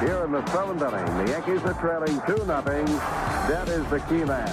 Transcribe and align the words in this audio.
Here 0.00 0.24
in 0.24 0.32
the 0.32 0.40
seventh 0.46 0.80
inning, 0.80 1.04
the 1.18 1.32
Yankees 1.32 1.62
are 1.62 1.74
trailing 1.74 2.22
2 2.26 2.46
nothing. 2.46 2.86
That 3.52 3.68
is 3.68 3.84
the 3.92 4.00
key 4.08 4.24
man. 4.24 4.48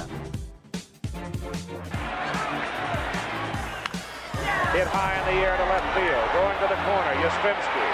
Hit 4.76 4.92
high 4.92 5.16
in 5.16 5.24
the 5.32 5.40
air 5.40 5.56
to 5.56 5.64
left 5.72 5.88
field. 5.96 6.28
Going 6.36 6.52
to 6.60 6.68
the 6.68 6.76
corner. 6.84 7.16
Yastrzemski. 7.24 7.88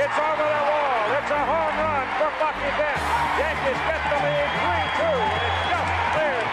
It's 0.00 0.16
over 0.16 0.48
the 0.48 0.64
wall. 0.64 1.12
It's 1.12 1.28
a 1.28 1.44
home 1.44 1.76
run 1.76 2.08
for 2.16 2.32
Bucky 2.40 2.72
Dent. 2.80 3.04
Yankees 3.36 3.80
get 3.84 4.00
the 4.08 4.16
lead 4.24 4.48
3-2, 4.64 5.12
and 5.12 5.44
it's 5.44 5.60
just 5.68 5.92
clears 6.16 6.48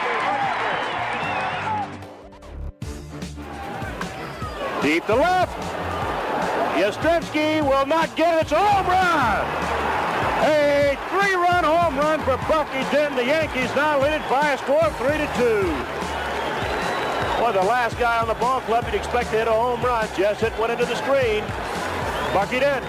the 4.84 4.84
Deep 4.84 5.08
to 5.08 5.16
left. 5.16 5.56
Yastrzemski 6.76 7.64
will 7.64 7.88
not 7.88 8.12
get 8.18 8.36
it. 8.36 8.42
It's 8.42 8.52
a 8.52 8.60
home 8.60 8.84
run. 8.92 9.85
A 10.46 10.96
three-run 11.10 11.64
home 11.64 11.98
run 11.98 12.20
for 12.20 12.38
Bucky 12.48 12.84
Dent. 12.92 13.16
The 13.16 13.26
Yankees 13.26 13.76
now 13.76 14.00
lead 14.00 14.22
it 14.22 14.30
by 14.30 14.54
a 14.54 14.58
score 14.60 14.86
of 14.86 14.96
3 14.98 15.08
to 15.18 15.26
2. 15.38 15.44
Well, 17.42 17.52
the 17.52 17.64
last 17.64 17.98
guy 17.98 18.20
on 18.20 18.28
the 18.28 18.36
ball 18.36 18.62
club 18.62 18.86
you'd 18.86 18.94
expect 18.94 19.32
to 19.32 19.38
hit 19.38 19.48
a 19.48 19.52
home 19.52 19.82
run. 19.82 20.08
Just 20.16 20.42
hit 20.42 20.56
went 20.60 20.72
into 20.72 20.86
the 20.86 20.96
screen. 20.98 21.44
Bucky 22.32 22.60
Dent. 22.60 22.86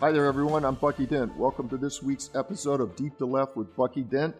Hi 0.00 0.12
there, 0.12 0.26
everyone. 0.26 0.66
I'm 0.66 0.74
Bucky 0.74 1.06
Dent. 1.06 1.34
Welcome 1.38 1.70
to 1.70 1.78
this 1.78 2.02
week's 2.02 2.28
episode 2.34 2.82
of 2.82 2.94
Deep 2.94 3.16
to 3.16 3.24
Left 3.24 3.56
with 3.56 3.74
Bucky 3.74 4.02
Dent. 4.02 4.36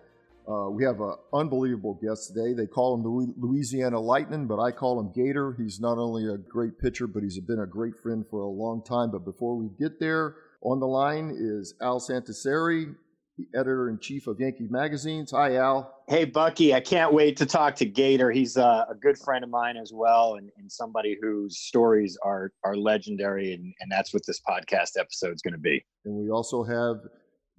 Uh, 0.49 0.69
we 0.71 0.85
have 0.85 1.01
an 1.01 1.15
unbelievable 1.33 1.99
guest 2.03 2.33
today. 2.35 2.53
They 2.53 2.67
call 2.67 2.95
him 2.95 3.03
the 3.03 3.35
Louisiana 3.39 4.01
Lightning, 4.01 4.47
but 4.47 4.59
I 4.59 4.73
call 4.73 4.99
him 4.99 5.13
Gator. 5.15 5.57
He's 5.59 5.79
not 5.79 5.99
only 5.99 6.27
a 6.27 6.37
great 6.37 6.79
pitcher, 6.79 7.07
but 7.07 7.23
he's 7.23 7.39
been 7.41 7.61
a 7.61 7.67
great 7.67 7.97
friend 8.03 8.25
for 8.29 8.41
a 8.41 8.49
long 8.49 8.83
time. 8.83 9.11
But 9.13 9.25
before 9.25 9.57
we 9.57 9.69
get 9.79 10.01
there, 10.01 10.35
on 10.63 10.81
the 10.81 10.87
line 10.87 11.31
is 11.37 11.75
Al 11.81 12.01
Santasiere, 12.01 12.95
the 13.39 13.47
editor 13.55 13.89
in 13.89 13.99
chief 13.99 14.27
of 14.27 14.39
Yankee 14.41 14.67
Magazines. 14.69 15.31
Hi, 15.31 15.57
Al. 15.57 15.95
Hey, 16.09 16.25
Bucky. 16.25 16.75
I 16.75 16.81
can't 16.81 17.13
wait 17.13 17.37
to 17.39 17.47
talk 17.47 17.77
to 17.77 17.87
Gator. 17.87 18.31
He's 18.31 18.57
a, 18.57 18.87
a 18.91 18.95
good 19.01 19.19
friend 19.19 19.45
of 19.45 19.51
mine 19.51 19.77
as 19.77 19.93
well, 19.95 20.35
and, 20.35 20.51
and, 20.59 20.71
somebody 20.71 21.17
whose 21.21 21.59
stories 21.59 22.19
are 22.23 22.53
are 22.65 22.77
legendary, 22.77 23.55
and, 23.55 23.73
and 23.81 23.91
that's 23.91 24.13
what 24.13 24.27
this 24.27 24.41
podcast 24.41 24.99
episode 24.99 25.35
is 25.35 25.41
going 25.41 25.55
to 25.55 25.59
be. 25.61 25.85
And 26.05 26.15
we 26.15 26.31
also 26.31 26.63
have 26.63 26.97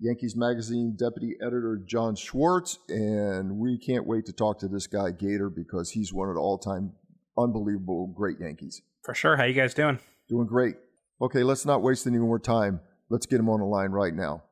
Yankees 0.04 0.36
Magazine 0.36 0.98
deputy 0.98 1.38
editor 1.42 1.82
John 1.86 2.18
Schwartz, 2.18 2.78
and 2.90 3.58
we 3.58 3.78
can't 3.78 4.06
wait 4.06 4.26
to 4.26 4.34
talk 4.34 4.60
to 4.60 4.68
this 4.68 4.86
guy 4.86 5.12
Gator 5.12 5.50
because 5.50 5.92
he's 5.92 6.12
one 6.12 6.28
of 6.28 6.36
the 6.36 6.42
all-time 6.42 6.92
unbelievable 7.38 8.08
great 8.08 8.38
Yankees. 8.42 8.82
For 9.02 9.16
sure. 9.16 9.38
How 9.38 9.46
you 9.46 9.54
guys 9.54 9.74
doing? 9.74 10.00
Doing 10.28 10.46
great. 10.46 10.76
Okay, 11.22 11.44
let's 11.44 11.66
not 11.66 11.82
waste 11.82 12.06
any 12.06 12.18
more 12.18 12.38
time. 12.38 12.82
Let's 13.10 13.26
get 13.26 13.40
him 13.40 13.48
on 13.48 13.62
the 13.62 13.66
line 13.66 13.92
right 13.92 14.14
now. 14.14 14.44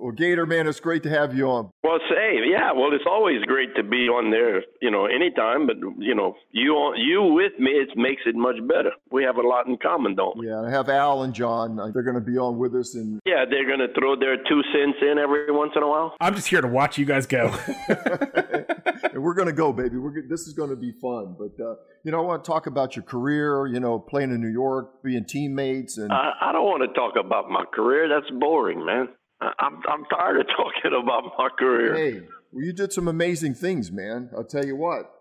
Well, 0.00 0.12
Gator, 0.12 0.46
man, 0.46 0.66
it's 0.66 0.80
great 0.80 1.02
to 1.02 1.10
have 1.10 1.36
you 1.36 1.46
on. 1.50 1.70
Well, 1.84 1.98
say, 2.08 2.38
yeah, 2.50 2.72
well, 2.72 2.88
it's 2.94 3.04
always 3.06 3.42
great 3.44 3.76
to 3.76 3.82
be 3.82 4.08
on 4.08 4.30
there, 4.30 4.62
you 4.80 4.90
know, 4.90 5.04
anytime. 5.04 5.66
But 5.66 5.76
you 5.98 6.14
know, 6.14 6.36
you 6.52 6.72
on 6.72 6.98
you 6.98 7.34
with 7.34 7.52
me, 7.60 7.72
it 7.72 7.90
makes 7.96 8.22
it 8.24 8.34
much 8.34 8.56
better. 8.66 8.92
We 9.10 9.24
have 9.24 9.36
a 9.36 9.46
lot 9.46 9.66
in 9.66 9.76
common, 9.76 10.14
don't 10.14 10.38
we? 10.38 10.48
Yeah, 10.48 10.62
I 10.62 10.70
have 10.70 10.88
Al 10.88 11.22
and 11.22 11.34
John. 11.34 11.76
They're 11.92 12.02
going 12.02 12.14
to 12.14 12.22
be 12.22 12.38
on 12.38 12.56
with 12.56 12.74
us, 12.74 12.94
and 12.94 13.20
yeah, 13.26 13.44
they're 13.44 13.66
going 13.66 13.86
to 13.86 13.92
throw 13.92 14.18
their 14.18 14.36
two 14.36 14.62
cents 14.72 14.96
in 15.02 15.18
every 15.18 15.52
once 15.52 15.72
in 15.76 15.82
a 15.82 15.88
while. 15.88 16.14
I'm 16.18 16.34
just 16.34 16.48
here 16.48 16.62
to 16.62 16.68
watch 16.68 16.96
you 16.96 17.04
guys 17.04 17.26
go. 17.26 17.54
and 17.88 19.12
we're 19.22 19.34
going 19.34 19.48
to 19.48 19.52
go, 19.52 19.70
baby. 19.70 19.98
We're 19.98 20.22
this 20.26 20.46
is 20.46 20.54
going 20.54 20.70
to 20.70 20.76
be 20.76 20.92
fun. 20.92 21.36
But 21.38 21.62
uh, 21.62 21.74
you 22.04 22.10
know, 22.10 22.20
I 22.20 22.24
want 22.24 22.42
to 22.42 22.50
talk 22.50 22.66
about 22.66 22.96
your 22.96 23.04
career. 23.04 23.66
You 23.66 23.80
know, 23.80 23.98
playing 23.98 24.30
in 24.30 24.40
New 24.40 24.52
York, 24.52 25.02
being 25.02 25.26
teammates, 25.26 25.98
and 25.98 26.10
I, 26.10 26.32
I 26.40 26.52
don't 26.52 26.64
want 26.64 26.88
to 26.88 26.94
talk 26.98 27.22
about 27.22 27.50
my 27.50 27.64
career. 27.70 28.08
That's 28.08 28.30
boring, 28.40 28.86
man. 28.86 29.08
I'm 29.40 29.80
I'm 29.88 30.04
tired 30.06 30.40
of 30.40 30.46
talking 30.56 30.98
about 31.02 31.24
my 31.38 31.48
career. 31.58 31.94
Hey, 31.94 32.20
well, 32.52 32.64
you 32.64 32.72
did 32.72 32.92
some 32.92 33.08
amazing 33.08 33.54
things, 33.54 33.90
man. 33.90 34.30
I'll 34.36 34.44
tell 34.44 34.64
you 34.64 34.76
what. 34.76 35.12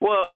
Well, 0.00 0.26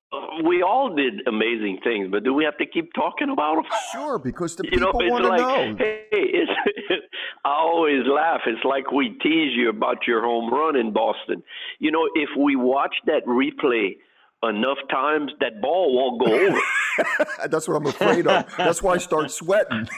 we 0.44 0.62
all 0.62 0.94
did 0.94 1.26
amazing 1.26 1.80
things, 1.82 2.08
but 2.10 2.24
do 2.24 2.32
we 2.32 2.44
have 2.44 2.56
to 2.58 2.66
keep 2.66 2.92
talking 2.94 3.30
about 3.30 3.56
them? 3.56 3.64
Sure, 3.92 4.18
because 4.18 4.56
the 4.56 4.64
people 4.64 4.78
you 4.78 4.92
people 4.92 5.10
want 5.10 5.24
to 5.24 5.28
like, 5.28 5.40
know. 5.40 5.76
Hey, 5.78 6.04
it's, 6.12 6.50
I 7.44 7.50
always 7.50 8.02
laugh. 8.06 8.40
It's 8.46 8.64
like 8.64 8.92
we 8.92 9.10
tease 9.22 9.56
you 9.56 9.68
about 9.68 10.06
your 10.06 10.22
home 10.22 10.52
run 10.52 10.76
in 10.76 10.92
Boston. 10.92 11.42
You 11.78 11.90
know, 11.90 12.08
if 12.14 12.30
we 12.38 12.56
watch 12.56 12.94
that 13.06 13.24
replay 13.26 13.96
enough 14.42 14.78
times, 14.90 15.32
that 15.40 15.60
ball 15.60 15.94
won't 15.94 16.20
go 16.24 16.32
over. 16.32 16.60
that's 17.48 17.68
what 17.68 17.76
I'm 17.76 17.86
afraid 17.86 18.26
of. 18.26 18.46
That's 18.56 18.82
why 18.82 18.94
I 18.94 18.98
start 18.98 19.30
sweating. 19.40 19.88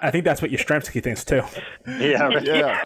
I 0.00 0.10
think 0.10 0.24
that's 0.24 0.42
what 0.42 0.50
Yastrzemski 0.50 1.02
thinks 1.02 1.24
too. 1.24 1.42
Yeah, 1.86 2.28
yeah. 2.42 2.82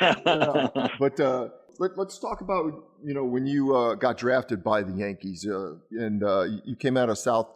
yeah. 0.00 0.88
But 0.98 1.20
uh, 1.20 1.48
let, 1.78 1.98
us 1.98 2.18
talk 2.18 2.40
about 2.40 2.72
you 3.04 3.14
know 3.14 3.24
when 3.24 3.46
you 3.46 3.74
uh, 3.74 3.94
got 3.94 4.16
drafted 4.16 4.64
by 4.64 4.82
the 4.82 4.92
Yankees 4.92 5.46
uh, 5.46 5.74
and 5.92 6.22
uh, 6.22 6.44
you 6.64 6.76
came 6.76 6.96
out 6.96 7.10
of 7.10 7.18
South. 7.18 7.48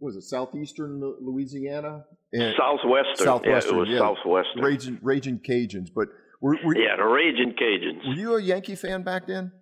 Was 0.00 0.16
it 0.16 0.22
southeastern 0.22 1.00
Louisiana? 1.20 2.04
And 2.32 2.54
southwestern. 2.58 3.24
Southwestern. 3.24 3.72
Yeah, 3.72 3.76
it 3.76 3.80
was 3.80 3.88
yeah. 3.88 3.98
southwestern. 3.98 4.62
Raging, 4.62 4.98
Raging 5.00 5.38
Cajuns. 5.38 5.88
But 5.94 6.08
were, 6.42 6.58
were, 6.64 6.76
yeah, 6.76 6.96
the 6.96 7.04
Raging 7.04 7.54
Cajuns. 7.54 8.06
Were 8.08 8.14
you 8.14 8.36
a 8.36 8.42
Yankee 8.42 8.74
fan 8.74 9.02
back 9.02 9.26
then? 9.26 9.52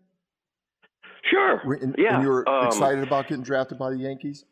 Sure. 1.32 1.74
And, 1.74 1.94
yeah. 1.98 2.14
And 2.16 2.22
you 2.22 2.28
were 2.28 2.48
um, 2.48 2.66
excited 2.66 3.02
about 3.02 3.28
getting 3.28 3.44
drafted 3.44 3.78
by 3.78 3.90
the 3.90 3.96
Yankees? 3.96 4.44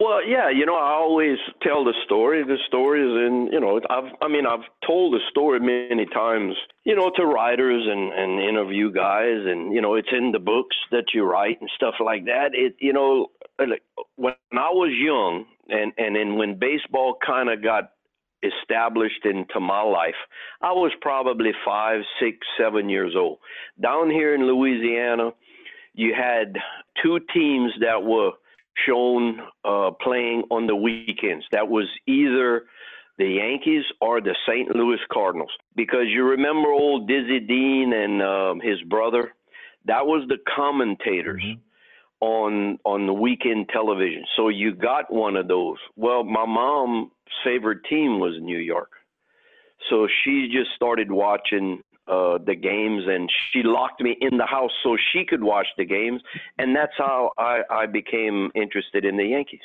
Well, 0.00 0.26
yeah, 0.26 0.50
you 0.50 0.66
know, 0.66 0.74
I 0.74 0.90
always 0.94 1.38
tell 1.62 1.84
the 1.84 1.94
story. 2.04 2.42
The 2.42 2.58
story 2.66 3.00
is 3.00 3.28
in, 3.28 3.48
you 3.52 3.60
know, 3.60 3.80
I've, 3.88 4.12
I 4.20 4.26
mean, 4.26 4.44
I've 4.44 4.66
told 4.84 5.14
the 5.14 5.20
story 5.30 5.60
many 5.60 6.04
times, 6.06 6.56
you 6.82 6.96
know, 6.96 7.12
to 7.14 7.24
writers 7.24 7.86
and 7.88 8.12
and 8.12 8.40
interview 8.40 8.92
guys, 8.92 9.46
and 9.46 9.72
you 9.72 9.80
know, 9.80 9.94
it's 9.94 10.08
in 10.10 10.32
the 10.32 10.40
books 10.40 10.74
that 10.90 11.14
you 11.14 11.22
write 11.22 11.60
and 11.60 11.70
stuff 11.76 11.94
like 12.04 12.24
that. 12.24 12.50
It, 12.54 12.74
you 12.80 12.92
know, 12.92 13.28
when 14.16 14.34
I 14.52 14.70
was 14.70 14.90
young, 14.92 15.46
and 15.68 15.92
and 15.96 16.16
then 16.16 16.36
when 16.38 16.58
baseball 16.58 17.16
kind 17.24 17.48
of 17.48 17.62
got 17.62 17.90
established 18.42 19.24
into 19.24 19.60
my 19.60 19.82
life, 19.82 20.18
I 20.60 20.72
was 20.72 20.92
probably 21.00 21.52
five, 21.64 22.00
six, 22.20 22.38
seven 22.58 22.88
years 22.88 23.14
old. 23.16 23.38
Down 23.80 24.10
here 24.10 24.34
in 24.34 24.46
Louisiana, 24.46 25.30
you 25.94 26.12
had 26.14 26.56
two 27.02 27.20
teams 27.32 27.72
that 27.80 28.02
were 28.02 28.32
shown 28.86 29.38
uh, 29.64 29.92
playing 30.02 30.42
on 30.50 30.66
the 30.66 30.76
weekends. 30.76 31.44
That 31.52 31.68
was 31.68 31.86
either 32.06 32.64
the 33.18 33.26
Yankees 33.26 33.84
or 34.00 34.20
the 34.20 34.34
St. 34.48 34.74
Louis 34.74 34.98
Cardinals. 35.12 35.52
Because 35.76 36.06
you 36.08 36.24
remember 36.24 36.70
old 36.70 37.06
Dizzy 37.08 37.40
Dean 37.40 37.92
and 37.94 38.22
um, 38.22 38.60
his 38.60 38.80
brother? 38.88 39.32
That 39.86 40.06
was 40.06 40.26
the 40.28 40.38
commentators. 40.54 41.42
Mm-hmm. 41.42 41.60
On 42.20 42.78
on 42.86 43.06
the 43.06 43.12
weekend 43.12 43.68
television, 43.68 44.24
so 44.34 44.48
you 44.48 44.72
got 44.74 45.12
one 45.12 45.36
of 45.36 45.46
those. 45.46 45.76
Well, 45.94 46.24
my 46.24 46.46
mom's 46.46 47.10
favorite 47.44 47.80
team 47.90 48.18
was 48.18 48.40
New 48.40 48.56
York, 48.56 48.92
so 49.90 50.08
she 50.22 50.48
just 50.50 50.70
started 50.74 51.12
watching 51.12 51.82
uh, 52.06 52.38
the 52.44 52.54
games, 52.54 53.04
and 53.06 53.30
she 53.50 53.62
locked 53.62 54.00
me 54.00 54.16
in 54.20 54.36
the 54.36 54.46
house 54.46 54.70
so 54.82 54.96
she 55.12 55.24
could 55.24 55.42
watch 55.42 55.66
the 55.78 55.84
games, 55.84 56.20
and 56.58 56.74
that's 56.74 56.92
how 56.98 57.30
I, 57.38 57.60
I 57.70 57.86
became 57.86 58.50
interested 58.54 59.04
in 59.04 59.16
the 59.16 59.24
Yankees. 59.24 59.60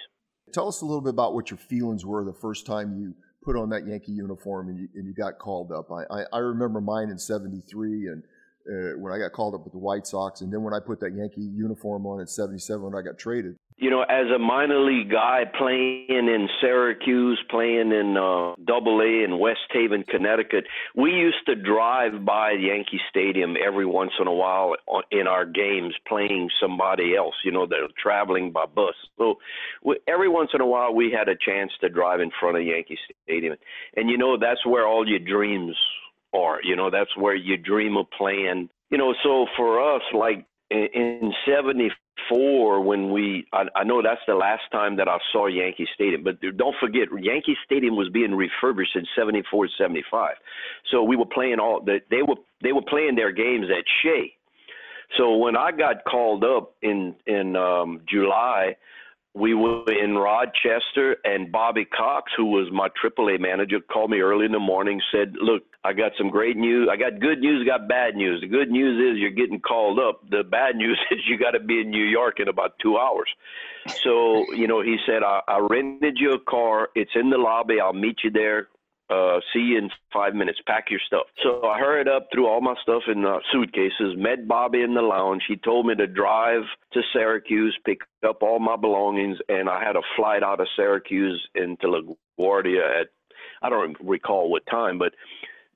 Tell 0.54 0.68
us 0.68 0.82
a 0.82 0.86
little 0.86 1.02
bit 1.02 1.10
about 1.10 1.36
what 1.36 1.52
your 1.52 1.58
feelings 1.58 2.06
were 2.06 2.24
the 2.24 2.34
first 2.34 2.66
time 2.66 2.98
you 2.98 3.14
put 3.44 3.56
on 3.56 3.70
that 3.70 3.86
Yankee 3.88 4.14
uniform 4.14 4.70
and 4.70 4.80
you, 4.80 4.88
and 4.96 5.06
you 5.06 5.14
got 5.14 5.38
called 5.38 5.72
up. 5.72 5.90
I, 5.92 6.22
I, 6.22 6.24
I 6.34 6.38
remember 6.40 6.82
mine 6.82 7.10
in 7.10 7.20
'73 7.20 8.08
and 8.08 8.24
uh, 8.68 8.98
when 8.98 9.14
I 9.14 9.18
got 9.18 9.32
called 9.34 9.56
up 9.56 9.64
with 9.64 9.74
the 9.74 9.80
White 9.80 10.08
Sox, 10.08 10.42
and 10.42 10.52
then 10.52 10.64
when 10.64 10.74
I 10.74 10.80
put 10.80 11.00
that 11.02 11.14
Yankee 11.16 11.42
uniform 11.42 12.06
on 12.06 12.20
in 12.20 12.28
'77 12.28 12.82
when 12.82 12.96
I 12.96 13.02
got 13.02 13.18
traded 13.18 13.56
you 13.80 13.90
know, 13.90 14.02
as 14.02 14.28
a 14.36 14.38
minor 14.38 14.82
league 14.82 15.10
guy 15.10 15.46
playing 15.58 16.06
in 16.10 16.50
Syracuse, 16.60 17.42
playing 17.50 17.94
in 17.94 18.18
uh, 18.18 18.56
Double 18.66 19.00
A 19.00 19.24
in 19.24 19.40
West 19.40 19.72
Haven, 19.72 20.04
Connecticut, 20.04 20.66
we 20.96 21.12
used 21.12 21.46
to 21.46 21.56
drive 21.56 22.26
by 22.26 22.52
Yankee 22.52 23.00
Stadium 23.10 23.56
every 23.66 23.86
once 23.86 24.12
in 24.20 24.28
a 24.28 24.34
while 24.34 24.76
in 25.12 25.28
our 25.28 25.46
games, 25.46 25.96
playing 26.06 26.50
somebody 26.62 27.16
else. 27.16 27.36
You 27.46 27.52
know, 27.54 27.66
they're 27.66 27.88
traveling 27.98 28.52
by 28.52 28.66
bus. 28.66 28.96
So 29.18 29.36
we, 29.82 29.98
every 30.10 30.28
once 30.28 30.50
in 30.54 30.60
a 30.60 30.68
while, 30.68 30.94
we 30.94 31.16
had 31.18 31.30
a 31.30 31.38
chance 31.38 31.72
to 31.80 31.88
drive 31.88 32.20
in 32.20 32.32
front 32.38 32.58
of 32.58 32.64
Yankee 32.64 33.00
Stadium, 33.24 33.56
and 33.96 34.10
you 34.10 34.18
know, 34.18 34.38
that's 34.38 34.66
where 34.66 34.86
all 34.86 35.08
your 35.08 35.20
dreams 35.20 35.76
are. 36.34 36.60
You 36.64 36.76
know, 36.76 36.90
that's 36.92 37.16
where 37.16 37.36
you 37.36 37.56
dream 37.56 37.96
of 37.96 38.08
playing. 38.12 38.70
You 38.90 38.98
know, 38.98 39.14
so 39.24 39.46
for 39.56 39.96
us, 39.96 40.02
like 40.14 40.46
in 40.70 41.34
74 41.46 41.90
when 42.30 43.12
we 43.12 43.46
I, 43.54 43.64
I 43.76 43.84
know 43.84 44.02
that's 44.02 44.22
the 44.28 44.36
last 44.36 44.64
time 44.72 44.98
that 44.98 45.08
I 45.08 45.18
saw 45.32 45.48
Yankee 45.48 45.88
Stadium 45.94 46.24
but 46.24 46.40
don't 46.58 46.76
forget 46.80 47.08
Yankee 47.20 47.56
Stadium 47.66 47.96
was 47.96 48.10
being 48.10 48.36
refurbished 48.36 48.96
in 48.96 49.06
74 49.18 49.70
75 49.78 50.36
so 50.92 51.04
we 51.04 51.16
were 51.16 51.26
playing 51.26 51.60
all 51.60 51.82
the, 51.84 52.00
they 52.10 52.22
were 52.22 52.36
they 52.62 52.72
were 52.72 52.84
playing 52.88 53.16
their 53.16 53.32
games 53.32 53.68
at 53.70 53.84
Shea 54.04 54.34
so 55.18 55.38
when 55.38 55.58
I 55.58 55.72
got 55.72 56.04
called 56.06 56.44
up 56.44 56.76
in 56.82 57.16
in 57.26 57.56
um 57.56 58.02
July 58.08 58.76
we 59.36 59.54
were 59.54 59.86
in 59.92 60.16
Rochester, 60.16 61.18
and 61.24 61.52
Bobby 61.52 61.86
Cox, 61.86 62.32
who 62.36 62.46
was 62.46 62.68
my 62.72 62.90
AAA 63.02 63.40
manager, 63.40 63.80
called 63.80 64.10
me 64.10 64.20
early 64.20 64.46
in 64.46 64.52
the 64.52 64.60
morning. 64.60 65.00
Said, 65.12 65.36
"Look, 65.40 65.64
I 65.84 65.94
got 65.94 66.12
some 66.18 66.30
great 66.30 66.58
news. 66.58 66.90
I 66.92 66.98
got 66.98 67.20
good 67.20 67.40
news. 67.40 67.66
Got 67.66 67.88
bad 67.88 68.16
news. 68.16 68.42
The 68.42 68.48
good 68.48 68.70
news 68.70 69.12
is 69.12 69.20
you're 69.20 69.32
getting 69.32 69.62
called 69.62 70.00
up. 70.00 70.22
The 70.30 70.44
bad 70.44 70.76
news 70.84 71.00
is 71.12 71.20
you 71.28 71.38
got 71.38 71.52
to 71.52 71.60
be 71.60 71.82
in 71.82 71.90
New 71.90 72.06
York 72.06 72.40
in 72.40 72.48
about 72.48 72.74
two 72.82 72.98
hours." 72.98 73.30
So, 74.04 74.46
you 74.54 74.68
know, 74.68 74.82
he 74.82 74.98
said, 75.06 75.24
I, 75.24 75.42
"I 75.48 75.60
rented 75.60 76.18
you 76.20 76.34
a 76.34 76.40
car. 76.40 76.90
It's 76.96 77.12
in 77.16 77.30
the 77.30 77.38
lobby. 77.38 77.80
I'll 77.80 77.94
meet 77.94 78.20
you 78.24 78.32
there 78.32 78.68
uh, 79.10 79.40
see 79.54 79.60
you 79.60 79.78
in 79.78 79.90
five 80.14 80.36
minutes. 80.36 80.60
Pack 80.68 80.92
your 80.92 81.00
stuff. 81.06 81.26
So 81.44 81.66
I 81.66 81.80
hurried 81.80 82.08
up, 82.08 82.28
threw 82.32 82.48
all 82.48 82.62
my 82.62 82.76
stuff 82.82 83.04
in 83.08 83.24
the 83.24 83.40
suitcases, 83.52 84.16
met 84.16 84.48
Bobby 84.48 84.82
in 84.82 84.94
the 84.94 85.02
lounge. 85.02 85.44
He 85.48 85.56
told 85.56 85.88
me 85.88 85.96
to 85.96 86.06
drive 86.06 86.62
to 86.94 87.02
Syracuse, 87.12 87.78
pick 87.86 88.00
up 88.28 88.44
all 88.44 88.60
my 88.60 88.76
belongings, 88.76 89.38
and 89.50 89.68
I 89.68 89.84
had 89.84 89.96
a 89.96 90.02
flight 90.16 90.44
out 90.44 90.60
of 90.60 90.68
Syracuse 90.76 91.42
into 91.56 91.88
LaGuardia 91.88 93.02
at, 93.02 93.08
I 93.62 93.70
don't 93.70 93.98
recall 94.00 94.52
what 94.52 94.64
time, 94.70 95.00
but 95.00 95.14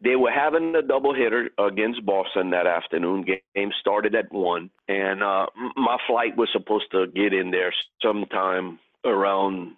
they 0.04 0.16
were 0.16 0.32
having 0.32 0.76
a 0.76 0.82
doubleheader 0.82 1.48
against 1.58 2.06
Boston 2.06 2.50
that 2.52 2.68
afternoon. 2.68 3.26
Game 3.56 3.72
started 3.80 4.16
at 4.16 4.32
one, 4.32 4.70
and 4.88 5.24
uh, 5.24 5.48
my 5.76 5.98
flight 6.08 6.36
was 6.38 6.50
supposed 6.52 6.92
to 6.92 7.08
get 7.08 7.34
in 7.34 7.52
there 7.52 7.74
sometime 8.02 8.80
around 9.06 9.76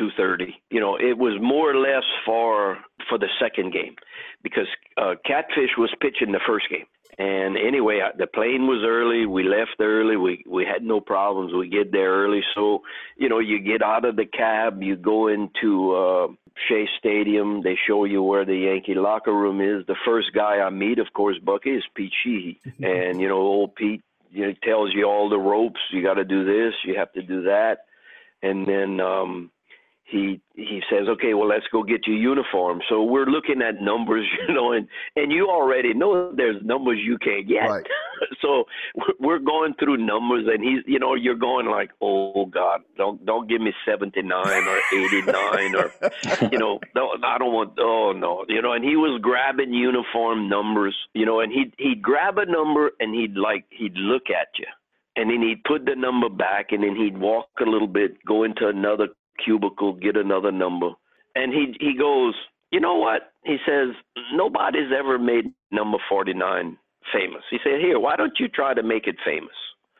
2:30. 0.00 0.54
You 0.70 0.80
know, 0.80 0.96
it 0.96 1.16
was 1.16 1.38
more 1.40 1.70
or 1.70 1.76
less 1.76 2.04
for 2.24 2.78
for 3.08 3.18
the 3.18 3.28
second 3.40 3.72
game 3.72 3.94
because 4.42 4.66
uh, 4.96 5.14
Catfish 5.24 5.76
was 5.78 5.94
pitching 6.00 6.32
the 6.32 6.40
first 6.46 6.68
game. 6.68 6.86
And 7.18 7.56
anyway, 7.56 8.00
the 8.18 8.26
plane 8.26 8.66
was 8.66 8.84
early. 8.86 9.24
We 9.24 9.42
left 9.42 9.80
early. 9.80 10.16
We 10.16 10.44
we 10.46 10.66
had 10.66 10.82
no 10.82 11.00
problems. 11.00 11.54
We 11.54 11.68
get 11.68 11.90
there 11.90 12.10
early. 12.10 12.42
So, 12.54 12.82
you 13.16 13.30
know, 13.30 13.38
you 13.38 13.58
get 13.60 13.82
out 13.82 14.04
of 14.04 14.16
the 14.16 14.26
cab, 14.26 14.82
you 14.82 14.96
go 14.96 15.28
into 15.28 15.94
uh, 15.94 16.26
Shea 16.68 16.86
Stadium. 16.98 17.62
They 17.62 17.78
show 17.86 18.04
you 18.04 18.22
where 18.22 18.44
the 18.44 18.56
Yankee 18.56 18.94
locker 18.94 19.32
room 19.32 19.62
is. 19.62 19.86
The 19.86 19.96
first 20.04 20.34
guy 20.34 20.58
I 20.58 20.68
meet, 20.68 20.98
of 20.98 21.06
course, 21.14 21.38
Bucky, 21.42 21.70
is 21.70 21.84
Pete 21.94 22.12
Sheehy. 22.22 22.60
and 22.82 23.18
you 23.18 23.28
know, 23.28 23.38
old 23.38 23.74
Pete, 23.74 24.04
you 24.30 24.48
know, 24.48 24.54
tells 24.62 24.92
you 24.92 25.06
all 25.06 25.30
the 25.30 25.38
ropes. 25.38 25.80
You 25.92 26.02
got 26.02 26.14
to 26.14 26.24
do 26.24 26.44
this. 26.44 26.74
You 26.84 26.98
have 26.98 27.12
to 27.14 27.22
do 27.22 27.44
that. 27.44 27.86
And 28.42 28.66
then 28.66 29.00
um, 29.00 29.50
he 30.06 30.40
he 30.54 30.80
says, 30.88 31.08
okay, 31.08 31.34
well, 31.34 31.48
let's 31.48 31.66
go 31.72 31.82
get 31.82 32.06
your 32.06 32.16
uniform. 32.16 32.80
So 32.88 33.02
we're 33.02 33.26
looking 33.26 33.60
at 33.60 33.82
numbers, 33.82 34.24
you 34.48 34.54
know, 34.54 34.72
and 34.72 34.86
and 35.16 35.32
you 35.32 35.48
already 35.48 35.94
know 35.94 36.32
there's 36.34 36.62
numbers 36.62 36.98
you 37.04 37.18
can't 37.18 37.46
get. 37.48 37.68
Right. 37.68 37.86
so 38.40 38.64
we're 39.18 39.40
going 39.40 39.74
through 39.74 39.98
numbers, 39.98 40.46
and 40.46 40.62
he's, 40.62 40.82
you 40.86 40.98
know, 40.98 41.14
you're 41.14 41.34
going 41.34 41.66
like, 41.66 41.90
oh 42.00 42.46
God, 42.46 42.82
don't 42.96 43.24
don't 43.26 43.48
give 43.48 43.60
me 43.60 43.72
79 43.84 44.30
or 44.32 44.80
89 44.92 45.74
or, 45.74 45.92
you 46.52 46.58
know, 46.58 46.78
no, 46.94 47.10
I 47.24 47.38
don't 47.38 47.52
want, 47.52 47.74
oh 47.80 48.12
no, 48.16 48.44
you 48.48 48.62
know, 48.62 48.72
and 48.72 48.84
he 48.84 48.96
was 48.96 49.20
grabbing 49.20 49.74
uniform 49.74 50.48
numbers, 50.48 50.96
you 51.14 51.26
know, 51.26 51.40
and 51.40 51.52
he'd 51.52 51.74
he'd 51.78 52.00
grab 52.00 52.38
a 52.38 52.46
number 52.46 52.92
and 53.00 53.12
he'd 53.12 53.36
like 53.36 53.64
he'd 53.70 53.96
look 53.96 54.30
at 54.30 54.48
you. 54.58 54.66
And 55.18 55.30
then 55.30 55.40
he'd 55.40 55.64
put 55.64 55.86
the 55.86 55.96
number 55.96 56.28
back, 56.28 56.72
and 56.72 56.82
then 56.82 56.94
he'd 56.94 57.16
walk 57.16 57.48
a 57.58 57.64
little 57.64 57.88
bit, 57.88 58.22
go 58.26 58.44
into 58.44 58.68
another 58.68 59.08
cubicle, 59.44 59.94
get 59.94 60.16
another 60.16 60.52
number. 60.52 60.90
And 61.34 61.52
he 61.52 61.74
he 61.80 61.96
goes, 61.98 62.34
you 62.70 62.80
know 62.80 62.96
what? 62.96 63.32
He 63.44 63.56
says 63.66 63.94
nobody's 64.32 64.92
ever 64.96 65.18
made 65.18 65.52
number 65.70 65.98
49 66.08 66.78
famous. 67.12 67.42
He 67.50 67.58
said, 67.62 67.80
here, 67.80 67.98
why 67.98 68.16
don't 68.16 68.38
you 68.38 68.48
try 68.48 68.74
to 68.74 68.82
make 68.82 69.06
it 69.06 69.16
famous? 69.24 69.54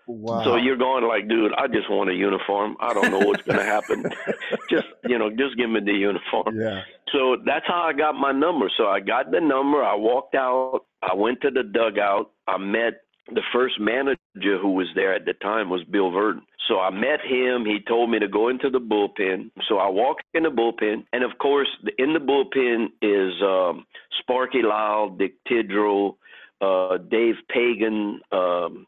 Wow. 0.09 0.45
So 0.45 0.57
you're 0.57 0.77
going 0.77 1.05
like, 1.05 1.29
dude, 1.29 1.53
I 1.59 1.67
just 1.67 1.91
want 1.91 2.11
a 2.11 2.15
uniform. 2.15 2.77
I 2.79 2.95
don't 2.95 3.11
know 3.11 3.27
what's 3.27 3.43
going 3.43 3.59
to 3.59 3.65
happen. 3.65 4.05
just, 4.71 4.87
you 5.09 5.19
know, 5.19 5.31
just 5.31 5.57
give 5.57 5.69
me 5.69 5.81
the 5.81 5.93
uniform. 5.93 6.61
Yeah. 6.61 6.83
So 7.13 7.39
that's 7.45 7.67
how 7.67 7.83
I 7.89 7.93
got 7.93 8.15
my 8.15 8.31
number. 8.31 8.71
So 8.77 8.87
I 8.87 9.01
got 9.01 9.33
the 9.33 9.41
number. 9.41 9.83
I 9.83 9.97
walked 9.97 10.37
out. 10.37 10.83
I 11.03 11.15
went 11.15 11.41
to 11.43 11.51
the 11.51 11.65
dugout. 11.65 12.31
I 12.47 12.57
met 12.57 13.03
the 13.29 13.43
first 13.53 13.81
manager 13.81 14.59
who 14.61 14.73
was 14.73 14.87
there 14.95 15.15
at 15.15 15.25
the 15.25 15.33
time 15.35 15.69
was 15.69 15.83
Bill 15.85 16.11
Virdon. 16.11 16.43
So 16.69 16.81
I 16.81 16.91
met 16.91 17.21
him. 17.21 17.65
He 17.65 17.79
told 17.87 18.11
me 18.11 18.19
to 18.19 18.29
go 18.29 18.49
into 18.49 18.71
the 18.71 18.81
bullpen. 18.81 19.51
So 19.69 19.79
I 19.79 19.89
walk 19.89 20.19
in 20.35 20.43
the 20.45 20.51
bullpen, 20.51 21.05
and 21.13 21.25
of 21.25 21.39
course, 21.39 21.69
in 21.99 22.13
the 22.13 22.21
bullpen 22.21 22.87
is 23.03 23.35
um, 23.43 23.87
Sparky 24.21 24.63
Lyle, 24.63 25.11
Dick 25.11 25.35
Tidrow, 25.49 26.17
uh, 26.61 26.99
Dave 26.99 27.37
Pagan. 27.49 28.21
Um, 28.33 28.87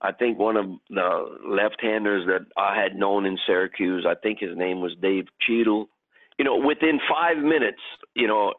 I 0.00 0.12
think 0.12 0.38
one 0.38 0.56
of 0.56 0.66
the 0.90 1.38
left-handers 1.48 2.26
that 2.26 2.46
I 2.56 2.80
had 2.80 2.96
known 2.96 3.26
in 3.26 3.38
Syracuse. 3.46 4.06
I 4.08 4.14
think 4.14 4.38
his 4.40 4.56
name 4.56 4.80
was 4.80 4.94
Dave 5.00 5.26
Cheadle 5.40 5.88
you 6.38 6.44
know, 6.44 6.56
within 6.56 7.00
five 7.10 7.38
minutes, 7.38 7.80
you 8.14 8.26
know, 8.26 8.52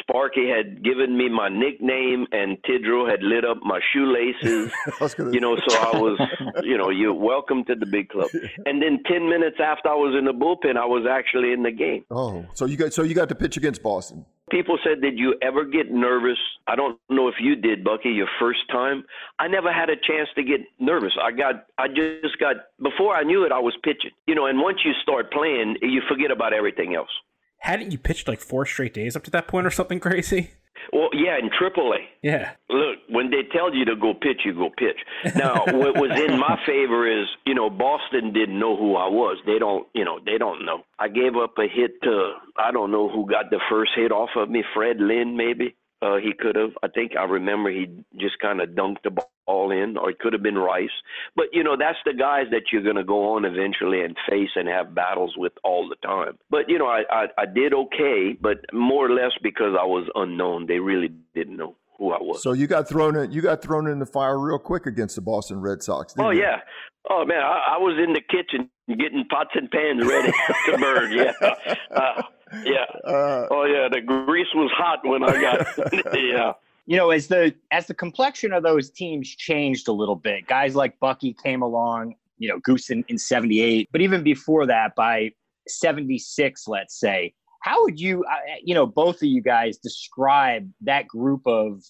Sparky 0.00 0.48
had 0.48 0.82
given 0.82 1.16
me 1.16 1.28
my 1.28 1.48
nickname, 1.48 2.26
and 2.32 2.58
Tidrow 2.62 3.08
had 3.08 3.22
lit 3.22 3.44
up 3.44 3.58
my 3.62 3.78
shoelaces. 3.92 4.72
you 5.32 5.40
know, 5.40 5.56
so 5.68 5.76
I 5.76 5.96
was, 5.96 6.18
you 6.64 6.76
know, 6.76 6.90
you 6.90 7.12
welcome 7.14 7.64
to 7.66 7.74
the 7.76 7.86
big 7.86 8.08
club. 8.08 8.28
And 8.66 8.82
then 8.82 9.02
ten 9.06 9.28
minutes 9.28 9.58
after 9.62 9.88
I 9.88 9.94
was 9.94 10.16
in 10.18 10.24
the 10.24 10.32
bullpen, 10.32 10.76
I 10.76 10.86
was 10.86 11.06
actually 11.08 11.52
in 11.52 11.62
the 11.62 11.70
game. 11.70 12.04
Oh, 12.10 12.44
so 12.54 12.66
you 12.66 12.76
got 12.76 12.92
so 12.92 13.02
you 13.02 13.14
got 13.14 13.28
to 13.28 13.34
pitch 13.34 13.56
against 13.56 13.82
Boston. 13.82 14.24
People 14.50 14.78
said, 14.84 15.00
Did 15.00 15.18
you 15.18 15.36
ever 15.42 15.64
get 15.64 15.90
nervous? 15.90 16.38
I 16.66 16.76
don't 16.76 16.98
know 17.08 17.28
if 17.28 17.34
you 17.40 17.56
did, 17.56 17.84
Bucky, 17.84 18.10
your 18.10 18.28
first 18.38 18.60
time. 18.70 19.04
I 19.38 19.48
never 19.48 19.72
had 19.72 19.90
a 19.90 19.96
chance 19.96 20.28
to 20.36 20.42
get 20.42 20.60
nervous. 20.78 21.12
I 21.22 21.30
got, 21.30 21.66
I 21.78 21.88
just 21.88 22.38
got, 22.38 22.56
before 22.82 23.14
I 23.14 23.22
knew 23.22 23.44
it, 23.44 23.52
I 23.52 23.58
was 23.58 23.76
pitching. 23.82 24.10
You 24.26 24.34
know, 24.34 24.46
and 24.46 24.58
once 24.60 24.78
you 24.84 24.92
start 25.02 25.32
playing, 25.32 25.76
you 25.82 26.02
forget 26.08 26.30
about 26.30 26.52
everything 26.52 26.94
else. 26.94 27.10
Hadn't 27.58 27.92
you 27.92 27.98
pitched 27.98 28.26
like 28.26 28.40
four 28.40 28.64
straight 28.66 28.94
days 28.94 29.16
up 29.16 29.24
to 29.24 29.30
that 29.32 29.46
point 29.46 29.66
or 29.66 29.70
something 29.70 30.00
crazy? 30.00 30.52
Well, 30.92 31.10
yeah, 31.12 31.38
in 31.38 31.50
AAA. 31.50 31.98
Yeah. 32.22 32.52
Look, 32.68 32.98
when 33.08 33.30
they 33.30 33.42
tell 33.52 33.74
you 33.74 33.84
to 33.86 33.96
go 33.96 34.14
pitch, 34.14 34.42
you 34.44 34.54
go 34.54 34.70
pitch. 34.70 34.98
Now, 35.34 35.64
what 35.66 35.96
was 35.96 36.10
in 36.18 36.38
my 36.38 36.58
favor 36.66 37.06
is, 37.06 37.26
you 37.46 37.54
know, 37.54 37.70
Boston 37.70 38.32
didn't 38.32 38.58
know 38.58 38.76
who 38.76 38.96
I 38.96 39.08
was. 39.08 39.38
They 39.46 39.58
don't, 39.58 39.86
you 39.94 40.04
know, 40.04 40.18
they 40.24 40.38
don't 40.38 40.64
know. 40.64 40.84
I 40.98 41.08
gave 41.08 41.36
up 41.36 41.54
a 41.58 41.68
hit 41.68 42.02
to, 42.02 42.32
I 42.58 42.72
don't 42.72 42.90
know 42.90 43.08
who 43.08 43.28
got 43.28 43.50
the 43.50 43.60
first 43.70 43.92
hit 43.94 44.12
off 44.12 44.30
of 44.36 44.50
me, 44.50 44.62
Fred 44.74 44.96
Lynn, 44.98 45.36
maybe. 45.36 45.74
Uh, 46.02 46.16
he 46.16 46.32
could 46.32 46.56
have. 46.56 46.70
I 46.82 46.88
think 46.88 47.12
I 47.18 47.24
remember 47.24 47.70
he 47.70 47.86
just 48.18 48.38
kind 48.40 48.60
of 48.60 48.70
dunked 48.70 49.02
the 49.04 49.10
ball 49.46 49.70
in, 49.70 49.98
or 49.98 50.10
it 50.10 50.18
could 50.18 50.32
have 50.32 50.42
been 50.42 50.56
Rice. 50.56 50.88
But 51.36 51.46
you 51.52 51.62
know, 51.62 51.76
that's 51.78 51.98
the 52.06 52.14
guys 52.14 52.46
that 52.52 52.72
you're 52.72 52.82
going 52.82 52.96
to 52.96 53.04
go 53.04 53.34
on 53.34 53.44
eventually 53.44 54.02
and 54.02 54.16
face 54.28 54.48
and 54.56 54.66
have 54.66 54.94
battles 54.94 55.34
with 55.36 55.52
all 55.62 55.88
the 55.88 55.96
time. 55.96 56.38
But 56.48 56.68
you 56.68 56.78
know, 56.78 56.86
I, 56.86 57.02
I 57.10 57.26
I 57.36 57.44
did 57.46 57.74
okay, 57.74 58.36
but 58.40 58.64
more 58.72 59.06
or 59.06 59.10
less 59.10 59.32
because 59.42 59.76
I 59.78 59.84
was 59.84 60.08
unknown. 60.14 60.66
They 60.66 60.78
really 60.78 61.10
didn't 61.34 61.58
know 61.58 61.76
who 61.98 62.12
I 62.12 62.18
was. 62.18 62.42
So 62.42 62.52
you 62.52 62.66
got 62.66 62.88
thrown 62.88 63.14
in. 63.14 63.30
You 63.30 63.42
got 63.42 63.62
thrown 63.62 63.86
in 63.86 63.98
the 63.98 64.06
fire 64.06 64.38
real 64.38 64.58
quick 64.58 64.86
against 64.86 65.16
the 65.16 65.22
Boston 65.22 65.60
Red 65.60 65.82
Sox. 65.82 66.14
oh 66.18 66.30
you? 66.30 66.40
yeah. 66.40 66.60
Oh 67.08 67.24
man, 67.26 67.42
I, 67.42 67.74
I 67.74 67.78
was 67.78 67.98
in 68.02 68.14
the 68.14 68.22
kitchen 68.22 68.70
getting 68.88 69.24
pots 69.30 69.50
and 69.54 69.70
pans 69.70 70.04
ready 70.04 70.32
to 70.66 70.78
burn. 70.78 71.12
Yeah. 71.12 71.32
Uh, 71.90 72.22
yeah. 72.64 72.84
Uh, 73.04 73.46
oh 73.50 73.64
yeah, 73.64 73.88
the 73.90 74.00
grease 74.00 74.48
was 74.54 74.70
hot 74.74 75.00
when 75.04 75.22
I 75.22 75.40
got. 75.40 76.14
yeah. 76.14 76.52
You 76.86 76.96
know, 76.96 77.10
as 77.10 77.28
the 77.28 77.54
as 77.70 77.86
the 77.86 77.94
complexion 77.94 78.52
of 78.52 78.62
those 78.62 78.90
teams 78.90 79.28
changed 79.28 79.88
a 79.88 79.92
little 79.92 80.16
bit, 80.16 80.46
guys 80.46 80.74
like 80.74 80.98
Bucky 81.00 81.34
came 81.42 81.62
along. 81.62 82.14
You 82.38 82.48
know, 82.48 82.58
Goose 82.60 82.90
in, 82.90 83.04
in 83.08 83.18
'78, 83.18 83.88
but 83.92 84.00
even 84.00 84.22
before 84.22 84.66
that, 84.66 84.94
by 84.96 85.32
'76, 85.68 86.66
let's 86.68 86.98
say, 86.98 87.34
how 87.60 87.82
would 87.84 88.00
you, 88.00 88.24
uh, 88.24 88.36
you 88.64 88.74
know, 88.74 88.86
both 88.86 89.16
of 89.16 89.24
you 89.24 89.42
guys 89.42 89.76
describe 89.76 90.68
that 90.80 91.06
group 91.06 91.46
of 91.46 91.84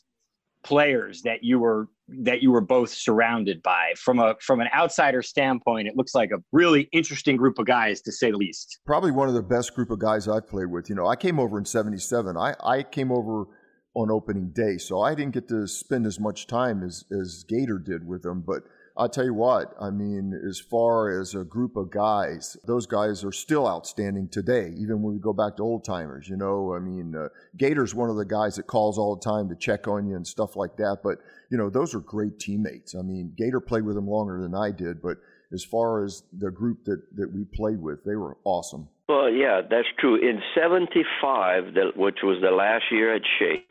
players 0.63 1.23
that 1.23 1.43
you 1.43 1.59
were 1.59 1.89
that 2.09 2.43
you 2.43 2.51
were 2.51 2.61
both 2.61 2.91
surrounded 2.91 3.63
by. 3.63 3.95
From 3.97 4.19
a 4.19 4.35
from 4.41 4.61
an 4.61 4.69
outsider 4.75 5.23
standpoint 5.23 5.89
it 5.89 5.97
looks 5.97 6.15
like 6.15 6.31
a 6.31 6.39
really 6.53 6.89
interesting 6.93 7.37
group 7.37 7.59
of 7.59 7.67
guys 7.67 8.01
to 8.03 8.13
say 8.13 8.31
the 8.31 8.37
least. 8.37 8.81
Probably 8.85 9.11
one 9.11 9.29
of 9.29 9.35
the 9.35 9.43
best 9.43 9.75
group 9.75 9.91
of 9.91 9.99
guys 9.99 10.29
i've 10.29 10.49
played 10.49 10.71
with. 10.71 10.89
You 10.89 10.97
know 10.97 11.07
i 11.07 11.17
came 11.17 11.39
over 11.39 11.59
in 11.59 11.65
77 11.65 12.37
i, 12.37 12.55
I 12.63 12.83
came 12.83 13.13
over 13.13 13.47
on 13.95 14.11
opening 14.11 14.51
day 14.55 14.79
so 14.79 15.01
i 15.01 15.15
didn't 15.15 15.35
get 15.35 15.49
to 15.49 15.67
spend 15.67 16.07
as 16.07 16.21
much 16.21 16.47
time 16.47 16.83
as, 16.83 17.05
as 17.11 17.45
gator 17.49 17.79
did 17.79 18.07
with 18.07 18.23
them 18.23 18.43
but 18.47 18.63
I'll 19.01 19.09
tell 19.09 19.25
you 19.25 19.33
what, 19.33 19.75
I 19.81 19.89
mean, 19.89 20.39
as 20.47 20.61
far 20.61 21.19
as 21.19 21.35
a 21.35 21.43
group 21.43 21.77
of 21.77 21.91
guys, 21.91 22.55
those 22.67 22.87
guys 22.87 23.25
are 23.25 23.33
still 23.33 23.67
outstanding 23.67 24.29
today, 24.29 24.75
even 24.77 25.01
when 25.01 25.15
we 25.15 25.19
go 25.19 25.33
back 25.33 25.57
to 25.57 25.63
old 25.63 25.87
timers. 25.87 26.29
You 26.29 26.37
know, 26.37 26.75
I 26.75 26.81
mean, 26.81 27.17
uh, 27.17 27.29
Gator's 27.57 27.95
one 27.95 28.11
of 28.11 28.17
the 28.17 28.27
guys 28.27 28.57
that 28.57 28.67
calls 28.67 28.99
all 28.99 29.17
the 29.17 29.23
time 29.23 29.49
to 29.49 29.57
check 29.57 29.89
on 29.89 30.07
you 30.07 30.17
and 30.17 30.27
stuff 30.27 30.55
like 30.55 30.77
that. 30.77 30.99
But, 31.03 31.17
you 31.51 31.57
know, 31.57 31.71
those 31.71 31.95
are 31.95 32.01
great 32.01 32.39
teammates. 32.39 32.95
I 32.95 33.01
mean, 33.01 33.33
Gator 33.39 33.61
played 33.61 33.85
with 33.85 33.95
them 33.95 34.07
longer 34.07 34.39
than 34.39 34.55
I 34.55 34.71
did, 34.71 35.01
but 35.01 35.17
as 35.51 35.65
far 35.65 36.05
as 36.05 36.23
the 36.39 36.51
group 36.51 36.85
that, 36.85 37.01
that 37.17 37.33
we 37.33 37.45
played 37.55 37.81
with, 37.81 38.05
they 38.05 38.17
were 38.17 38.37
awesome. 38.45 38.87
Well, 39.09 39.31
yeah, 39.31 39.63
that's 39.63 39.89
true. 39.99 40.17
In 40.17 40.43
75, 40.55 41.73
which 41.97 42.19
was 42.23 42.37
the 42.43 42.51
last 42.51 42.85
year 42.93 43.15
at 43.17 43.23
Shea, 43.39 43.65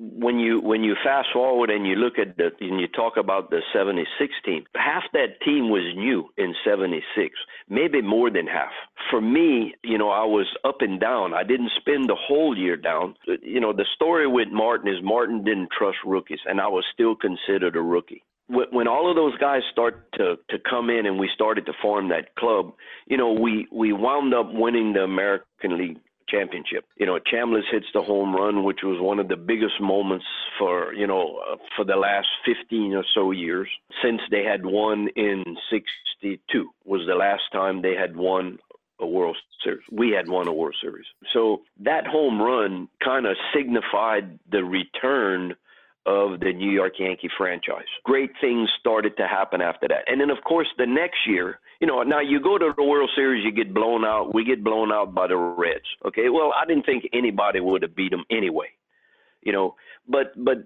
when 0.00 0.38
you 0.38 0.60
when 0.60 0.82
you 0.82 0.96
fast 1.04 1.28
forward 1.32 1.68
and 1.68 1.86
you 1.86 1.94
look 1.94 2.18
at 2.18 2.36
the 2.38 2.50
and 2.60 2.80
you 2.80 2.88
talk 2.88 3.18
about 3.18 3.50
the 3.50 3.60
76 3.72 4.32
team, 4.44 4.64
half 4.74 5.02
that 5.12 5.40
team 5.44 5.68
was 5.68 5.94
new 5.94 6.30
in 6.38 6.54
76, 6.64 7.04
maybe 7.68 8.00
more 8.00 8.30
than 8.30 8.46
half. 8.46 8.72
For 9.10 9.20
me, 9.20 9.74
you 9.84 9.98
know, 9.98 10.08
I 10.08 10.24
was 10.24 10.46
up 10.64 10.76
and 10.80 10.98
down. 10.98 11.34
I 11.34 11.42
didn't 11.42 11.72
spend 11.78 12.08
the 12.08 12.16
whole 12.16 12.56
year 12.56 12.76
down. 12.76 13.14
You 13.42 13.60
know, 13.60 13.74
the 13.74 13.84
story 13.94 14.26
with 14.26 14.48
Martin 14.50 14.88
is 14.88 15.02
Martin 15.02 15.44
didn't 15.44 15.68
trust 15.76 15.98
rookies, 16.06 16.40
and 16.46 16.60
I 16.60 16.68
was 16.68 16.84
still 16.94 17.14
considered 17.14 17.76
a 17.76 17.82
rookie 17.82 18.24
when 18.72 18.88
all 18.88 19.08
of 19.08 19.14
those 19.14 19.36
guys 19.38 19.62
start 19.70 20.12
to 20.14 20.36
to 20.48 20.58
come 20.68 20.90
in 20.90 21.06
and 21.06 21.20
we 21.20 21.30
started 21.32 21.66
to 21.66 21.72
form 21.80 22.08
that 22.08 22.34
club, 22.34 22.72
you 23.06 23.16
know, 23.16 23.32
we 23.32 23.68
we 23.70 23.92
wound 23.92 24.34
up 24.34 24.48
winning 24.52 24.92
the 24.92 25.04
American 25.04 25.78
League 25.78 25.98
championship. 26.30 26.84
You 26.96 27.06
know, 27.06 27.18
Chambliss 27.32 27.70
hits 27.70 27.86
the 27.94 28.02
home 28.02 28.34
run, 28.34 28.64
which 28.64 28.80
was 28.82 29.00
one 29.00 29.18
of 29.18 29.28
the 29.28 29.36
biggest 29.36 29.80
moments 29.80 30.24
for 30.58 30.92
you 30.94 31.06
know 31.06 31.40
uh, 31.50 31.56
for 31.76 31.84
the 31.84 31.96
last 31.96 32.28
15 32.46 32.94
or 32.94 33.04
so 33.14 33.30
years 33.30 33.68
since 34.02 34.20
they 34.30 34.44
had 34.44 34.64
won 34.64 35.08
in 35.16 35.44
'62 35.70 36.70
was 36.84 37.02
the 37.06 37.14
last 37.14 37.42
time 37.52 37.82
they 37.82 37.94
had 37.94 38.16
won 38.16 38.58
a 39.00 39.06
World 39.06 39.36
Series. 39.64 39.82
We 39.90 40.10
had 40.10 40.28
won 40.28 40.46
a 40.46 40.52
World 40.52 40.76
Series. 40.80 41.06
So 41.32 41.62
that 41.80 42.06
home 42.06 42.40
run 42.40 42.88
kind 43.02 43.26
of 43.26 43.36
signified 43.54 44.38
the 44.50 44.62
return 44.62 45.54
of 46.06 46.40
the 46.40 46.52
New 46.52 46.70
York 46.70 46.94
Yankee 46.98 47.28
franchise. 47.36 47.84
Great 48.04 48.30
things 48.40 48.68
started 48.80 49.16
to 49.18 49.26
happen 49.26 49.60
after 49.60 49.86
that. 49.88 50.04
And 50.06 50.20
then, 50.20 50.30
of 50.30 50.42
course, 50.44 50.68
the 50.78 50.86
next 50.86 51.18
year, 51.26 51.60
you 51.80 51.86
know, 51.86 52.02
now 52.02 52.20
you 52.20 52.40
go 52.40 52.58
to 52.58 52.72
the 52.76 52.82
World 52.82 53.10
Series, 53.14 53.44
you 53.44 53.52
get 53.52 53.74
blown 53.74 54.04
out. 54.04 54.34
We 54.34 54.44
get 54.44 54.64
blown 54.64 54.92
out 54.92 55.14
by 55.14 55.26
the 55.26 55.36
Reds. 55.36 55.84
Okay, 56.06 56.28
well, 56.28 56.52
I 56.54 56.66
didn't 56.66 56.86
think 56.86 57.04
anybody 57.12 57.60
would 57.60 57.82
have 57.82 57.96
beat 57.96 58.10
them 58.10 58.24
anyway, 58.30 58.66
you 59.42 59.52
know. 59.52 59.76
But 60.08 60.32
but 60.36 60.58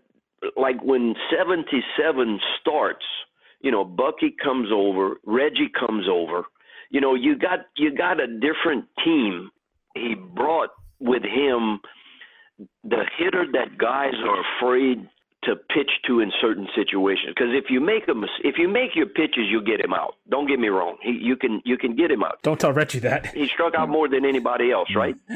like 0.57 0.83
when 0.83 1.15
'77 1.37 2.41
starts, 2.61 3.05
you 3.61 3.71
know, 3.71 3.85
Bucky 3.85 4.35
comes 4.43 4.69
over, 4.73 5.17
Reggie 5.25 5.71
comes 5.79 6.07
over. 6.11 6.45
You 6.91 7.01
know, 7.01 7.15
you 7.15 7.37
got 7.37 7.61
you 7.77 7.95
got 7.95 8.21
a 8.21 8.27
different 8.27 8.87
team. 9.05 9.51
He 9.95 10.15
brought 10.15 10.71
with 11.01 11.23
him 11.23 11.81
the 12.85 13.05
hitter 13.19 13.47
that 13.53 13.79
guys 13.79 14.15
are 14.25 14.43
afraid 14.59 15.09
to 15.45 15.57
pitch 15.57 15.91
to 16.07 16.21
in 16.21 16.33
certain 16.41 16.69
situations. 16.75 17.35
Because 17.35 17.53
if 17.53 17.71
you 17.71 17.81
make 17.81 18.07
them, 18.07 18.25
if 18.43 18.57
you 18.59 18.69
make 18.69 18.95
your 18.95 19.07
pitches, 19.07 19.47
you 19.51 19.63
get 19.63 19.81
him 19.81 19.93
out. 19.93 20.17
Don't 20.29 20.47
get 20.47 20.59
me 20.59 20.69
wrong. 20.69 20.97
He, 21.03 21.13
you 21.13 21.37
can 21.37 21.63
you 21.65 21.77
can 21.77 21.97
get 21.97 22.11
him 22.11 22.23
out. 22.23 22.43
Don't 22.43 22.59
tell 22.59 22.73
Reggie 22.73 23.01
that. 23.01 23.35
He 23.35 23.47
struck 23.49 23.75
out 23.75 23.89
more 23.89 24.09
than 24.09 24.25
anybody 24.25 24.71
else, 24.71 24.89
right? 24.95 25.17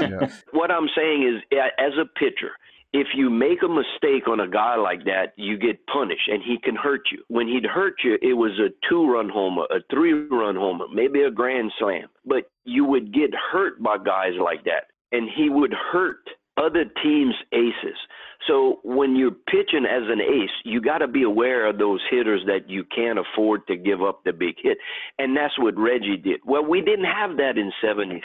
yeah. 0.00 0.30
What 0.52 0.70
I'm 0.70 0.88
saying 0.96 1.22
is, 1.22 1.58
as 1.78 1.92
a 2.00 2.06
pitcher, 2.06 2.52
if 2.94 3.08
you 3.12 3.28
make 3.28 3.58
a 3.64 3.68
mistake 3.68 4.28
on 4.28 4.38
a 4.38 4.46
guy 4.46 4.76
like 4.76 5.04
that, 5.04 5.32
you 5.36 5.58
get 5.58 5.84
punished 5.86 6.28
and 6.28 6.40
he 6.42 6.58
can 6.62 6.76
hurt 6.76 7.02
you. 7.10 7.24
When 7.26 7.48
he'd 7.48 7.66
hurt 7.66 7.94
you, 8.04 8.16
it 8.22 8.34
was 8.34 8.52
a 8.60 8.70
two 8.88 9.10
run 9.10 9.28
homer, 9.28 9.64
a 9.64 9.80
three 9.90 10.12
run 10.12 10.54
homer, 10.54 10.86
maybe 10.94 11.22
a 11.22 11.30
grand 11.30 11.72
slam. 11.76 12.06
But 12.24 12.44
you 12.64 12.84
would 12.84 13.12
get 13.12 13.30
hurt 13.52 13.82
by 13.82 13.98
guys 13.98 14.34
like 14.40 14.64
that. 14.64 14.84
And 15.10 15.28
he 15.28 15.50
would 15.50 15.74
hurt 15.92 16.24
other 16.56 16.84
teams' 17.02 17.34
aces. 17.52 17.98
So 18.46 18.80
when 18.84 19.16
you're 19.16 19.30
pitching 19.30 19.86
as 19.86 20.02
an 20.08 20.20
ace, 20.20 20.50
you 20.64 20.80
got 20.80 20.98
to 20.98 21.08
be 21.08 21.22
aware 21.22 21.66
of 21.66 21.78
those 21.78 22.00
hitters 22.10 22.42
that 22.46 22.68
you 22.68 22.84
can't 22.84 23.18
afford 23.18 23.66
to 23.68 23.76
give 23.76 24.02
up 24.02 24.22
the 24.24 24.32
big 24.32 24.56
hit. 24.62 24.78
And 25.18 25.36
that's 25.36 25.58
what 25.58 25.76
Reggie 25.78 26.16
did. 26.16 26.40
Well, 26.44 26.64
we 26.64 26.80
didn't 26.80 27.06
have 27.06 27.36
that 27.38 27.56
in 27.56 27.72
76. 27.82 28.22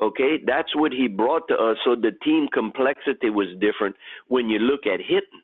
Okay, 0.00 0.38
that's 0.44 0.74
what 0.74 0.92
he 0.92 1.06
brought 1.06 1.48
to 1.48 1.54
us. 1.54 1.76
So 1.84 1.94
the 1.94 2.12
team 2.24 2.48
complexity 2.52 3.30
was 3.30 3.48
different 3.60 3.96
when 4.28 4.48
you 4.48 4.58
look 4.58 4.86
at 4.86 5.00
hitting. 5.00 5.42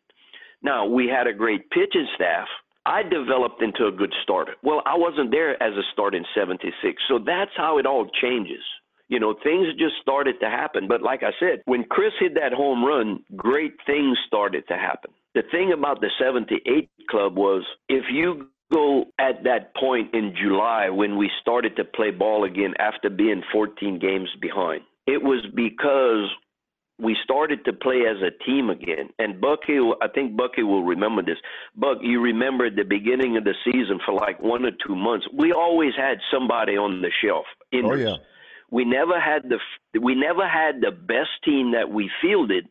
Now, 0.62 0.86
we 0.86 1.06
had 1.06 1.26
a 1.26 1.32
great 1.32 1.70
pitching 1.70 2.08
staff. 2.16 2.48
I 2.84 3.02
developed 3.02 3.62
into 3.62 3.86
a 3.86 3.92
good 3.92 4.12
starter. 4.22 4.54
Well, 4.62 4.82
I 4.86 4.96
wasn't 4.96 5.30
there 5.30 5.62
as 5.62 5.74
a 5.74 5.82
starter 5.92 6.16
in 6.16 6.24
76. 6.34 7.02
So 7.08 7.18
that's 7.24 7.50
how 7.56 7.78
it 7.78 7.86
all 7.86 8.08
changes. 8.20 8.62
You 9.08 9.18
know, 9.18 9.34
things 9.42 9.68
just 9.78 9.94
started 10.02 10.36
to 10.40 10.46
happen. 10.46 10.86
But 10.86 11.02
like 11.02 11.22
I 11.22 11.32
said, 11.40 11.62
when 11.64 11.84
Chris 11.84 12.12
hit 12.20 12.34
that 12.34 12.52
home 12.52 12.84
run, 12.84 13.20
great 13.36 13.74
things 13.86 14.18
started 14.26 14.68
to 14.68 14.74
happen. 14.74 15.10
The 15.34 15.42
thing 15.50 15.72
about 15.72 16.00
the 16.00 16.10
78 16.18 16.90
club 17.10 17.36
was 17.36 17.64
if 17.88 18.04
you 18.12 18.48
go 18.72 19.06
at 19.18 19.44
that 19.44 19.74
point 19.76 20.14
in 20.14 20.34
July 20.40 20.90
when 20.90 21.16
we 21.16 21.30
started 21.40 21.76
to 21.76 21.84
play 21.84 22.10
ball 22.10 22.44
again 22.44 22.74
after 22.78 23.08
being 23.08 23.42
14 23.52 23.98
games 23.98 24.28
behind, 24.40 24.82
it 25.06 25.22
was 25.22 25.44
because 25.54 26.30
we 27.00 27.16
started 27.22 27.64
to 27.64 27.72
play 27.72 28.02
as 28.10 28.16
a 28.20 28.44
team 28.44 28.68
again. 28.70 29.08
And 29.18 29.40
Bucky, 29.40 29.78
I 30.02 30.08
think 30.08 30.36
Bucky 30.36 30.64
will 30.64 30.82
remember 30.82 31.22
this. 31.22 31.38
Buck, 31.76 31.98
you 32.02 32.20
remember 32.20 32.66
at 32.66 32.76
the 32.76 32.82
beginning 32.82 33.36
of 33.36 33.44
the 33.44 33.54
season 33.64 34.00
for 34.04 34.12
like 34.12 34.40
one 34.40 34.64
or 34.64 34.72
two 34.84 34.96
months, 34.96 35.26
we 35.32 35.52
always 35.52 35.92
had 35.96 36.18
somebody 36.32 36.76
on 36.76 37.00
the 37.00 37.10
shelf. 37.22 37.46
oh 37.72 37.94
yeah 37.94 38.16
we 38.70 38.84
never 38.84 39.18
had 39.20 39.44
the 39.48 39.58
we 40.00 40.14
never 40.14 40.46
had 40.46 40.80
the 40.80 40.90
best 40.90 41.30
team 41.44 41.72
that 41.72 41.90
we 41.90 42.10
fielded 42.20 42.68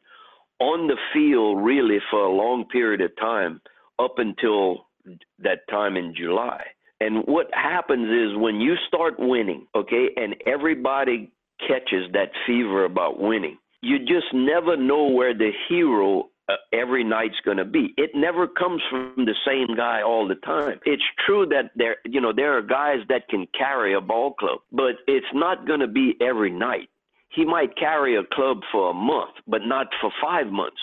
on 0.60 0.88
the 0.88 0.98
field 1.14 1.64
really 1.64 2.00
for 2.10 2.24
a 2.24 2.32
long 2.32 2.66
period 2.66 3.02
of 3.02 3.16
time 3.18 3.62
up 4.00 4.16
until 4.18 4.88
that 5.40 5.68
time 5.70 5.96
in 5.96 6.14
July. 6.16 6.64
And 7.00 7.24
what 7.26 7.48
happens 7.54 8.10
is 8.10 8.38
when 8.38 8.60
you 8.60 8.76
start 8.88 9.16
winning, 9.20 9.68
okay, 9.76 10.08
and 10.16 10.36
everybody 10.48 11.32
catches 11.60 12.12
that 12.14 12.32
fever 12.46 12.86
about 12.86 13.20
winning, 13.20 13.58
you 13.82 14.00
just 14.00 14.34
never 14.34 14.76
know 14.76 15.10
where 15.10 15.34
the 15.36 15.52
hero 15.70 16.30
uh, 16.50 16.56
every 16.72 17.04
night's 17.04 17.40
going 17.44 17.58
to 17.58 17.66
be. 17.66 17.94
It 17.98 18.12
never 18.14 18.48
comes 18.48 18.82
from 18.90 19.14
the 19.18 19.36
same 19.46 19.76
guy 19.76 20.02
all 20.02 20.28
the 20.28 20.36
time. 20.36 20.80
It's 20.86 21.04
true 21.26 21.46
that 21.48 21.72
there, 21.76 21.98
you 22.06 22.22
know, 22.22 22.32
there 22.34 22.58
are 22.58 22.62
guys 22.62 23.00
that 23.10 23.28
can 23.30 23.48
carry 23.58 23.94
a 23.94 24.02
ball 24.02 24.34
club, 24.34 24.60
but 24.72 24.96
it's 25.08 25.26
not 25.34 25.68
going 25.68 25.82
to 25.82 25.88
be 25.88 26.16
every 26.22 26.52
night. 26.52 26.90
He 27.30 27.46
might 27.46 27.78
carry 27.78 28.16
a 28.16 28.24
club 28.34 28.62
for 28.72 28.92
a 28.92 28.94
month, 28.94 29.36
but 29.46 29.62
not 29.66 29.88
for 30.02 30.12
five 30.22 30.48
months. 30.48 30.80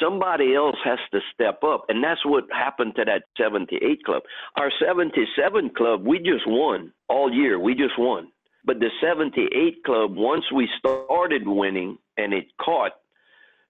Somebody 0.00 0.54
else 0.54 0.76
has 0.84 0.98
to 1.12 1.20
step 1.32 1.62
up, 1.62 1.84
and 1.88 2.02
that's 2.02 2.24
what 2.24 2.44
happened 2.50 2.94
to 2.96 3.04
that 3.04 3.24
78 3.38 4.02
club. 4.04 4.22
Our 4.56 4.72
77 4.84 5.70
club, 5.76 6.04
we 6.04 6.18
just 6.18 6.46
won 6.46 6.92
all 7.08 7.32
year. 7.32 7.58
We 7.58 7.74
just 7.74 7.98
won. 7.98 8.28
But 8.64 8.80
the 8.80 8.90
78 9.00 9.84
club, 9.84 10.16
once 10.16 10.44
we 10.52 10.68
started 10.78 11.46
winning 11.46 11.98
and 12.16 12.34
it 12.34 12.46
caught, 12.60 12.92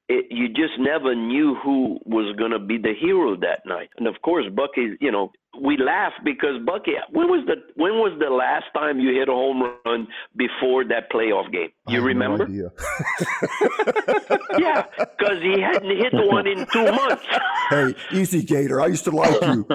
it, 0.09 0.27
you 0.31 0.49
just 0.49 0.79
never 0.79 1.15
knew 1.15 1.57
who 1.63 1.99
was 2.05 2.35
going 2.37 2.53
to 2.53 2.59
be 2.59 2.79
the 2.79 2.95
hero 2.99 3.37
that 3.37 3.67
night. 3.67 3.91
And 3.97 4.07
of 4.07 4.15
course, 4.23 4.45
Bucky, 4.55 4.97
you 5.01 5.11
know, 5.11 5.33
we 5.61 5.77
laugh 5.79 6.13
because 6.23 6.63
Bucky. 6.65 6.93
When 7.11 7.29
was 7.29 7.45
the 7.47 7.55
when 7.75 7.95
was 7.95 8.17
the 8.21 8.31
last 8.31 8.67
time 8.75 9.01
you 9.01 9.15
hit 9.19 9.29
a 9.29 9.33
home 9.33 9.63
run 9.85 10.07
before 10.37 10.85
that 10.85 11.11
playoff 11.11 11.51
game? 11.51 11.71
You 11.89 12.03
remember? 12.03 12.47
No 12.47 12.71
yeah, 14.59 14.85
because 14.97 15.43
he 15.43 15.61
hadn't 15.61 15.97
hit 15.97 16.13
one 16.13 16.47
in 16.47 16.67
two 16.73 16.85
months. 16.85 17.25
hey, 17.71 17.95
easy, 18.13 18.43
Gator. 18.43 18.81
I 18.81 18.87
used 18.87 19.05
to 19.05 19.11
like 19.11 19.41
you. 19.43 19.67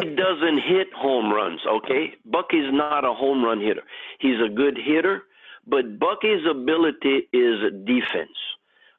he 0.00 0.14
doesn't 0.14 0.60
hit 0.62 0.88
home 0.96 1.32
runs. 1.32 1.60
Okay, 1.68 2.14
Bucky's 2.24 2.72
not 2.72 3.04
a 3.04 3.12
home 3.12 3.44
run 3.44 3.60
hitter. 3.60 3.82
He's 4.20 4.40
a 4.40 4.48
good 4.48 4.78
hitter 4.78 5.24
but 5.66 5.98
Bucky's 5.98 6.44
ability 6.48 7.28
is 7.32 7.60
defense. 7.84 8.36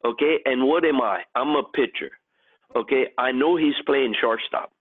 Okay, 0.05 0.39
and 0.45 0.65
what 0.65 0.85
am 0.85 1.01
I? 1.01 1.21
I'm 1.35 1.55
a 1.55 1.63
pitcher. 1.63 2.11
Okay, 2.75 3.07
I 3.17 3.31
know 3.31 3.55
he's 3.55 3.75
playing 3.85 4.15
shortstop. 4.19 4.71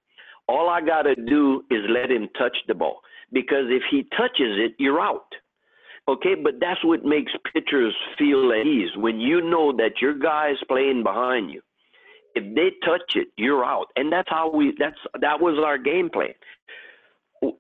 All 0.49 0.69
I 0.69 0.81
got 0.81 1.03
to 1.03 1.15
do 1.15 1.63
is 1.71 1.81
let 1.89 2.11
him 2.11 2.29
touch 2.37 2.57
the 2.67 2.75
ball 2.75 3.01
because 3.33 3.67
if 3.69 3.83
he 3.91 4.03
touches 4.17 4.59
it, 4.59 4.75
you're 4.79 5.01
out. 5.01 5.27
Okay, 6.09 6.35
but 6.35 6.55
that's 6.61 6.85
what 6.85 7.05
makes 7.05 7.33
pitchers 7.53 7.95
feel 8.19 8.53
at 8.53 8.67
ease 8.67 8.91
when 8.97 9.21
you 9.21 9.41
know 9.41 9.73
that 9.77 10.01
your 10.01 10.19
guy's 10.19 10.57
playing 10.69 11.05
behind 11.05 11.51
you. 11.51 11.61
If 12.35 12.55
they 12.57 12.71
touch 12.85 13.15
it, 13.15 13.29
you're 13.37 13.65
out, 13.65 13.87
and 13.95 14.11
that's 14.13 14.29
how 14.29 14.51
we. 14.51 14.75
That's 14.79 14.99
that 15.21 15.41
was 15.41 15.63
our 15.65 15.79
game 15.79 16.09
plan. 16.11 16.33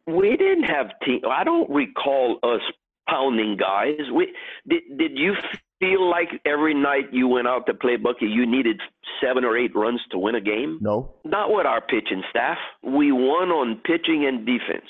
We 0.07 0.37
didn't 0.37 0.65
have 0.65 0.87
team. 1.05 1.21
I 1.31 1.45
don't 1.45 1.69
recall 1.71 2.39
us 2.43 2.63
pounding 3.09 3.57
guys. 3.57 4.11
We, 4.15 4.33
did 4.69 4.83
did 4.97 5.13
you 5.15 5.35
feel 5.81 6.09
like 6.09 6.29
every 6.47 6.75
night 6.75 7.13
you 7.13 7.29
went 7.29 7.49
out 7.49 7.67
to 7.67 7.75
play 7.75 7.97
Bucky, 7.97 8.27
you 8.27 8.47
needed 8.47 8.81
seven 9.21 9.45
or 9.45 9.57
eight 9.57 9.75
runs 9.75 10.01
to 10.13 10.19
win 10.19 10.35
a 10.35 10.41
game? 10.41 10.79
No. 10.81 11.15
Not 11.25 11.53
with 11.53 11.67
our 11.67 11.81
pitching 11.81 12.23
staff. 12.31 12.59
We 12.83 13.13
won 13.13 13.51
on 13.51 13.81
pitching 13.85 14.25
and 14.27 14.47
defense. 14.47 14.89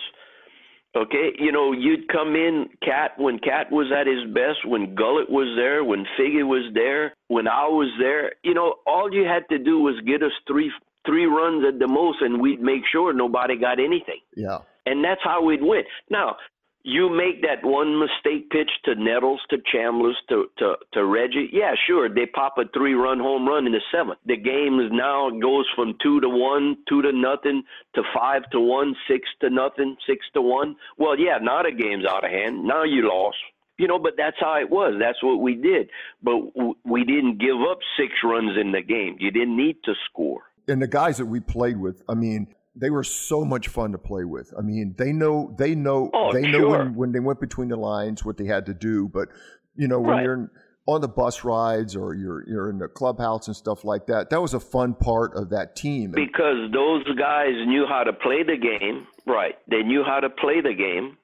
Okay, 0.95 1.31
you 1.39 1.53
know, 1.53 1.73
you'd 1.73 2.07
come 2.09 2.37
in, 2.37 2.67
Cat, 2.85 3.13
when 3.17 3.39
Cat 3.39 3.73
was 3.73 3.91
at 3.91 4.07
his 4.07 4.31
best, 4.35 4.69
when 4.69 4.95
Gullett 4.95 5.31
was 5.31 5.57
there, 5.57 5.83
when 5.83 6.05
Figgy 6.21 6.47
was 6.47 6.71
there, 6.75 7.15
when 7.29 7.49
I 7.49 7.65
was 7.67 7.91
there. 7.99 8.33
You 8.45 8.53
know, 8.53 8.75
all 8.87 9.09
you 9.11 9.25
had 9.25 9.49
to 9.49 9.59
do 9.59 9.79
was 9.79 9.99
get 10.07 10.23
us 10.23 10.33
three 10.47 10.71
three 11.07 11.25
runs 11.25 11.65
at 11.67 11.79
the 11.79 11.89
most, 11.89 12.19
and 12.21 12.43
we'd 12.43 12.61
make 12.61 12.83
sure 12.93 13.15
nobody 13.15 13.59
got 13.59 13.81
anything. 13.81 14.21
Yeah. 14.37 14.59
And 14.85 15.03
that's 15.03 15.23
how 15.25 15.43
we'd 15.43 15.63
win. 15.63 15.85
Now, 16.11 16.37
you 16.85 17.09
make 17.09 17.43
that 17.43 17.65
one 17.65 17.99
mistake 17.99 18.51
pitch 18.51 18.71
to 18.85 18.95
Nettles, 18.95 19.41
to 19.51 19.59
Chambliss, 19.73 20.15
to, 20.29 20.47
to, 20.59 20.75
to 20.95 21.05
Reggie, 21.05 21.49
yeah, 21.53 21.73
sure, 21.87 22.09
they 22.09 22.27
pop 22.27 22.55
a 22.59 22.65
three 22.75 22.95
run 22.95 23.19
home 23.19 23.47
run 23.47 23.67
in 23.67 23.73
the 23.73 23.81
seventh. 23.93 24.19
The 24.27 24.37
game 24.37 24.81
now 24.93 25.31
goes 25.31 25.67
from 25.77 25.95
two 26.03 26.21
to 26.21 26.29
one, 26.29 26.77
two 26.89 27.03
to 27.03 27.13
nothing, 27.13 27.63
to 27.95 28.03
five 28.15 28.43
to 28.51 28.61
one, 28.61 28.97
six 29.09 29.29
to 29.41 29.51
nothing, 29.51 29.97
six 30.09 30.27
to 30.35 30.43
one. 30.43 30.77
Well, 30.99 31.19
yeah, 31.19 31.39
now 31.41 31.63
the 31.63 31.71
game's 31.71 32.05
out 32.05 32.25
of 32.25 32.31
hand. 32.31 32.65
Now 32.65 32.85
you 32.85 33.09
lost. 33.09 33.39
You 33.79 33.89
know, 33.89 33.99
but 33.99 34.13
that's 34.17 34.37
how 34.39 34.61
it 34.61 34.71
was. 34.71 34.95
That's 35.01 35.23
what 35.23 35.41
we 35.41 35.55
did. 35.55 35.89
But 36.23 36.37
we 36.85 37.05
didn't 37.05 37.39
give 37.39 37.57
up 37.71 37.79
six 37.99 38.13
runs 38.23 38.59
in 38.61 38.71
the 38.73 38.83
game. 38.83 39.17
You 39.19 39.31
didn't 39.31 39.57
need 39.57 39.77
to 39.85 39.95
score. 40.11 40.43
And 40.69 40.81
the 40.81 40.87
guys 40.87 41.17
that 41.17 41.27
we 41.27 41.41
played 41.41 41.79
with, 41.79 42.03
I 42.09 42.15
mean, 42.15 42.49
they 42.75 42.91
were 42.91 43.05
so 43.05 43.45
much 43.45 43.69
fun 43.69 43.93
to 43.93 43.99
play 43.99 44.25
with. 44.25 44.53
I 44.59 44.63
mean, 44.63 44.95
they 44.97 45.13
know 45.13 45.55
they 45.59 45.75
know 45.75 46.11
oh, 46.13 46.33
they 46.33 46.43
know 46.43 46.59
sure. 46.59 46.79
when, 46.79 46.95
when 46.95 47.13
they 47.13 47.21
went 47.21 47.41
between 47.41 47.69
the 47.69 47.77
lines 47.77 48.25
what 48.25 48.37
they 48.37 48.47
had 48.47 48.67
to 48.67 48.75
do. 48.75 49.09
But 49.09 49.29
you 49.77 49.89
know, 49.89 50.01
when 50.01 50.17
right. 50.17 50.25
you're 50.25 50.51
on 50.87 51.01
the 51.01 51.09
bus 51.09 51.45
rides 51.45 51.95
or 51.95 52.15
you're 52.15 52.49
you're 52.49 52.71
in 52.71 52.79
the 52.79 52.89
clubhouse 52.89 53.47
and 53.47 53.57
stuff 53.57 53.85
like 53.85 54.07
that, 54.07 54.31
that 54.31 54.41
was 54.41 54.55
a 54.55 54.61
fun 54.61 54.95
part 54.95 55.35
of 55.35 55.51
that 55.51 55.77
team. 55.77 56.13
Because 56.13 56.73
those 56.73 57.05
guys 57.19 57.53
knew 57.67 57.87
how 57.89 58.05
to 58.05 58.13
play 58.13 58.43
the 58.43 58.57
game. 58.57 59.07
Right. 59.27 59.57
They 59.69 59.83
knew 59.83 60.03
how 60.05 60.21
to 60.21 60.31
play 60.31 60.61
the 60.61 60.75
game 60.75 61.19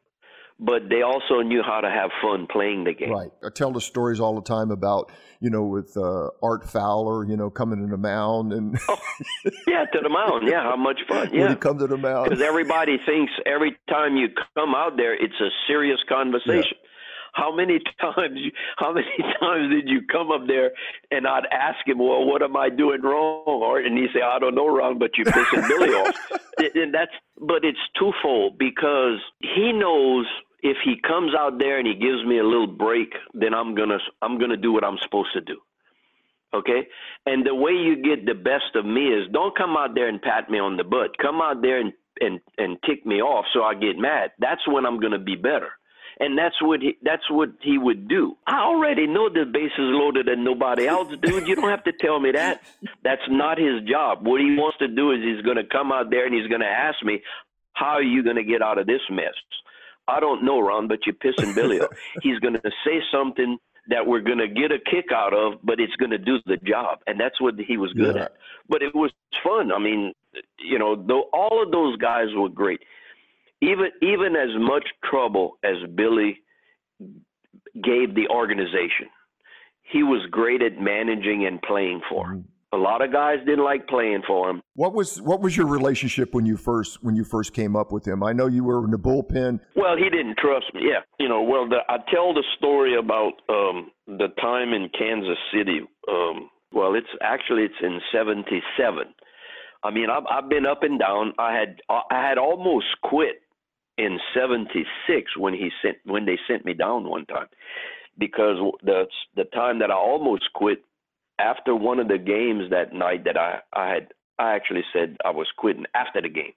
but 0.61 0.89
they 0.89 1.03
also 1.03 1.41
knew 1.41 1.63
how 1.65 1.81
to 1.81 1.89
have 1.89 2.11
fun 2.21 2.47
playing 2.51 2.85
the 2.85 2.93
game. 2.93 3.13
Right. 3.13 3.31
I 3.45 3.51
tell 3.51 3.73
the 3.73 3.81
stories 3.81 4.19
all 4.19 4.35
the 4.35 4.43
time 4.43 4.71
about, 4.71 5.13
you 5.41 5.51
know, 5.51 5.63
with 5.63 5.97
uh, 5.97 6.31
Art 6.43 6.69
Fowler, 6.69 7.25
you 7.25 7.37
know, 7.37 7.49
coming 7.49 7.81
to 7.81 7.87
the 7.87 7.97
mound 7.97 8.53
and 8.53 8.77
oh, 8.89 8.99
yeah, 9.69 9.85
to 9.85 10.01
the 10.03 10.09
mound. 10.09 10.49
Yeah, 10.49 10.63
how 10.63 10.77
much 10.77 10.99
fun. 11.09 11.33
Yeah, 11.33 11.41
when 11.43 11.51
he 11.51 11.57
comes 11.57 11.81
to 11.81 11.87
the 11.87 11.97
mound 11.97 12.31
because 12.31 12.43
everybody 12.43 12.97
thinks 13.07 13.33
every 13.47 13.77
time 13.89 14.17
you 14.17 14.29
come 14.55 14.75
out 14.75 14.97
there, 14.97 15.15
it's 15.15 15.41
a 15.41 15.49
serious 15.69 16.01
conversation. 16.09 16.75
Yeah. 16.75 16.89
How 17.35 17.55
many 17.55 17.79
times? 18.01 18.41
How 18.79 18.93
many 18.93 19.07
times 19.41 19.71
did 19.71 19.89
you 19.89 20.01
come 20.11 20.33
up 20.33 20.49
there 20.49 20.73
and 21.13 21.25
I'd 21.29 21.47
ask 21.53 21.87
him, 21.87 21.99
"Well, 21.99 22.27
what 22.27 22.43
am 22.43 22.57
I 22.57 22.69
doing 22.69 23.03
wrong?" 23.03 23.45
Or 23.47 23.79
and 23.79 23.97
he 23.97 24.07
say, 24.13 24.23
"I 24.23 24.41
don't 24.41 24.57
know 24.57 24.67
wrong, 24.67 24.99
but 24.99 25.11
you're 25.17 25.27
pissing 25.27 25.69
Billy 25.69 25.91
off." 25.91 26.17
And 26.59 26.93
that's, 26.93 27.13
but 27.41 27.65
it's 27.65 27.79
twofold 27.97 28.59
because 28.59 29.21
he 29.41 29.71
knows 29.73 30.27
if 30.61 30.77
he 30.85 30.97
comes 31.07 31.33
out 31.39 31.59
there 31.59 31.79
and 31.79 31.87
he 31.87 31.95
gives 31.95 32.25
me 32.27 32.39
a 32.39 32.45
little 32.45 32.67
break, 32.67 33.13
then 33.35 33.55
I'm 33.55 33.75
gonna 33.75 33.99
I'm 34.23 34.39
gonna 34.39 34.57
do 34.57 34.73
what 34.73 34.85
I'm 34.85 34.99
supposed 35.03 35.33
to 35.35 35.41
do. 35.41 35.59
Okay? 36.55 36.89
And 37.27 37.47
the 37.47 37.55
way 37.55 37.73
you 37.73 38.03
get 38.03 38.25
the 38.25 38.35
best 38.35 38.75
of 38.75 38.85
me 38.85 39.07
is 39.09 39.31
don't 39.33 39.57
come 39.57 39.77
out 39.77 39.95
there 39.95 40.09
and 40.09 40.21
pat 40.21 40.51
me 40.51 40.59
on 40.59 40.77
the 40.77 40.85
butt. 40.85 41.17
Come 41.19 41.41
out 41.41 41.63
there 41.63 41.81
and 41.81 41.93
and 42.21 42.41
and 42.57 42.79
tick 42.87 43.07
me 43.07 43.21
off 43.23 43.45
so 43.53 43.63
I 43.63 43.75
get 43.75 43.99
mad. 43.99 44.33
That's 44.39 44.67
when 44.67 44.87
I'm 44.87 45.01
gonna 45.01 45.19
be 45.19 45.37
better. 45.37 45.71
And 46.21 46.37
that's 46.37 46.61
what 46.61 46.81
he 46.81 46.97
that's 47.03 47.31
what 47.31 47.51
he 47.63 47.79
would 47.79 48.09
do. 48.09 48.37
I 48.47 48.63
already 48.63 49.07
know 49.07 49.29
the 49.29 49.45
base 49.45 49.71
is 49.79 49.79
loaded 49.79 50.29
and 50.29 50.45
nobody 50.45 50.89
else, 50.89 51.15
dude. 51.23 51.47
You 51.47 51.55
don't 51.55 51.71
have 51.71 51.85
to 51.85 51.93
tell 51.93 52.19
me 52.19 52.33
that. 52.33 52.63
That's 53.05 53.23
not 53.29 53.59
his 53.59 53.83
job. 53.89 54.27
What 54.27 54.41
he 54.41 54.57
wants 54.57 54.79
to 54.79 54.89
do 54.89 55.13
is 55.13 55.21
he's 55.23 55.45
gonna 55.45 55.65
come 55.71 55.93
out 55.93 56.11
there 56.11 56.27
and 56.27 56.35
he's 56.35 56.49
gonna 56.49 56.65
ask 56.65 56.97
me, 57.05 57.23
How 57.75 57.95
are 57.99 58.03
you 58.03 58.25
gonna 58.25 58.43
get 58.43 58.63
out 58.63 58.79
of 58.79 58.89
this 58.89 59.03
mess? 59.11 59.35
I 60.09 60.21
don't 60.21 60.45
know, 60.45 60.59
Ron, 60.59 60.89
but 60.89 61.01
you're 61.07 61.15
pissing 61.15 61.55
Billy 61.55 61.81
off. 61.81 61.91
He's 62.23 62.39
going 62.39 62.55
to 62.55 62.71
say 62.85 63.01
something 63.13 63.59
that 63.89 64.07
we're 64.07 64.21
going 64.21 64.39
to 64.39 64.49
get 64.49 64.71
a 64.73 64.79
kick 64.79 65.07
out 65.15 65.35
of, 65.35 65.61
but 65.63 65.81
it's 65.81 65.95
going 65.97 66.11
to 66.11 66.19
do 66.19 66.39
the 66.47 66.57
job, 66.59 66.99
and 67.07 67.19
that's 67.19 67.41
what 67.41 67.55
he 67.59 67.77
was 67.77 67.93
good 67.93 68.17
yeah. 68.17 68.25
at. 68.25 68.33
But 68.69 68.83
it 68.83 68.95
was 68.95 69.11
fun. 69.43 69.73
I 69.73 69.79
mean, 69.79 70.13
you 70.59 70.79
know, 70.79 70.97
though 70.97 71.25
all 71.33 71.63
of 71.63 71.71
those 71.71 71.97
guys 71.97 72.27
were 72.35 72.49
great. 72.49 72.81
Even 73.61 73.89
even 74.03 74.37
as 74.37 74.51
much 74.57 74.87
trouble 75.05 75.59
as 75.65 75.77
Billy 75.95 76.39
gave 77.01 78.15
the 78.15 78.29
organization, 78.31 79.09
he 79.83 80.03
was 80.03 80.25
great 80.31 80.63
at 80.63 80.81
managing 80.81 81.47
and 81.47 81.61
playing 81.63 82.01
for. 82.09 82.41
A 82.73 82.77
lot 82.77 83.01
of 83.03 83.11
guys 83.13 83.39
didn't 83.47 83.65
like 83.65 83.87
playing 83.89 84.23
for 84.27 84.51
him. 84.51 84.61
What 84.75 84.93
was 84.93 85.23
what 85.23 85.41
was 85.41 85.57
your 85.57 85.67
relationship 85.67 86.35
when 86.35 86.45
you 86.45 86.57
first 86.59 87.03
when 87.03 87.17
you 87.17 87.25
first 87.25 87.55
came 87.55 87.75
up 87.75 87.93
with 87.93 88.07
him? 88.07 88.23
I 88.23 88.33
know 88.35 88.47
you 88.47 88.63
were 88.63 88.85
in 88.85 88.91
the 88.91 88.99
bullpen. 88.99 89.61
Well, 89.75 89.97
he 89.97 90.11
didn't 90.11 90.37
trust 90.37 90.67
me. 90.75 90.83
Yeah, 90.85 91.01
you 91.19 91.29
know. 91.29 91.43
Well, 91.43 91.67
the, 91.67 91.79
I 91.89 91.97
tell 92.13 92.35
the 92.35 92.45
story 92.59 92.99
about 92.99 93.33
um, 93.49 93.91
the 94.07 94.29
time 94.41 94.75
in 94.75 94.91
Kansas 94.99 95.39
City. 95.53 95.81
Um, 96.09 96.51
well, 96.71 96.95
it's 96.95 97.09
actually 97.23 97.63
it's 97.63 97.75
in 97.83 98.01
'77. 98.13 99.15
I 99.83 99.91
mean, 99.91 100.11
I've, 100.11 100.25
I've 100.31 100.51
been 100.51 100.67
up 100.67 100.83
and 100.83 100.99
down. 100.99 101.33
I 101.39 101.55
had 101.55 101.81
I 101.89 102.29
had 102.29 102.37
almost 102.37 102.87
quit 103.03 103.41
in 103.97 104.19
'76 104.35 104.85
when 105.39 105.55
he 105.55 105.71
sent 105.81 105.97
when 106.05 106.27
they 106.27 106.39
sent 106.47 106.67
me 106.67 106.75
down 106.75 107.09
one 107.09 107.25
time 107.27 107.47
because 108.19 108.57
the 108.83 109.07
the 109.37 109.45
time 109.45 109.79
that 109.79 109.91
I 109.91 109.95
almost 109.95 110.53
quit 110.55 110.83
after 111.39 111.75
one 111.75 111.99
of 111.99 112.09
the 112.09 112.19
games 112.19 112.71
that 112.71 112.93
night 112.93 113.25
that 113.25 113.37
I, 113.37 113.61
I 113.73 113.89
had 113.89 114.09
I 114.39 114.55
actually 114.55 114.85
said 114.93 115.17
I 115.25 115.31
was 115.31 115.49
quitting 115.57 115.87
after 115.95 116.23
the 116.23 116.29
game. 116.29 116.53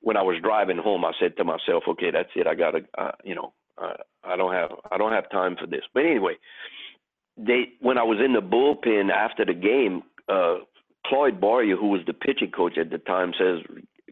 When 0.00 0.16
I 0.16 0.22
was 0.22 0.36
driving 0.42 0.78
home, 0.78 1.04
I 1.04 1.12
said 1.18 1.36
to 1.36 1.44
myself, 1.44 1.84
"Okay, 1.88 2.10
that's 2.10 2.28
it. 2.36 2.46
I 2.46 2.54
gotta, 2.54 2.80
uh, 2.96 3.12
you 3.24 3.34
know, 3.34 3.52
uh, 3.78 3.94
I 4.24 4.36
don't 4.36 4.52
have 4.52 4.70
I 4.90 4.98
don't 4.98 5.12
have 5.12 5.30
time 5.30 5.56
for 5.56 5.66
this." 5.66 5.82
But 5.92 6.04
anyway, 6.04 6.34
they 7.36 7.72
when 7.80 7.98
I 7.98 8.04
was 8.04 8.18
in 8.24 8.32
the 8.32 8.40
bullpen 8.40 9.10
after 9.10 9.44
the 9.44 9.54
game, 9.54 10.02
uh, 10.28 10.58
Cloyd 11.06 11.40
Boyer, 11.40 11.76
who 11.76 11.88
was 11.88 12.02
the 12.06 12.12
pitching 12.12 12.50
coach 12.50 12.78
at 12.78 12.90
the 12.90 12.98
time, 12.98 13.32
says, 13.38 13.60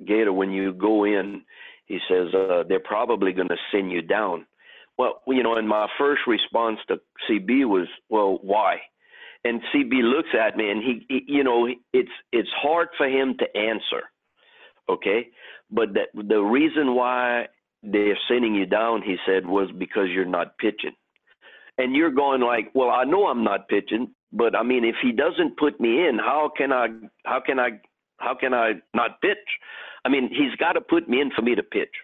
"Gator, 0.05 0.33
when 0.33 0.51
you 0.51 0.73
go 0.73 1.05
in, 1.05 1.43
he 1.87 1.99
says 2.09 2.35
uh, 2.35 2.65
they're 2.69 2.81
probably 2.81 3.33
going 3.33 3.49
to 3.49 3.59
send 3.71 3.93
you 3.93 4.03
down." 4.03 4.47
Well, 4.99 5.23
you 5.27 5.43
know, 5.43 5.57
and 5.57 5.69
my 5.69 5.89
first 5.99 6.23
response 6.27 6.79
to 6.89 7.01
CB 7.29 7.67
was, 7.67 7.87
"Well, 8.09 8.39
why?" 8.43 8.81
And 9.45 9.61
CB 9.75 10.03
looks 10.03 10.31
at 10.39 10.57
me 10.57 10.71
and 10.71 10.83
he, 10.83 11.07
he, 11.09 11.25
you 11.27 11.45
know 11.45 11.69
it's 11.93 12.11
it's 12.33 12.49
hard 12.63 12.89
for 12.97 13.07
him 13.09 13.35
to 13.39 13.59
answer 13.59 14.03
okay? 14.89 15.29
But 15.71 15.95
that 15.95 16.09
the 16.15 16.41
reason 16.41 16.95
why 16.95 17.47
they're 17.83 18.19
sending 18.29 18.55
you 18.55 18.67
down 18.67 19.03
he 19.03 19.17
said 19.27 19.47
was 19.47 19.69
because 19.79 20.09
you're 20.13 20.25
not 20.25 20.59
pitching. 20.59 20.95
And 21.79 21.95
you're 21.95 22.11
going 22.11 22.41
like 22.41 22.71
well 22.75 22.91
I 22.91 23.05
know 23.05 23.27
I'm 23.27 23.45
not 23.45 23.69
pitching 23.69 24.15
but 24.33 24.57
I 24.57 24.63
mean 24.63 24.85
if 24.85 24.97
he 25.03 25.13
doesn't 25.13 25.57
put 25.57 25.81
me 25.81 26.07
in 26.07 26.19
how 26.19 26.51
can 26.57 26.73
I 26.73 26.89
how 27.25 27.41
can 27.45 27.59
I 27.59 27.81
how 28.19 28.35
can 28.35 28.55
I 28.55 28.75
not 28.95 29.21
pitch? 29.21 29.39
I 30.05 30.09
mean 30.09 30.29
he's 30.29 30.57
got 30.59 30.73
to 30.73 30.81
put 30.81 31.09
me 31.09 31.21
in 31.21 31.31
for 31.35 31.43
me 31.43 31.55
to 31.55 31.63
pitch. 31.63 31.95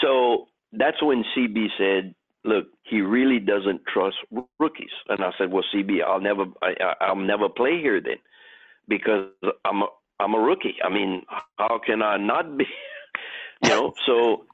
So 0.00 0.46
that's 0.72 1.02
when 1.02 1.24
CB 1.36 1.66
said 1.78 2.14
look, 2.44 2.66
he 2.84 3.00
really 3.00 3.38
doesn't 3.38 3.82
trust 3.92 4.16
rookies. 4.58 4.90
And 5.08 5.22
I 5.22 5.30
said, 5.38 5.50
well, 5.50 5.64
CB, 5.74 6.02
I'll 6.02 6.20
never, 6.20 6.44
I, 6.62 6.94
I'll 7.00 7.16
never 7.16 7.48
play 7.48 7.80
here 7.80 8.00
then, 8.00 8.18
because 8.88 9.26
I'm 9.64 9.82
a, 9.82 9.86
I'm 10.20 10.34
a 10.34 10.38
rookie. 10.38 10.76
I 10.84 10.88
mean, 10.88 11.22
how 11.58 11.80
can 11.84 12.02
I 12.02 12.16
not 12.16 12.56
be? 12.56 12.64
you 13.62 13.70
know, 13.70 13.92
so 14.06 14.44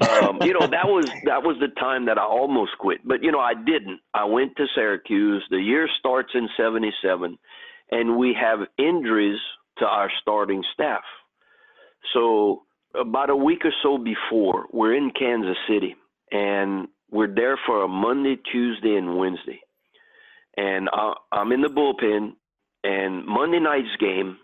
um, 0.00 0.38
you 0.42 0.52
know 0.52 0.66
that 0.66 0.86
was 0.86 1.06
that 1.24 1.42
was 1.42 1.56
the 1.60 1.68
time 1.68 2.06
that 2.06 2.18
I 2.18 2.24
almost 2.24 2.72
quit, 2.78 3.00
but 3.04 3.22
you 3.22 3.30
know 3.30 3.40
I 3.40 3.54
didn't. 3.54 4.00
I 4.14 4.24
went 4.24 4.56
to 4.56 4.66
Syracuse. 4.74 5.44
The 5.50 5.58
year 5.58 5.88
starts 5.98 6.30
in 6.34 6.48
'77, 6.56 7.38
and 7.90 8.16
we 8.16 8.34
have 8.40 8.60
injuries 8.78 9.38
to 9.78 9.86
our 9.86 10.10
starting 10.20 10.64
staff. 10.72 11.02
So 12.14 12.62
about 12.98 13.30
a 13.30 13.36
week 13.36 13.64
or 13.64 13.72
so 13.82 13.98
before, 13.98 14.66
we're 14.72 14.94
in 14.94 15.10
Kansas 15.18 15.56
City, 15.68 15.94
and 16.30 16.88
we're 17.12 17.32
there 17.32 17.58
for 17.66 17.84
a 17.84 17.88
Monday, 17.88 18.36
Tuesday, 18.50 18.96
and 18.96 19.16
Wednesday. 19.16 19.60
And 20.56 20.88
I, 20.92 21.14
I'm 21.30 21.52
in 21.52 21.60
the 21.60 21.68
bullpen. 21.68 22.32
And 22.84 23.24
Monday 23.24 23.60
night's 23.60 23.94
game, 24.00 24.38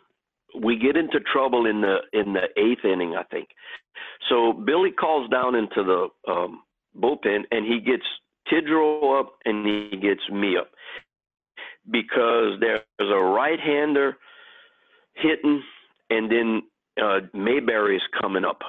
we 0.61 0.79
get 0.79 0.97
into 0.97 1.19
trouble 1.33 1.67
in 1.67 1.81
the 1.81 1.97
in 2.13 2.35
the 2.35 2.45
eighth 2.57 2.85
inning, 2.85 3.17
I 3.17 3.25
think. 3.25 3.49
So 4.29 4.53
Billy 4.53 4.93
calls 4.93 5.29
down 5.31 5.57
into 5.57 5.83
the 5.83 6.33
um, 6.33 6.63
bullpen, 6.97 7.43
and 7.51 7.67
he 7.67 7.81
gets 7.81 8.05
Tidrow 8.53 9.19
up 9.19 9.35
and 9.45 9.67
he 9.67 9.97
gets 9.99 10.21
me 10.31 10.57
up 10.57 10.71
because 11.91 12.61
there's 12.61 12.83
a 13.01 13.17
right-hander 13.17 14.17
hitting, 15.15 15.63
and 16.11 16.31
then 16.31 16.63
uh, 17.03 17.21
Mayberry 17.33 17.97
is 17.97 18.03
coming 18.21 18.45
up. 18.45 18.61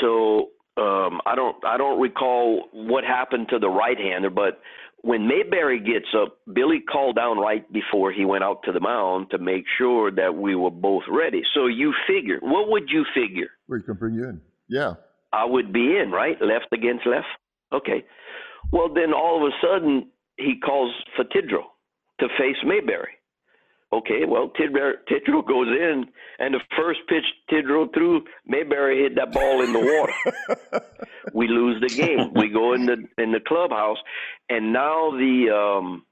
So 0.00 0.48
um, 0.76 1.20
I 1.26 1.34
don't 1.34 1.62
I 1.64 1.76
don't 1.76 2.00
recall 2.00 2.68
what 2.72 3.04
happened 3.04 3.48
to 3.50 3.58
the 3.58 3.68
right 3.68 3.98
hander, 3.98 4.30
but 4.30 4.60
when 5.02 5.26
Mayberry 5.26 5.80
gets 5.80 6.06
up, 6.16 6.38
Billy 6.52 6.80
called 6.80 7.16
down 7.16 7.38
right 7.38 7.70
before 7.72 8.12
he 8.12 8.24
went 8.24 8.44
out 8.44 8.62
to 8.64 8.72
the 8.72 8.80
mound 8.80 9.30
to 9.32 9.38
make 9.38 9.64
sure 9.76 10.10
that 10.12 10.36
we 10.36 10.54
were 10.54 10.70
both 10.70 11.02
ready. 11.10 11.42
So 11.54 11.66
you 11.66 11.92
figure, 12.06 12.38
what 12.40 12.70
would 12.70 12.84
you 12.88 13.04
figure? 13.12 13.48
We 13.68 13.82
can 13.82 13.94
bring 13.94 14.14
you 14.14 14.28
in. 14.28 14.40
Yeah. 14.68 14.94
I 15.32 15.44
would 15.44 15.72
be 15.72 15.98
in, 15.98 16.12
right? 16.12 16.36
Left 16.40 16.72
against 16.72 17.06
left. 17.06 17.26
Okay. 17.72 18.04
Well, 18.72 18.92
then 18.94 19.12
all 19.12 19.44
of 19.44 19.52
a 19.52 19.66
sudden 19.66 20.08
he 20.36 20.54
calls 20.64 20.94
for 21.16 21.24
to 21.24 22.28
face 22.38 22.56
Mayberry. 22.64 23.18
Okay, 23.92 24.24
well, 24.26 24.50
Tidrow, 24.58 25.46
goes 25.46 25.68
in, 25.68 26.06
and 26.38 26.54
the 26.54 26.60
first 26.76 27.00
pitch 27.08 27.24
Tidrow 27.50 27.92
threw, 27.92 28.24
Mayberry 28.46 29.02
hit 29.02 29.16
that 29.16 29.32
ball 29.32 29.62
in 29.62 29.72
the 29.74 29.78
water. 29.78 30.84
we 31.34 31.46
lose 31.46 31.78
the 31.82 31.94
game. 31.94 32.32
we 32.34 32.48
go 32.48 32.72
in 32.72 32.86
the 32.86 33.04
in 33.22 33.32
the 33.32 33.40
clubhouse, 33.46 33.98
and 34.48 34.72
now 34.72 35.10
the 35.10 35.50
um, 35.54 36.06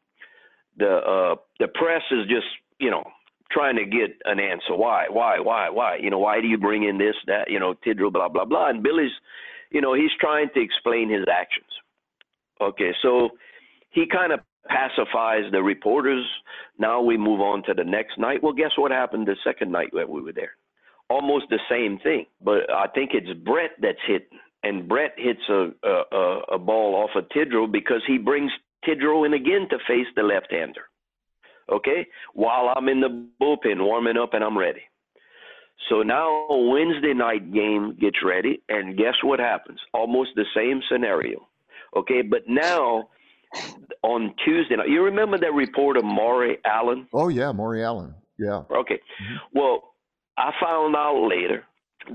the 0.77 0.89
uh, 0.89 1.37
the 1.59 1.69
press 1.69 2.03
is 2.11 2.27
just 2.29 2.47
you 2.79 2.91
know 2.91 3.03
trying 3.51 3.77
to 3.77 3.87
get 3.87 4.11
an 4.27 4.39
answer. 4.39 4.77
Why? 4.77 5.07
Why? 5.09 5.41
Why? 5.41 5.71
Why? 5.71 5.97
You 5.97 6.11
know, 6.11 6.19
why 6.19 6.43
do 6.43 6.49
you 6.49 6.59
bring 6.59 6.85
in 6.85 6.99
this, 6.99 7.15
that? 7.29 7.51
You 7.51 7.61
know, 7.61 7.75
Tidrow, 7.87 8.13
blah 8.13 8.29
blah 8.29 8.45
blah. 8.45 8.69
And 8.69 8.83
Billy's, 8.83 9.13
you 9.71 9.81
know, 9.81 9.95
he's 9.95 10.13
trying 10.21 10.49
to 10.53 10.61
explain 10.61 11.09
his 11.09 11.25
actions. 11.33 11.71
Okay, 12.61 12.93
so 13.01 13.31
he 13.89 14.05
kind 14.07 14.33
of 14.33 14.41
pacifies 14.69 15.51
the 15.53 15.63
reporters. 15.63 16.25
Now 16.79 17.01
we 17.01 17.17
move 17.17 17.41
on 17.41 17.63
to 17.65 17.75
the 17.75 17.85
next 17.85 18.19
night. 18.19 18.43
Well, 18.43 18.53
guess 18.53 18.73
what 18.77 18.91
happened 18.91 19.27
the 19.27 19.37
second 19.45 19.73
night 19.73 19.91
that 19.95 20.09
we 20.09 20.21
were 20.21 20.33
there? 20.33 20.53
Almost 21.09 21.47
the 21.51 21.59
same 21.69 21.99
thing, 21.99 22.27
but 22.41 22.71
I 22.73 22.87
think 22.95 23.11
it's 23.15 23.33
Brett 23.41 23.73
that's 23.83 23.99
hit, 24.07 24.29
and 24.63 24.89
Brett 24.89 25.15
hits 25.17 25.41
a 25.49 25.71
a, 25.83 26.41
a 26.53 26.59
ball 26.59 26.95
off 26.95 27.11
of 27.17 27.29
Tidrow 27.31 27.71
because 27.71 28.03
he 28.07 28.17
brings 28.17 28.53
Tidrow 28.87 29.27
in 29.27 29.35
again 29.35 29.67
to 29.71 29.79
face 29.89 30.07
the 30.15 30.23
left-hander. 30.23 30.83
Okay, 31.73 32.07
while 32.35 32.73
I'm 32.77 32.89
in 32.89 33.01
the 33.01 33.27
bullpen 33.41 33.85
warming 33.85 34.17
up 34.17 34.35
and 34.35 34.45
I'm 34.45 34.57
ready. 34.57 34.83
So 35.89 36.03
now 36.03 36.47
Wednesday 36.49 37.15
night 37.15 37.53
game 37.53 37.97
gets 38.01 38.19
ready, 38.25 38.63
and 38.69 38.97
guess 38.97 39.15
what 39.25 39.41
happens? 39.41 39.81
Almost 39.93 40.31
the 40.37 40.45
same 40.55 40.81
scenario. 40.91 41.49
Okay, 41.97 42.23
but 42.23 42.43
now 42.47 43.09
on 44.03 44.35
Tuesday 44.45 44.77
night, 44.77 44.89
you 44.89 45.03
remember 45.03 45.39
that 45.39 45.53
report 45.53 45.97
of 45.97 46.05
Maury 46.05 46.59
Allen? 46.65 47.07
Oh 47.13 47.29
yeah, 47.29 47.53
Maury 47.53 47.85
Allen. 47.85 48.15
Yeah. 48.39 48.63
Okay. 48.71 48.95
Mm-hmm. 48.95 49.59
Well, 49.59 49.95
I 50.39 50.53
found 50.61 50.97
out 50.97 51.29
later 51.29 51.65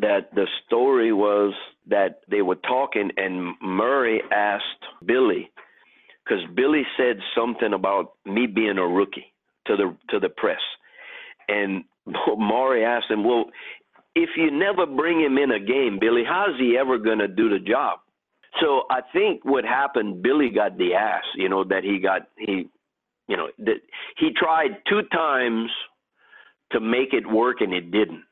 that 0.01 0.33
the 0.33 0.47
story 0.65 1.13
was 1.13 1.53
that 1.87 2.21
they 2.29 2.41
were 2.41 2.55
talking, 2.55 3.11
and 3.17 3.55
Maury 3.61 4.21
asked 4.31 4.63
Billy 5.05 5.51
because 6.23 6.43
Billy 6.55 6.83
said 6.97 7.17
something 7.37 7.73
about 7.73 8.13
me 8.25 8.47
being 8.47 8.79
a 8.79 8.87
rookie 8.87 9.33
to 9.67 9.75
the 9.75 9.95
to 10.09 10.19
the 10.19 10.29
press, 10.29 10.61
and 11.47 11.83
Maury 12.37 12.83
asked 12.83 13.11
him, 13.11 13.23
"Well, 13.23 13.45
if 14.15 14.29
you 14.37 14.49
never 14.51 14.85
bring 14.85 15.21
him 15.21 15.37
in 15.37 15.51
a 15.51 15.59
game, 15.59 15.99
Billy, 15.99 16.23
how's 16.27 16.59
he 16.59 16.77
ever 16.79 16.97
going 16.97 17.19
to 17.19 17.27
do 17.27 17.49
the 17.49 17.59
job?" 17.59 17.99
So 18.61 18.83
I 18.89 19.01
think 19.13 19.43
what 19.43 19.65
happened, 19.65 20.21
Billy 20.21 20.49
got 20.49 20.77
the 20.77 20.93
ass, 20.93 21.23
you 21.35 21.49
know, 21.49 21.63
that 21.65 21.83
he 21.83 21.99
got 21.99 22.29
he, 22.37 22.69
you 23.27 23.37
know, 23.37 23.47
that 23.59 23.81
he 24.17 24.29
tried 24.35 24.77
two 24.87 25.01
times 25.11 25.69
to 26.71 26.79
make 26.79 27.13
it 27.13 27.29
work 27.29 27.61
and 27.61 27.73
it 27.73 27.91
didn't. 27.91 28.23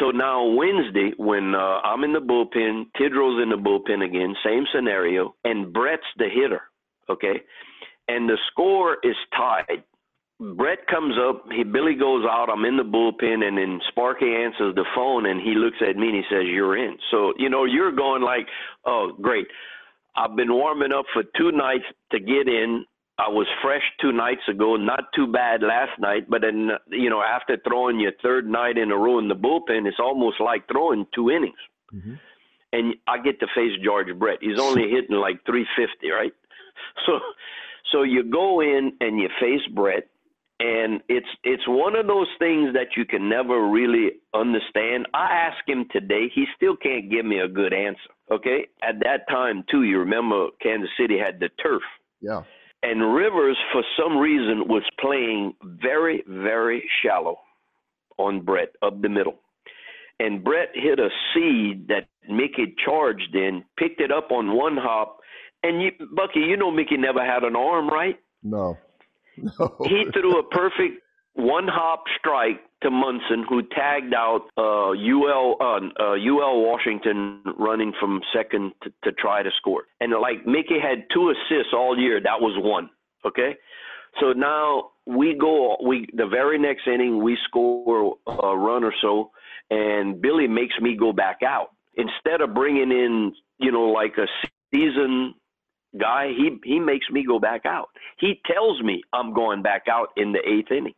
So 0.00 0.10
now 0.10 0.44
Wednesday, 0.44 1.12
when 1.18 1.54
uh, 1.54 1.80
I'm 1.84 2.04
in 2.04 2.12
the 2.12 2.20
bullpen, 2.20 2.86
Tidrow's 2.96 3.42
in 3.42 3.50
the 3.50 3.56
bullpen 3.56 4.04
again, 4.04 4.34
same 4.44 4.64
scenario, 4.74 5.34
and 5.44 5.72
Brett's 5.72 6.02
the 6.16 6.28
hitter, 6.28 6.62
okay, 7.08 7.42
and 8.08 8.28
the 8.28 8.38
score 8.50 8.96
is 9.02 9.14
tied. 9.36 9.84
Brett 10.40 10.86
comes 10.88 11.14
up, 11.16 11.44
he 11.52 11.62
Billy 11.62 11.94
goes 11.94 12.24
out, 12.28 12.48
I'm 12.50 12.64
in 12.64 12.76
the 12.76 12.82
bullpen, 12.82 13.44
and 13.44 13.56
then 13.56 13.80
Sparky 13.88 14.26
answers 14.26 14.74
the 14.74 14.84
phone, 14.94 15.26
and 15.26 15.40
he 15.40 15.54
looks 15.54 15.78
at 15.80 15.96
me 15.96 16.08
and 16.08 16.16
he 16.16 16.22
says, 16.28 16.44
"You're 16.46 16.76
in." 16.76 16.98
So 17.10 17.34
you 17.38 17.48
know 17.48 17.64
you're 17.64 17.92
going 17.92 18.22
like, 18.22 18.48
"Oh, 18.84 19.12
great." 19.20 19.46
I've 20.16 20.36
been 20.36 20.52
warming 20.52 20.92
up 20.92 21.06
for 21.12 21.22
two 21.36 21.52
nights 21.52 21.84
to 22.12 22.20
get 22.20 22.48
in. 22.48 22.84
I 23.18 23.28
was 23.28 23.46
fresh 23.62 23.82
two 24.00 24.12
nights 24.12 24.42
ago, 24.48 24.76
not 24.76 25.12
too 25.14 25.28
bad 25.28 25.62
last 25.62 25.98
night, 26.00 26.28
but 26.28 26.40
then 26.40 26.70
you 26.88 27.10
know 27.10 27.22
after 27.22 27.56
throwing 27.68 28.00
your 28.00 28.12
third 28.20 28.48
night 28.48 28.76
in 28.76 28.90
a 28.90 28.96
row 28.96 29.20
in 29.20 29.28
the 29.28 29.36
bullpen, 29.36 29.86
it's 29.86 30.00
almost 30.00 30.40
like 30.40 30.66
throwing 30.66 31.06
two 31.14 31.30
innings. 31.30 31.62
Mm-hmm. 31.94 32.14
And 32.72 32.94
I 33.06 33.18
get 33.18 33.38
to 33.38 33.46
face 33.54 33.78
George 33.84 34.12
Brett. 34.18 34.38
He's 34.40 34.58
only 34.58 34.82
hitting 34.90 35.14
like 35.16 35.44
350, 35.46 36.10
right? 36.10 36.32
So, 37.06 37.20
so 37.92 38.02
you 38.02 38.24
go 38.24 38.60
in 38.60 38.94
and 39.00 39.20
you 39.20 39.28
face 39.40 39.64
Brett 39.72 40.08
and 40.60 41.00
it's 41.08 41.26
it's 41.42 41.66
one 41.66 41.96
of 41.96 42.06
those 42.06 42.28
things 42.38 42.74
that 42.74 42.96
you 42.96 43.04
can 43.04 43.28
never 43.28 43.68
really 43.68 44.12
understand. 44.34 45.06
I 45.12 45.48
asked 45.48 45.68
him 45.68 45.86
today, 45.90 46.30
he 46.34 46.44
still 46.56 46.76
can't 46.76 47.10
give 47.10 47.24
me 47.24 47.38
a 47.40 47.48
good 47.48 47.72
answer. 47.72 48.10
Okay, 48.30 48.68
at 48.82 49.00
that 49.00 49.28
time 49.28 49.64
too, 49.70 49.82
you 49.82 49.98
remember 49.98 50.48
Kansas 50.62 50.90
City 50.98 51.18
had 51.18 51.40
the 51.40 51.48
turf. 51.62 51.82
Yeah. 52.20 52.42
And 52.82 53.14
Rivers, 53.14 53.56
for 53.72 53.82
some 53.98 54.18
reason, 54.18 54.68
was 54.68 54.82
playing 55.00 55.54
very, 55.62 56.22
very 56.28 56.88
shallow 57.02 57.38
on 58.18 58.42
Brett 58.42 58.72
up 58.82 59.00
the 59.00 59.08
middle. 59.08 59.40
And 60.20 60.44
Brett 60.44 60.68
hit 60.74 61.00
a 61.00 61.08
seed 61.32 61.88
that 61.88 62.08
Mickey 62.28 62.74
charged 62.84 63.34
in, 63.34 63.64
picked 63.78 64.00
it 64.00 64.12
up 64.12 64.30
on 64.30 64.54
one 64.54 64.76
hop. 64.76 65.20
And 65.62 65.82
you, 65.82 65.90
Bucky, 66.14 66.40
you 66.40 66.58
know 66.58 66.70
Mickey 66.70 66.98
never 66.98 67.24
had 67.24 67.42
an 67.42 67.56
arm, 67.56 67.88
right? 67.88 68.18
No. 68.42 68.76
No. 69.36 69.76
He 69.84 70.04
threw 70.12 70.38
a 70.38 70.42
perfect 70.44 71.02
one 71.34 71.66
hop 71.66 72.04
strike 72.18 72.60
to 72.82 72.90
Munson, 72.90 73.44
who 73.48 73.62
tagged 73.62 74.14
out 74.14 74.42
uh, 74.56 74.90
UL 74.90 75.56
uh, 75.60 75.80
uh, 76.00 76.14
UL 76.14 76.62
Washington 76.62 77.42
running 77.58 77.92
from 77.98 78.20
second 78.34 78.72
to, 78.82 78.92
to 79.04 79.12
try 79.12 79.42
to 79.42 79.50
score. 79.56 79.84
And 80.00 80.12
like 80.12 80.46
Mickey 80.46 80.78
had 80.80 81.06
two 81.12 81.30
assists 81.30 81.72
all 81.72 81.98
year, 81.98 82.20
that 82.20 82.40
was 82.40 82.54
one. 82.62 82.90
Okay, 83.26 83.56
so 84.20 84.32
now 84.32 84.90
we 85.06 85.34
go. 85.34 85.76
We 85.84 86.06
the 86.12 86.26
very 86.26 86.58
next 86.58 86.86
inning 86.86 87.22
we 87.22 87.36
score 87.48 88.16
a 88.26 88.56
run 88.56 88.84
or 88.84 88.94
so, 89.00 89.30
and 89.70 90.20
Billy 90.20 90.46
makes 90.46 90.74
me 90.80 90.96
go 90.96 91.12
back 91.12 91.40
out 91.42 91.70
instead 91.94 92.40
of 92.40 92.54
bringing 92.54 92.90
in 92.90 93.32
you 93.58 93.72
know 93.72 93.86
like 93.86 94.14
a 94.18 94.26
season 94.72 95.34
guy, 95.98 96.28
he 96.28 96.58
he 96.64 96.78
makes 96.78 97.06
me 97.10 97.24
go 97.26 97.38
back 97.38 97.66
out. 97.66 97.88
He 98.18 98.40
tells 98.52 98.82
me 98.82 99.02
I'm 99.12 99.34
going 99.34 99.62
back 99.62 99.84
out 99.90 100.08
in 100.16 100.32
the 100.32 100.40
eighth 100.40 100.70
inning. 100.70 100.94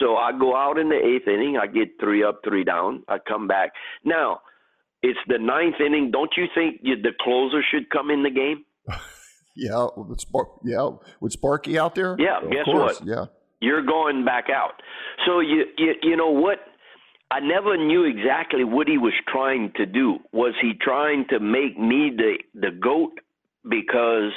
So 0.00 0.16
I 0.16 0.32
go 0.32 0.56
out 0.56 0.78
in 0.78 0.88
the 0.88 0.96
eighth 0.96 1.28
inning. 1.28 1.58
I 1.60 1.66
get 1.66 2.00
three 2.00 2.24
up, 2.24 2.40
three 2.44 2.64
down. 2.64 3.02
I 3.08 3.18
come 3.18 3.46
back. 3.46 3.72
Now 4.04 4.40
it's 5.02 5.18
the 5.26 5.38
ninth 5.38 5.76
inning. 5.84 6.10
Don't 6.10 6.30
you 6.36 6.46
think 6.54 6.80
you, 6.82 7.00
the 7.00 7.12
closer 7.20 7.62
should 7.70 7.90
come 7.90 8.10
in 8.10 8.22
the 8.22 8.30
game? 8.30 8.64
yeah, 9.56 9.86
with 9.96 10.20
Spark, 10.20 10.48
yeah, 10.64 10.90
with 11.20 11.32
Sparky 11.32 11.78
out 11.78 11.94
there. 11.94 12.16
Yeah, 12.18 12.38
of 12.42 12.50
guess 12.50 12.64
course. 12.64 13.00
what? 13.00 13.08
Yeah, 13.08 13.26
you're 13.60 13.84
going 13.84 14.24
back 14.24 14.44
out. 14.54 14.80
So 15.26 15.40
you 15.40 15.64
you 15.76 15.94
you 16.02 16.16
know 16.16 16.30
what? 16.30 16.58
I 17.30 17.40
never 17.40 17.78
knew 17.78 18.04
exactly 18.04 18.62
what 18.62 18.88
he 18.88 18.98
was 18.98 19.14
trying 19.26 19.72
to 19.76 19.86
do. 19.86 20.18
Was 20.32 20.54
he 20.60 20.72
trying 20.80 21.24
to 21.30 21.40
make 21.40 21.78
me 21.78 22.12
the 22.16 22.34
the 22.54 22.70
goat 22.70 23.12
because 23.68 24.32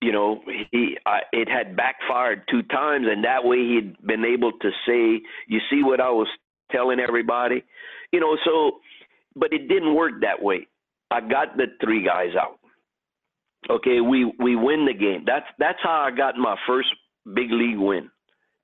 you 0.00 0.12
know 0.12 0.40
he 0.70 0.96
I, 1.06 1.20
it 1.32 1.48
had 1.48 1.76
backfired 1.76 2.42
two 2.50 2.62
times, 2.64 3.06
and 3.08 3.24
that 3.24 3.44
way 3.44 3.58
he'd 3.58 4.06
been 4.06 4.24
able 4.24 4.52
to 4.52 4.70
say, 4.86 5.22
"You 5.48 5.60
see 5.70 5.82
what 5.82 6.00
I 6.00 6.10
was 6.10 6.28
telling 6.70 7.00
everybody," 7.00 7.64
you 8.12 8.20
know. 8.20 8.36
So, 8.44 8.78
but 9.36 9.52
it 9.52 9.68
didn't 9.68 9.94
work 9.94 10.14
that 10.22 10.42
way. 10.42 10.68
I 11.10 11.20
got 11.20 11.56
the 11.56 11.66
three 11.82 12.04
guys 12.04 12.34
out. 12.40 12.58
Okay, 13.70 14.00
we 14.00 14.32
we 14.38 14.56
win 14.56 14.84
the 14.86 14.94
game. 14.94 15.24
That's 15.26 15.46
that's 15.58 15.78
how 15.82 16.06
I 16.06 16.14
got 16.14 16.36
my 16.36 16.56
first 16.66 16.88
big 17.34 17.50
league 17.50 17.78
win 17.78 18.10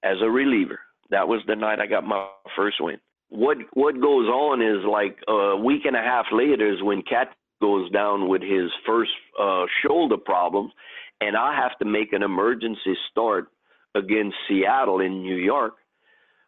as 0.05 0.17
a 0.23 0.31
reliever. 0.31 0.81
That 1.11 1.27
was 1.27 1.41
the 1.47 1.57
night 1.57 1.81
I 1.81 1.87
got 1.87 2.05
my 2.05 2.29
first 2.57 2.77
win. 2.81 2.99
What 3.29 3.59
what 3.75 3.95
goes 3.95 4.29
on 4.29 4.61
is 4.61 4.85
like 4.85 5.19
a 5.29 5.57
week 5.57 5.83
and 5.85 5.97
a 5.97 6.01
half 6.01 6.27
later 6.33 6.71
is 6.71 6.83
when 6.83 7.03
Cat 7.03 7.29
goes 7.61 7.91
down 7.91 8.29
with 8.29 8.43
his 8.43 8.71
first 8.87 9.11
uh, 9.41 9.65
shoulder 9.85 10.17
problems, 10.17 10.73
and 11.21 11.37
I 11.37 11.55
have 11.55 11.79
to 11.79 11.85
make 11.85 12.13
an 12.13 12.23
emergency 12.23 12.97
start 13.11 13.49
against 13.95 14.37
Seattle 14.49 15.01
in 15.01 15.23
New 15.23 15.37
York. 15.37 15.75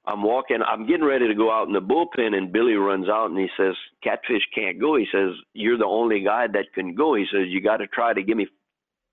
I'm 0.04 0.22
walking, 0.22 0.58
I'm 0.66 0.86
getting 0.86 1.04
ready 1.04 1.28
to 1.28 1.34
go 1.34 1.52
out 1.52 1.68
in 1.68 1.72
the 1.74 1.80
bullpen, 1.80 2.34
and 2.36 2.52
Billy 2.52 2.74
runs 2.74 3.08
out 3.08 3.30
and 3.30 3.38
he 3.38 3.48
says, 3.56 3.74
Catfish 4.02 4.42
can't 4.54 4.80
go. 4.80 4.96
He 4.96 5.06
says, 5.12 5.30
You're 5.54 5.78
the 5.78 5.86
only 5.86 6.24
guy 6.24 6.48
that 6.48 6.72
can 6.74 6.94
go. 6.94 7.14
He 7.14 7.24
says, 7.32 7.46
You 7.48 7.60
got 7.60 7.76
to 7.76 7.86
try 7.86 8.12
to 8.12 8.22
give 8.22 8.36
me 8.36 8.48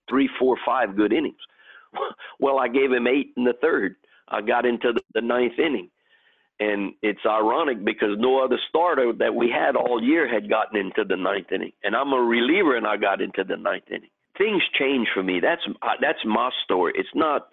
three, 0.10 0.30
four, 0.40 0.58
five 0.66 0.96
good 0.96 1.14
innings. 1.14 1.38
well, 2.40 2.58
I 2.58 2.68
gave 2.68 2.92
him 2.92 3.06
eight 3.06 3.34
in 3.38 3.44
the 3.44 3.54
third. 3.62 3.96
I 4.28 4.42
got 4.42 4.66
into 4.66 4.94
the, 4.94 5.02
the 5.14 5.22
ninth 5.22 5.60
inning. 5.60 5.90
And 6.60 6.94
it's 7.02 7.26
ironic 7.26 7.86
because 7.86 8.18
no 8.18 8.44
other 8.44 8.60
starter 8.68 9.14
that 9.20 9.34
we 9.34 9.50
had 9.50 9.78
all 9.78 10.04
year 10.04 10.28
had 10.28 10.50
gotten 10.50 10.78
into 10.78 11.06
the 11.08 11.16
ninth 11.16 11.52
inning, 11.54 11.72
and 11.84 11.96
I'm 11.96 12.12
a 12.12 12.22
reliever 12.22 12.76
and 12.76 12.86
I 12.86 12.98
got 12.98 13.22
into 13.22 13.46
the 13.46 13.56
ninth 13.56 13.86
inning. 13.90 14.10
Things 14.38 14.62
change 14.78 15.08
for 15.14 15.24
me. 15.24 15.40
That's 15.40 15.62
that's 16.02 16.20
my 16.26 16.50
story. 16.66 16.94
It's 16.96 17.10
not 17.16 17.48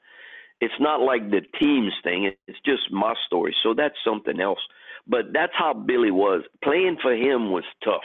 it's 0.61 0.75
not 0.81 1.01
like 1.01 1.31
the 1.31 1.42
team's 1.61 1.92
thing. 2.03 2.33
It's 2.49 2.59
just 2.64 2.90
my 2.90 3.14
story. 3.27 3.55
So 3.62 3.75
that's 3.75 3.97
something 4.05 4.40
else. 4.40 4.61
But 5.07 5.27
that's 5.33 5.53
how 5.57 5.75
Billy 5.75 6.11
was. 6.11 6.42
Playing 6.64 6.97
for 7.03 7.14
him 7.14 7.53
was 7.53 7.64
tough. 7.85 8.03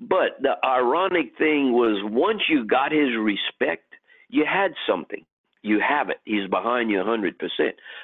But 0.00 0.40
the 0.40 0.54
ironic 0.64 1.36
thing 1.38 1.72
was 1.72 2.00
once 2.04 2.42
you 2.48 2.64
got 2.64 2.92
his 2.92 3.16
respect, 3.18 3.84
you 4.28 4.44
had 4.44 4.72
something. 4.86 5.24
You 5.62 5.80
have 5.80 6.10
it. 6.10 6.18
He's 6.24 6.48
behind 6.48 6.90
you 6.90 6.98
100%. 6.98 7.34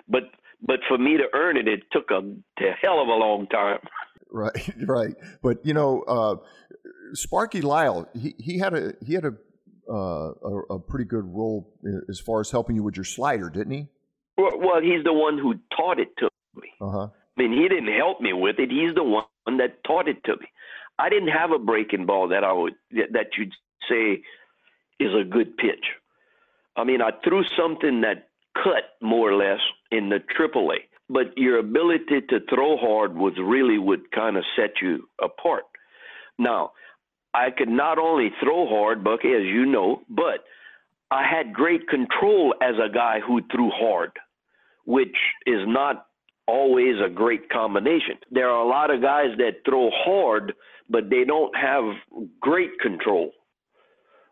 But 0.09 0.23
but 0.63 0.81
for 0.89 0.99
me 0.99 1.17
to 1.17 1.25
earn 1.35 1.57
it, 1.57 1.69
it 1.69 1.83
took 1.93 2.11
a, 2.11 2.19
a 2.19 2.73
hell 2.81 3.01
of 3.01 3.09
a 3.09 3.13
long 3.13 3.47
time. 3.47 3.79
Right, 4.31 4.75
right. 4.87 5.15
But 5.43 5.65
you 5.65 5.73
know, 5.73 6.03
uh, 6.03 6.37
Sparky 7.15 7.63
Lyle, 7.63 8.07
he, 8.13 8.35
he 8.39 8.59
had 8.59 8.75
a 8.75 8.93
he 9.03 9.15
had 9.15 9.25
a, 9.25 9.33
uh, 9.91 9.95
a, 9.95 10.75
a 10.75 10.79
pretty 10.79 11.07
good 11.07 11.25
role 11.25 11.73
as 12.11 12.21
far 12.21 12.41
as 12.41 12.51
helping 12.51 12.77
you 12.77 12.83
with 12.83 12.95
your 12.95 13.07
slider, 13.07 13.49
didn't 13.49 13.73
he? 13.73 13.89
Well, 14.37 14.59
well 14.59 14.83
he's 14.83 15.03
the 15.03 15.15
one 15.15 15.39
who 15.39 15.55
taught 15.75 15.99
it 15.99 16.09
to 16.19 16.29
me. 16.55 16.69
Uh 16.79 16.91
huh. 16.91 17.09
I 17.39 17.43
mean, 17.43 17.53
he 17.53 17.69
didn't 17.69 17.97
help 17.97 18.21
me 18.21 18.35
with 18.35 18.59
it. 18.59 18.71
He's 18.71 18.95
the 18.95 19.03
one 19.03 19.25
that 19.47 19.83
taught 19.85 20.09
it 20.09 20.23
to 20.25 20.33
me. 20.33 20.47
I 20.99 21.09
didn't 21.09 21.29
have 21.29 21.53
a 21.53 21.59
breaking 21.59 22.05
ball 22.05 22.29
that 22.29 22.45
I 22.45 22.53
would 22.53 22.75
that 22.91 23.29
you'd 23.39 23.55
say 23.89 24.23
is 25.01 25.15
a 25.15 25.25
good 25.25 25.57
pitch. 25.57 25.87
I 26.77 26.85
mean, 26.85 27.01
I 27.01 27.11
threw 27.25 27.45
something 27.57 28.03
that 28.03 28.28
cut 28.63 28.97
more 29.01 29.31
or 29.31 29.37
less 29.37 29.61
in 29.91 30.09
the 30.09 30.19
AAA, 30.39 30.79
but 31.09 31.37
your 31.37 31.59
ability 31.59 32.21
to 32.29 32.41
throw 32.49 32.77
hard 32.77 33.17
was 33.17 33.33
really 33.43 33.79
what 33.79 34.11
kind 34.15 34.37
of 34.37 34.45
set 34.57 34.83
you 34.83 35.09
apart. 35.23 35.65
Now, 36.39 36.73
I 37.35 37.51
could 37.57 37.69
not 37.69 37.99
only 37.99 38.31
throw 38.43 38.67
hard, 38.69 39.05
Bucky, 39.05 39.29
as 39.29 39.45
you 39.45 39.67
know, 39.67 40.03
but 40.09 40.45
I 41.11 41.25
had 41.29 41.53
great 41.55 41.89
control 41.89 42.55
as 42.63 42.75
a 42.77 42.93
guy 42.93 43.21
who 43.27 43.41
threw 43.53 43.71
hard, 43.71 44.13
which 44.85 45.17
is 45.47 45.61
not 45.67 46.07
always 46.47 46.97
a 47.05 47.11
great 47.11 47.51
combination. 47.51 48.17
There 48.31 48.49
are 48.49 48.65
a 48.65 48.69
lot 48.69 48.91
of 48.91 49.03
guys 49.03 49.37
that 49.37 49.65
throw 49.65 49.91
hard, 49.93 50.55
but 50.89 51.11
they 51.11 51.25
don't 51.25 51.55
have 51.57 51.85
great 52.41 52.79
control. 52.81 53.33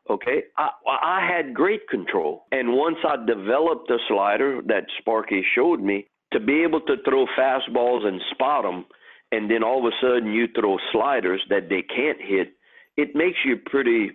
Okay, 0.08 0.44
I, 0.56 0.68
I 0.86 1.28
had 1.28 1.52
great 1.52 1.88
control, 1.88 2.44
and 2.52 2.72
once 2.72 2.98
I 3.06 3.16
developed 3.26 3.88
the 3.88 3.98
slider 4.08 4.60
that 4.66 4.84
Sparky 5.00 5.44
showed 5.54 5.80
me, 5.80 6.06
to 6.32 6.40
be 6.40 6.62
able 6.62 6.80
to 6.82 6.96
throw 7.04 7.26
fastballs 7.38 8.04
and 8.04 8.20
spot 8.32 8.64
them, 8.64 8.84
and 9.32 9.50
then 9.50 9.62
all 9.62 9.78
of 9.86 9.92
a 9.92 9.96
sudden 10.00 10.32
you 10.32 10.46
throw 10.58 10.76
sliders 10.92 11.40
that 11.48 11.68
they 11.68 11.82
can't 11.82 12.20
hit, 12.20 12.54
it 12.96 13.14
makes 13.14 13.38
you 13.44 13.56
pretty, 13.66 14.10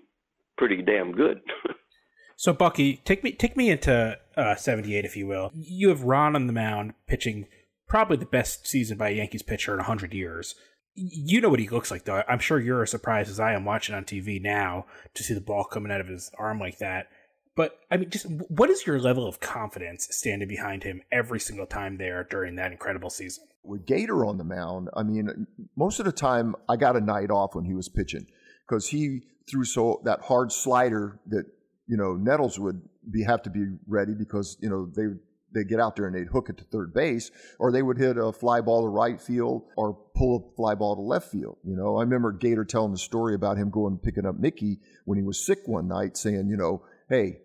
pretty 0.57 0.81
damn 0.81 1.11
good. 1.11 1.41
so 2.35 2.53
Bucky, 2.53 3.01
take 3.03 3.23
me 3.23 3.31
take 3.31 3.57
me 3.57 3.69
into 3.69 4.17
uh, 4.37 4.55
'78, 4.55 5.05
if 5.05 5.15
you 5.15 5.27
will. 5.27 5.51
You 5.53 5.89
have 5.89 6.03
Ron 6.03 6.35
on 6.35 6.47
the 6.47 6.53
mound 6.53 6.93
pitching 7.07 7.47
probably 7.87 8.17
the 8.17 8.25
best 8.25 8.67
season 8.67 8.97
by 8.97 9.09
a 9.09 9.13
Yankees 9.13 9.41
pitcher 9.41 9.73
in 9.73 9.79
100 9.79 10.13
years. 10.13 10.55
You 10.93 11.39
know 11.41 11.49
what 11.49 11.59
he 11.59 11.69
looks 11.69 11.89
like, 11.89 12.05
though. 12.05 12.23
I'm 12.27 12.39
sure 12.39 12.59
you're 12.59 12.83
as 12.83 12.91
surprised 12.91 13.29
as 13.29 13.39
I 13.39 13.53
am 13.53 13.65
watching 13.65 13.95
on 13.95 14.03
TV 14.03 14.41
now 14.41 14.85
to 15.13 15.23
see 15.23 15.33
the 15.33 15.41
ball 15.41 15.63
coming 15.63 15.91
out 15.91 16.01
of 16.01 16.07
his 16.07 16.31
arm 16.37 16.59
like 16.59 16.79
that. 16.79 17.07
But 17.55 17.79
I 17.89 17.97
mean, 17.97 18.09
just 18.09 18.25
what 18.47 18.69
is 18.69 18.85
your 18.85 18.99
level 18.99 19.27
of 19.27 19.39
confidence 19.39 20.07
standing 20.11 20.47
behind 20.47 20.83
him 20.83 21.01
every 21.11 21.39
single 21.39 21.65
time 21.65 21.97
there 21.97 22.23
during 22.23 22.55
that 22.55 22.71
incredible 22.71 23.09
season? 23.09 23.45
With 23.63 23.85
Gator 23.85 24.25
on 24.25 24.37
the 24.37 24.43
mound, 24.43 24.89
I 24.95 25.03
mean, 25.03 25.47
most 25.75 25.99
of 25.99 26.05
the 26.05 26.11
time 26.11 26.55
I 26.69 26.77
got 26.77 26.95
a 26.95 27.01
night 27.01 27.29
off 27.29 27.53
when 27.53 27.65
he 27.65 27.73
was 27.73 27.89
pitching 27.89 28.25
because 28.67 28.87
he 28.87 29.23
threw 29.49 29.65
so 29.65 30.01
that 30.05 30.21
hard 30.21 30.51
slider 30.51 31.19
that 31.27 31.45
you 31.87 31.97
know 31.97 32.13
Nettles 32.15 32.57
would 32.57 32.81
be 33.09 33.23
have 33.23 33.41
to 33.43 33.49
be 33.49 33.65
ready 33.85 34.13
because 34.13 34.57
you 34.61 34.69
know 34.69 34.89
they 34.95 35.13
they 35.53 35.63
get 35.63 35.79
out 35.79 35.95
there 35.95 36.07
and 36.07 36.15
they'd 36.15 36.27
hook 36.27 36.49
it 36.49 36.57
to 36.57 36.63
third 36.65 36.93
base, 36.93 37.31
or 37.59 37.71
they 37.71 37.81
would 37.81 37.97
hit 37.97 38.17
a 38.17 38.31
fly 38.31 38.61
ball 38.61 38.83
to 38.83 38.87
right 38.87 39.21
field 39.21 39.63
or 39.75 39.97
pull 40.15 40.51
a 40.51 40.55
fly 40.55 40.75
ball 40.75 40.95
to 40.95 41.01
left 41.01 41.31
field. 41.31 41.57
You 41.63 41.75
know, 41.75 41.97
I 41.97 42.01
remember 42.01 42.31
Gator 42.31 42.65
telling 42.65 42.91
the 42.91 42.97
story 42.97 43.35
about 43.35 43.57
him 43.57 43.69
going 43.69 43.97
picking 43.97 44.25
up 44.25 44.37
Mickey 44.37 44.79
when 45.05 45.17
he 45.17 45.23
was 45.23 45.45
sick 45.45 45.59
one 45.65 45.87
night, 45.87 46.17
saying, 46.17 46.47
you 46.49 46.57
know, 46.57 46.83
hey, 47.09 47.39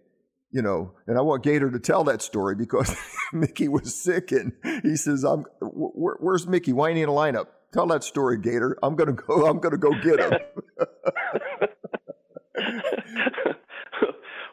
you 0.52 0.62
know, 0.62 0.92
and 1.06 1.18
I 1.18 1.20
want 1.20 1.42
Gator 1.42 1.70
to 1.70 1.78
tell 1.78 2.04
that 2.04 2.22
story 2.22 2.54
because 2.54 2.94
Mickey 3.32 3.68
was 3.68 3.94
sick, 3.94 4.32
and 4.32 4.52
he 4.82 4.96
says, 4.96 5.24
"I'm 5.24 5.44
where, 5.60 6.16
where's 6.18 6.46
Mickey? 6.46 6.72
Why 6.72 6.88
ain't 6.88 6.96
he 6.96 7.02
in 7.02 7.08
a 7.08 7.12
lineup? 7.12 7.48
Tell 7.72 7.86
that 7.88 8.04
story, 8.04 8.38
Gator. 8.38 8.78
I'm 8.82 8.96
gonna 8.96 9.12
go. 9.12 9.46
I'm 9.50 9.58
gonna 9.58 9.76
go 9.76 9.90
get 10.02 10.20
him." 10.20 10.32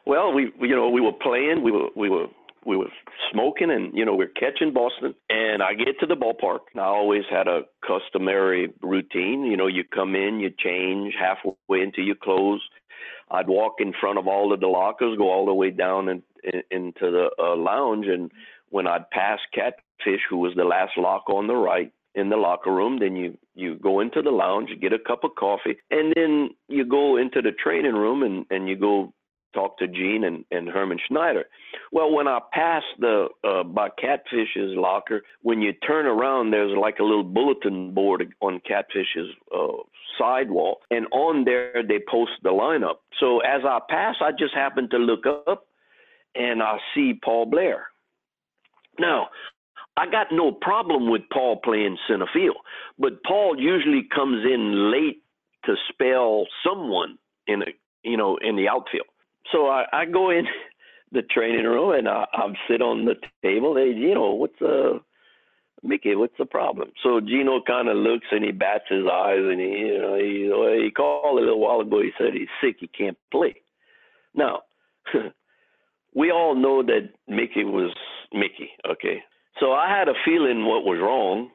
well, 0.05 0.33
we 0.33 0.51
you 0.61 0.75
know 0.75 0.89
we 0.89 0.99
were 0.99 1.13
playing. 1.13 1.63
We 1.63 1.71
were 1.71 1.87
we 1.95 2.09
were 2.09 2.25
we 2.65 2.77
were 2.77 2.89
smoking 3.31 3.71
and 3.71 3.95
you 3.97 4.05
know 4.05 4.15
we 4.15 4.25
are 4.25 4.39
catching 4.39 4.73
Boston 4.73 5.13
and 5.29 5.61
I 5.61 5.73
get 5.73 5.99
to 5.99 6.05
the 6.05 6.15
ballpark. 6.15 6.59
And 6.73 6.81
I 6.81 6.85
always 6.85 7.23
had 7.29 7.47
a 7.47 7.61
customary 7.85 8.73
routine. 8.81 9.45
You 9.45 9.57
know 9.57 9.67
you 9.67 9.83
come 9.83 10.15
in 10.15 10.39
you 10.39 10.49
change 10.57 11.13
halfway 11.19 11.81
into 11.81 12.01
your 12.01 12.15
clothes. 12.15 12.61
I'd 13.31 13.47
walk 13.47 13.75
in 13.79 13.93
front 13.99 14.19
of 14.19 14.27
all 14.27 14.53
of 14.53 14.59
the 14.59 14.67
lockers 14.67 15.17
go 15.17 15.29
all 15.29 15.45
the 15.45 15.53
way 15.53 15.71
down 15.71 16.09
in, 16.09 16.23
in, 16.43 16.61
into 16.71 17.11
the 17.11 17.29
uh, 17.39 17.55
lounge 17.55 18.05
and 18.07 18.31
when 18.69 18.87
I'd 18.87 19.09
pass 19.11 19.39
Catfish 19.53 20.21
who 20.29 20.37
was 20.37 20.53
the 20.55 20.63
last 20.63 20.97
lock 20.97 21.29
on 21.29 21.47
the 21.47 21.55
right 21.55 21.91
in 22.15 22.29
the 22.29 22.37
locker 22.37 22.71
room 22.71 22.99
then 22.99 23.15
you 23.15 23.37
you 23.55 23.75
go 23.75 23.99
into 23.99 24.21
the 24.21 24.29
lounge 24.29 24.69
get 24.81 24.93
a 24.93 24.99
cup 24.99 25.23
of 25.23 25.31
coffee 25.37 25.77
and 25.89 26.13
then 26.15 26.49
you 26.67 26.85
go 26.85 27.17
into 27.17 27.41
the 27.41 27.51
training 27.51 27.95
room 27.95 28.23
and 28.23 28.45
and 28.51 28.69
you 28.69 28.75
go 28.75 29.13
talk 29.53 29.77
to 29.77 29.87
Gene 29.87 30.23
and, 30.23 30.43
and 30.51 30.67
Herman 30.67 30.99
Schneider. 31.07 31.45
Well, 31.91 32.11
when 32.11 32.27
I 32.27 32.39
passed 32.51 32.85
the 32.99 33.27
uh, 33.43 33.63
by 33.63 33.89
Catfish's 33.89 34.75
locker, 34.75 35.21
when 35.41 35.61
you 35.61 35.73
turn 35.73 36.05
around, 36.05 36.51
there's 36.51 36.75
like 36.77 36.99
a 36.99 37.03
little 37.03 37.23
bulletin 37.23 37.93
board 37.93 38.33
on 38.41 38.61
Catfish's 38.69 39.31
uh, 39.55 39.83
sidewall, 40.17 40.79
and 40.91 41.07
on 41.11 41.45
there 41.45 41.83
they 41.87 41.99
post 42.09 42.31
the 42.43 42.49
lineup. 42.49 42.97
So 43.19 43.39
as 43.39 43.61
I 43.65 43.79
pass, 43.89 44.15
I 44.21 44.31
just 44.31 44.53
happen 44.53 44.89
to 44.89 44.97
look 44.97 45.25
up, 45.47 45.67
and 46.35 46.61
I 46.61 46.77
see 46.93 47.19
Paul 47.23 47.45
Blair. 47.45 47.87
Now, 48.99 49.29
I 49.97 50.09
got 50.09 50.27
no 50.31 50.51
problem 50.51 51.09
with 51.09 51.21
Paul 51.31 51.59
playing 51.63 51.97
center 52.07 52.27
field, 52.33 52.57
but 52.97 53.23
Paul 53.23 53.59
usually 53.59 54.07
comes 54.13 54.43
in 54.45 54.91
late 54.91 55.21
to 55.65 55.75
spell 55.89 56.45
someone 56.65 57.17
in 57.47 57.61
a 57.61 57.65
you 58.03 58.17
know 58.17 58.37
in 58.41 58.55
the 58.55 58.67
outfield 58.67 59.07
so 59.51 59.67
I, 59.67 59.85
I 59.91 60.05
go 60.05 60.29
in 60.29 60.45
the 61.11 61.21
training 61.21 61.65
room 61.65 61.97
and 61.97 62.07
I, 62.07 62.25
I'm 62.33 62.55
sit 62.69 62.81
on 62.81 63.05
the 63.05 63.15
table. 63.41 63.75
Hey, 63.75 63.93
Gino, 63.93 64.33
what's 64.33 64.61
uh 64.61 64.99
Mickey, 65.83 66.15
what's 66.15 66.37
the 66.39 66.45
problem? 66.45 66.91
So 67.03 67.19
Gino 67.19 67.61
kind 67.67 67.89
of 67.89 67.97
looks 67.97 68.25
and 68.31 68.43
he 68.43 68.51
bats 68.51 68.85
his 68.89 69.03
eyes 69.11 69.41
and 69.41 69.59
he, 69.59 69.67
you 69.67 69.99
know, 69.99 70.15
he, 70.15 70.85
he 70.85 70.91
called 70.91 71.37
a 71.37 71.41
little 71.41 71.59
while 71.59 71.81
ago. 71.81 72.01
He 72.01 72.11
said 72.17 72.33
he's 72.33 72.47
sick, 72.61 72.77
he 72.79 72.87
can't 72.87 73.17
play. 73.31 73.55
Now, 74.33 74.61
we 76.15 76.31
all 76.31 76.55
know 76.55 76.83
that 76.83 77.09
Mickey 77.27 77.65
was 77.65 77.93
Mickey, 78.31 78.69
okay? 78.89 79.23
So 79.59 79.73
I 79.73 79.89
had 79.89 80.07
a 80.07 80.13
feeling 80.25 80.65
what 80.65 80.85
was 80.85 80.99
wrong, 81.01 81.49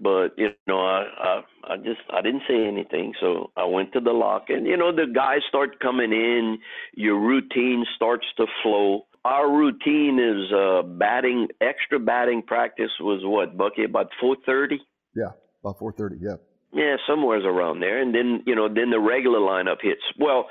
but 0.00 0.28
you 0.36 0.48
know 0.66 0.80
I, 0.80 1.04
I 1.18 1.42
i 1.74 1.76
just 1.76 2.00
i 2.10 2.22
didn't 2.22 2.42
say 2.48 2.66
anything. 2.66 3.12
So 3.20 3.50
i 3.56 3.64
went 3.64 3.92
to 3.92 4.00
the 4.00 4.12
lock 4.12 4.46
and 4.48 4.66
you 4.66 4.76
know 4.76 4.94
the 4.94 5.06
guys 5.14 5.40
start 5.48 5.78
coming 5.80 6.12
in. 6.12 6.58
Your 6.94 7.18
routine 7.20 7.84
starts 7.96 8.26
to 8.38 8.46
flow. 8.62 9.06
Our 9.24 9.50
routine 9.50 10.18
is 10.18 10.52
uh 10.52 10.82
batting 10.82 11.48
extra 11.60 11.98
batting 11.98 12.42
practice 12.42 12.90
was 13.00 13.20
what 13.24 13.56
bucky 13.56 13.84
about 13.84 14.08
4:30 14.22 14.78
yeah 15.14 15.32
about 15.62 15.78
4:30 15.78 16.18
yeah. 16.20 16.36
Yeah 16.72 16.96
somewhere's 17.06 17.44
around 17.44 17.80
there. 17.80 18.00
And 18.00 18.14
then 18.14 18.42
you 18.46 18.54
know 18.54 18.68
then 18.68 18.90
the 18.90 19.00
regular 19.00 19.38
lineup 19.38 19.82
hits. 19.82 20.02
Well 20.18 20.46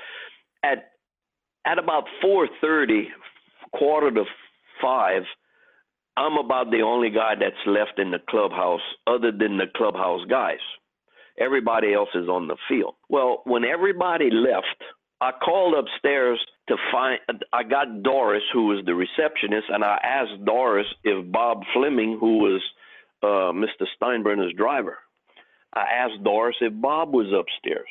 at 0.62 0.92
at 1.66 1.78
about 1.78 2.04
4:30 2.24 3.06
quarter 3.72 4.10
to 4.10 4.24
5 4.80 5.22
I'm 6.20 6.36
about 6.36 6.70
the 6.70 6.82
only 6.82 7.08
guy 7.08 7.34
that's 7.40 7.66
left 7.66 7.98
in 7.98 8.10
the 8.10 8.18
clubhouse 8.28 8.82
other 9.06 9.32
than 9.32 9.56
the 9.56 9.64
clubhouse 9.74 10.20
guys. 10.28 10.60
Everybody 11.38 11.94
else 11.94 12.10
is 12.14 12.28
on 12.28 12.46
the 12.46 12.58
field. 12.68 12.94
Well, 13.08 13.40
when 13.46 13.64
everybody 13.64 14.28
left, 14.30 14.84
I 15.22 15.30
called 15.32 15.74
upstairs 15.74 16.38
to 16.68 16.76
find. 16.92 17.20
I 17.54 17.62
got 17.62 18.02
Doris, 18.02 18.42
who 18.52 18.66
was 18.66 18.84
the 18.84 18.94
receptionist, 18.94 19.68
and 19.70 19.82
I 19.82 19.98
asked 20.04 20.44
Doris 20.44 20.86
if 21.04 21.32
Bob 21.32 21.62
Fleming, 21.72 22.18
who 22.20 22.38
was 22.38 22.62
uh, 23.22 23.52
Mr. 23.56 23.86
Steinbrenner's 23.96 24.54
driver, 24.54 24.98
I 25.72 25.86
asked 26.02 26.22
Doris 26.22 26.56
if 26.60 26.72
Bob 26.82 27.14
was 27.14 27.32
upstairs, 27.32 27.88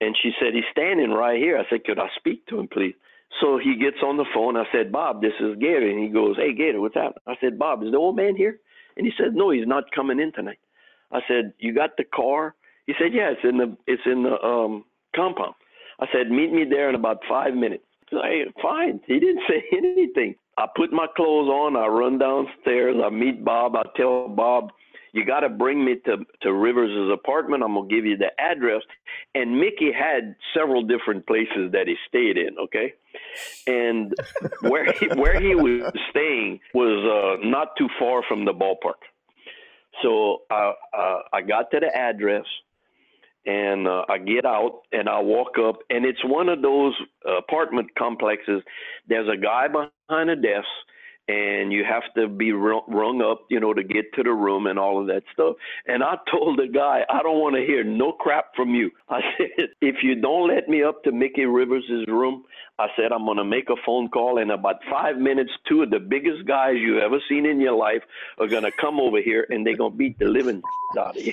and 0.00 0.16
she 0.22 0.30
said 0.38 0.54
he's 0.54 0.62
standing 0.70 1.10
right 1.10 1.38
here. 1.38 1.58
I 1.58 1.68
said, 1.68 1.82
could 1.84 1.98
I 1.98 2.06
speak 2.18 2.46
to 2.46 2.60
him, 2.60 2.68
please? 2.68 2.94
So 3.40 3.58
he 3.58 3.76
gets 3.76 3.96
on 4.02 4.16
the 4.16 4.26
phone. 4.34 4.56
I 4.56 4.64
said, 4.72 4.92
Bob, 4.92 5.20
this 5.20 5.32
is 5.40 5.56
Gary. 5.58 5.92
And 5.92 6.02
he 6.02 6.08
goes, 6.08 6.36
Hey, 6.36 6.54
Gary, 6.54 6.78
what's 6.78 6.94
happening? 6.94 7.22
I 7.26 7.34
said, 7.40 7.58
Bob, 7.58 7.82
is 7.82 7.90
the 7.90 7.98
old 7.98 8.16
man 8.16 8.36
here? 8.36 8.60
And 8.96 9.06
he 9.06 9.12
said, 9.18 9.34
No, 9.34 9.50
he's 9.50 9.66
not 9.66 9.84
coming 9.94 10.20
in 10.20 10.32
tonight. 10.32 10.58
I 11.12 11.20
said, 11.28 11.52
You 11.58 11.74
got 11.74 11.96
the 11.96 12.04
car? 12.04 12.54
He 12.86 12.94
said, 12.98 13.12
Yeah, 13.12 13.30
it's 13.30 13.40
in 13.44 13.58
the 13.58 13.76
it's 13.86 14.02
in 14.06 14.22
the 14.22 14.40
um 14.42 14.84
compound. 15.14 15.54
I 16.00 16.06
said, 16.12 16.30
Meet 16.30 16.52
me 16.52 16.64
there 16.68 16.88
in 16.88 16.94
about 16.94 17.18
five 17.28 17.54
minutes. 17.54 17.84
Said, 18.10 18.20
hey, 18.22 18.44
fine. 18.62 19.00
He 19.06 19.18
didn't 19.18 19.42
say 19.48 19.64
anything. 19.72 20.36
I 20.56 20.66
put 20.76 20.92
my 20.92 21.06
clothes 21.16 21.48
on, 21.48 21.76
I 21.76 21.86
run 21.86 22.18
downstairs, 22.18 22.96
I 23.04 23.10
meet 23.10 23.44
Bob, 23.44 23.74
I 23.74 23.82
tell 23.96 24.28
Bob 24.28 24.70
you 25.14 25.24
got 25.24 25.40
to 25.40 25.48
bring 25.48 25.84
me 25.84 25.94
to 26.06 26.16
to 26.42 26.52
Rivers' 26.52 27.10
apartment. 27.12 27.62
I'm 27.62 27.74
gonna 27.74 27.88
give 27.88 28.04
you 28.04 28.16
the 28.16 28.30
address. 28.38 28.82
And 29.34 29.58
Mickey 29.60 29.92
had 29.92 30.34
several 30.52 30.82
different 30.82 31.26
places 31.26 31.70
that 31.72 31.86
he 31.86 31.94
stayed 32.08 32.36
in. 32.36 32.58
Okay, 32.64 32.94
and 33.66 34.12
where 34.60 34.92
he, 34.92 35.06
where 35.14 35.40
he 35.40 35.54
was 35.54 35.92
staying 36.10 36.58
was 36.74 37.38
uh, 37.40 37.46
not 37.48 37.76
too 37.78 37.88
far 37.98 38.22
from 38.28 38.44
the 38.44 38.52
ballpark. 38.52 39.00
So 40.02 40.42
uh, 40.50 40.72
uh, 40.92 41.18
I 41.32 41.42
got 41.42 41.70
to 41.70 41.78
the 41.78 41.96
address, 41.96 42.44
and 43.46 43.86
uh, 43.86 44.04
I 44.08 44.18
get 44.18 44.44
out 44.44 44.80
and 44.90 45.08
I 45.08 45.20
walk 45.20 45.58
up, 45.64 45.76
and 45.90 46.04
it's 46.04 46.24
one 46.24 46.48
of 46.48 46.60
those 46.60 46.94
apartment 47.38 47.94
complexes. 47.96 48.62
There's 49.08 49.28
a 49.28 49.40
guy 49.40 49.68
behind 49.68 50.30
a 50.30 50.36
desk, 50.36 50.66
and 51.26 51.72
you 51.72 51.84
have 51.84 52.02
to 52.16 52.28
be 52.28 52.52
rung 52.52 53.22
up, 53.22 53.46
you 53.48 53.58
know, 53.58 53.72
to 53.72 53.82
get 53.82 54.12
to 54.14 54.22
the 54.22 54.32
room 54.32 54.66
and 54.66 54.78
all 54.78 55.00
of 55.00 55.06
that 55.06 55.22
stuff. 55.32 55.56
And 55.86 56.02
I 56.02 56.16
told 56.30 56.58
the 56.58 56.68
guy, 56.68 57.02
I 57.08 57.22
don't 57.22 57.40
want 57.40 57.56
to 57.56 57.64
hear 57.64 57.82
no 57.82 58.12
crap 58.12 58.54
from 58.54 58.74
you. 58.74 58.90
I 59.08 59.20
said, 59.38 59.68
if 59.80 59.96
you 60.02 60.20
don't 60.20 60.48
let 60.48 60.68
me 60.68 60.82
up 60.82 61.02
to 61.04 61.12
Mickey 61.12 61.46
Rivers' 61.46 62.06
room, 62.08 62.44
I 62.78 62.88
said, 62.96 63.12
I'm 63.12 63.24
going 63.24 63.38
to 63.38 63.44
make 63.44 63.70
a 63.70 63.76
phone 63.86 64.08
call. 64.08 64.38
In 64.38 64.50
about 64.50 64.76
five 64.90 65.16
minutes, 65.16 65.50
two 65.66 65.82
of 65.82 65.90
the 65.90 66.00
biggest 66.00 66.44
guys 66.44 66.74
you 66.76 66.98
ever 66.98 67.18
seen 67.28 67.46
in 67.46 67.60
your 67.60 67.76
life 67.76 68.02
are 68.38 68.48
going 68.48 68.64
to 68.64 68.72
come 68.72 69.00
over 69.00 69.22
here 69.22 69.46
and 69.48 69.66
they're 69.66 69.76
going 69.76 69.92
to 69.92 69.96
beat 69.96 70.18
the 70.18 70.26
living 70.26 70.60
out 70.98 71.16
of 71.16 71.24
you. 71.24 71.32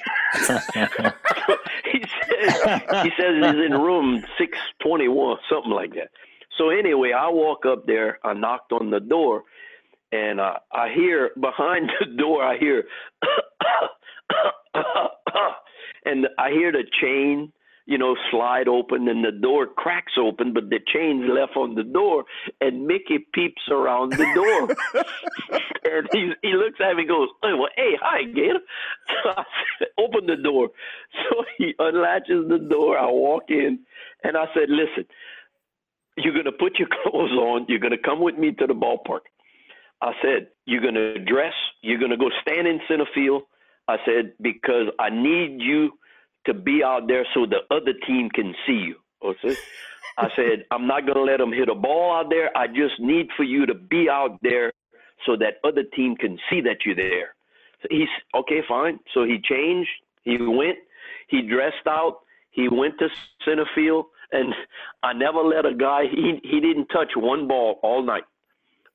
he 1.92 2.00
says, 2.00 2.82
he 3.04 3.12
says 3.18 3.36
he's 3.36 3.66
in 3.66 3.74
room 3.74 4.24
621, 4.38 5.38
something 5.50 5.72
like 5.72 5.94
that. 5.96 6.12
So 6.58 6.70
anyway, 6.70 7.12
I 7.12 7.28
walk 7.30 7.66
up 7.66 7.88
there. 7.88 8.20
I 8.24 8.34
knocked 8.34 8.72
on 8.72 8.92
the 8.92 9.00
door 9.00 9.44
and 10.12 10.40
uh, 10.40 10.60
I 10.72 10.90
hear 10.94 11.32
behind 11.40 11.90
the 12.00 12.06
door, 12.18 12.44
I 12.44 12.58
hear, 12.58 12.84
and 16.06 16.28
I 16.38 16.52
hear 16.52 16.72
the 16.72 16.84
chain, 17.02 17.54
you 17.86 17.98
know, 17.98 18.16
slide 18.30 18.68
open, 18.68 19.08
and 19.08 19.24
the 19.24 19.32
door 19.32 19.68
cracks 19.68 20.14
open, 20.20 20.54
but 20.54 20.70
the 20.70 20.80
chain's 20.94 21.24
left 21.30 21.56
on 21.56 21.76
the 21.76 21.84
door, 21.84 22.26
and 22.60 22.86
Mickey 22.86 23.26
peeps 23.34 23.62
around 23.70 24.12
the 24.12 24.26
door, 24.36 24.76
and 25.84 26.08
he 26.12 26.32
he 26.42 26.54
looks 26.54 26.80
at 26.80 26.96
me, 26.96 27.02
and 27.04 27.10
goes, 27.10 27.30
"Hey, 27.42 27.54
well, 27.54 27.70
hey, 27.76 27.94
hi, 28.02 28.24
Gator." 28.24 28.60
So 29.08 29.30
I 29.38 29.44
said, 29.80 29.88
"Open 29.98 30.26
the 30.28 30.38
door." 30.38 30.70
So 31.30 31.44
he 31.58 31.74
unlatches 31.80 32.48
the 32.50 32.60
door. 32.60 32.98
I 32.98 33.08
walk 33.08 33.44
in, 33.50 33.80
and 34.24 34.38
I 34.38 34.46
said, 34.54 34.70
"Listen." 34.70 35.06
You're 36.18 36.34
going 36.34 36.46
to 36.46 36.52
put 36.52 36.78
your 36.78 36.90
clothes 36.92 37.32
on. 37.32 37.66
You're 37.70 37.80
going 37.80 37.94
to 37.94 37.98
come 37.98 38.22
with 38.22 38.38
me 38.38 38.52
to 38.52 38.68
the 38.68 38.74
ballpark. 38.74 39.31
I 40.02 40.12
said, 40.22 40.48
You're 40.66 40.82
going 40.82 40.96
to 40.96 41.20
dress, 41.20 41.54
you're 41.82 42.00
going 42.00 42.12
to 42.12 42.18
go 42.18 42.30
stand 42.42 42.68
in 42.68 42.80
center 42.88 43.06
field. 43.14 43.44
I 43.88 43.98
said, 44.06 44.34
Because 44.42 44.88
I 45.00 45.10
need 45.10 45.62
you 45.62 45.92
to 46.46 46.54
be 46.54 46.84
out 46.84 47.08
there 47.08 47.26
so 47.34 47.46
the 47.46 47.62
other 47.74 47.94
team 48.08 48.30
can 48.30 48.54
see 48.66 48.74
you. 48.74 48.96
Oh, 49.22 49.34
I 50.18 50.28
said, 50.36 50.66
I'm 50.72 50.88
not 50.88 51.06
going 51.06 51.18
to 51.18 51.24
let 51.24 51.38
them 51.38 51.54
hit 51.54 51.70
a 51.70 51.76
ball 51.76 52.14
out 52.14 52.30
there. 52.30 52.56
I 52.58 52.68
just 52.68 53.00
need 53.00 53.28
for 53.38 53.44
you 53.44 53.66
to 53.66 53.76
be 53.76 54.08
out 54.10 54.40
there 54.42 54.72
so 55.26 55.36
that 55.38 55.56
other 55.64 55.84
team 55.96 56.16
can 56.16 56.38
see 56.50 56.62
that 56.62 56.78
you're 56.86 56.96
there. 56.96 57.36
So 57.82 57.88
he's 57.90 58.10
okay, 58.36 58.62
fine. 58.68 59.00
So 59.14 59.24
he 59.24 59.40
changed. 59.44 59.90
He 60.24 60.38
went. 60.40 60.78
He 61.28 61.42
dressed 61.42 61.88
out. 61.88 62.20
He 62.52 62.68
went 62.68 63.00
to 63.00 63.08
center 63.46 63.66
field, 63.74 64.06
and 64.32 64.54
I 65.04 65.14
never 65.14 65.40
let 65.40 65.66
a 65.66 65.74
guy. 65.74 66.04
He 66.12 66.40
he 66.44 66.60
didn't 66.60 66.88
touch 66.88 67.12
one 67.16 67.48
ball 67.48 67.80
all 67.82 68.04
night. 68.04 68.24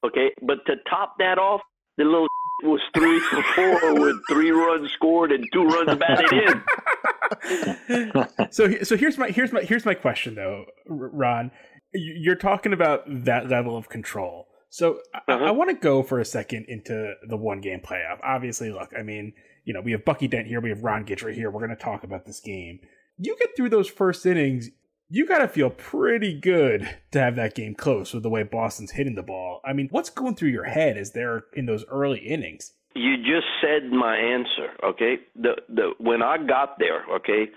Okay, 0.04 0.32
but 0.42 0.58
to 0.66 0.76
top 0.88 1.14
that 1.18 1.38
off, 1.38 1.60
the 1.96 2.04
little 2.04 2.26
was 2.62 2.80
three 2.94 3.20
for 3.20 3.42
four 3.54 3.94
with 4.00 4.16
three 4.28 4.50
runs 4.50 4.90
scored 4.92 5.32
and 5.32 5.46
two 5.52 5.64
runs 5.64 5.98
batted 5.98 6.32
in. 6.32 8.12
so, 8.50 8.70
so 8.82 8.96
here's 8.96 9.18
my 9.18 9.28
here's 9.28 9.52
my 9.52 9.60
here's 9.62 9.84
my 9.84 9.94
question 9.94 10.34
though, 10.34 10.64
Ron. 10.88 11.50
You're 11.92 12.34
talking 12.34 12.72
about 12.72 13.02
that 13.06 13.48
level 13.48 13.76
of 13.76 13.88
control. 13.88 14.48
So 14.68 14.98
uh-huh. 15.14 15.32
I, 15.32 15.48
I 15.48 15.50
want 15.52 15.70
to 15.70 15.76
go 15.76 16.02
for 16.02 16.18
a 16.20 16.24
second 16.24 16.66
into 16.68 17.14
the 17.28 17.36
one 17.36 17.60
game 17.60 17.80
playoff. 17.80 18.18
Obviously, 18.22 18.70
look, 18.70 18.90
I 18.98 19.02
mean, 19.02 19.32
you 19.64 19.72
know, 19.72 19.80
we 19.80 19.92
have 19.92 20.04
Bucky 20.04 20.28
Dent 20.28 20.46
here, 20.46 20.60
we 20.60 20.70
have 20.70 20.82
Ron 20.82 21.04
Guidry 21.04 21.34
here. 21.34 21.50
We're 21.50 21.64
going 21.64 21.76
to 21.76 21.82
talk 21.82 22.04
about 22.04 22.26
this 22.26 22.40
game. 22.40 22.80
You 23.18 23.36
get 23.38 23.56
through 23.56 23.70
those 23.70 23.88
first 23.88 24.26
innings, 24.26 24.68
you 25.08 25.26
got 25.26 25.38
to 25.38 25.48
feel 25.48 25.70
pretty 25.70 26.38
good 26.38 26.88
to 27.12 27.20
have 27.20 27.36
that 27.36 27.54
game 27.54 27.74
close 27.74 28.12
with 28.12 28.22
the 28.22 28.30
way 28.30 28.42
Boston's 28.42 28.92
hitting 28.92 29.14
the 29.14 29.22
ball. 29.22 29.60
I 29.64 29.72
mean, 29.72 29.88
what's 29.90 30.10
going 30.10 30.34
through 30.34 30.50
your 30.50 30.64
head 30.64 30.96
as 30.98 31.12
they're 31.12 31.44
in 31.54 31.66
those 31.66 31.84
early 31.86 32.18
innings? 32.18 32.72
You 32.94 33.16
just 33.18 33.46
said 33.60 33.90
my 33.92 34.16
answer, 34.16 34.72
okay? 34.82 35.18
The 35.36 35.56
the 35.68 35.92
when 35.98 36.22
I 36.22 36.38
got 36.38 36.78
there, 36.78 37.04
okay, 37.16 37.48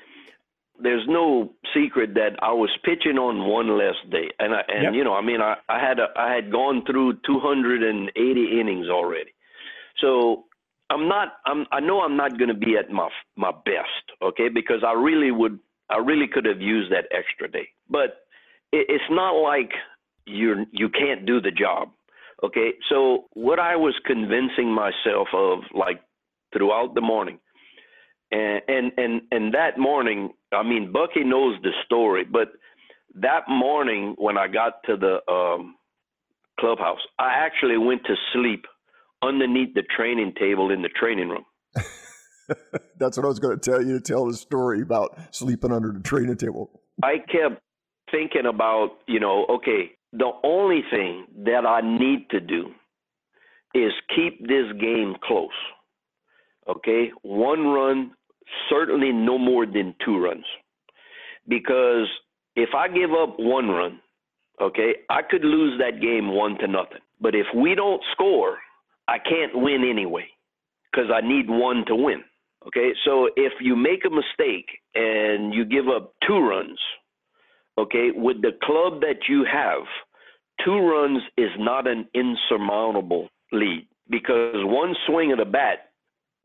there's 0.81 1.05
no 1.07 1.53
secret 1.73 2.13
that 2.15 2.31
I 2.41 2.51
was 2.51 2.69
pitching 2.83 3.17
on 3.17 3.49
one 3.49 3.77
less 3.77 3.95
day, 4.11 4.29
and 4.37 4.53
I, 4.53 4.61
and 4.67 4.83
yep. 4.83 4.93
you 4.93 5.03
know, 5.03 5.13
I 5.13 5.21
mean, 5.21 5.41
I 5.41 5.55
I 5.69 5.79
had 5.79 5.99
a, 5.99 6.07
I 6.17 6.33
had 6.35 6.51
gone 6.51 6.83
through 6.85 7.19
280 7.25 8.59
innings 8.59 8.89
already, 8.89 9.31
so 10.01 10.43
I'm 10.89 11.07
not 11.07 11.29
I'm 11.45 11.65
I 11.71 11.79
know 11.79 12.01
I'm 12.01 12.17
not 12.17 12.37
going 12.37 12.49
to 12.49 12.53
be 12.53 12.75
at 12.77 12.91
my 12.91 13.07
my 13.37 13.51
best, 13.51 14.11
okay, 14.21 14.49
because 14.49 14.83
I 14.85 14.91
really 14.91 15.31
would 15.31 15.59
I 15.89 15.97
really 15.97 16.27
could 16.27 16.45
have 16.45 16.61
used 16.61 16.91
that 16.91 17.05
extra 17.11 17.49
day. 17.49 17.69
But 17.89 18.25
it, 18.71 18.85
it's 18.89 19.09
not 19.09 19.31
like 19.31 19.71
you're 20.25 20.65
you 20.71 20.89
can't 20.89 21.25
do 21.25 21.41
the 21.41 21.51
job. 21.51 21.89
Okay, 22.43 22.71
so 22.89 23.25
what 23.33 23.59
I 23.59 23.75
was 23.75 23.93
convincing 24.05 24.73
myself 24.73 25.27
of, 25.33 25.59
like 25.73 26.01
throughout 26.53 26.95
the 26.95 27.01
morning, 27.01 27.39
and 28.31 28.61
and 28.67 28.91
and 28.97 29.21
and 29.31 29.53
that 29.53 29.77
morning, 29.77 30.31
I 30.53 30.63
mean, 30.63 30.91
Bucky 30.91 31.23
knows 31.23 31.57
the 31.63 31.71
story, 31.85 32.23
but 32.23 32.53
that 33.15 33.49
morning 33.49 34.15
when 34.17 34.37
I 34.37 34.47
got 34.47 34.83
to 34.85 34.95
the 34.95 35.31
um, 35.31 35.75
clubhouse, 36.59 36.99
I 37.17 37.33
actually 37.33 37.77
went 37.77 38.03
to 38.05 38.15
sleep 38.33 38.65
underneath 39.21 39.73
the 39.73 39.83
training 39.95 40.33
table 40.39 40.71
in 40.71 40.81
the 40.81 40.89
training 40.89 41.29
room. 41.29 41.45
That's 42.97 43.17
what 43.17 43.25
I 43.25 43.29
was 43.29 43.39
going 43.39 43.59
to 43.59 43.71
tell 43.71 43.83
you 43.83 43.93
to 43.93 44.01
tell 44.01 44.25
the 44.25 44.33
story 44.33 44.81
about 44.81 45.17
sleeping 45.31 45.71
under 45.71 45.91
the 45.91 46.01
training 46.01 46.37
table. 46.37 46.81
I 47.03 47.17
kept 47.17 47.61
thinking 48.11 48.45
about, 48.45 48.97
you 49.07 49.19
know, 49.19 49.45
okay, 49.49 49.91
the 50.13 50.31
only 50.43 50.81
thing 50.91 51.25
that 51.45 51.65
I 51.65 51.81
need 51.81 52.29
to 52.31 52.39
do 52.39 52.71
is 53.73 53.91
keep 54.15 54.41
this 54.47 54.65
game 54.79 55.15
close. 55.23 55.49
Okay? 56.67 57.11
One 57.21 57.67
run, 57.67 58.11
certainly 58.69 59.11
no 59.11 59.37
more 59.37 59.65
than 59.65 59.95
two 60.03 60.17
runs. 60.17 60.45
Because 61.47 62.07
if 62.55 62.69
I 62.75 62.87
give 62.87 63.11
up 63.11 63.35
one 63.37 63.69
run, 63.69 63.99
okay, 64.61 64.95
I 65.09 65.21
could 65.21 65.43
lose 65.43 65.79
that 65.79 66.01
game 66.01 66.33
one 66.33 66.57
to 66.59 66.67
nothing. 66.67 67.01
But 67.21 67.35
if 67.35 67.47
we 67.55 67.75
don't 67.75 68.01
score, 68.13 68.57
I 69.07 69.17
can't 69.17 69.51
win 69.55 69.83
anyway 69.89 70.27
because 70.91 71.09
I 71.13 71.21
need 71.21 71.49
one 71.49 71.83
to 71.87 71.95
win. 71.95 72.23
Okay, 72.67 72.91
so 73.05 73.29
if 73.37 73.53
you 73.61 73.75
make 73.75 74.03
a 74.05 74.09
mistake 74.09 74.67
and 74.93 75.53
you 75.53 75.63
give 75.63 75.87
up 75.87 76.13
two 76.27 76.39
runs, 76.39 76.79
okay, 77.77 78.09
with 78.13 78.41
the 78.41 78.51
club 78.63 78.99
that 79.01 79.29
you 79.29 79.45
have, 79.51 79.83
two 80.63 80.77
runs 80.77 81.21
is 81.37 81.51
not 81.57 81.87
an 81.87 82.07
insurmountable 82.13 83.29
lead 83.53 83.87
because 84.09 84.55
one 84.65 84.93
swing 85.07 85.31
of 85.31 85.37
the 85.37 85.45
bat, 85.45 85.91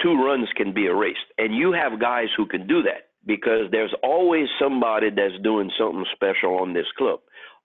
two 0.00 0.14
runs 0.14 0.48
can 0.56 0.72
be 0.72 0.86
erased. 0.86 1.26
And 1.36 1.54
you 1.54 1.72
have 1.72 2.00
guys 2.00 2.28
who 2.36 2.46
can 2.46 2.66
do 2.68 2.82
that 2.82 3.08
because 3.26 3.70
there's 3.72 3.94
always 4.04 4.46
somebody 4.60 5.10
that's 5.10 5.42
doing 5.42 5.70
something 5.76 6.04
special 6.14 6.58
on 6.58 6.74
this 6.74 6.86
club. 6.96 7.20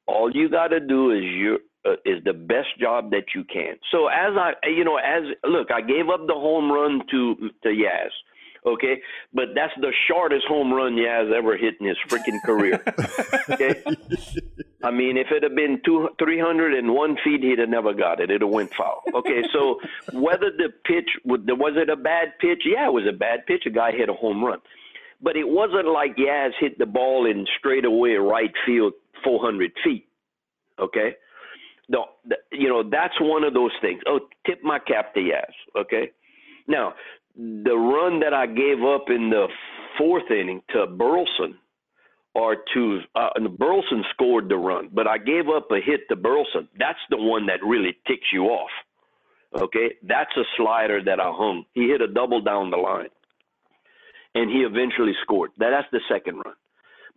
All 0.07 0.31
you 0.33 0.49
got 0.49 0.69
to 0.69 0.79
do 0.79 1.11
is 1.11 1.21
you 1.23 1.59
uh, 1.85 1.93
is 2.03 2.21
the 2.25 2.33
best 2.33 2.67
job 2.79 3.11
that 3.11 3.25
you 3.35 3.43
can. 3.43 3.75
So 3.91 4.07
as 4.07 4.33
I, 4.35 4.53
you 4.67 4.83
know, 4.83 4.97
as 4.97 5.23
look, 5.43 5.71
I 5.71 5.81
gave 5.81 6.09
up 6.09 6.25
the 6.27 6.33
home 6.33 6.71
run 6.71 7.01
to 7.11 7.35
to 7.63 7.69
Yaz 7.69 8.09
okay? 8.65 9.01
But 9.33 9.49
that's 9.55 9.73
the 9.79 9.91
shortest 10.07 10.45
home 10.47 10.73
run 10.73 10.95
Yaz 10.95 11.31
ever 11.31 11.57
hit 11.57 11.75
in 11.79 11.87
his 11.87 11.97
freaking 12.07 12.41
career. 12.43 12.81
okay? 13.49 13.83
I 14.83 14.91
mean, 14.91 15.17
if 15.17 15.27
it 15.31 15.43
had 15.43 15.55
been 15.55 15.81
two, 15.85 16.09
301 16.19 17.17
feet, 17.23 17.43
he'd 17.43 17.59
have 17.59 17.69
never 17.69 17.93
got 17.93 18.19
it. 18.19 18.29
It'd 18.29 18.41
have 18.41 18.49
went 18.49 18.73
foul. 18.73 19.01
Okay, 19.13 19.43
so 19.51 19.79
whether 20.13 20.51
the 20.51 20.69
pitch, 20.85 21.09
was 21.25 21.73
it 21.75 21.89
a 21.89 21.95
bad 21.97 22.33
pitch? 22.39 22.63
Yeah, 22.65 22.87
it 22.87 22.93
was 22.93 23.05
a 23.07 23.17
bad 23.17 23.45
pitch. 23.45 23.63
A 23.65 23.69
guy 23.69 23.91
hit 23.91 24.09
a 24.09 24.13
home 24.13 24.43
run. 24.43 24.59
But 25.21 25.35
it 25.35 25.47
wasn't 25.47 25.87
like 25.87 26.15
Yaz 26.15 26.51
hit 26.59 26.77
the 26.79 26.85
ball 26.85 27.25
in 27.25 27.45
straightaway 27.57 28.13
right 28.13 28.53
field 28.65 28.93
400 29.23 29.71
feet. 29.83 30.07
Okay? 30.79 31.15
No, 31.89 32.05
you 32.51 32.69
know, 32.69 32.83
that's 32.89 33.19
one 33.19 33.43
of 33.43 33.53
those 33.53 33.71
things. 33.81 34.01
Oh, 34.07 34.19
tip 34.45 34.63
my 34.63 34.79
cap 34.79 35.13
to 35.15 35.19
Yaz. 35.19 35.81
Okay? 35.81 36.11
Now, 36.67 36.93
the 37.35 37.75
run 37.75 38.19
that 38.19 38.33
I 38.33 38.45
gave 38.47 38.83
up 38.83 39.05
in 39.09 39.29
the 39.29 39.47
fourth 39.97 40.29
inning 40.31 40.61
to 40.71 40.87
Burleson 40.87 41.57
or 42.35 42.57
to 42.73 42.99
uh, 43.15 43.29
and 43.35 43.57
Burleson 43.57 44.03
scored 44.13 44.49
the 44.49 44.57
run, 44.57 44.89
but 44.91 45.07
I 45.07 45.17
gave 45.17 45.49
up 45.49 45.71
a 45.71 45.79
hit 45.81 46.01
to 46.09 46.15
Burleson. 46.15 46.67
That's 46.77 46.99
the 47.09 47.17
one 47.17 47.45
that 47.47 47.63
really 47.65 47.97
ticks 48.07 48.27
you 48.31 48.45
off. 48.45 48.69
Okay, 49.55 49.95
that's 50.03 50.35
a 50.37 50.43
slider 50.57 51.03
that 51.03 51.19
I 51.19 51.31
hung. 51.31 51.65
He 51.73 51.87
hit 51.87 52.01
a 52.01 52.07
double 52.07 52.41
down 52.41 52.69
the 52.69 52.77
line, 52.77 53.09
and 54.35 54.49
he 54.49 54.59
eventually 54.59 55.13
scored. 55.23 55.51
That's 55.57 55.87
the 55.91 56.01
second 56.07 56.35
run. 56.45 56.55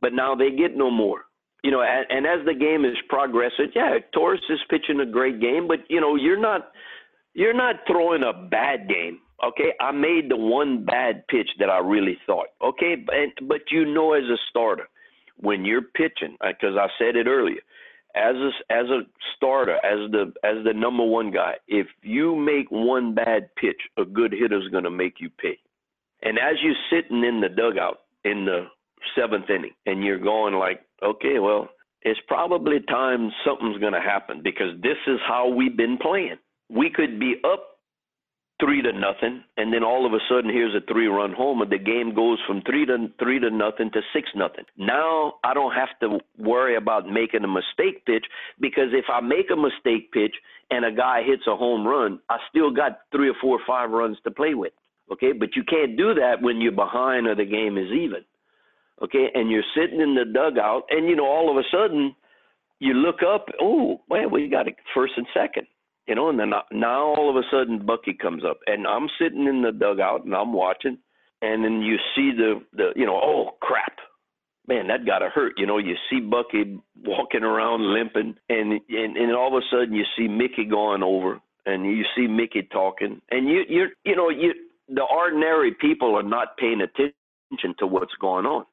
But 0.00 0.14
now 0.14 0.34
they 0.34 0.50
get 0.50 0.76
no 0.76 0.90
more. 0.90 1.26
You 1.62 1.70
know, 1.70 1.82
and, 1.82 2.06
and 2.10 2.26
as 2.26 2.44
the 2.44 2.54
game 2.54 2.84
is 2.84 2.96
progressing, 3.08 3.70
yeah, 3.76 3.98
Torrez 4.16 4.38
is 4.48 4.58
pitching 4.68 4.98
a 5.00 5.06
great 5.06 5.40
game, 5.40 5.68
but 5.68 5.80
you 5.88 6.00
know, 6.00 6.16
you're 6.16 6.40
not 6.40 6.72
you're 7.34 7.54
not 7.54 7.76
throwing 7.86 8.22
a 8.22 8.48
bad 8.48 8.88
game 8.88 9.20
Okay, 9.44 9.72
I 9.80 9.90
made 9.90 10.30
the 10.30 10.36
one 10.36 10.84
bad 10.84 11.26
pitch 11.26 11.48
that 11.58 11.68
I 11.68 11.78
really 11.78 12.16
thought. 12.26 12.48
Okay, 12.62 12.94
but 12.94 13.48
but 13.48 13.60
you 13.70 13.84
know 13.84 14.12
as 14.12 14.24
a 14.24 14.36
starter, 14.50 14.88
when 15.36 15.64
you're 15.64 15.82
pitching, 15.82 16.36
uh, 16.40 16.48
because 16.48 16.76
I 16.76 16.86
said 16.98 17.16
it 17.16 17.26
earlier, 17.26 17.60
as 18.14 18.36
a 18.36 18.50
as 18.70 18.86
a 18.86 19.00
starter, 19.36 19.76
as 19.84 20.10
the 20.12 20.32
as 20.44 20.64
the 20.64 20.72
number 20.72 21.04
one 21.04 21.30
guy, 21.30 21.54
if 21.66 21.86
you 22.02 22.36
make 22.36 22.70
one 22.70 23.14
bad 23.14 23.48
pitch, 23.56 23.80
a 23.96 24.04
good 24.04 24.32
hitter's 24.32 24.68
going 24.68 24.84
to 24.84 24.90
make 24.90 25.14
you 25.18 25.30
pay. 25.30 25.58
And 26.22 26.38
as 26.38 26.56
you're 26.62 26.74
sitting 26.90 27.24
in 27.24 27.40
the 27.40 27.48
dugout 27.48 28.02
in 28.24 28.44
the 28.44 28.66
seventh 29.16 29.50
inning, 29.50 29.74
and 29.86 30.04
you're 30.04 30.18
going 30.18 30.54
like, 30.54 30.82
okay, 31.02 31.40
well, 31.40 31.68
it's 32.02 32.20
probably 32.28 32.80
time 32.88 33.32
something's 33.44 33.78
going 33.78 33.92
to 33.92 34.00
happen 34.00 34.40
because 34.42 34.80
this 34.82 34.98
is 35.06 35.18
how 35.26 35.48
we've 35.48 35.76
been 35.76 35.98
playing. 35.98 36.36
We 36.68 36.90
could 36.90 37.18
be 37.18 37.36
up 37.44 37.71
three 38.62 38.80
to 38.80 38.92
nothing, 38.92 39.42
and 39.56 39.72
then 39.72 39.82
all 39.82 40.06
of 40.06 40.12
a 40.12 40.18
sudden 40.28 40.50
here's 40.50 40.74
a 40.74 40.92
three-run 40.92 41.32
homer. 41.36 41.66
The 41.66 41.78
game 41.78 42.14
goes 42.14 42.38
from 42.46 42.62
three 42.62 42.86
to 42.86 43.08
three 43.18 43.40
to 43.40 43.50
nothing 43.50 43.90
to 43.92 44.00
six 44.14 44.28
nothing. 44.36 44.64
Now 44.76 45.34
I 45.42 45.52
don't 45.52 45.72
have 45.72 45.88
to 46.00 46.20
worry 46.38 46.76
about 46.76 47.08
making 47.08 47.42
a 47.42 47.48
mistake 47.48 48.06
pitch 48.06 48.24
because 48.60 48.92
if 48.92 49.06
I 49.12 49.20
make 49.20 49.50
a 49.52 49.56
mistake 49.56 50.12
pitch 50.12 50.34
and 50.70 50.84
a 50.84 50.92
guy 50.92 51.22
hits 51.26 51.42
a 51.48 51.56
home 51.56 51.86
run, 51.86 52.20
I 52.30 52.36
still 52.50 52.70
got 52.70 53.00
three 53.10 53.28
or 53.28 53.34
four 53.40 53.56
or 53.56 53.66
five 53.66 53.90
runs 53.90 54.16
to 54.24 54.30
play 54.30 54.54
with. 54.54 54.72
Okay, 55.10 55.32
but 55.32 55.56
you 55.56 55.64
can't 55.64 55.96
do 55.96 56.14
that 56.14 56.40
when 56.40 56.60
you're 56.60 56.72
behind 56.72 57.26
or 57.26 57.34
the 57.34 57.44
game 57.44 57.76
is 57.76 57.90
even. 57.90 58.24
Okay, 59.02 59.26
and 59.34 59.50
you're 59.50 59.64
sitting 59.74 60.00
in 60.00 60.14
the 60.14 60.24
dugout, 60.24 60.84
and 60.90 61.08
you 61.08 61.16
know 61.16 61.26
all 61.26 61.50
of 61.50 61.56
a 61.56 61.66
sudden 61.72 62.14
you 62.78 62.94
look 62.94 63.20
up, 63.22 63.46
oh, 63.60 64.00
man, 64.08 64.30
we 64.30 64.48
got 64.48 64.68
a 64.68 64.72
first 64.94 65.14
and 65.16 65.26
second 65.34 65.66
you 66.06 66.14
know, 66.14 66.28
and 66.28 66.38
then 66.38 66.52
now 66.72 67.14
all 67.14 67.30
of 67.30 67.36
a 67.36 67.46
sudden 67.50 67.86
Bucky 67.86 68.14
comes 68.14 68.44
up, 68.44 68.58
and 68.66 68.86
I'm 68.86 69.08
sitting 69.20 69.46
in 69.46 69.62
the 69.62 69.72
dugout 69.72 70.24
and 70.24 70.34
I'm 70.34 70.52
watching, 70.52 70.98
and 71.40 71.64
then 71.64 71.82
you 71.82 71.96
see 72.14 72.32
the 72.36 72.60
the 72.72 72.92
you 72.96 73.06
know, 73.06 73.20
oh 73.22 73.50
crap, 73.60 73.98
man, 74.66 74.88
that 74.88 75.06
gotta 75.06 75.28
hurt. 75.28 75.54
You 75.56 75.66
know, 75.66 75.78
you 75.78 75.94
see 76.10 76.20
Bucky 76.20 76.78
walking 77.04 77.44
around 77.44 77.92
limping, 77.94 78.34
and 78.48 78.72
and 78.88 79.16
and 79.16 79.34
all 79.34 79.56
of 79.56 79.62
a 79.62 79.66
sudden 79.70 79.94
you 79.94 80.04
see 80.16 80.28
Mickey 80.28 80.64
going 80.64 81.02
over, 81.02 81.40
and 81.66 81.86
you 81.86 82.04
see 82.16 82.26
Mickey 82.26 82.68
talking, 82.72 83.20
and 83.30 83.48
you 83.48 83.62
you 83.68 83.86
you 84.04 84.16
know 84.16 84.28
you 84.28 84.54
the 84.88 85.02
ordinary 85.02 85.72
people 85.72 86.16
are 86.16 86.22
not 86.22 86.56
paying 86.56 86.80
attention 86.80 87.74
to 87.78 87.86
what's 87.86 88.14
going 88.20 88.46
on 88.46 88.64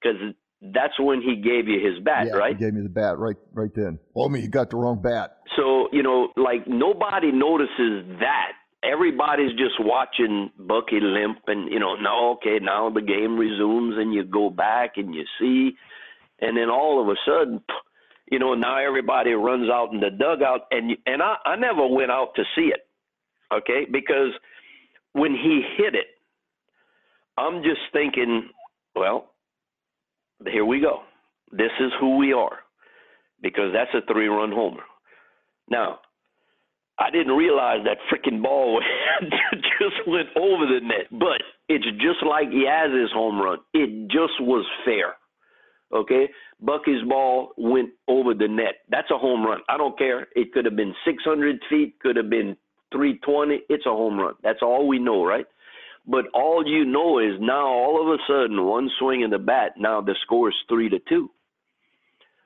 because 0.00 0.16
that's 0.62 0.98
when 0.98 1.22
he 1.22 1.36
gave 1.36 1.68
you 1.68 1.80
his 1.80 2.02
bat, 2.04 2.26
yeah, 2.26 2.34
right? 2.34 2.56
He 2.56 2.64
gave 2.64 2.74
me 2.74 2.82
the 2.82 2.88
bat 2.88 3.18
right 3.18 3.36
right 3.52 3.74
then. 3.74 3.98
Oh, 4.14 4.28
me, 4.28 4.40
you 4.40 4.48
got 4.48 4.70
the 4.70 4.76
wrong 4.76 5.00
bat. 5.02 5.38
So 5.56 5.88
you 5.92 6.02
know, 6.02 6.28
like 6.36 6.66
nobody 6.66 7.32
notices 7.32 8.18
that. 8.20 8.52
Everybody's 8.82 9.50
just 9.58 9.78
watching 9.78 10.50
Bucky 10.58 11.00
limp, 11.00 11.40
and 11.48 11.70
you 11.70 11.78
know, 11.78 11.96
now 11.96 12.30
okay, 12.36 12.58
now 12.62 12.88
the 12.88 13.02
game 13.02 13.36
resumes, 13.36 13.98
and 13.98 14.14
you 14.14 14.24
go 14.24 14.48
back 14.48 14.92
and 14.96 15.14
you 15.14 15.24
see, 15.38 15.76
and 16.40 16.56
then 16.56 16.70
all 16.70 16.98
of 17.02 17.08
a 17.08 17.14
sudden, 17.26 17.60
you 18.30 18.38
know, 18.38 18.54
now 18.54 18.78
everybody 18.78 19.32
runs 19.32 19.68
out 19.70 19.92
in 19.92 20.00
the 20.00 20.08
dugout, 20.08 20.62
and 20.70 20.96
and 21.04 21.22
I 21.22 21.36
I 21.44 21.56
never 21.56 21.86
went 21.86 22.10
out 22.10 22.34
to 22.36 22.42
see 22.56 22.72
it, 22.72 22.86
okay, 23.52 23.84
because 23.90 24.32
when 25.12 25.32
he 25.32 25.62
hit 25.76 25.94
it, 25.94 26.06
I'm 27.36 27.62
just 27.62 27.80
thinking, 27.92 28.48
well, 28.96 29.29
here 30.46 30.64
we 30.64 30.80
go. 30.80 31.00
This 31.52 31.72
is 31.80 31.92
who 32.00 32.16
we 32.16 32.32
are 32.32 32.58
because 33.42 33.72
that's 33.72 33.90
a 33.94 34.12
three 34.12 34.28
run 34.28 34.52
homer. 34.52 34.82
Now, 35.68 36.00
I 36.98 37.10
didn't 37.10 37.36
realize 37.36 37.78
that 37.84 37.96
freaking 38.12 38.42
ball 38.42 38.82
just 39.22 40.06
went 40.06 40.28
over 40.36 40.66
the 40.66 40.80
net, 40.82 41.06
but 41.10 41.40
it's 41.68 41.86
just 41.96 42.22
like 42.26 42.48
Yaz's 42.52 43.12
home 43.12 43.40
run. 43.40 43.58
It 43.72 44.08
just 44.08 44.40
was 44.40 44.66
fair. 44.84 45.14
Okay? 45.92 46.28
Bucky's 46.60 47.02
ball 47.08 47.52
went 47.56 47.90
over 48.06 48.34
the 48.34 48.48
net. 48.48 48.74
That's 48.90 49.10
a 49.10 49.18
home 49.18 49.44
run. 49.44 49.60
I 49.68 49.78
don't 49.78 49.98
care. 49.98 50.28
It 50.36 50.52
could 50.52 50.66
have 50.66 50.76
been 50.76 50.94
600 51.06 51.60
feet, 51.70 51.98
could 52.00 52.16
have 52.16 52.28
been 52.28 52.56
320. 52.92 53.62
It's 53.70 53.86
a 53.86 53.90
home 53.90 54.18
run. 54.18 54.34
That's 54.42 54.60
all 54.62 54.86
we 54.86 54.98
know, 54.98 55.24
right? 55.24 55.46
But 56.10 56.24
all 56.34 56.66
you 56.66 56.84
know 56.84 57.20
is 57.20 57.40
now 57.40 57.68
all 57.68 58.02
of 58.02 58.08
a 58.08 58.18
sudden 58.26 58.66
one 58.66 58.90
swing 58.98 59.22
of 59.22 59.30
the 59.30 59.38
bat, 59.38 59.74
now 59.78 60.00
the 60.00 60.16
score 60.22 60.48
is 60.48 60.54
three 60.68 60.88
to 60.88 60.98
two. 61.08 61.30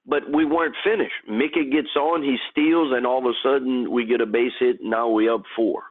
But 0.06 0.30
we 0.30 0.44
weren't 0.44 0.74
finished. 0.84 1.14
Mickey 1.26 1.70
gets 1.70 1.96
on, 1.96 2.22
he 2.22 2.36
steals, 2.50 2.92
and 2.94 3.06
all 3.06 3.20
of 3.20 3.24
a 3.24 3.32
sudden 3.42 3.90
we 3.90 4.04
get 4.04 4.20
a 4.20 4.26
base 4.26 4.52
hit. 4.60 4.80
Now 4.82 5.08
we 5.08 5.30
up 5.30 5.44
four. 5.56 5.84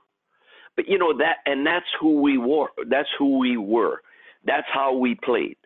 But 0.75 0.87
you 0.87 0.99
know 0.99 1.17
that, 1.17 1.37
and 1.47 1.65
that's 1.65 1.87
who 1.99 2.21
we 2.21 2.37
were. 2.37 2.69
That's 2.87 3.09
who 3.17 3.39
we 3.39 3.57
were. 3.57 4.01
That's 4.45 4.67
how 4.71 4.95
we 4.95 5.15
played. 5.15 5.57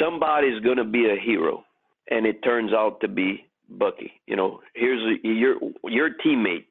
Somebody's 0.00 0.60
to 0.78 0.84
be 0.84 1.06
a 1.06 1.16
hero, 1.16 1.64
and 2.10 2.26
it 2.26 2.42
turns 2.42 2.72
out 2.72 3.00
to 3.02 3.08
be 3.08 3.46
Bucky. 3.68 4.12
You 4.26 4.34
know, 4.34 4.60
here's 4.74 5.02
a, 5.02 5.28
your 5.28 5.56
your 5.84 6.10
teammate 6.24 6.66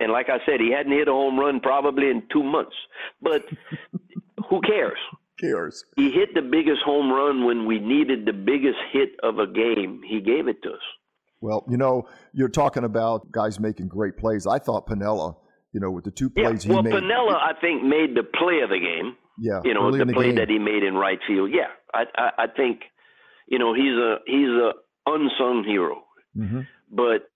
and 0.00 0.10
like 0.10 0.28
I 0.28 0.38
said, 0.46 0.60
he 0.60 0.72
hadn't 0.72 0.92
hit 0.92 1.08
a 1.08 1.12
home 1.12 1.38
run 1.38 1.60
probably 1.60 2.10
in 2.10 2.22
two 2.32 2.42
months. 2.42 2.74
But 3.20 3.44
who 4.48 4.60
cares? 4.62 4.98
Cares. 5.38 5.84
He 5.96 6.10
hit 6.10 6.34
the 6.34 6.42
biggest 6.42 6.82
home 6.84 7.12
run 7.12 7.44
when 7.44 7.66
we 7.66 7.78
needed 7.78 8.26
the 8.26 8.32
biggest 8.32 8.78
hit 8.92 9.10
of 9.22 9.38
a 9.38 9.46
game. 9.46 10.00
He 10.06 10.20
gave 10.20 10.48
it 10.48 10.62
to 10.62 10.70
us. 10.70 10.82
Well, 11.40 11.64
you 11.68 11.76
know, 11.76 12.08
you're 12.32 12.50
talking 12.50 12.84
about 12.84 13.30
guys 13.30 13.60
making 13.60 13.88
great 13.88 14.16
plays. 14.16 14.46
I 14.46 14.58
thought 14.58 14.86
Piniella, 14.86 15.36
you 15.72 15.80
know, 15.80 15.90
with 15.90 16.04
the 16.04 16.10
two 16.10 16.28
plays 16.28 16.66
yeah, 16.66 16.72
well, 16.72 16.82
he 16.82 16.90
made. 16.90 17.02
Piniella, 17.02 17.34
I 17.34 17.52
think, 17.60 17.82
made 17.82 18.14
the 18.14 18.22
play 18.22 18.60
of 18.62 18.70
the 18.70 18.78
game. 18.78 19.16
Yeah, 19.38 19.60
you 19.64 19.72
know, 19.72 19.90
the, 19.90 20.04
the 20.04 20.12
play 20.12 20.26
game. 20.26 20.34
that 20.34 20.50
he 20.50 20.58
made 20.58 20.82
in 20.82 20.94
right 20.94 21.18
field. 21.26 21.50
Yeah, 21.50 21.68
I, 21.94 22.04
I, 22.14 22.44
I 22.44 22.46
think, 22.54 22.80
you 23.48 23.58
know, 23.58 23.72
he's 23.72 23.96
a 23.96 24.16
he's 24.26 24.48
a 24.48 24.72
unsung 25.06 25.64
hero. 25.66 26.02
Mm-hmm. 26.36 26.60
But 26.90 27.29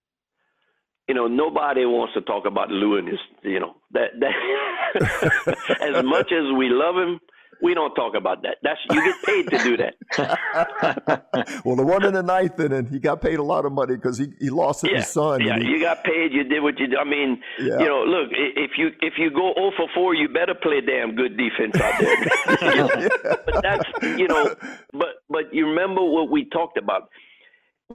you 1.09 1.15
know, 1.15 1.27
nobody 1.27 1.85
wants 1.85 2.15
to 2.15 2.23
talk 2.23 2.47
about 2.47 2.71
Lou 2.71 2.97
and 2.97 3.09
his, 3.09 3.19
you 3.43 3.61
know, 3.61 3.77
that 3.93 4.11
that 4.21 5.77
as 5.97 6.05
much 6.05 6.33
as 6.33 6.53
we 6.57 6.69
love 6.71 6.97
him, 6.97 7.21
we 7.63 7.75
don't 7.75 7.95
talk 7.95 8.15
about 8.15 8.43
that. 8.43 8.57
That's 8.63 8.79
you 8.91 9.03
get 9.05 9.23
paid 9.25 9.51
to 9.51 9.59
do 9.65 9.77
that. 9.79 11.25
well, 11.65 11.77
the 11.77 11.85
one 11.85 12.05
in 12.05 12.15
the 12.15 12.23
ninth 12.23 12.59
inning, 12.59 12.87
he 12.87 12.99
got 12.99 13.21
paid 13.21 13.39
a 13.39 13.43
lot 13.43 13.65
of 13.65 13.73
money 13.73 13.95
because 13.97 14.19
he, 14.19 14.33
he 14.41 14.51
lost 14.51 14.85
yeah, 14.85 14.97
his 14.97 15.09
son. 15.09 15.41
Yeah, 15.41 15.59
he, 15.59 15.65
you 15.65 15.81
got 15.81 16.05
paid. 16.05 16.33
You 16.33 16.45
did 16.45 16.63
what 16.63 16.79
you 16.79 16.89
did. 16.89 16.99
I 16.99 17.05
mean, 17.05 17.41
yeah. 17.59 17.79
you 17.79 17.87
know, 17.87 18.05
look, 18.05 18.31
if 18.33 18.73
you 18.77 18.89
if 19.01 19.15
you 19.19 19.31
go 19.31 19.53
0 19.55 19.73
for 19.77 19.89
4, 19.95 20.15
you 20.15 20.29
better 20.29 20.55
play 20.55 20.81
damn 20.81 21.15
good 21.15 21.37
defense 21.37 21.77
out 21.77 22.01
there. 22.01 22.77
know? 22.77 23.09
But 23.47 23.63
that's 23.63 24.19
you 24.19 24.29
know, 24.29 24.55
but 24.93 25.23
but 25.29 25.53
you 25.53 25.69
remember 25.69 26.03
what 26.03 26.31
we 26.31 26.45
talked 26.47 26.79
about 26.79 27.09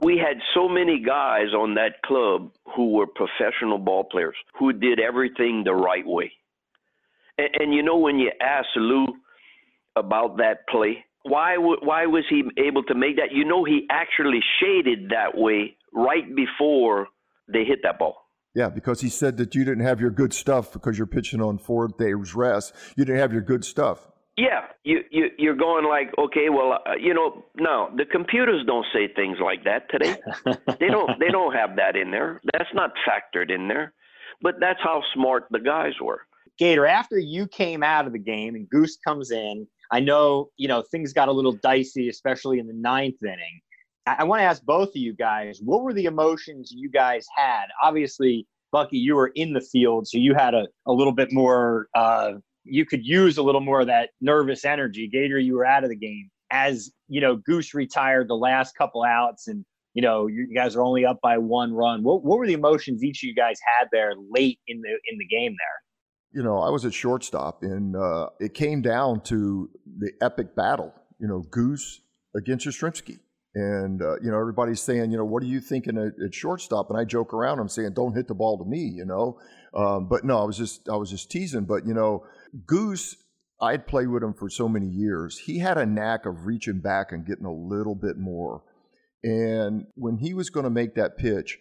we 0.00 0.16
had 0.16 0.38
so 0.54 0.68
many 0.68 1.02
guys 1.04 1.52
on 1.56 1.74
that 1.74 2.02
club 2.04 2.52
who 2.76 2.92
were 2.92 3.06
professional 3.06 3.78
ball 3.78 4.04
players 4.04 4.36
who 4.58 4.72
did 4.72 5.00
everything 5.00 5.62
the 5.64 5.74
right 5.74 6.06
way. 6.06 6.32
And, 7.38 7.48
and 7.58 7.74
you 7.74 7.82
know, 7.82 7.96
when 7.96 8.18
you 8.18 8.30
ask 8.40 8.68
Lou 8.76 9.06
about 9.96 10.36
that 10.38 10.66
play, 10.68 11.04
why 11.22 11.56
why 11.56 12.06
was 12.06 12.24
he 12.30 12.42
able 12.56 12.82
to 12.84 12.94
make 12.94 13.16
that? 13.16 13.32
You 13.32 13.44
know, 13.44 13.64
he 13.64 13.86
actually 13.90 14.40
shaded 14.60 15.10
that 15.10 15.36
way 15.36 15.76
right 15.92 16.34
before 16.34 17.08
they 17.52 17.64
hit 17.64 17.80
that 17.82 17.98
ball. 17.98 18.16
Yeah, 18.54 18.68
because 18.68 19.00
he 19.00 19.08
said 19.08 19.36
that 19.36 19.54
you 19.54 19.64
didn't 19.64 19.84
have 19.84 20.00
your 20.00 20.10
good 20.10 20.32
stuff 20.32 20.72
because 20.72 20.98
you're 20.98 21.06
pitching 21.06 21.40
on 21.40 21.58
four 21.58 21.88
days 21.88 22.34
rest. 22.34 22.74
You 22.96 23.04
didn't 23.04 23.20
have 23.20 23.32
your 23.32 23.42
good 23.42 23.64
stuff. 23.64 24.08
Yeah, 24.40 24.68
you 24.84 25.04
you 25.10 25.28
you're 25.36 25.54
going 25.54 25.84
like, 25.84 26.16
okay, 26.16 26.48
well, 26.48 26.78
uh, 26.86 26.94
you 26.94 27.12
know, 27.12 27.44
no, 27.56 27.90
the 27.94 28.06
computers 28.06 28.64
don't 28.66 28.86
say 28.90 29.06
things 29.14 29.36
like 29.38 29.64
that 29.64 29.90
today. 29.90 30.16
they 30.78 30.88
don't 30.88 31.20
they 31.20 31.28
don't 31.30 31.54
have 31.54 31.76
that 31.76 31.94
in 31.94 32.10
there. 32.10 32.40
That's 32.54 32.72
not 32.72 32.92
factored 33.06 33.50
in 33.50 33.68
there. 33.68 33.92
But 34.40 34.54
that's 34.58 34.80
how 34.82 35.02
smart 35.12 35.44
the 35.50 35.60
guys 35.60 35.92
were. 36.00 36.22
Gator, 36.56 36.86
after 36.86 37.18
you 37.18 37.46
came 37.48 37.82
out 37.82 38.06
of 38.06 38.14
the 38.14 38.18
game 38.18 38.54
and 38.54 38.66
Goose 38.70 38.96
comes 39.06 39.30
in, 39.30 39.66
I 39.92 40.00
know 40.00 40.48
you 40.56 40.68
know 40.68 40.80
things 40.90 41.12
got 41.12 41.28
a 41.28 41.32
little 41.32 41.52
dicey, 41.52 42.08
especially 42.08 42.60
in 42.60 42.66
the 42.66 42.72
ninth 42.72 43.22
inning. 43.22 43.60
I, 44.06 44.16
I 44.20 44.24
want 44.24 44.40
to 44.40 44.44
ask 44.44 44.62
both 44.64 44.88
of 44.88 44.96
you 44.96 45.12
guys, 45.12 45.60
what 45.62 45.82
were 45.82 45.92
the 45.92 46.06
emotions 46.06 46.72
you 46.74 46.88
guys 46.88 47.26
had? 47.36 47.66
Obviously, 47.82 48.46
Bucky, 48.72 48.96
you 48.96 49.16
were 49.16 49.32
in 49.34 49.52
the 49.52 49.60
field, 49.60 50.08
so 50.08 50.16
you 50.16 50.32
had 50.32 50.54
a, 50.54 50.66
a 50.86 50.92
little 50.92 51.12
bit 51.12 51.30
more 51.30 51.88
uh, 51.94 52.32
you 52.70 52.86
could 52.86 53.04
use 53.04 53.36
a 53.38 53.42
little 53.42 53.60
more 53.60 53.80
of 53.80 53.86
that 53.88 54.10
nervous 54.20 54.64
energy. 54.64 55.08
Gator, 55.08 55.38
you 55.38 55.54
were 55.54 55.66
out 55.66 55.84
of 55.84 55.90
the 55.90 55.96
game 55.96 56.30
as 56.50 56.90
you 57.08 57.20
know. 57.20 57.36
Goose 57.36 57.74
retired 57.74 58.28
the 58.28 58.36
last 58.36 58.76
couple 58.76 59.02
outs, 59.02 59.48
and 59.48 59.64
you 59.94 60.02
know 60.02 60.26
you 60.26 60.52
guys 60.54 60.76
are 60.76 60.82
only 60.82 61.04
up 61.04 61.18
by 61.22 61.38
one 61.38 61.72
run. 61.72 62.02
What 62.02 62.24
what 62.24 62.38
were 62.38 62.46
the 62.46 62.54
emotions 62.54 63.02
each 63.02 63.22
of 63.22 63.28
you 63.28 63.34
guys 63.34 63.58
had 63.78 63.88
there 63.92 64.14
late 64.30 64.58
in 64.66 64.80
the 64.80 64.90
in 65.10 65.18
the 65.18 65.26
game 65.26 65.52
there? 65.52 66.32
You 66.32 66.44
know, 66.44 66.58
I 66.58 66.70
was 66.70 66.84
at 66.84 66.94
shortstop, 66.94 67.62
and 67.62 67.96
uh, 67.96 68.28
it 68.38 68.54
came 68.54 68.82
down 68.82 69.22
to 69.22 69.68
the 69.98 70.12
epic 70.20 70.54
battle. 70.54 70.94
You 71.18 71.28
know, 71.28 71.40
Goose 71.50 72.00
against 72.34 72.66
Yastrzemski. 72.66 73.18
And, 73.54 74.00
uh, 74.00 74.14
you 74.22 74.30
know, 74.30 74.38
everybody's 74.38 74.80
saying, 74.80 75.10
you 75.10 75.16
know, 75.16 75.24
what 75.24 75.42
are 75.42 75.46
you 75.46 75.60
thinking 75.60 75.98
at, 75.98 76.12
at, 76.24 76.32
shortstop? 76.32 76.88
And 76.88 76.98
I 76.98 77.04
joke 77.04 77.34
around, 77.34 77.58
I'm 77.58 77.68
saying, 77.68 77.94
don't 77.94 78.14
hit 78.14 78.28
the 78.28 78.34
ball 78.34 78.58
to 78.58 78.64
me, 78.64 78.78
you 78.78 79.04
know. 79.04 79.40
Um, 79.74 80.08
but 80.08 80.24
no, 80.24 80.40
I 80.40 80.44
was 80.44 80.56
just, 80.56 80.88
I 80.88 80.96
was 80.96 81.10
just 81.10 81.32
teasing. 81.32 81.64
But, 81.64 81.84
you 81.84 81.94
know, 81.94 82.24
Goose, 82.66 83.16
I'd 83.60 83.86
played 83.86 84.08
with 84.08 84.22
him 84.22 84.34
for 84.34 84.48
so 84.48 84.68
many 84.68 84.86
years. 84.86 85.38
He 85.38 85.58
had 85.58 85.78
a 85.78 85.86
knack 85.86 86.26
of 86.26 86.46
reaching 86.46 86.80
back 86.80 87.12
and 87.12 87.26
getting 87.26 87.44
a 87.44 87.52
little 87.52 87.94
bit 87.94 88.16
more. 88.16 88.62
And 89.22 89.86
when 89.94 90.18
he 90.18 90.32
was 90.32 90.50
going 90.50 90.64
to 90.64 90.70
make 90.70 90.94
that 90.94 91.18
pitch, 91.18 91.58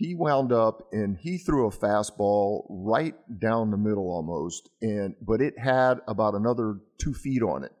he 0.00 0.14
wound 0.14 0.50
up 0.50 0.88
and 0.92 1.18
he 1.18 1.36
threw 1.36 1.66
a 1.66 1.70
fastball 1.70 2.64
right 2.70 3.14
down 3.38 3.70
the 3.70 3.76
middle 3.76 4.10
almost, 4.10 4.70
and 4.80 5.14
but 5.20 5.42
it 5.42 5.58
had 5.58 5.98
about 6.08 6.34
another 6.34 6.76
two 6.98 7.12
feet 7.12 7.42
on 7.42 7.64
it, 7.64 7.72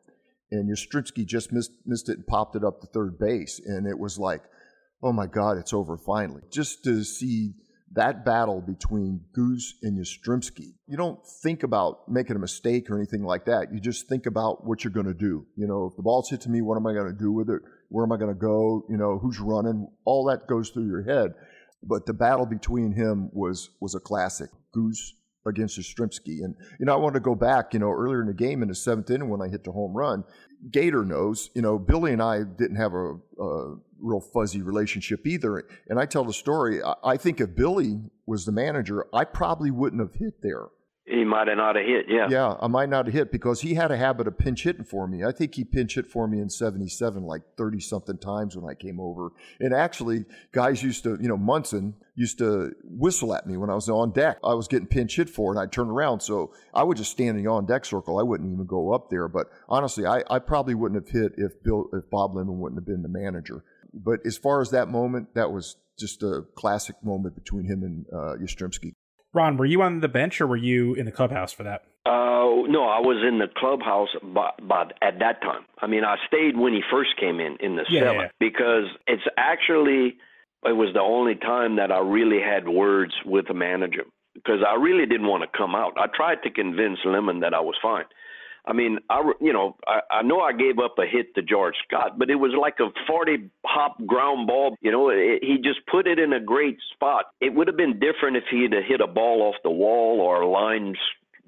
and 0.50 0.68
Yastrzemski 0.68 1.24
just 1.24 1.50
missed 1.50 1.72
missed 1.86 2.10
it 2.10 2.18
and 2.18 2.26
popped 2.26 2.56
it 2.56 2.62
up 2.62 2.82
to 2.82 2.86
third 2.88 3.18
base, 3.18 3.58
and 3.64 3.86
it 3.86 3.98
was 3.98 4.18
like, 4.18 4.42
oh 5.02 5.14
my 5.14 5.26
God, 5.26 5.56
it's 5.56 5.72
over 5.72 5.96
finally. 5.96 6.42
Just 6.52 6.84
to 6.84 7.04
see 7.04 7.54
that 7.92 8.24
battle 8.24 8.60
between 8.60 9.20
Goose 9.32 9.74
and 9.82 9.98
Yastrzemski, 9.98 10.74
you 10.86 10.96
don't 10.96 11.18
think 11.42 11.62
about 11.62 12.08
making 12.08 12.36
a 12.36 12.38
mistake 12.38 12.88
or 12.90 12.96
anything 12.96 13.24
like 13.24 13.46
that. 13.46 13.72
You 13.72 13.80
just 13.80 14.08
think 14.08 14.26
about 14.26 14.64
what 14.64 14.84
you're 14.84 14.92
going 14.92 15.06
to 15.06 15.14
do. 15.14 15.46
You 15.56 15.66
know, 15.66 15.86
if 15.86 15.96
the 15.96 16.02
ball's 16.02 16.30
hit 16.30 16.40
to 16.42 16.50
me, 16.50 16.60
what 16.60 16.76
am 16.76 16.86
I 16.86 16.92
going 16.92 17.12
to 17.12 17.18
do 17.18 17.32
with 17.32 17.50
it? 17.50 17.62
Where 17.88 18.04
am 18.04 18.12
I 18.12 18.16
going 18.16 18.32
to 18.32 18.40
go? 18.40 18.84
You 18.88 18.96
know, 18.96 19.18
who's 19.18 19.40
running? 19.40 19.88
All 20.04 20.24
that 20.26 20.46
goes 20.46 20.70
through 20.70 20.86
your 20.86 21.02
head. 21.02 21.32
But 21.82 22.06
the 22.06 22.12
battle 22.12 22.46
between 22.46 22.92
him 22.92 23.30
was 23.32 23.70
was 23.80 23.94
a 23.94 24.00
classic. 24.00 24.50
Goose 24.72 25.14
against 25.46 25.78
Yastrzemski. 25.78 26.44
And, 26.44 26.54
you 26.78 26.86
know, 26.86 26.92
I 26.92 26.96
want 26.96 27.14
to 27.14 27.20
go 27.20 27.34
back, 27.34 27.72
you 27.72 27.80
know, 27.80 27.90
earlier 27.90 28.20
in 28.20 28.26
the 28.26 28.34
game 28.34 28.62
in 28.62 28.68
the 28.68 28.74
seventh 28.74 29.10
inning 29.10 29.28
when 29.28 29.40
I 29.40 29.48
hit 29.48 29.64
the 29.64 29.72
home 29.72 29.96
run. 29.96 30.24
Gator 30.70 31.04
knows, 31.04 31.50
you 31.54 31.62
know, 31.62 31.78
Billy 31.78 32.12
and 32.12 32.22
I 32.22 32.42
didn't 32.42 32.76
have 32.76 32.92
a, 32.92 33.14
a 33.42 33.76
real 33.98 34.20
fuzzy 34.20 34.62
relationship 34.62 35.26
either. 35.26 35.64
And 35.88 35.98
I 35.98 36.06
tell 36.06 36.24
the 36.24 36.32
story, 36.32 36.82
I, 36.82 36.94
I 37.04 37.16
think 37.16 37.40
if 37.40 37.54
Billy 37.54 38.00
was 38.26 38.44
the 38.44 38.52
manager, 38.52 39.06
I 39.14 39.24
probably 39.24 39.70
wouldn't 39.70 40.00
have 40.00 40.14
hit 40.14 40.42
there. 40.42 40.66
He 41.10 41.24
might 41.24 41.48
have 41.48 41.56
not 41.56 41.74
have 41.74 41.84
hit, 41.84 42.06
yeah. 42.08 42.28
Yeah, 42.30 42.54
I 42.60 42.68
might 42.68 42.88
not 42.88 43.06
have 43.06 43.14
hit 43.14 43.32
because 43.32 43.60
he 43.60 43.74
had 43.74 43.90
a 43.90 43.96
habit 43.96 44.28
of 44.28 44.38
pinch 44.38 44.62
hitting 44.62 44.84
for 44.84 45.08
me. 45.08 45.24
I 45.24 45.32
think 45.32 45.56
he 45.56 45.64
pinch 45.64 45.96
hit 45.96 46.06
for 46.06 46.28
me 46.28 46.40
in 46.40 46.48
77 46.48 47.24
like 47.24 47.42
30 47.56 47.80
something 47.80 48.16
times 48.16 48.56
when 48.56 48.70
I 48.70 48.74
came 48.74 49.00
over. 49.00 49.32
And 49.58 49.74
actually, 49.74 50.24
guys 50.52 50.82
used 50.82 51.02
to, 51.04 51.18
you 51.20 51.28
know, 51.28 51.36
Munson 51.36 51.94
used 52.14 52.38
to 52.38 52.72
whistle 52.84 53.34
at 53.34 53.46
me 53.46 53.56
when 53.56 53.70
I 53.70 53.74
was 53.74 53.88
on 53.88 54.12
deck. 54.12 54.38
I 54.44 54.54
was 54.54 54.68
getting 54.68 54.86
pinch 54.86 55.16
hit 55.16 55.28
for 55.28 55.50
and 55.50 55.60
I'd 55.60 55.72
turn 55.72 55.88
around. 55.88 56.20
So 56.20 56.52
I 56.72 56.84
would 56.84 56.96
just 56.96 57.10
stand 57.10 57.36
in 57.36 57.44
the 57.44 57.50
on 57.50 57.66
deck 57.66 57.84
circle. 57.84 58.18
I 58.18 58.22
wouldn't 58.22 58.52
even 58.52 58.66
go 58.66 58.92
up 58.92 59.10
there. 59.10 59.26
But 59.26 59.48
honestly, 59.68 60.06
I, 60.06 60.22
I 60.30 60.38
probably 60.38 60.74
wouldn't 60.74 61.08
have 61.08 61.12
hit 61.12 61.32
if 61.36 61.60
Bill, 61.64 61.88
if 61.92 62.08
Bob 62.08 62.36
Lemon 62.36 62.60
wouldn't 62.60 62.78
have 62.78 62.86
been 62.86 63.02
the 63.02 63.08
manager. 63.08 63.64
But 63.92 64.20
as 64.24 64.38
far 64.38 64.60
as 64.60 64.70
that 64.70 64.88
moment, 64.88 65.34
that 65.34 65.50
was 65.50 65.76
just 65.98 66.22
a 66.22 66.42
classic 66.54 66.96
moment 67.02 67.34
between 67.34 67.64
him 67.64 67.82
and 67.82 68.06
uh, 68.12 68.36
Yastrzemski. 68.40 68.94
Ron, 69.32 69.56
were 69.56 69.66
you 69.66 69.82
on 69.82 70.00
the 70.00 70.08
bench 70.08 70.40
or 70.40 70.46
were 70.46 70.56
you 70.56 70.94
in 70.94 71.06
the 71.06 71.12
clubhouse 71.12 71.52
for 71.52 71.62
that? 71.62 71.84
Uh, 72.04 72.66
no, 72.66 72.84
I 72.84 73.00
was 73.00 73.24
in 73.26 73.38
the 73.38 73.46
clubhouse, 73.56 74.08
but, 74.22 74.54
but 74.66 74.94
at 75.02 75.18
that 75.20 75.40
time, 75.42 75.64
I 75.80 75.86
mean, 75.86 76.04
I 76.04 76.16
stayed 76.26 76.56
when 76.56 76.72
he 76.72 76.82
first 76.90 77.10
came 77.18 77.40
in 77.40 77.56
in 77.60 77.76
the 77.76 77.84
yeah, 77.88 78.00
seventh 78.00 78.32
yeah. 78.40 78.48
because 78.48 78.86
it's 79.06 79.22
actually 79.36 80.16
it 80.64 80.76
was 80.76 80.92
the 80.92 81.00
only 81.00 81.36
time 81.36 81.76
that 81.76 81.90
I 81.90 81.98
really 81.98 82.40
had 82.40 82.68
words 82.68 83.14
with 83.24 83.48
the 83.48 83.54
manager 83.54 84.04
because 84.34 84.60
I 84.66 84.74
really 84.74 85.06
didn't 85.06 85.26
want 85.26 85.42
to 85.42 85.56
come 85.56 85.74
out. 85.74 85.92
I 85.96 86.06
tried 86.14 86.42
to 86.44 86.50
convince 86.50 86.98
Lemon 87.04 87.40
that 87.40 87.54
I 87.54 87.60
was 87.60 87.76
fine, 87.80 88.04
I 88.64 88.72
mean, 88.72 88.98
I 89.08 89.32
you 89.40 89.52
know 89.52 89.76
I, 89.86 90.00
I 90.10 90.22
know 90.22 90.40
I 90.40 90.52
gave 90.52 90.78
up 90.78 90.96
a 90.98 91.06
hit 91.06 91.34
to 91.34 91.42
George 91.42 91.74
Scott, 91.86 92.18
but 92.18 92.30
it 92.30 92.36
was 92.36 92.52
like 92.58 92.76
a 92.80 92.88
40 93.06 93.50
hop 93.64 94.04
ground 94.06 94.46
ball. 94.46 94.76
You 94.80 94.92
know, 94.92 95.08
it, 95.10 95.42
he 95.42 95.56
just 95.56 95.86
put 95.86 96.06
it 96.06 96.18
in 96.18 96.32
a 96.32 96.40
great 96.40 96.78
spot. 96.94 97.26
It 97.40 97.54
would 97.54 97.66
have 97.68 97.76
been 97.76 97.98
different 97.98 98.36
if 98.36 98.44
he'd 98.50 98.72
have 98.72 98.84
hit 98.84 99.00
a 99.00 99.06
ball 99.06 99.42
off 99.42 99.56
the 99.62 99.70
wall 99.70 100.20
or 100.20 100.42
a 100.42 100.48
line 100.48 100.94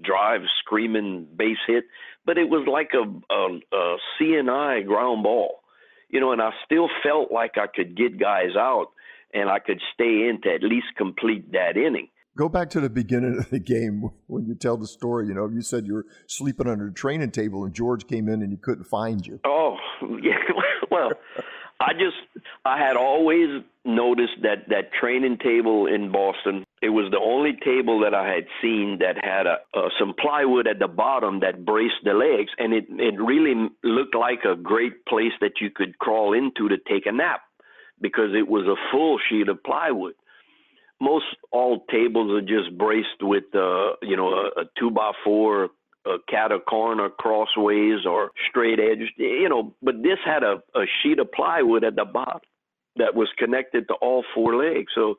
drive 0.03 0.41
screaming 0.61 1.27
base 1.37 1.59
hit, 1.67 1.85
but 2.25 2.39
it 2.39 2.49
was 2.49 2.67
like 2.67 2.91
a, 2.95 3.33
a, 3.33 3.77
a 3.77 3.97
seeing-eye 4.19 4.83
ground 4.83 5.23
ball. 5.23 5.61
You 6.09 6.21
know, 6.21 6.33
and 6.33 6.43
I 6.43 6.51
still 6.65 6.89
felt 7.03 7.33
like 7.33 7.53
I 7.57 7.67
could 7.67 7.97
get 7.97 8.19
guys 8.19 8.57
out 8.57 8.89
and 9.33 9.49
I 9.49 9.61
could 9.61 9.81
stay 9.95 10.29
in 10.29 10.41
to 10.43 10.55
at 10.55 10.63
least 10.63 10.89
complete 10.97 11.53
that 11.53 11.77
inning 11.77 12.09
go 12.37 12.49
back 12.49 12.71
to 12.71 12.81
the 12.81 12.91
beginning 12.91 13.39
of 13.39 13.51
the 13.51 13.59
game 13.59 14.11
when 14.27 14.47
you 14.47 14.55
tell 14.55 14.77
the 14.77 14.87
story. 14.87 15.27
You 15.27 15.35
know, 15.35 15.49
you 15.49 15.63
said 15.63 15.87
you 15.87 15.95
were 15.95 16.07
sleeping 16.27 16.69
under 16.69 16.87
the 16.87 16.95
training 16.95 17.31
table 17.31 17.65
and 17.65 17.75
George 17.75 18.07
came 18.07 18.29
in 18.29 18.43
and 18.43 18.51
he 18.51 18.57
couldn't 18.57 18.85
find 18.85 19.27
you. 19.27 19.41
Oh, 19.45 19.77
yeah. 20.23 20.39
Well, 20.91 21.13
I 21.81 21.93
just 21.95 22.17
I 22.65 22.79
had 22.79 22.97
always 22.97 23.63
noticed 23.85 24.43
that 24.43 24.69
that 24.69 24.93
training 25.01 25.39
table 25.39 25.87
in 25.87 26.13
Boston. 26.13 26.65
It 26.81 26.91
was 26.91 27.11
the 27.11 27.19
only 27.19 27.53
table 27.65 28.01
that 28.01 28.15
I 28.15 28.29
had 28.29 28.47
seen 28.61 28.99
that 29.01 29.17
had 29.25 29.47
a, 29.47 29.59
uh, 29.75 29.89
some 29.99 30.15
plywood 30.21 30.67
at 30.67 30.79
the 30.79 30.89
bottom 30.89 31.41
that 31.41 31.65
braced 31.65 32.05
the 32.05 32.13
legs, 32.13 32.51
and 32.59 32.73
it 32.73 32.85
it 32.91 33.21
really 33.21 33.55
looked 33.83 34.15
like 34.15 34.45
a 34.45 34.55
great 34.55 35.05
place 35.07 35.33
that 35.41 35.61
you 35.61 35.71
could 35.71 35.99
crawl 35.99 36.35
into 36.35 36.69
to 36.69 36.77
take 36.89 37.07
a 37.07 37.13
nap 37.13 37.41
because 38.01 38.31
it 38.35 38.47
was 38.47 38.67
a 38.67 38.77
full 38.93 39.19
sheet 39.29 39.49
of 39.49 39.63
plywood 39.65 40.15
most 41.03 41.25
all 41.51 41.85
tables 41.91 42.31
are 42.31 42.41
just 42.41 42.79
braced 42.79 43.21
with 43.21 43.45
uh, 43.55 43.93
you 44.03 44.17
know 44.17 44.29
a, 44.29 44.61
a 44.61 44.65
two 44.79 44.91
by 44.91 45.11
four 45.25 45.71
a 46.07 46.17
cat 46.29 46.53
or 46.53 46.61
corner 46.61 47.09
crossways 47.11 48.07
or 48.07 48.31
straight 48.49 48.79
edged 48.81 49.13
you 49.17 49.49
know 49.49 49.75
but 49.83 50.03
this 50.03 50.19
had 50.25 50.43
a, 50.43 50.63
a 50.75 50.85
sheet 51.03 51.19
of 51.19 51.31
plywood 51.33 51.85
at 51.85 51.97
the 51.97 52.05
bottom 52.05 52.41
that 52.97 53.15
was 53.15 53.29
connected 53.39 53.87
to 53.89 53.95
all 53.95 54.25
four 54.35 54.57
legs 54.57 54.93
so 54.95 55.17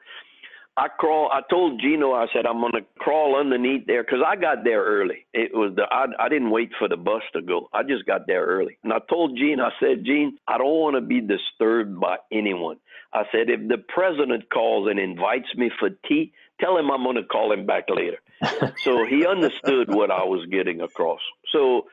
I 0.76 0.88
crawl. 0.88 1.30
I 1.32 1.42
told 1.52 1.80
Gino. 1.80 2.14
I 2.14 2.26
said 2.34 2.48
I'm 2.48 2.60
gonna 2.60 2.84
crawl 2.98 3.40
underneath 3.40 3.86
there 3.86 4.04
because 4.04 4.22
I 4.26 4.36
got 4.36 4.64
there 4.64 4.84
early. 4.84 5.28
It 5.32 5.54
was 5.54 5.74
the 5.76 5.84
I, 5.84 6.06
I 6.20 6.30
didn't 6.30 6.50
wait 6.50 6.72
for 6.80 6.88
the 6.88 6.98
bus 6.98 7.22
to 7.34 7.42
go. 7.44 7.70
I 7.74 7.84
just 7.84 8.06
got 8.08 8.26
there 8.26 8.44
early, 8.44 8.80
and 8.84 8.92
I 8.92 8.98
told 9.08 9.38
Gene. 9.38 9.60
I 9.60 9.70
said, 9.80 10.04
Gene, 10.04 10.38
I 10.48 10.58
don't 10.58 10.80
want 10.80 10.96
to 10.96 11.02
be 11.02 11.22
disturbed 11.22 12.00
by 12.00 12.18
anyone. 12.32 12.78
I 13.14 13.24
said, 13.32 13.50
if 13.50 13.68
the 13.68 13.78
president 13.78 14.50
calls 14.52 14.90
and 14.90 15.00
invites 15.00 15.54
me 15.56 15.70
for 15.80 15.90
tea, 16.08 16.34
tell 16.60 16.78
him 16.78 16.92
I'm 16.92 17.04
gonna 17.04 17.24
call 17.24 17.52
him 17.52 17.66
back 17.66 17.86
later. 17.90 18.18
so 18.84 19.06
he 19.06 19.26
understood 19.26 19.94
what 19.94 20.12
I 20.12 20.24
was 20.24 20.46
getting 20.50 20.82
across. 20.82 21.22
So 21.52 21.88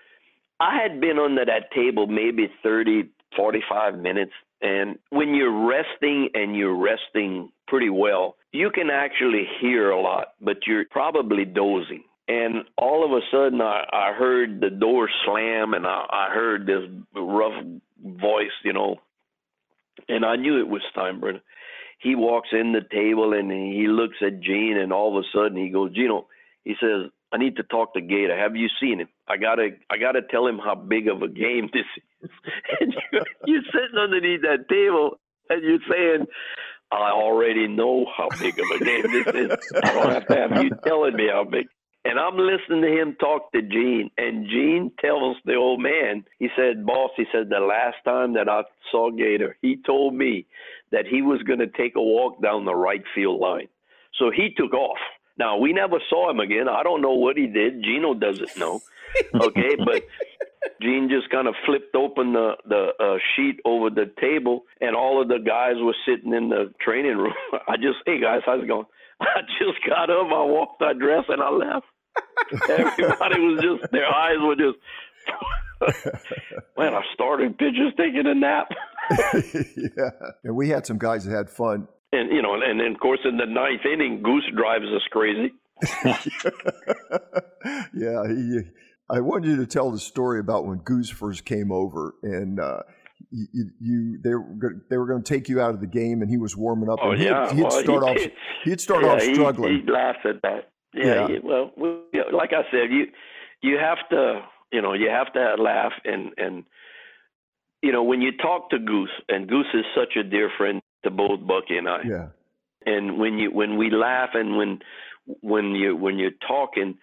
I 0.58 0.80
had 0.82 1.00
been 1.00 1.18
under 1.18 1.44
that 1.44 1.70
table 1.72 2.06
maybe 2.06 2.50
30, 2.62 3.10
45 3.36 3.98
minutes. 3.98 4.32
And 4.62 4.98
when 5.10 5.34
you're 5.34 5.66
resting 5.66 6.30
and 6.34 6.56
you're 6.56 6.76
resting 6.76 7.50
pretty 7.66 7.88
well, 7.88 8.36
you 8.52 8.70
can 8.70 8.90
actually 8.90 9.46
hear 9.60 9.90
a 9.90 10.00
lot, 10.00 10.34
but 10.40 10.66
you're 10.66 10.84
probably 10.90 11.44
dozing. 11.44 12.04
And 12.28 12.64
all 12.76 13.04
of 13.04 13.10
a 13.10 13.24
sudden, 13.32 13.60
I, 13.60 13.84
I 13.92 14.12
heard 14.12 14.60
the 14.60 14.70
door 14.70 15.08
slam, 15.24 15.74
and 15.74 15.86
I, 15.86 16.04
I 16.10 16.28
heard 16.32 16.66
this 16.66 16.84
rough 17.14 17.64
voice, 18.04 18.52
you 18.64 18.72
know, 18.72 19.00
and 20.08 20.24
I 20.24 20.36
knew 20.36 20.58
it 20.58 20.68
was 20.68 20.82
Steinbrenner. 20.94 21.40
He 21.98 22.14
walks 22.14 22.48
in 22.52 22.72
the 22.72 22.80
table 22.90 23.34
and 23.34 23.50
he 23.50 23.86
looks 23.86 24.16
at 24.26 24.40
Gene, 24.40 24.78
and 24.78 24.92
all 24.92 25.16
of 25.16 25.22
a 25.22 25.26
sudden 25.36 25.56
he 25.58 25.70
goes, 25.70 25.94
Gino, 25.94 26.26
he 26.64 26.74
says, 26.80 27.10
I 27.32 27.36
need 27.36 27.56
to 27.56 27.62
talk 27.62 27.94
to 27.94 28.00
Gator. 28.00 28.36
Have 28.36 28.56
you 28.56 28.68
seen 28.80 29.00
him? 29.00 29.08
I 29.28 29.36
gotta, 29.36 29.70
I 29.90 29.98
gotta 29.98 30.22
tell 30.22 30.46
him 30.46 30.58
how 30.58 30.74
big 30.74 31.08
of 31.08 31.22
a 31.22 31.28
game 31.28 31.70
this 31.72 31.84
is. 32.22 32.30
and 32.80 32.92
you, 33.12 33.20
you're 33.46 33.62
sitting 33.66 33.98
underneath 33.98 34.42
that 34.42 34.68
table 34.68 35.20
and 35.48 35.62
you're 35.62 35.78
saying, 35.88 36.26
I 36.92 37.12
already 37.12 37.68
know 37.68 38.04
how 38.16 38.28
big 38.40 38.58
of 38.58 38.66
a 38.80 38.84
game 38.84 39.02
this 39.12 39.26
is. 39.34 39.50
I 39.82 39.92
don't 39.92 40.10
have 40.12 40.26
to 40.26 40.34
have 40.34 40.64
you 40.64 40.70
telling 40.84 41.14
me 41.14 41.28
how 41.30 41.44
big. 41.44 41.66
And 42.04 42.18
I'm 42.18 42.36
listening 42.36 42.82
to 42.82 42.88
him 42.88 43.16
talk 43.20 43.52
to 43.52 43.60
Gene, 43.60 44.10
and 44.16 44.46
Gene 44.48 44.90
tells 45.00 45.36
the 45.44 45.54
old 45.54 45.80
man, 45.80 46.24
he 46.38 46.48
said, 46.56 46.86
Boss, 46.86 47.10
he 47.16 47.24
said, 47.30 47.50
the 47.50 47.60
last 47.60 47.96
time 48.04 48.32
that 48.34 48.48
I 48.48 48.62
saw 48.90 49.10
Gator, 49.10 49.56
he 49.60 49.76
told 49.76 50.14
me 50.14 50.46
that 50.92 51.06
he 51.06 51.20
was 51.20 51.42
going 51.42 51.58
to 51.58 51.66
take 51.66 51.96
a 51.96 52.02
walk 52.02 52.40
down 52.42 52.64
the 52.64 52.74
right 52.74 53.02
field 53.14 53.38
line. 53.38 53.68
So 54.18 54.30
he 54.30 54.48
took 54.56 54.72
off. 54.72 54.98
Now, 55.38 55.58
we 55.58 55.72
never 55.74 55.98
saw 56.08 56.30
him 56.30 56.40
again. 56.40 56.68
I 56.68 56.82
don't 56.82 57.02
know 57.02 57.14
what 57.14 57.36
he 57.36 57.46
did. 57.46 57.82
Gino 57.82 58.14
doesn't 58.14 58.56
know. 58.56 58.80
Okay, 59.34 59.74
but 59.84 60.04
Gene 60.80 61.08
just 61.10 61.30
kind 61.30 61.48
of 61.48 61.54
flipped 61.66 61.96
open 61.96 62.32
the 62.32 62.52
the 62.64 62.92
uh, 63.00 63.18
sheet 63.34 63.58
over 63.64 63.90
the 63.90 64.08
table, 64.20 64.66
and 64.80 64.94
all 64.94 65.20
of 65.20 65.26
the 65.26 65.38
guys 65.38 65.74
were 65.78 65.96
sitting 66.06 66.32
in 66.32 66.48
the 66.48 66.72
training 66.80 67.16
room. 67.16 67.34
I 67.68 67.76
just, 67.76 67.98
hey 68.06 68.20
guys, 68.20 68.42
how's 68.46 68.62
it 68.62 68.68
going? 68.68 68.86
I 69.36 69.40
just 69.58 69.78
got 69.86 70.10
up, 70.10 70.26
I 70.26 70.44
walked 70.44 70.82
I 70.82 70.92
dressed, 70.94 71.28
and 71.28 71.42
I 71.42 71.50
left. 71.50 71.86
Everybody 72.68 73.40
was 73.40 73.60
just 73.62 73.92
their 73.92 74.06
eyes 74.06 74.38
were 74.40 74.56
just. 74.56 74.78
Man, 76.78 76.94
I 76.94 77.02
started 77.14 77.56
pitchers 77.58 77.92
taking 77.96 78.26
a 78.26 78.34
nap. 78.34 78.68
yeah, 79.76 80.10
and 80.44 80.56
we 80.56 80.68
had 80.68 80.86
some 80.86 80.98
guys 80.98 81.24
that 81.24 81.34
had 81.34 81.50
fun. 81.50 81.88
And 82.12 82.32
you 82.32 82.42
know, 82.42 82.54
and 82.54 82.80
then 82.80 82.92
of 82.94 83.00
course 83.00 83.20
in 83.24 83.36
the 83.36 83.46
ninth 83.46 83.84
inning, 83.90 84.22
Goose 84.22 84.50
drives 84.56 84.84
us 84.84 85.02
crazy. 85.10 85.52
yeah, 87.94 88.26
he 88.28 88.60
I 89.08 89.20
wanted 89.20 89.48
you 89.48 89.56
to 89.56 89.66
tell 89.66 89.90
the 89.90 89.98
story 89.98 90.38
about 90.38 90.66
when 90.66 90.78
Goose 90.78 91.10
first 91.10 91.44
came 91.44 91.72
over, 91.72 92.14
and 92.22 92.60
uh, 92.60 92.82
you, 93.30 93.70
you 93.80 94.18
they 94.22 94.34
were 94.34 94.76
they 94.88 94.96
were 94.96 95.06
going 95.06 95.22
to 95.22 95.28
take 95.28 95.48
you 95.48 95.60
out 95.60 95.74
of 95.74 95.80
the 95.80 95.86
game, 95.86 96.22
and 96.22 96.30
he 96.30 96.36
was 96.36 96.56
warming 96.56 96.88
up. 96.88 96.98
Oh 97.02 97.10
and 97.10 97.20
he'd, 97.20 97.26
yeah, 97.28 97.52
he'd 97.52 97.62
well, 97.62 97.70
start 97.70 98.18
he 98.18 98.24
off 98.24 98.30
he'd 98.64 98.80
start 98.80 99.04
yeah, 99.04 99.12
off 99.12 99.22
struggling. 99.22 99.72
He, 99.72 99.80
he 99.80 99.90
laughs 99.90 100.18
at 100.24 100.42
that. 100.42 100.70
Yeah, 100.92 101.28
Yeah. 101.28 101.38
well, 101.42 101.70
we, 101.76 102.00
like 102.32 102.50
I 102.52 102.62
said, 102.70 102.90
you 102.90 103.06
you 103.62 103.78
have 103.78 103.98
to 104.10 104.42
you 104.72 104.82
know 104.82 104.92
you 104.92 105.08
have 105.10 105.32
to 105.34 105.54
laugh 105.62 105.92
and 106.04 106.32
and 106.36 106.64
you 107.82 107.92
know 107.92 108.02
when 108.02 108.20
you 108.20 108.32
talk 108.36 108.70
to 108.70 108.78
Goose 108.78 109.10
and 109.28 109.48
Goose 109.48 109.72
is 109.74 109.84
such 109.94 110.16
a 110.16 110.22
dear 110.22 110.50
friend 110.56 110.80
to 111.04 111.10
both 111.10 111.46
Bucky 111.46 111.76
and 111.76 111.88
I. 111.88 111.98
yeah, 112.04 112.28
and 112.86 113.18
when 113.18 113.38
you 113.38 113.50
when 113.52 113.76
we 113.76 113.90
laugh 113.90 114.30
and 114.34 114.56
when 114.56 114.80
when 115.42 115.74
you 115.74 115.96
when 115.96 116.18
you're 116.18 116.38
talking 116.46 116.98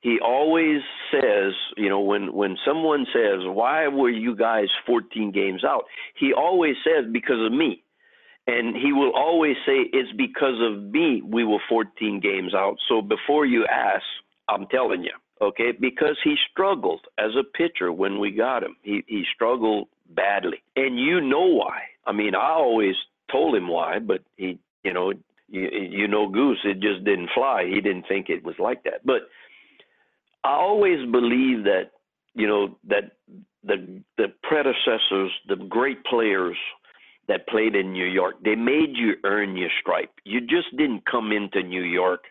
he 0.00 0.18
always 0.20 0.80
says 1.12 1.52
you 1.76 1.88
know 1.88 2.00
when 2.00 2.32
when 2.32 2.56
someone 2.66 3.06
says 3.12 3.40
why 3.44 3.88
were 3.88 4.10
you 4.10 4.34
guys 4.34 4.68
14 4.86 5.30
games 5.32 5.64
out? 5.64 5.84
he 6.18 6.32
always 6.32 6.76
says 6.84 7.10
because 7.12 7.44
of 7.44 7.52
me. 7.52 7.82
And 8.46 8.74
he 8.74 8.92
will 8.92 9.12
always 9.14 9.54
say 9.64 9.76
it's 9.92 10.10
because 10.16 10.58
of 10.60 10.82
me 10.82 11.22
we 11.24 11.44
were 11.44 11.60
14 11.68 12.20
games 12.20 12.54
out. 12.54 12.76
So 12.88 13.02
before 13.02 13.46
you 13.46 13.66
ask 13.66 14.04
i'm 14.48 14.66
telling 14.66 15.04
you 15.04 15.12
okay? 15.42 15.72
Because 15.72 16.18
he 16.22 16.36
struggled 16.50 17.00
as 17.18 17.30
a 17.38 17.44
pitcher 17.44 17.92
when 17.92 18.18
we 18.18 18.30
got 18.30 18.62
him. 18.62 18.76
He 18.82 19.04
he 19.06 19.24
struggled 19.34 19.88
badly. 20.08 20.62
And 20.76 20.98
you 20.98 21.20
know 21.20 21.46
why. 21.46 21.82
I 22.06 22.12
mean 22.12 22.34
i 22.34 22.50
always 22.50 22.96
told 23.30 23.54
him 23.54 23.68
why 23.68 23.98
but 23.98 24.22
he 24.36 24.58
you 24.82 24.92
know 24.92 25.12
you, 25.48 25.68
you 25.70 26.08
know 26.08 26.28
goose 26.28 26.60
it 26.64 26.80
just 26.80 27.04
didn't 27.04 27.30
fly. 27.34 27.66
He 27.66 27.80
didn't 27.80 28.06
think 28.08 28.28
it 28.28 28.42
was 28.44 28.58
like 28.58 28.82
that. 28.84 29.04
But 29.04 29.28
i 30.44 30.52
always 30.52 30.98
believe 31.10 31.64
that 31.64 31.90
you 32.34 32.46
know 32.46 32.76
that 32.86 33.12
the 33.64 34.02
the 34.16 34.26
predecessors 34.42 35.30
the 35.48 35.56
great 35.68 36.02
players 36.04 36.56
that 37.28 37.46
played 37.48 37.74
in 37.74 37.92
new 37.92 38.06
york 38.06 38.34
they 38.44 38.54
made 38.54 38.90
you 38.94 39.14
earn 39.24 39.56
your 39.56 39.70
stripe 39.80 40.12
you 40.24 40.40
just 40.40 40.74
didn't 40.76 41.04
come 41.06 41.32
into 41.32 41.62
new 41.62 41.82
york 41.82 42.24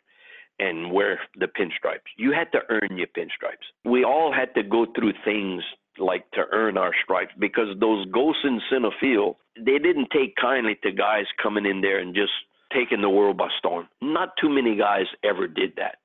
and 0.60 0.92
wear 0.92 1.20
the 1.38 1.48
pinstripes 1.48 2.10
you 2.18 2.32
had 2.32 2.52
to 2.52 2.60
earn 2.70 2.98
your 2.98 3.08
pinstripes 3.08 3.68
we 3.86 4.04
all 4.04 4.34
had 4.34 4.54
to 4.56 4.64
go 4.64 4.86
through 4.96 5.14
things 5.24 5.64
like 5.98 6.30
to 6.32 6.46
earn 6.52 6.78
our 6.78 6.94
stripes 7.04 7.34
because 7.40 7.68
those 7.80 8.06
ghosts 8.12 8.42
in 8.44 8.62
center 8.70 8.92
field 9.00 9.36
they 9.58 9.78
didn't 9.78 10.10
take 10.12 10.36
kindly 10.36 10.78
to 10.82 10.92
guys 10.92 11.26
coming 11.42 11.66
in 11.66 11.82
there 11.82 12.00
and 12.00 12.16
just 12.16 12.32
taking 12.74 13.02
the 13.02 13.10
world 13.10 13.38
by 13.38 13.50
storm. 13.58 13.88
Not 14.02 14.30
too 14.40 14.50
many 14.50 14.76
guys 14.76 15.06
ever 15.24 15.48
did 15.48 15.74
that. 15.78 15.98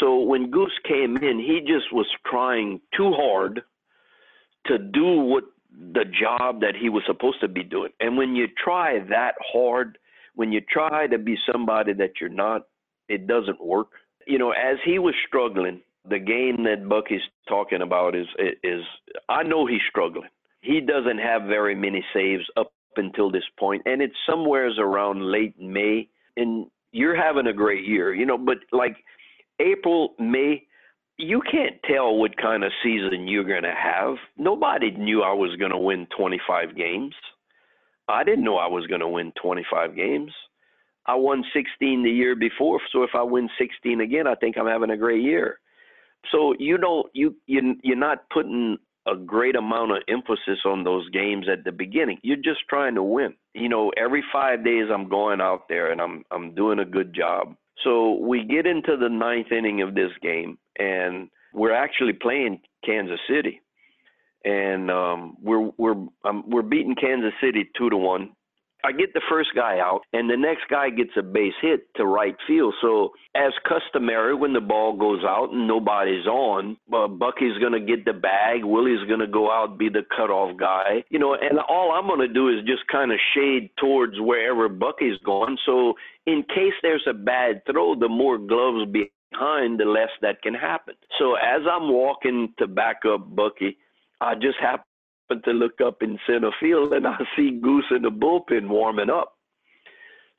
So 0.00 0.20
when 0.20 0.50
Goose 0.50 0.78
came 0.86 1.16
in, 1.16 1.38
he 1.38 1.60
just 1.60 1.92
was 1.92 2.06
trying 2.26 2.80
too 2.96 3.12
hard 3.12 3.62
to 4.66 4.78
do 4.78 5.20
what 5.20 5.44
the 5.92 6.04
job 6.04 6.60
that 6.60 6.74
he 6.80 6.88
was 6.88 7.02
supposed 7.06 7.40
to 7.40 7.48
be 7.48 7.62
doing. 7.62 7.90
And 8.00 8.16
when 8.16 8.34
you 8.34 8.46
try 8.62 8.98
that 9.10 9.34
hard, 9.52 9.98
when 10.34 10.52
you 10.52 10.60
try 10.60 11.06
to 11.06 11.18
be 11.18 11.36
somebody 11.50 11.92
that 11.94 12.12
you're 12.20 12.30
not, 12.30 12.62
it 13.08 13.26
doesn't 13.26 13.64
work. 13.64 13.88
You 14.26 14.38
know, 14.38 14.50
as 14.50 14.76
he 14.84 14.98
was 14.98 15.14
struggling, 15.26 15.80
the 16.08 16.18
game 16.18 16.64
that 16.64 16.88
Bucky's 16.88 17.20
talking 17.48 17.82
about 17.82 18.14
is 18.14 18.26
is 18.62 18.82
I 19.28 19.42
know 19.42 19.66
he's 19.66 19.80
struggling. 19.88 20.28
He 20.60 20.80
doesn't 20.80 21.18
have 21.18 21.42
very 21.42 21.74
many 21.74 22.04
saves 22.12 22.44
up 22.56 22.72
until 22.96 23.30
this 23.30 23.44
point, 23.58 23.82
and 23.86 24.02
it's 24.02 24.14
somewheres 24.28 24.78
around 24.78 25.22
late 25.22 25.58
May. 25.60 26.08
And 26.36 26.66
you're 26.92 27.16
having 27.16 27.46
a 27.46 27.52
great 27.52 27.84
year, 27.84 28.14
you 28.14 28.26
know. 28.26 28.38
But 28.38 28.58
like 28.72 28.96
April, 29.60 30.14
May, 30.18 30.66
you 31.16 31.42
can't 31.50 31.76
tell 31.84 32.16
what 32.16 32.36
kind 32.36 32.64
of 32.64 32.72
season 32.82 33.26
you're 33.26 33.44
going 33.44 33.64
to 33.64 33.74
have. 33.74 34.16
Nobody 34.36 34.90
knew 34.92 35.22
I 35.22 35.32
was 35.32 35.56
going 35.56 35.72
to 35.72 35.78
win 35.78 36.06
25 36.16 36.76
games. 36.76 37.14
I 38.08 38.24
didn't 38.24 38.44
know 38.44 38.56
I 38.56 38.68
was 38.68 38.86
going 38.86 39.00
to 39.00 39.08
win 39.08 39.32
25 39.42 39.94
games. 39.96 40.32
I 41.06 41.14
won 41.14 41.42
16 41.54 42.02
the 42.02 42.10
year 42.10 42.36
before, 42.36 42.80
so 42.92 43.02
if 43.02 43.10
I 43.14 43.22
win 43.22 43.48
16 43.58 44.00
again, 44.00 44.26
I 44.26 44.34
think 44.34 44.56
I'm 44.56 44.66
having 44.66 44.90
a 44.90 44.96
great 44.96 45.22
year. 45.22 45.58
So 46.30 46.54
you 46.58 46.76
don't 46.76 47.06
you 47.14 47.36
you 47.46 47.76
you're 47.82 47.96
not 47.96 48.28
putting 48.30 48.76
a 49.06 49.16
great 49.16 49.56
amount 49.56 49.92
of 49.92 49.98
emphasis 50.08 50.58
on 50.66 50.84
those 50.84 51.08
games 51.10 51.46
at 51.50 51.64
the 51.64 51.72
beginning. 51.72 52.18
You're 52.22 52.36
just 52.36 52.60
trying 52.68 52.94
to 52.96 53.02
win. 53.02 53.34
You 53.54 53.70
know, 53.70 53.90
every 53.96 54.22
5 54.30 54.62
days 54.64 54.88
I'm 54.92 55.08
going 55.08 55.40
out 55.40 55.68
there 55.68 55.90
and 55.90 56.00
I'm 56.00 56.24
I'm 56.30 56.54
doing 56.54 56.80
a 56.80 56.84
good 56.84 57.14
job. 57.14 57.56
So 57.84 58.14
we 58.14 58.44
get 58.44 58.66
into 58.66 58.96
the 58.96 59.08
ninth 59.08 59.52
inning 59.52 59.82
of 59.82 59.94
this 59.94 60.10
game 60.22 60.58
and 60.78 61.28
we're 61.52 61.72
actually 61.74 62.12
playing 62.12 62.60
Kansas 62.84 63.20
City. 63.28 63.60
And 64.44 64.90
um 64.90 65.36
we're 65.42 65.70
we're 65.76 65.96
um, 66.24 66.44
we're 66.46 66.62
beating 66.62 66.94
Kansas 66.94 67.32
City 67.42 67.68
2 67.76 67.90
to 67.90 67.96
1 67.96 68.30
I 68.84 68.92
get 68.92 69.12
the 69.12 69.22
first 69.28 69.50
guy 69.56 69.78
out, 69.80 70.02
and 70.12 70.30
the 70.30 70.36
next 70.36 70.62
guy 70.70 70.90
gets 70.90 71.10
a 71.18 71.22
base 71.22 71.54
hit 71.60 71.92
to 71.96 72.06
right 72.06 72.36
field. 72.46 72.74
So, 72.80 73.10
as 73.34 73.52
customary, 73.68 74.34
when 74.34 74.52
the 74.52 74.60
ball 74.60 74.96
goes 74.96 75.24
out 75.24 75.50
and 75.50 75.66
nobody's 75.66 76.26
on, 76.26 76.76
uh, 76.92 77.08
Bucky's 77.08 77.58
going 77.58 77.72
to 77.72 77.80
get 77.80 78.04
the 78.04 78.12
bag. 78.12 78.64
Willie's 78.64 79.06
going 79.08 79.20
to 79.20 79.26
go 79.26 79.50
out 79.50 79.78
be 79.78 79.88
the 79.88 80.02
cutoff 80.16 80.56
guy. 80.56 81.02
You 81.10 81.18
know, 81.18 81.34
and 81.34 81.58
all 81.68 81.92
I'm 81.92 82.06
going 82.06 82.26
to 82.26 82.32
do 82.32 82.48
is 82.48 82.64
just 82.66 82.86
kind 82.90 83.10
of 83.10 83.18
shade 83.34 83.70
towards 83.80 84.14
wherever 84.18 84.68
Bucky's 84.68 85.18
going. 85.24 85.58
So, 85.66 85.94
in 86.26 86.44
case 86.44 86.74
there's 86.82 87.06
a 87.08 87.14
bad 87.14 87.62
throw, 87.66 87.96
the 87.96 88.08
more 88.08 88.38
gloves 88.38 88.90
behind, 88.92 89.80
the 89.80 89.86
less 89.86 90.10
that 90.22 90.40
can 90.42 90.54
happen. 90.54 90.94
So, 91.18 91.34
as 91.34 91.62
I'm 91.70 91.92
walking 91.92 92.54
to 92.58 92.68
back 92.68 93.00
up 93.04 93.34
Bucky, 93.34 93.76
I 94.20 94.34
just 94.34 94.58
happen 94.60 94.84
to 95.36 95.50
look 95.52 95.80
up 95.84 96.02
in 96.02 96.18
center 96.26 96.50
field 96.60 96.92
and 96.92 97.06
I 97.06 97.18
see 97.36 97.58
Goose 97.62 97.86
in 97.90 98.02
the 98.02 98.10
bullpen 98.10 98.68
warming 98.68 99.10
up. 99.10 99.34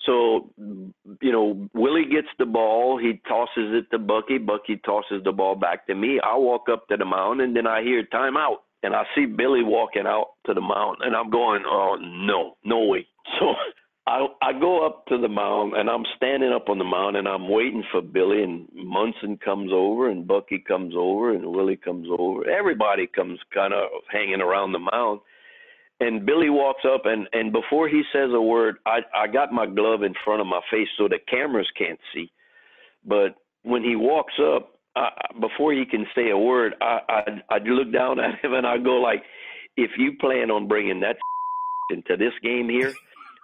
So, 0.06 0.50
you 0.58 1.32
know, 1.32 1.70
Willie 1.74 2.06
gets 2.10 2.30
the 2.40 2.46
ball. 2.46 2.98
He 2.98 3.22
tosses 3.28 3.74
it 3.74 3.92
to 3.92 4.00
Bucky. 4.00 4.38
Bucky 4.38 4.78
tosses 4.86 5.24
the 5.24 5.32
ball 5.32 5.56
back 5.56 5.86
to 5.88 5.96
me. 5.96 6.20
I 6.24 6.38
walk 6.38 6.68
up 6.72 6.88
to 6.88 6.98
the 6.98 7.06
mound 7.06 7.42
and 7.42 7.56
then 7.56 7.68
I 7.68 7.84
hear 7.84 8.04
timeout. 8.04 8.58
And 8.82 8.96
I 8.96 9.04
see 9.14 9.26
Billy 9.26 9.62
walking 9.62 10.08
out 10.08 10.30
to 10.46 10.54
the 10.54 10.62
mound 10.62 11.00
and 11.02 11.16
I'm 11.16 11.30
going, 11.30 11.64
oh, 11.68 11.98
no, 12.00 12.56
no 12.64 12.86
way. 12.86 13.08
So 13.40 13.54
I, 14.10 14.26
I 14.42 14.54
go 14.60 14.88
up 14.88 15.06
to 15.08 15.20
the 15.20 15.28
mound 15.28 15.74
and 15.76 15.88
I'm 15.88 16.04
standing 16.18 16.52
up 16.52 16.68
on 16.68 16.80
the 16.80 16.84
mound 16.84 17.16
and 17.16 17.28
I'm 17.28 17.48
waiting 17.48 17.84
for 17.92 18.02
Billy 18.02 18.42
and 18.42 18.68
Munson 18.74 19.38
comes 19.38 19.72
over 19.72 20.10
and 20.10 20.28
Bucky 20.28 20.58
comes 20.58 20.96
over 20.98 21.36
and 21.36 21.46
Willie 21.46 21.78
comes 21.78 22.08
over. 22.18 22.50
Everybody 22.50 23.06
comes 23.06 23.40
kind 23.54 23.72
of 23.72 23.84
hanging 24.12 24.42
around 24.42 24.72
the 24.72 24.80
mound. 24.80 25.20
And 26.00 26.26
Billy 26.26 26.50
walks 26.50 26.84
up 26.92 27.04
and, 27.06 27.28
and 27.34 27.52
before 27.52 27.88
he 27.88 28.02
says 28.12 28.32
a 28.34 28.42
word, 28.42 28.78
I, 28.88 29.02
I 29.14 29.28
got 29.28 29.54
my 29.54 29.68
glove 29.68 30.02
in 30.02 30.16
front 30.26 30.42
of 30.42 30.48
my 30.48 30.62
face 30.72 30.88
so 30.98 31.08
the 31.08 31.20
cameras 31.30 31.68
can't 31.78 32.00
see. 32.12 32.32
But 33.06 33.36
when 33.62 33.84
he 33.84 33.96
walks 33.96 34.34
up, 34.42 34.72
I, 34.96 35.10
before 35.40 35.72
he 35.74 35.86
can 35.86 36.08
say 36.16 36.32
a 36.32 36.38
word, 36.38 36.74
I, 36.82 37.00
I 37.08 37.56
I 37.56 37.58
look 37.60 37.94
down 37.94 38.20
at 38.20 38.44
him 38.44 38.54
and 38.54 38.66
I 38.66 38.80
go 38.80 38.96
like, 38.96 39.22
if 39.78 39.92
you 40.00 40.14
plan 40.20 40.50
on 40.50 40.68
bringing 40.68 41.02
that 41.02 41.18
into 41.92 42.18
this 42.18 42.34
game 42.42 42.70
here, 42.70 42.94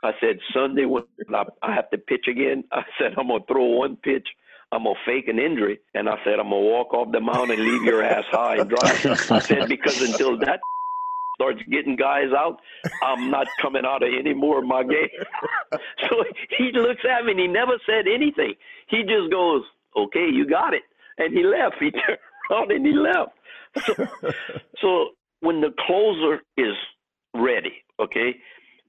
I 0.04 0.12
said 0.20 0.40
Sunday 0.54 0.86
when 0.86 1.04
I, 1.34 1.44
I 1.62 1.74
have 1.74 1.90
to 1.92 1.98
pitch 1.98 2.26
again. 2.30 2.64
I 2.72 2.84
said 3.00 3.14
I'm 3.18 3.28
gonna 3.28 3.44
throw 3.48 3.66
one 3.66 3.98
pitch. 3.98 4.28
I'm 4.72 4.84
gonna 4.84 4.96
fake 5.06 5.28
an 5.28 5.40
injury, 5.40 5.80
and 5.94 6.10
I 6.10 6.16
said 6.24 6.40
I'm 6.40 6.50
gonna 6.50 6.62
walk 6.62 6.94
off 6.94 7.12
the 7.12 7.22
mound 7.22 7.52
and 7.52 7.62
leave 7.62 7.84
your 7.84 8.04
ass 8.04 8.26
high 8.32 8.58
and 8.58 8.70
dry. 8.70 9.36
I 9.36 9.40
said 9.40 9.70
because 9.70 10.02
until 10.02 10.38
that 10.40 10.60
starts 11.36 11.62
getting 11.70 11.96
guys 11.96 12.32
out, 12.36 12.60
I'm 13.04 13.30
not 13.30 13.48
coming 13.62 13.84
out 13.86 14.04
of 14.04 14.10
any 14.18 14.34
more 14.34 14.60
of 14.60 14.66
my 14.66 14.84
game. 14.84 15.10
so 16.10 16.24
he 16.58 16.72
looks 16.74 17.02
at 17.10 17.26
me 17.26 17.32
and 17.32 17.40
he 17.40 17.48
never 17.48 17.74
said 17.86 18.06
anything. 18.08 18.56
He 18.88 19.04
just 19.04 19.32
goes, 19.32 19.64
"Okay, 19.96 20.28
you 20.32 20.48
got 20.48 20.74
it," 20.74 20.84
and 21.18 21.34
he 21.34 21.44
left. 21.44 21.76
He 21.80 21.92
turned 21.92 22.20
around 22.52 22.72
and 22.72 22.86
he 22.86 22.94
left. 22.94 23.32
So, 23.86 23.94
so 24.82 25.10
when 25.42 25.62
the 25.62 25.74
closer 25.86 26.42
is 26.58 26.76
ready, 27.34 27.84
okay, 28.00 28.36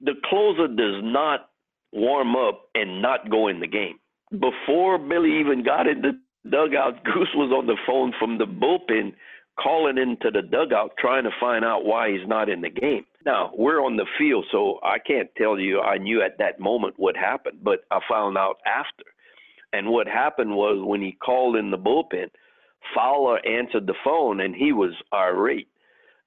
the 0.01 0.13
closer 0.25 0.67
does 0.67 1.01
not 1.03 1.49
warm 1.91 2.35
up 2.35 2.69
and 2.75 3.01
not 3.01 3.29
go 3.29 3.47
in 3.47 3.59
the 3.59 3.67
game. 3.67 3.99
Before 4.31 4.97
Billy 4.97 5.39
even 5.39 5.63
got 5.63 5.87
in 5.87 6.01
the 6.01 6.19
dugout, 6.49 7.03
Goose 7.05 7.33
was 7.35 7.51
on 7.51 7.67
the 7.67 7.77
phone 7.85 8.13
from 8.19 8.37
the 8.37 8.45
bullpen 8.45 9.13
calling 9.59 9.97
into 9.97 10.29
the 10.31 10.41
dugout 10.41 10.91
trying 10.99 11.23
to 11.23 11.31
find 11.39 11.65
out 11.65 11.85
why 11.85 12.11
he's 12.11 12.27
not 12.27 12.49
in 12.49 12.61
the 12.61 12.69
game. 12.69 13.05
Now, 13.25 13.51
we're 13.57 13.83
on 13.83 13.97
the 13.97 14.05
field, 14.17 14.45
so 14.51 14.79
I 14.83 14.99
can't 14.99 15.29
tell 15.37 15.59
you 15.59 15.81
I 15.81 15.97
knew 15.97 16.21
at 16.21 16.37
that 16.37 16.59
moment 16.59 16.93
what 16.97 17.17
happened, 17.17 17.59
but 17.63 17.79
I 17.91 17.99
found 18.09 18.37
out 18.37 18.57
after. 18.65 19.03
And 19.73 19.89
what 19.89 20.07
happened 20.07 20.51
was 20.55 20.77
when 20.85 21.01
he 21.01 21.11
called 21.13 21.55
in 21.55 21.71
the 21.71 21.77
bullpen, 21.77 22.29
Fowler 22.95 23.45
answered 23.45 23.87
the 23.87 23.95
phone 24.03 24.39
and 24.39 24.55
he 24.55 24.71
was 24.71 24.93
irate. 25.13 25.67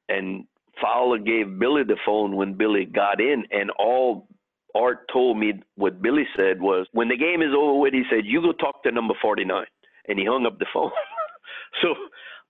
And 0.09 0.45
Fowler 0.81 1.19
gave 1.19 1.59
Billy 1.59 1.85
the 1.85 1.97
phone 2.05 2.37
when 2.37 2.55
Billy 2.55 2.85
got 2.87 3.21
in, 3.21 3.45
and 3.51 3.71
all 3.79 4.29
Art 4.75 5.09
told 5.13 5.39
me 5.39 5.55
what 5.77 6.03
Billy 6.03 6.27
said 6.37 6.61
was, 6.61 6.87
when 6.93 7.09
the 7.09 7.17
game 7.17 7.43
is 7.43 7.55
over 7.57 7.79
with, 7.81 7.93
he 7.93 8.05
said, 8.11 8.25
"You 8.25 8.41
go 8.41 8.53
talk 8.53 8.83
to 8.85 8.93
number 8.93 9.15
49," 9.21 9.67
and 10.09 10.19
he 10.19 10.25
hung 10.25 10.47
up 10.47 10.59
the 10.59 10.67
phone. 10.73 10.91
so 11.83 11.95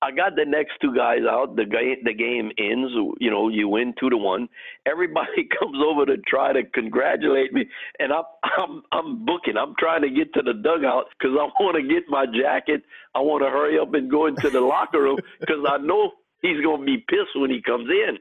I 0.02 0.10
got 0.10 0.34
the 0.34 0.46
next 0.46 0.72
two 0.80 0.94
guys 0.94 1.20
out. 1.28 1.56
The 1.56 1.66
game 1.66 1.96
the 2.04 2.14
game 2.14 2.50
ends. 2.56 2.92
You 3.20 3.30
know, 3.30 3.48
you 3.48 3.68
win 3.68 3.94
two 4.00 4.08
to 4.08 4.16
one. 4.16 4.48
Everybody 4.86 5.48
comes 5.58 5.76
over 5.84 6.06
to 6.06 6.16
try 6.26 6.52
to 6.52 6.62
congratulate 6.64 7.52
me, 7.52 7.68
and 7.98 8.12
I'm 8.12 8.24
I'm 8.42 8.82
I'm 8.92 9.24
booking. 9.26 9.56
I'm 9.58 9.74
trying 9.78 10.02
to 10.02 10.10
get 10.10 10.32
to 10.34 10.42
the 10.42 10.54
dugout 10.54 11.06
because 11.18 11.36
I 11.38 11.44
want 11.62 11.76
to 11.76 11.82
get 11.82 12.04
my 12.08 12.24
jacket. 12.26 12.82
I 13.14 13.20
want 13.20 13.42
to 13.44 13.50
hurry 13.50 13.78
up 13.78 13.92
and 13.94 14.10
go 14.10 14.26
into 14.26 14.48
the 14.48 14.60
locker 14.60 15.02
room 15.02 15.18
because 15.40 15.64
I 15.68 15.76
know 15.78 16.12
he's 16.42 16.60
gonna 16.64 16.84
be 16.84 16.98
pissed 16.98 17.36
when 17.36 17.50
he 17.50 17.62
comes 17.62 17.88
in. 17.88 18.18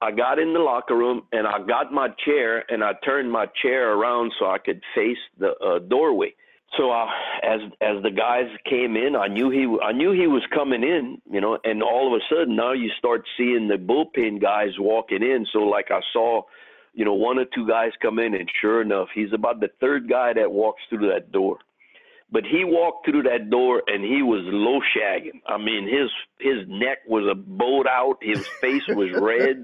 I 0.00 0.10
got 0.10 0.38
in 0.38 0.52
the 0.52 0.58
locker 0.58 0.96
room 0.96 1.22
and 1.32 1.46
I 1.46 1.60
got 1.60 1.92
my 1.92 2.08
chair 2.24 2.64
and 2.70 2.82
I 2.82 2.92
turned 3.04 3.30
my 3.30 3.46
chair 3.62 3.92
around 3.92 4.32
so 4.38 4.46
I 4.46 4.58
could 4.58 4.82
face 4.94 5.18
the 5.38 5.54
uh, 5.58 5.78
doorway 5.78 6.34
so 6.76 6.90
uh, 6.90 7.06
as 7.42 7.60
as 7.82 8.02
the 8.02 8.10
guys 8.10 8.48
came 8.68 8.96
in, 8.96 9.14
I 9.14 9.28
knew 9.28 9.50
he 9.50 9.66
I 9.82 9.92
knew 9.92 10.12
he 10.12 10.26
was 10.26 10.42
coming 10.54 10.82
in, 10.82 11.20
you 11.30 11.40
know, 11.40 11.58
and 11.64 11.82
all 11.82 12.06
of 12.06 12.20
a 12.20 12.34
sudden 12.34 12.56
now 12.56 12.72
you 12.72 12.90
start 12.98 13.24
seeing 13.36 13.68
the 13.68 13.76
bullpen 13.76 14.40
guys 14.40 14.70
walking 14.78 15.22
in. 15.22 15.46
So 15.52 15.60
like 15.60 15.90
I 15.90 16.00
saw, 16.12 16.42
you 16.94 17.04
know, 17.04 17.12
one 17.12 17.38
or 17.38 17.44
two 17.54 17.68
guys 17.68 17.92
come 18.00 18.18
in, 18.18 18.34
and 18.34 18.48
sure 18.60 18.80
enough, 18.80 19.08
he's 19.14 19.32
about 19.34 19.60
the 19.60 19.68
third 19.80 20.08
guy 20.08 20.32
that 20.32 20.50
walks 20.50 20.80
through 20.88 21.10
that 21.10 21.30
door. 21.30 21.58
But 22.32 22.44
he 22.46 22.64
walked 22.64 23.04
through 23.04 23.24
that 23.24 23.50
door 23.50 23.82
and 23.86 24.02
he 24.02 24.22
was 24.22 24.40
low 24.46 24.80
shagging. 24.96 25.42
I 25.46 25.58
mean, 25.58 25.84
his 25.84 26.10
his 26.40 26.66
neck 26.66 27.00
was 27.06 27.28
a 27.30 27.34
bowed 27.34 27.86
out. 27.86 28.16
His 28.22 28.48
face 28.60 28.86
was 28.88 29.12
red. 29.12 29.62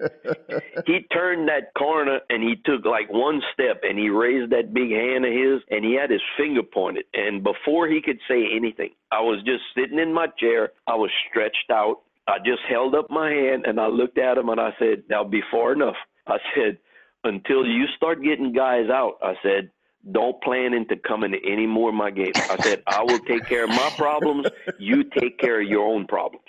he 0.86 1.00
turned 1.10 1.48
that 1.48 1.72
corner 1.76 2.20
and 2.28 2.42
he 2.42 2.56
took 2.66 2.84
like 2.84 3.10
one 3.10 3.40
step 3.54 3.80
and 3.84 3.98
he 3.98 4.10
raised 4.10 4.52
that 4.52 4.74
big 4.74 4.90
hand 4.90 5.24
of 5.24 5.32
his 5.32 5.62
and 5.70 5.82
he 5.82 5.94
had 5.94 6.10
his 6.10 6.20
finger 6.36 6.62
pointed. 6.62 7.06
And 7.14 7.42
before 7.42 7.88
he 7.88 8.02
could 8.02 8.18
say 8.28 8.44
anything, 8.54 8.90
I 9.10 9.20
was 9.20 9.42
just 9.46 9.64
sitting 9.74 9.98
in 9.98 10.12
my 10.12 10.26
chair. 10.38 10.72
I 10.86 10.94
was 10.96 11.10
stretched 11.30 11.70
out. 11.72 12.02
I 12.26 12.36
just 12.38 12.60
held 12.68 12.94
up 12.94 13.08
my 13.08 13.30
hand 13.30 13.64
and 13.66 13.80
I 13.80 13.86
looked 13.86 14.18
at 14.18 14.36
him 14.36 14.50
and 14.50 14.60
I 14.60 14.74
said, 14.78 15.04
"Now 15.08 15.24
be 15.24 15.40
far 15.50 15.72
enough." 15.72 15.96
I 16.26 16.36
said, 16.54 16.76
"Until 17.24 17.64
you 17.64 17.86
start 17.96 18.22
getting 18.22 18.52
guys 18.52 18.90
out," 18.90 19.16
I 19.22 19.32
said 19.42 19.70
don't 20.12 20.40
plan 20.42 20.74
into 20.74 20.96
coming 20.96 21.32
to 21.32 21.38
any 21.50 21.66
more 21.66 21.90
of 21.90 21.94
my 21.94 22.10
games. 22.10 22.36
I 22.36 22.56
said, 22.62 22.82
I 22.86 23.02
will 23.02 23.18
take 23.20 23.46
care 23.46 23.64
of 23.64 23.70
my 23.70 23.92
problems. 23.96 24.46
You 24.78 25.04
take 25.04 25.38
care 25.38 25.60
of 25.60 25.68
your 25.68 25.86
own 25.86 26.06
problems. 26.06 26.44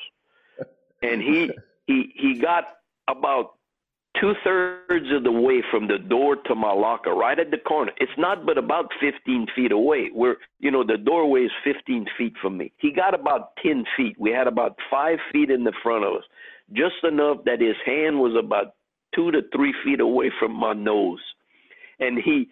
And 1.01 1.21
he 1.21 1.51
he 1.87 2.13
he 2.15 2.39
got 2.39 2.65
about 3.07 3.55
two 4.19 4.33
thirds 4.43 5.11
of 5.11 5.23
the 5.23 5.31
way 5.31 5.63
from 5.71 5.87
the 5.87 5.97
door 5.97 6.35
to 6.35 6.55
my 6.55 6.71
locker, 6.71 7.13
right 7.13 7.39
at 7.39 7.51
the 7.51 7.57
corner. 7.57 7.91
It's 7.97 8.11
not 8.17 8.45
but 8.45 8.57
about 8.57 8.91
15 8.99 9.47
feet 9.55 9.71
away. 9.71 10.09
Where 10.13 10.37
you 10.59 10.71
know 10.71 10.83
the 10.83 10.97
doorway 10.97 11.43
is 11.43 11.51
15 11.63 12.05
feet 12.17 12.33
from 12.41 12.57
me. 12.57 12.71
He 12.77 12.91
got 12.91 13.13
about 13.13 13.55
10 13.63 13.85
feet. 13.95 14.15
We 14.19 14.31
had 14.31 14.47
about 14.47 14.77
five 14.91 15.19
feet 15.31 15.49
in 15.49 15.63
the 15.63 15.73
front 15.81 16.05
of 16.05 16.15
us, 16.15 16.23
just 16.73 17.03
enough 17.03 17.37
that 17.45 17.61
his 17.61 17.77
hand 17.85 18.19
was 18.19 18.35
about 18.37 18.73
two 19.15 19.31
to 19.31 19.41
three 19.55 19.73
feet 19.83 19.99
away 19.99 20.31
from 20.39 20.53
my 20.53 20.73
nose, 20.73 21.21
and 21.99 22.17
he 22.17 22.49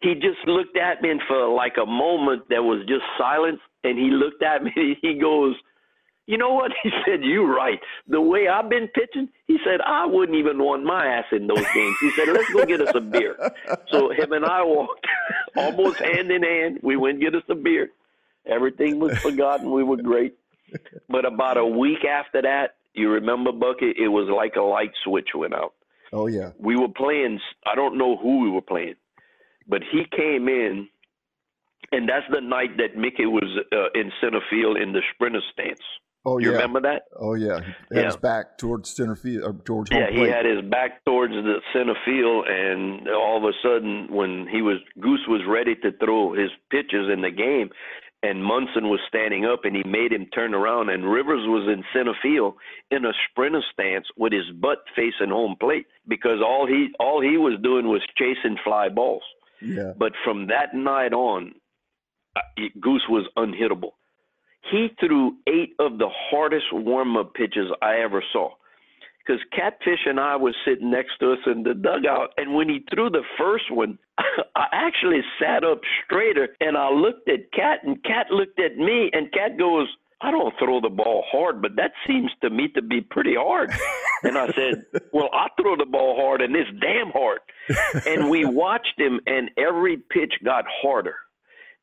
he 0.00 0.14
just 0.14 0.38
looked 0.46 0.76
at 0.76 1.02
me 1.02 1.10
and 1.10 1.20
for 1.28 1.48
like 1.48 1.74
a 1.80 1.86
moment 1.86 2.42
there 2.48 2.62
was 2.62 2.80
just 2.88 3.04
silence 3.18 3.60
and 3.84 3.98
he 3.98 4.10
looked 4.10 4.42
at 4.42 4.62
me 4.62 4.72
and 4.76 4.96
he 5.00 5.14
goes 5.18 5.54
you 6.26 6.38
know 6.38 6.54
what? 6.54 6.70
He 6.84 6.90
said 7.04 7.24
you're 7.24 7.52
right. 7.52 7.80
The 8.06 8.20
way 8.20 8.48
i've 8.48 8.68
been 8.70 8.88
pitching 8.88 9.28
he 9.46 9.58
said 9.64 9.80
i 9.80 10.06
wouldn't 10.06 10.38
even 10.38 10.58
want 10.58 10.84
my 10.84 11.06
ass 11.06 11.26
in 11.32 11.46
those 11.46 11.66
games. 11.74 11.96
He 12.00 12.10
said 12.12 12.28
let's 12.28 12.50
go 12.52 12.64
get 12.64 12.80
us 12.80 12.94
a 12.94 13.00
beer. 13.00 13.36
So 13.90 14.10
him 14.10 14.32
and 14.32 14.44
i 14.44 14.62
walked 14.62 15.06
almost 15.56 15.98
hand 15.98 16.30
in 16.30 16.42
hand. 16.42 16.80
We 16.82 16.96
went 16.96 17.20
get 17.20 17.34
us 17.34 17.42
a 17.48 17.54
beer. 17.54 17.90
Everything 18.46 19.00
was 19.00 19.18
forgotten. 19.18 19.70
We 19.70 19.84
were 19.84 19.98
great. 19.98 20.34
But 21.08 21.24
about 21.24 21.58
a 21.58 21.66
week 21.66 22.04
after 22.04 22.42
that 22.42 22.76
you 22.94 23.10
remember 23.10 23.52
bucket 23.52 23.96
it 23.96 24.08
was 24.08 24.28
like 24.28 24.56
a 24.56 24.62
light 24.62 24.92
switch 25.04 25.30
went 25.34 25.54
out. 25.54 25.74
Oh 26.12 26.26
yeah. 26.26 26.50
We 26.58 26.76
were 26.76 26.88
playing 26.88 27.40
i 27.66 27.74
don't 27.74 27.98
know 27.98 28.16
who 28.16 28.40
we 28.40 28.50
were 28.50 28.62
playing 28.62 28.94
but 29.66 29.82
he 29.90 30.04
came 30.16 30.48
in, 30.48 30.88
and 31.92 32.08
that's 32.08 32.26
the 32.30 32.40
night 32.40 32.76
that 32.78 32.96
Mickey 32.96 33.26
was 33.26 33.48
uh, 33.72 33.90
in 33.98 34.12
center 34.20 34.40
field 34.50 34.76
in 34.76 34.92
the 34.92 35.02
sprinter 35.14 35.40
stance. 35.52 35.80
Oh 36.26 36.36
you 36.38 36.48
yeah. 36.50 36.56
remember 36.56 36.82
that? 36.82 37.04
Oh 37.18 37.32
yeah. 37.34 37.60
He 37.60 37.94
had 37.96 38.00
Yeah. 38.02 38.04
his 38.06 38.16
back 38.18 38.58
towards 38.58 38.90
center 38.94 39.16
field, 39.16 39.42
or 39.42 39.54
towards 39.64 39.90
home 39.90 40.00
Yeah, 40.02 40.10
he 40.10 40.28
had 40.28 40.44
his 40.44 40.60
back 40.70 41.02
towards 41.06 41.32
the 41.32 41.60
center 41.72 41.94
field, 42.04 42.46
and 42.46 43.08
all 43.08 43.38
of 43.38 43.44
a 43.44 43.52
sudden, 43.62 44.08
when 44.14 44.46
he 44.46 44.60
was 44.60 44.76
Goose 45.00 45.24
was 45.28 45.40
ready 45.48 45.74
to 45.76 45.92
throw 45.92 46.32
his 46.34 46.50
pitches 46.70 47.08
in 47.10 47.22
the 47.22 47.30
game, 47.30 47.70
and 48.22 48.44
Munson 48.44 48.90
was 48.90 49.00
standing 49.08 49.46
up, 49.46 49.64
and 49.64 49.74
he 49.74 49.82
made 49.82 50.12
him 50.12 50.26
turn 50.26 50.52
around, 50.52 50.90
and 50.90 51.10
Rivers 51.10 51.40
was 51.48 51.66
in 51.72 51.82
center 51.94 52.12
field 52.22 52.52
in 52.90 53.06
a 53.06 53.12
sprinter 53.30 53.62
stance 53.72 54.06
with 54.18 54.34
his 54.34 54.50
butt 54.60 54.84
facing 54.94 55.30
home 55.30 55.56
plate 55.58 55.86
because 56.06 56.42
all 56.44 56.66
he 56.66 56.88
all 57.00 57.22
he 57.22 57.38
was 57.38 57.58
doing 57.62 57.88
was 57.88 58.02
chasing 58.18 58.58
fly 58.62 58.90
balls. 58.90 59.22
But 59.98 60.12
from 60.24 60.46
that 60.48 60.74
night 60.74 61.12
on, 61.12 61.54
uh, 62.36 62.40
Goose 62.80 63.04
was 63.08 63.26
unhittable. 63.36 63.92
He 64.70 64.88
threw 65.00 65.36
eight 65.46 65.74
of 65.78 65.98
the 65.98 66.08
hardest 66.30 66.66
warm 66.72 67.16
up 67.16 67.34
pitches 67.34 67.70
I 67.82 67.96
ever 67.96 68.22
saw. 68.32 68.50
Because 69.18 69.42
Catfish 69.54 70.06
and 70.06 70.18
I 70.18 70.36
was 70.36 70.54
sitting 70.64 70.90
next 70.90 71.18
to 71.20 71.32
us 71.32 71.38
in 71.46 71.62
the 71.62 71.74
dugout, 71.74 72.32
and 72.36 72.54
when 72.54 72.68
he 72.68 72.84
threw 72.92 73.10
the 73.10 73.24
first 73.38 73.70
one, 73.70 73.98
I 74.18 74.66
actually 74.72 75.20
sat 75.40 75.62
up 75.62 75.80
straighter 76.04 76.56
and 76.60 76.76
I 76.76 76.90
looked 76.90 77.28
at 77.28 77.52
Cat, 77.52 77.80
and 77.84 78.02
Cat 78.02 78.30
looked 78.30 78.58
at 78.58 78.76
me, 78.76 79.10
and 79.12 79.30
Cat 79.32 79.58
goes, 79.58 79.88
I 80.22 80.30
don't 80.30 80.54
throw 80.58 80.80
the 80.80 80.90
ball 80.90 81.24
hard, 81.30 81.62
but 81.62 81.76
that 81.76 81.92
seems 82.06 82.30
to 82.42 82.50
me 82.50 82.68
to 82.74 82.82
be 82.82 83.00
pretty 83.00 83.34
hard. 83.36 83.72
And 84.22 84.36
I 84.36 84.48
said, 84.48 84.84
Well, 85.14 85.30
I 85.32 85.46
throw 85.58 85.76
the 85.76 85.86
ball 85.86 86.14
hard, 86.20 86.42
and 86.42 86.54
it's 86.54 86.68
damn 86.78 87.10
hard. 87.10 87.38
And 88.06 88.28
we 88.28 88.44
watched 88.64 88.98
him, 88.98 89.18
and 89.26 89.50
every 89.56 89.96
pitch 89.96 90.34
got 90.44 90.66
harder. 90.68 91.14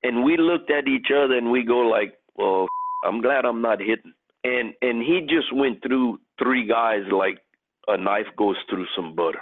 And 0.03 0.23
we 0.23 0.37
looked 0.37 0.69
at 0.69 0.87
each 0.87 1.07
other, 1.11 1.35
and 1.35 1.51
we 1.51 1.63
go 1.63 1.79
like, 1.79 2.13
Well, 2.35 2.67
I'm 3.03 3.21
glad 3.21 3.45
I'm 3.45 3.63
not 3.63 3.79
hitting. 3.79 4.13
And 4.43 4.73
and 4.83 5.01
he 5.01 5.21
just 5.21 5.51
went 5.51 5.81
through 5.81 6.19
three 6.37 6.67
guys 6.67 7.01
like 7.11 7.39
a 7.87 7.97
knife 7.97 8.27
goes 8.37 8.57
through 8.69 8.85
some 8.95 9.15
butter. 9.15 9.41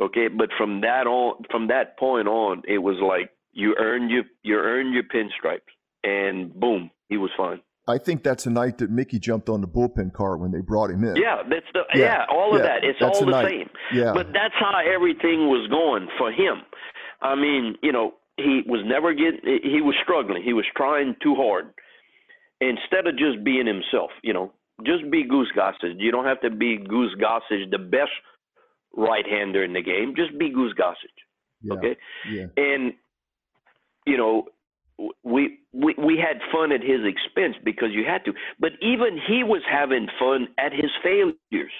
Okay, 0.00 0.28
but 0.28 0.48
from 0.56 0.80
that 0.80 1.06
on, 1.06 1.42
from 1.50 1.68
that 1.68 1.98
point 1.98 2.28
on, 2.28 2.62
it 2.66 2.78
was 2.78 2.96
like 3.02 3.30
you 3.52 3.76
earned 3.78 4.10
your 4.10 4.24
you 4.42 4.56
earned 4.56 4.94
your 4.94 5.04
pinstripes, 5.04 5.60
and 6.02 6.54
boom, 6.54 6.90
he 7.10 7.18
was 7.18 7.30
fine. 7.36 7.60
I 7.88 7.98
think 7.98 8.22
that's 8.22 8.44
the 8.44 8.50
night 8.50 8.78
that 8.78 8.90
Mickey 8.90 9.18
jumped 9.18 9.48
on 9.48 9.60
the 9.60 9.66
bullpen 9.66 10.12
car 10.12 10.36
when 10.36 10.52
they 10.52 10.60
brought 10.60 10.90
him 10.90 11.02
in. 11.02 11.16
Yeah, 11.16 11.42
that's 11.48 11.66
the 11.72 11.82
Yeah, 11.94 12.00
yeah, 12.00 12.24
all 12.30 12.54
of 12.54 12.60
yeah, 12.62 12.78
that. 12.78 12.84
It's 12.84 13.02
all 13.02 13.26
the 13.26 13.42
same. 13.48 13.68
Yeah. 13.92 14.12
But 14.14 14.28
that's 14.32 14.54
how 14.58 14.78
everything 14.78 15.48
was 15.48 15.68
going 15.68 16.08
for 16.16 16.30
him. 16.30 16.62
I 17.20 17.34
mean, 17.34 17.76
you 17.82 17.90
know, 17.92 18.14
he 18.36 18.62
was 18.66 18.82
never 18.86 19.12
getting. 19.14 19.40
He 19.62 19.80
was 19.80 19.94
struggling. 20.02 20.42
He 20.42 20.52
was 20.52 20.64
trying 20.76 21.16
too 21.22 21.34
hard. 21.34 21.72
Instead 22.60 23.08
of 23.08 23.18
just 23.18 23.42
being 23.42 23.66
himself, 23.66 24.10
you 24.22 24.32
know, 24.32 24.52
just 24.86 25.10
be 25.10 25.24
Goose 25.28 25.50
Gossage. 25.56 25.96
You 25.98 26.12
don't 26.12 26.24
have 26.24 26.40
to 26.42 26.50
be 26.50 26.78
Goose 26.78 27.14
Gossage, 27.20 27.70
the 27.70 27.78
best 27.78 28.10
right-hander 28.94 29.64
in 29.64 29.72
the 29.72 29.82
game. 29.82 30.14
Just 30.16 30.38
be 30.38 30.50
Goose 30.50 30.74
Gossage. 30.78 31.18
Yeah. 31.62 31.74
Okay 31.74 31.96
Yeah. 32.30 32.46
and 32.56 32.92
you 34.06 34.16
know 34.16 34.46
we 35.24 35.58
we 35.72 35.94
we 35.98 36.16
had 36.16 36.40
fun 36.52 36.72
at 36.72 36.82
his 36.82 37.00
expense 37.04 37.56
because 37.64 37.90
you 37.92 38.04
had 38.04 38.24
to. 38.24 38.32
But 38.60 38.72
even 38.80 39.18
he 39.26 39.42
was 39.42 39.62
having 39.70 40.08
fun 40.18 40.48
at 40.58 40.72
his 40.72 40.90
failures 41.02 41.72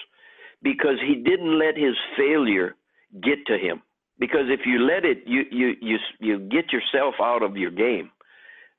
because 0.61 0.97
he 1.05 1.15
didn't 1.15 1.59
let 1.59 1.77
his 1.77 1.95
failure 2.17 2.75
get 3.21 3.45
to 3.47 3.57
him. 3.57 3.81
Because 4.19 4.47
if 4.47 4.61
you 4.65 4.79
let 4.79 5.05
it 5.05 5.19
you 5.25 5.43
you 5.51 5.73
you 5.81 5.97
you 6.19 6.39
get 6.39 6.71
yourself 6.71 7.15
out 7.21 7.43
of 7.43 7.57
your 7.57 7.71
game. 7.71 8.11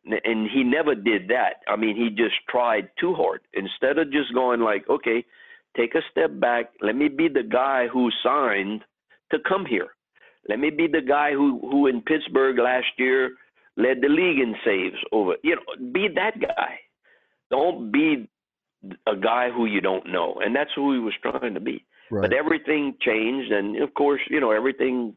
And 0.06 0.50
he 0.50 0.64
never 0.64 0.94
did 0.94 1.28
that. 1.28 1.62
I 1.66 1.76
mean 1.76 1.96
he 1.96 2.10
just 2.10 2.36
tried 2.48 2.88
too 3.00 3.14
hard. 3.14 3.40
Instead 3.54 3.98
of 3.98 4.12
just 4.12 4.34
going 4.34 4.60
like 4.60 4.88
okay 4.88 5.24
take 5.76 5.94
a 5.94 6.02
step 6.10 6.30
back. 6.40 6.72
Let 6.82 6.96
me 6.96 7.08
be 7.08 7.28
the 7.28 7.42
guy 7.42 7.88
who 7.88 8.10
signed 8.22 8.82
to 9.32 9.38
come 9.48 9.66
here. 9.66 9.88
Let 10.48 10.58
me 10.60 10.70
be 10.70 10.86
the 10.86 11.00
guy 11.00 11.32
who 11.32 11.58
who 11.60 11.86
in 11.86 12.02
Pittsburgh 12.02 12.58
last 12.58 12.92
year 12.98 13.32
led 13.76 14.00
the 14.00 14.08
league 14.08 14.38
in 14.38 14.54
saves 14.64 15.02
over. 15.12 15.34
You 15.42 15.56
know, 15.56 15.90
be 15.92 16.08
that 16.14 16.40
guy. 16.40 16.80
Don't 17.50 17.90
be 17.90 18.28
a 19.06 19.16
guy 19.16 19.50
who 19.50 19.66
you 19.66 19.80
don't 19.80 20.10
know, 20.10 20.40
and 20.44 20.54
that's 20.54 20.70
who 20.74 20.92
he 20.92 20.98
was 20.98 21.14
trying 21.22 21.54
to 21.54 21.60
be. 21.60 21.84
Right. 22.10 22.22
But 22.28 22.36
everything 22.36 22.94
changed, 23.00 23.50
and 23.50 23.80
of 23.82 23.94
course, 23.94 24.20
you 24.28 24.40
know, 24.40 24.50
everything. 24.50 25.14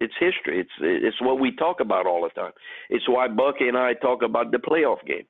It's 0.00 0.14
history. 0.18 0.58
It's 0.60 0.70
it's 0.80 1.20
what 1.20 1.38
we 1.38 1.54
talk 1.54 1.78
about 1.78 2.06
all 2.06 2.22
the 2.22 2.40
time. 2.40 2.52
It's 2.90 3.08
why 3.08 3.28
Bucky 3.28 3.68
and 3.68 3.78
I 3.78 3.94
talk 3.94 4.22
about 4.22 4.50
the 4.50 4.58
playoff 4.58 5.04
game, 5.06 5.26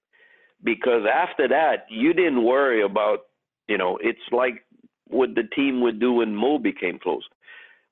because 0.65 1.03
after 1.13 1.47
that, 1.49 1.87
you 1.91 2.15
didn't 2.15 2.43
worry 2.45 2.83
about. 2.83 3.21
You 3.69 3.77
know, 3.79 3.99
it's 4.03 4.19
like 4.33 4.65
what 5.09 5.35
the 5.35 5.45
team 5.55 5.83
would 5.83 6.01
do 6.01 6.15
when 6.15 6.35
Mo 6.35 6.59
became 6.59 6.99
close 6.99 7.23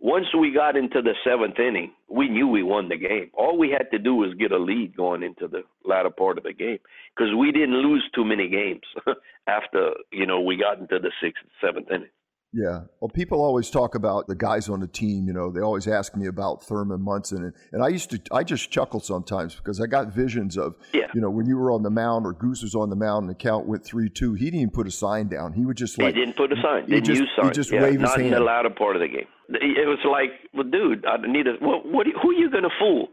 once 0.00 0.26
we 0.38 0.50
got 0.50 0.76
into 0.76 1.02
the 1.02 1.14
seventh 1.22 1.58
inning, 1.58 1.92
we 2.08 2.28
knew 2.28 2.48
we 2.48 2.62
won 2.62 2.88
the 2.88 2.96
game. 2.96 3.30
All 3.34 3.58
we 3.58 3.70
had 3.70 3.90
to 3.90 3.98
do 3.98 4.14
was 4.14 4.34
get 4.34 4.50
a 4.50 4.58
lead 4.58 4.96
going 4.96 5.22
into 5.22 5.46
the 5.46 5.62
latter 5.84 6.10
part 6.10 6.38
of 6.38 6.44
the 6.44 6.54
game 6.54 6.78
because 7.14 7.34
we 7.38 7.52
didn't 7.52 7.76
lose 7.76 8.02
too 8.14 8.24
many 8.24 8.48
games 8.48 8.80
after 9.46 9.90
you 10.10 10.26
know 10.26 10.40
we 10.40 10.56
got 10.56 10.78
into 10.78 10.98
the 10.98 11.12
sixth, 11.22 11.42
seventh 11.60 11.90
inning. 11.90 12.08
Yeah. 12.52 12.82
Well, 12.98 13.08
people 13.08 13.42
always 13.42 13.70
talk 13.70 13.94
about 13.94 14.26
the 14.26 14.34
guys 14.34 14.68
on 14.68 14.80
the 14.80 14.88
team. 14.88 15.26
You 15.26 15.32
know, 15.32 15.52
they 15.52 15.60
always 15.60 15.86
ask 15.86 16.16
me 16.16 16.26
about 16.26 16.64
Thurman 16.64 17.00
Munson, 17.00 17.44
and, 17.44 17.54
and 17.72 17.82
I 17.82 17.88
used 17.88 18.10
to, 18.10 18.20
I 18.32 18.42
just 18.42 18.70
chuckle 18.70 18.98
sometimes 18.98 19.54
because 19.54 19.80
I 19.80 19.86
got 19.86 20.08
visions 20.12 20.58
of, 20.58 20.74
yeah. 20.92 21.06
you 21.14 21.20
know, 21.20 21.30
when 21.30 21.46
you 21.46 21.56
were 21.56 21.70
on 21.70 21.82
the 21.82 21.90
mound 21.90 22.26
or 22.26 22.32
Goose 22.32 22.62
was 22.62 22.74
on 22.74 22.90
the 22.90 22.96
mound 22.96 23.22
and 23.22 23.30
the 23.30 23.34
count 23.34 23.66
went 23.66 23.84
three 23.84 24.08
two. 24.08 24.34
He 24.34 24.46
didn't 24.46 24.60
even 24.60 24.70
put 24.70 24.88
a 24.88 24.90
sign 24.90 25.28
down. 25.28 25.52
He 25.52 25.64
would 25.64 25.76
just 25.76 25.98
like 25.98 26.14
he 26.14 26.20
didn't 26.20 26.36
put 26.36 26.52
a 26.52 26.56
sign. 26.60 26.86
He 26.86 26.94
didn't 26.94 27.06
just, 27.06 27.20
use 27.20 27.30
signs. 27.36 27.48
He 27.48 27.54
just 27.54 27.72
yeah, 27.72 27.82
wave 27.82 28.00
his 28.00 28.10
hand. 28.10 28.22
in 28.22 28.30
the 28.32 28.40
latter 28.40 28.70
part 28.70 28.96
of 28.96 29.02
the 29.02 29.08
game. 29.08 29.26
It 29.48 29.86
was 29.86 29.98
like, 30.04 30.30
well, 30.54 30.68
dude, 30.68 31.04
I 31.06 31.16
need 31.26 31.46
a. 31.46 31.52
What? 31.64 31.86
what 31.86 32.06
who 32.06 32.30
are 32.30 32.34
you 32.34 32.50
going 32.50 32.64
to 32.64 32.70
fool? 32.78 33.08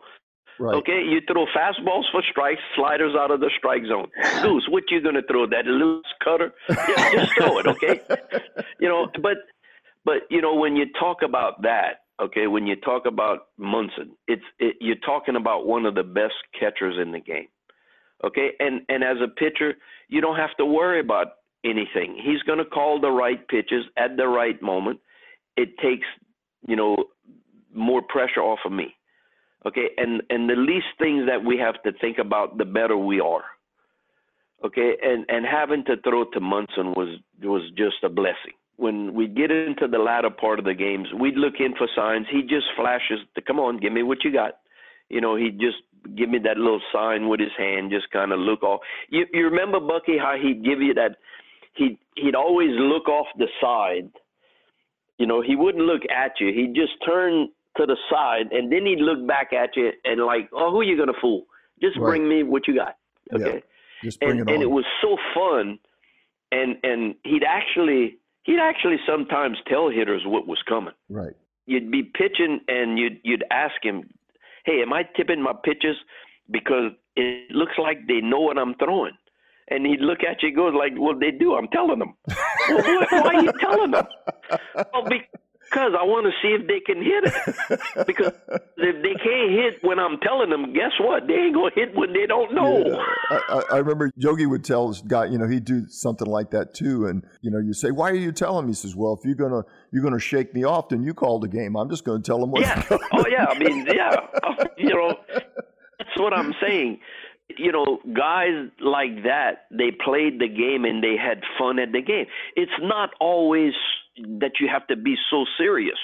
Right. 0.60 0.76
Okay, 0.76 1.04
you 1.04 1.22
throw 1.28 1.46
fastballs 1.56 2.04
for 2.12 2.24
strikes, 2.32 2.62
sliders 2.76 3.16
out 3.18 3.30
of 3.32 3.40
the 3.40 3.52
strike 3.58 3.84
zone. 3.86 4.08
Goose, 4.42 4.68
what 4.70 4.84
you 4.90 5.02
gonna 5.02 5.22
throw? 5.30 5.46
That 5.48 5.66
loose 5.66 6.06
cutter? 6.24 6.54
Yeah, 6.70 7.12
just 7.12 7.34
throw 7.38 7.60
it, 7.60 7.68
okay? 7.68 8.02
You 8.80 8.90
know, 8.90 9.08
but 9.22 9.38
but 10.06 10.24
you 10.30 10.42
know 10.42 10.56
when 10.56 10.76
you 10.76 10.86
talk 11.00 11.22
about 11.24 11.62
that, 11.64 12.06
okay, 12.22 12.48
when 12.48 12.66
you 12.66 12.76
talk 12.76 13.06
about 13.06 13.48
Munson, 13.58 14.12
it's 14.28 14.44
it, 14.60 14.78
you're 14.82 15.04
talking 15.06 15.36
about 15.36 15.68
one 15.68 15.86
of 15.86 15.96
the 15.96 16.04
best 16.04 16.36
catchers 16.60 16.96
in 17.00 17.12
the 17.12 17.20
game, 17.20 17.48
okay? 18.24 18.52
And 18.60 18.82
and 18.90 19.04
as 19.04 19.18
a 19.24 19.28
pitcher, 19.28 19.76
you 20.10 20.22
don't 20.22 20.38
have 20.38 20.56
to 20.58 20.66
worry 20.66 21.00
about 21.00 21.28
anything. 21.64 22.20
He's 22.24 22.42
gonna 22.44 22.66
call 22.66 23.00
the 23.00 23.12
right 23.12 23.48
pitches 23.48 23.86
at 23.98 24.18
the 24.18 24.28
right 24.28 24.60
moment. 24.62 25.00
It 25.56 25.78
takes 25.78 26.08
you 26.68 26.76
know 26.76 26.98
more 27.74 28.02
pressure 28.02 28.42
off 28.42 28.60
of 28.66 28.72
me 28.72 28.97
okay 29.66 29.90
and 29.98 30.22
and 30.30 30.50
the 30.50 30.56
least 30.56 30.88
things 31.00 31.26
that 31.28 31.44
we 31.44 31.58
have 31.58 31.82
to 31.84 31.92
think 32.00 32.18
about 32.18 32.58
the 32.58 32.66
better 32.66 32.98
we 32.98 33.20
are. 33.20 33.44
Okay 34.64 34.96
and 35.02 35.26
and 35.30 35.46
having 35.46 35.84
to 35.86 35.98
throw 36.02 36.26
to 36.26 36.40
munson 36.40 36.94
was 36.94 37.20
was 37.42 37.64
just 37.78 38.04
a 38.04 38.10
blessing. 38.10 38.56
When 38.78 39.16
we 39.16 39.28
get 39.28 39.50
into 39.50 39.88
the 39.88 39.98
latter 39.98 40.30
part 40.30 40.60
of 40.60 40.66
the 40.66 40.74
games 40.74 41.08
we'd 41.20 41.36
look 41.36 41.56
in 41.60 41.74
for 41.76 41.88
signs. 41.96 42.28
He 42.32 42.42
just 42.42 42.68
flashes 42.76 43.20
to 43.36 43.42
come 43.42 43.60
on 43.60 43.80
give 43.80 43.94
me 43.94 44.04
what 44.04 44.24
you 44.24 44.32
got. 44.32 44.60
You 45.10 45.22
know 45.22 45.36
he'd 45.36 45.60
just 45.60 45.78
give 46.16 46.30
me 46.30 46.40
that 46.40 46.58
little 46.58 46.82
sign 46.94 47.28
with 47.28 47.40
his 47.40 47.52
hand 47.58 47.92
just 47.92 48.10
kind 48.12 48.32
of 48.32 48.40
look 48.40 48.64
off. 48.64 48.82
You 49.10 49.26
you 49.34 49.46
remember 49.46 49.80
bucky 49.80 50.18
how 50.18 50.36
he'd 50.42 50.64
give 50.64 50.82
you 50.82 50.94
that 50.94 51.18
he 51.74 51.98
he'd 52.16 52.36
always 52.36 52.72
look 52.72 53.08
off 53.08 53.28
the 53.38 53.48
side. 53.62 54.10
You 55.18 55.28
know 55.28 55.42
he 55.42 55.56
wouldn't 55.56 55.86
look 55.86 56.04
at 56.16 56.34
you. 56.40 56.54
He'd 56.54 56.76
just 56.76 56.94
turn 57.06 57.50
to 57.78 57.86
the 57.86 57.98
side, 58.10 58.52
and 58.52 58.72
then 58.72 58.86
he'd 58.86 59.00
look 59.00 59.26
back 59.28 59.54
at 59.54 59.76
you 59.76 59.92
and 60.04 60.22
like, 60.26 60.50
"Oh, 60.54 60.72
who 60.72 60.82
are 60.82 60.84
you 60.84 60.98
gonna 60.98 61.14
fool? 61.22 61.46
Just 61.82 61.98
Right. 61.98 62.10
bring 62.12 62.28
me 62.30 62.44
what 62.44 62.68
you 62.68 62.76
got." 62.76 62.96
Yeah. 63.32 63.38
Okay, 63.48 63.64
Just 64.04 64.20
bring 64.20 64.32
and 64.32 64.40
it 64.42 64.48
on. 64.48 64.54
and 64.54 64.64
it 64.64 64.70
was 64.72 64.86
so 65.02 65.18
fun, 65.34 65.80
and 66.52 66.78
and 66.84 67.16
he'd 67.24 67.44
actually 67.44 68.18
he'd 68.44 68.60
actually 68.60 68.98
sometimes 69.06 69.58
tell 69.68 69.90
hitters 69.90 70.24
what 70.26 70.48
was 70.48 70.62
coming. 70.68 70.94
right. 71.10 71.34
You'd 71.70 71.92
be 71.92 72.04
pitching, 72.04 72.62
and 72.70 72.98
you'd 72.98 73.20
you'd 73.24 73.44
ask 73.52 73.76
him, 73.84 74.10
"Hey, 74.66 74.82
am 74.82 74.94
I 74.94 75.04
tipping 75.18 75.42
my 75.42 75.54
pitches 75.64 75.98
because 76.50 76.92
it 77.18 77.52
looks 77.52 77.78
like 77.78 78.08
they 78.08 78.22
know 78.22 78.40
what 78.40 78.58
I'm 78.58 78.74
throwing?" 78.76 79.18
And 79.70 79.86
he'd 79.86 80.00
look 80.00 80.20
at 80.24 80.42
you 80.42 80.48
and 80.48 80.56
goes 80.56 80.74
like, 80.74 80.94
"Well, 80.98 81.20
they 81.20 81.32
do. 81.32 81.56
I'm 81.56 81.68
telling 81.68 82.00
them." 82.00 82.14
well, 82.70 82.84
why, 82.84 83.08
why 83.12 83.34
are 83.36 83.44
you 83.44 83.52
telling 83.60 83.92
them? 83.92 84.08
Well, 84.94 85.04
because 85.10 85.28
I 85.74 86.04
want 86.04 86.26
to 86.26 86.32
see 86.42 86.54
if 86.54 86.68
they 86.68 86.80
can 86.80 87.02
hit 87.04 87.24
it. 87.26 87.80
Because 88.08 88.34
if 88.78 89.02
they 89.02 89.14
can't 89.16 89.52
hit 89.52 89.84
when 89.84 90.00
I'm 90.00 90.18
telling 90.20 90.50
them, 90.50 90.74
guess 90.74 90.92
what? 91.00 91.28
They 91.28 91.34
ain't 91.34 91.56
gonna 91.56 91.72
hit 91.76 91.96
when 91.96 92.14
they 92.14 92.26
don't 92.26 92.54
know. 92.54 92.84
Yeah. 92.86 93.40
I, 93.50 93.64
I- 93.72 93.78
remember 93.78 94.12
Yogi 94.16 94.46
would 94.46 94.64
tell 94.64 94.88
his 94.88 95.02
guy, 95.02 95.26
you 95.26 95.38
know, 95.38 95.48
he'd 95.48 95.66
do 95.66 95.88
something 95.90 96.28
like 96.28 96.52
that 96.52 96.74
too. 96.74 97.08
And, 97.08 97.24
you 97.42 97.52
know, 97.52 97.60
you 97.60 97.74
say, 97.74 97.92
why 97.92 98.10
are 98.12 98.16
you 98.16 98.32
telling 98.32 98.66
me? 98.66 98.72
He 98.72 98.76
says, 98.76 98.96
well, 98.96 99.14
if 99.14 99.26
you're 99.26 99.36
going 99.36 99.52
to, 99.52 99.68
you're 99.92 100.04
to 100.10 100.20
shake 100.20 100.54
me 100.54 100.64
off, 100.64 100.90
then 100.90 101.04
you 101.04 101.14
call 101.14 101.40
the 101.40 101.48
game. 101.48 101.76
I'm 101.76 101.90
just 101.90 102.04
going 102.06 102.22
to 102.22 102.26
tell 102.26 102.40
them 102.40 102.52
what. 102.52 102.62
Yeah. 102.62 102.84
Oh 103.14 103.26
yeah. 103.30 103.46
I 103.50 103.58
mean, 103.60 103.86
yeah. 103.88 104.16
You 104.78 104.90
know, 104.90 105.16
that's 105.98 106.18
what 106.18 106.34
I'm 106.34 106.54
saying. 106.62 107.00
You 107.58 107.72
know, 107.72 108.00
guys 108.14 108.70
like 108.80 109.24
that, 109.24 109.66
they 109.72 109.92
played 109.92 110.40
the 110.40 110.48
game 110.48 110.86
and 110.86 111.04
they 111.04 111.16
had 111.18 111.42
fun 111.58 111.80
at 111.80 111.92
the 111.92 112.02
game. 112.02 112.26
It's 112.56 112.72
not 112.82 113.10
always 113.20 113.74
that 114.40 114.54
you 114.60 114.68
have 114.68 114.88
to 114.88 114.96
be 114.96 115.16
so 115.30 115.46
serious, 115.58 116.00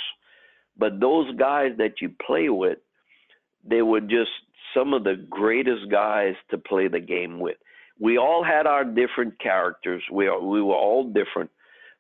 but 0.78 1.00
those 1.00 1.34
guys 1.36 1.72
that 1.78 2.02
you 2.02 2.10
play 2.26 2.50
with, 2.50 2.80
they 3.64 3.82
were 3.82 4.02
just 4.02 4.32
some 4.74 4.94
of 4.94 5.04
the 5.04 5.16
greatest 5.30 5.90
guys 5.90 6.36
to 6.50 6.58
play 6.58 6.88
the 6.88 7.00
game 7.00 7.40
with. 7.40 7.58
We 8.00 8.18
all 8.18 8.44
had 8.44 8.66
our 8.66 8.84
different 8.84 9.40
characters. 9.40 10.04
We 10.12 10.28
are, 10.28 10.42
we 10.42 10.62
were 10.62 10.76
all 10.76 11.06
different, 11.06 11.52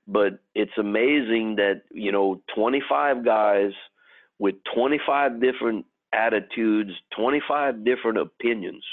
but 0.08 0.40
it's 0.56 0.78
amazing 0.78 1.56
that 1.58 1.84
you 1.92 2.12
know 2.12 2.42
25 2.56 3.24
guys 3.24 3.72
with 4.40 4.56
25 4.76 5.40
different 5.40 5.86
attitudes, 6.12 6.92
25 7.16 7.86
different 7.86 8.18
opinions, 8.18 8.84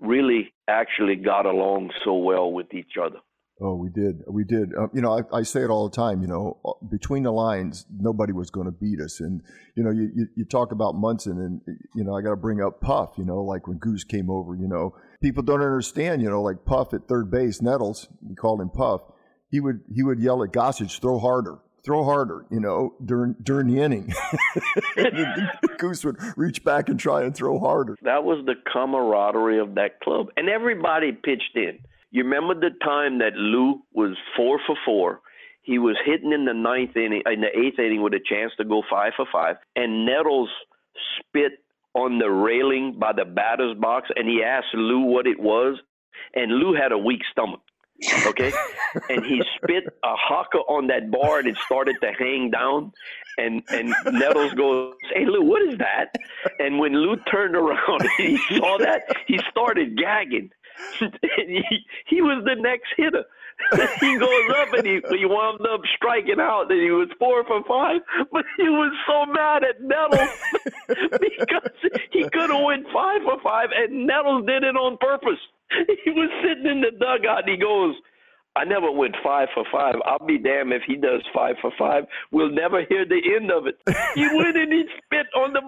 really 0.00 0.52
actually 0.68 1.16
got 1.16 1.46
along 1.46 1.90
so 2.04 2.14
well 2.14 2.52
with 2.52 2.72
each 2.74 2.92
other. 3.00 3.18
Oh, 3.64 3.76
we 3.76 3.90
did. 3.90 4.24
We 4.26 4.42
did. 4.42 4.74
Uh, 4.74 4.88
you 4.92 5.00
know, 5.00 5.18
I, 5.18 5.38
I 5.38 5.42
say 5.44 5.62
it 5.62 5.70
all 5.70 5.88
the 5.88 5.94
time. 5.94 6.20
You 6.20 6.26
know, 6.26 6.58
uh, 6.64 6.72
between 6.90 7.22
the 7.22 7.30
lines, 7.30 7.86
nobody 7.96 8.32
was 8.32 8.50
going 8.50 8.66
to 8.66 8.72
beat 8.72 9.00
us. 9.00 9.20
And 9.20 9.40
you 9.76 9.84
know, 9.84 9.90
you, 9.90 10.10
you, 10.14 10.26
you 10.34 10.44
talk 10.44 10.72
about 10.72 10.96
Munson, 10.96 11.38
and 11.38 11.78
you 11.94 12.02
know, 12.02 12.16
I 12.16 12.22
got 12.22 12.30
to 12.30 12.36
bring 12.36 12.60
up 12.60 12.80
Puff. 12.80 13.10
You 13.16 13.24
know, 13.24 13.40
like 13.42 13.68
when 13.68 13.78
Goose 13.78 14.02
came 14.02 14.30
over. 14.30 14.56
You 14.56 14.66
know, 14.66 14.96
people 15.22 15.44
don't 15.44 15.60
understand. 15.60 16.22
You 16.22 16.30
know, 16.30 16.42
like 16.42 16.64
Puff 16.64 16.92
at 16.92 17.06
third 17.06 17.30
base, 17.30 17.62
Nettles, 17.62 18.08
we 18.20 18.34
called 18.34 18.60
him 18.60 18.70
Puff. 18.70 19.02
He 19.48 19.60
would 19.60 19.80
he 19.94 20.02
would 20.02 20.18
yell 20.18 20.42
at 20.42 20.50
Gossage, 20.50 21.00
"Throw 21.00 21.20
harder, 21.20 21.58
throw 21.84 22.02
harder." 22.02 22.46
You 22.50 22.58
know, 22.58 22.94
during 23.04 23.36
during 23.40 23.68
the 23.68 23.80
inning, 23.80 24.12
Goose 25.78 26.04
would 26.04 26.16
reach 26.36 26.64
back 26.64 26.88
and 26.88 26.98
try 26.98 27.22
and 27.22 27.32
throw 27.32 27.60
harder. 27.60 27.96
That 28.02 28.24
was 28.24 28.44
the 28.44 28.54
camaraderie 28.72 29.60
of 29.60 29.76
that 29.76 30.00
club, 30.00 30.28
and 30.36 30.48
everybody 30.48 31.12
pitched 31.12 31.54
in. 31.54 31.78
You 32.12 32.24
remember 32.24 32.54
the 32.54 32.76
time 32.84 33.18
that 33.18 33.34
Lou 33.34 33.82
was 33.92 34.16
four 34.36 34.60
for 34.66 34.76
four. 34.84 35.20
He 35.62 35.78
was 35.78 35.96
hitting 36.04 36.32
in 36.32 36.44
the 36.44 36.52
ninth 36.52 36.94
inning, 36.94 37.22
in 37.24 37.40
the 37.40 37.58
eighth 37.58 37.78
inning, 37.78 38.02
with 38.02 38.12
a 38.12 38.20
chance 38.24 38.52
to 38.58 38.64
go 38.64 38.82
five 38.90 39.12
for 39.16 39.26
five, 39.32 39.56
and 39.76 40.04
Nettles 40.04 40.50
spit 41.18 41.52
on 41.94 42.18
the 42.18 42.30
railing 42.30 42.98
by 42.98 43.12
the 43.12 43.24
batter's 43.24 43.76
box, 43.78 44.10
and 44.14 44.28
he 44.28 44.42
asked 44.42 44.74
Lou 44.74 45.00
what 45.00 45.26
it 45.26 45.40
was, 45.40 45.78
and 46.34 46.52
Lou 46.52 46.74
had 46.74 46.92
a 46.92 46.98
weak 46.98 47.22
stomach. 47.30 47.60
Okay, 48.26 48.52
and 49.08 49.24
he 49.24 49.42
spit 49.56 49.84
a 50.04 50.14
haka 50.16 50.58
on 50.58 50.88
that 50.88 51.10
bar, 51.10 51.38
and 51.38 51.48
it 51.48 51.56
started 51.64 51.96
to 52.02 52.12
hang 52.18 52.50
down. 52.50 52.92
And 53.38 53.62
and 53.70 53.94
Nettles 54.12 54.52
goes, 54.54 54.94
"Hey 55.14 55.24
Lou, 55.24 55.42
what 55.42 55.62
is 55.62 55.78
that?" 55.78 56.14
And 56.58 56.78
when 56.78 56.92
Lou 56.92 57.16
turned 57.30 57.54
around 57.54 58.02
and 58.18 58.38
he 58.38 58.56
saw 58.56 58.76
that, 58.78 59.02
he 59.26 59.38
started 59.50 59.96
gagging. 59.96 60.50
He, 60.98 61.62
he 62.06 62.22
was 62.22 62.44
the 62.44 62.60
next 62.60 62.88
hitter. 62.96 63.24
he 64.00 64.18
goes 64.18 64.50
up 64.56 64.72
and 64.74 64.86
he, 64.86 65.00
he 65.16 65.24
wound 65.24 65.60
up 65.72 65.80
striking 65.96 66.40
out 66.40 66.70
and 66.70 66.80
he 66.80 66.90
was 66.90 67.08
four 67.18 67.44
for 67.44 67.62
five, 67.64 68.00
but 68.32 68.44
he 68.56 68.68
was 68.68 68.92
so 69.06 69.26
mad 69.32 69.62
at 69.62 69.80
Nettles 69.80 70.28
because 71.20 71.70
he 72.10 72.28
could 72.30 72.50
have 72.50 72.64
went 72.64 72.86
five 72.92 73.22
for 73.22 73.40
five 73.42 73.68
and 73.74 74.06
Nettles 74.06 74.46
did 74.46 74.64
it 74.64 74.76
on 74.76 74.96
purpose. 74.98 75.38
He 76.04 76.10
was 76.10 76.30
sitting 76.42 76.66
in 76.66 76.80
the 76.80 76.90
dugout 76.98 77.48
and 77.48 77.50
he 77.50 77.56
goes, 77.56 77.94
I 78.54 78.64
never 78.64 78.90
went 78.90 79.16
five 79.24 79.48
for 79.54 79.64
five. 79.72 79.94
I'll 80.04 80.26
be 80.26 80.38
damned 80.38 80.72
if 80.72 80.82
he 80.86 80.96
does 80.96 81.22
five 81.34 81.56
for 81.60 81.72
five. 81.78 82.04
We'll 82.30 82.50
never 82.50 82.84
hear 82.84 83.06
the 83.06 83.20
end 83.34 83.50
of 83.50 83.66
it. 83.66 83.78
He 84.14 84.28
went 84.28 84.56
and 84.56 84.72
he 84.72 84.84
spit 85.04 85.26
on 85.34 85.52
the 85.54 85.62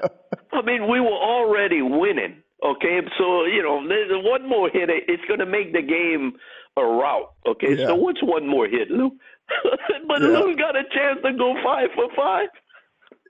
ball. 0.00 0.18
I 0.62 0.64
mean, 0.64 0.88
we 0.90 1.00
were 1.00 1.08
already 1.08 1.82
winning. 1.82 2.42
Okay, 2.64 3.00
so 3.18 3.44
you 3.44 3.62
know, 3.62 3.86
there's 3.88 4.10
one 4.24 4.48
more 4.48 4.70
hit. 4.70 4.88
It's 4.90 5.24
going 5.26 5.40
to 5.40 5.46
make 5.46 5.72
the 5.72 5.82
game 5.82 6.34
a 6.76 6.82
rout. 6.84 7.32
Okay, 7.46 7.74
Yeah. 7.76 7.88
so 7.88 7.94
what's 7.96 8.22
one 8.22 8.46
more 8.46 8.66
hit, 8.68 8.90
Lou? 8.90 9.10
but 10.08 10.22
Yeah. 10.22 10.28
Lou's 10.28 10.56
got 10.56 10.76
a 10.76 10.84
chance 10.94 11.18
to 11.24 11.32
go 11.36 11.54
five 11.64 11.88
for 11.94 12.06
five. 12.16 12.48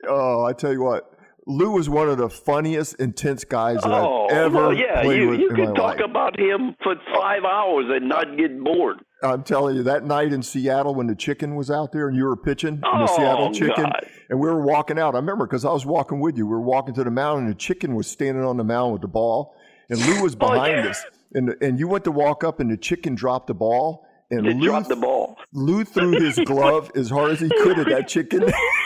Oh, 0.09 0.45
I 0.45 0.53
tell 0.53 0.73
you 0.73 0.83
what, 0.83 1.12
Lou 1.47 1.73
was 1.73 1.89
one 1.89 2.09
of 2.09 2.19
the 2.19 2.29
funniest, 2.31 2.95
intense 3.01 3.43
guys 3.45 3.79
that 3.83 3.91
Oh, 3.93 4.27
I've 4.31 4.37
ever 4.37 4.57
well, 4.69 4.75
yeah, 4.75 5.03
played 5.03 5.23
you, 5.23 5.29
with 5.31 5.41
you 5.41 5.49
in 5.51 5.57
could 5.57 5.75
talk 5.75 5.99
life. 5.99 6.01
about 6.05 6.39
him 6.39 6.77
for 6.85 6.95
five 7.13 7.43
hours 7.45 7.87
and 7.89 8.09
not 8.09 8.37
get 8.37 8.63
bored. 8.63 8.99
I'm 9.25 9.43
telling 9.43 9.75
you, 9.77 9.83
that 9.85 10.05
night 10.05 10.33
in 10.33 10.43
Seattle 10.43 10.95
when 10.95 11.09
the 11.09 11.15
chicken 11.17 11.57
was 11.57 11.69
out 11.71 11.91
there 11.93 12.07
and 12.09 12.17
you 12.17 12.25
were 12.27 12.37
pitching, 12.37 12.81
and 12.85 13.09
the 13.09 13.11
Oh, 13.13 13.17
Seattle 13.17 13.53
chicken, 13.53 13.85
God. 13.85 14.07
and 14.31 14.39
we 14.39 14.49
were 14.49 14.63
walking 14.63 14.99
out. 15.01 15.15
I 15.15 15.19
remember 15.19 15.47
because 15.47 15.65
I 15.65 15.73
was 15.73 15.85
walking 15.85 16.21
with 16.21 16.37
you. 16.37 16.47
We 16.47 16.53
were 16.53 16.61
walking 16.61 16.95
to 16.95 17.05
the 17.05 17.11
mound, 17.11 17.41
and 17.41 17.49
the 17.51 17.55
chicken 17.57 17.95
was 17.97 18.07
standing 18.07 18.45
on 18.45 18.57
the 18.57 18.65
mound 18.65 18.93
with 18.93 19.03
the 19.03 19.09
ball, 19.09 19.57
and 19.91 19.99
Lou 20.07 20.23
was 20.23 20.35
Oh, 20.35 20.39
behind 20.39 20.85
yeah. 20.85 20.91
us. 20.91 21.05
And 21.35 21.57
and 21.61 21.79
you 21.79 21.89
went 21.89 22.05
to 22.05 22.13
walk 22.13 22.45
up, 22.45 22.61
and 22.61 22.71
the 22.71 22.77
chicken 22.77 23.15
dropped 23.17 23.47
the 23.49 23.55
ball, 23.55 24.07
and 24.31 24.47
They 24.47 24.55
Lou 24.55 24.67
dropped 24.67 24.89
the 24.89 24.97
ball. 24.97 25.37
Lou 25.53 25.85
threw 25.85 26.13
his 26.21 26.39
glove 26.45 26.91
as 26.95 27.11
hard 27.11 27.33
as 27.33 27.41
he 27.41 27.49
could 27.49 27.79
at 27.81 27.87
that 27.89 28.07
chicken 28.09 28.43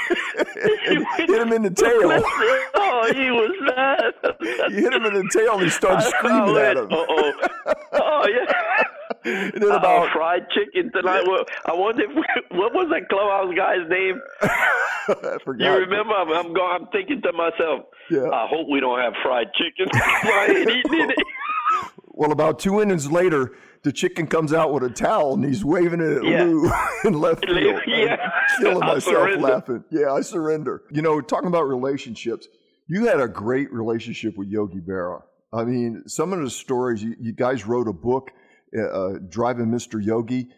hit 1.36 1.46
him 1.46 1.52
in 1.52 1.62
the 1.62 1.70
tail. 1.70 2.22
Oh, 2.78 3.12
he 3.12 3.30
was 3.30 3.52
mad. 3.76 4.14
He 4.70 4.74
hit 4.76 4.92
him 4.92 5.04
in 5.04 5.14
the 5.14 5.28
tail 5.32 5.54
and 5.54 5.62
he 5.62 5.70
started 5.70 6.02
screaming 6.08 6.56
at 6.56 6.76
him. 6.76 6.88
Oh, 6.90 7.32
oh, 7.92 8.26
yeah. 8.28 8.82
And 9.24 9.52
then 9.62 9.72
Uh, 9.72 9.76
about 9.76 10.12
fried 10.12 10.46
chicken 10.50 10.90
tonight. 10.92 11.24
Well, 11.26 11.44
I 11.66 11.74
wonder 11.74 12.04
if 12.04 12.10
we, 12.14 12.24
what 12.58 12.72
was 12.72 12.88
that 12.90 13.08
clubhouse 13.08 13.52
guy's 13.56 13.88
name? 13.88 14.20
I 14.42 15.38
forgot. 15.44 15.64
You 15.64 15.78
remember? 15.80 16.14
I'm, 16.14 16.30
I'm 16.32 16.54
going. 16.54 16.80
I'm 16.82 16.86
thinking 16.88 17.20
to 17.22 17.32
myself. 17.32 17.86
Yeah. 18.10 18.30
I 18.30 18.46
hope 18.48 18.68
we 18.70 18.78
don't 18.80 19.00
have 19.00 19.14
fried 19.22 19.48
chicken. 19.54 19.88
I 19.94 20.46
ain't 20.48 20.70
eating 20.70 21.10
it. 21.10 21.18
Well, 22.08 22.30
about 22.32 22.58
two 22.60 22.80
innings 22.80 23.10
later, 23.10 23.52
the 23.86 23.92
chicken 23.92 24.26
comes 24.26 24.52
out 24.52 24.72
with 24.72 24.82
a 24.82 24.90
towel 24.90 25.34
and 25.34 25.44
he's 25.44 25.64
waving 25.64 26.00
it 26.00 26.16
at 26.18 26.24
Yeah. 26.24 26.42
Lou 26.42 26.70
in 27.04 27.12
left 27.20 27.46
field. 27.46 27.80
Yeah. 27.86 28.16
I'm 28.20 28.60
killing 28.62 28.80
myself 28.80 29.04
surrender. 29.04 29.40
laughing. 29.40 29.84
Yeah, 29.92 30.12
I 30.12 30.22
surrender. 30.22 30.82
You 30.90 31.02
know, 31.02 31.20
talking 31.20 31.46
about 31.46 31.68
relationships, 31.68 32.48
you 32.88 33.06
had 33.06 33.20
a 33.20 33.28
great 33.28 33.72
relationship 33.72 34.36
with 34.36 34.48
Yogi 34.48 34.80
Berra. 34.80 35.22
I 35.52 35.62
mean, 35.62 36.02
some 36.08 36.32
of 36.32 36.40
the 36.40 36.50
stories, 36.50 37.00
you, 37.00 37.14
you 37.20 37.32
guys 37.32 37.64
wrote 37.64 37.86
a 37.86 37.92
book, 37.92 38.32
uh, 38.76 38.82
uh, 38.82 39.12
Driving 39.28 39.66
Mr. 39.66 40.04
Yogi. 40.04 40.48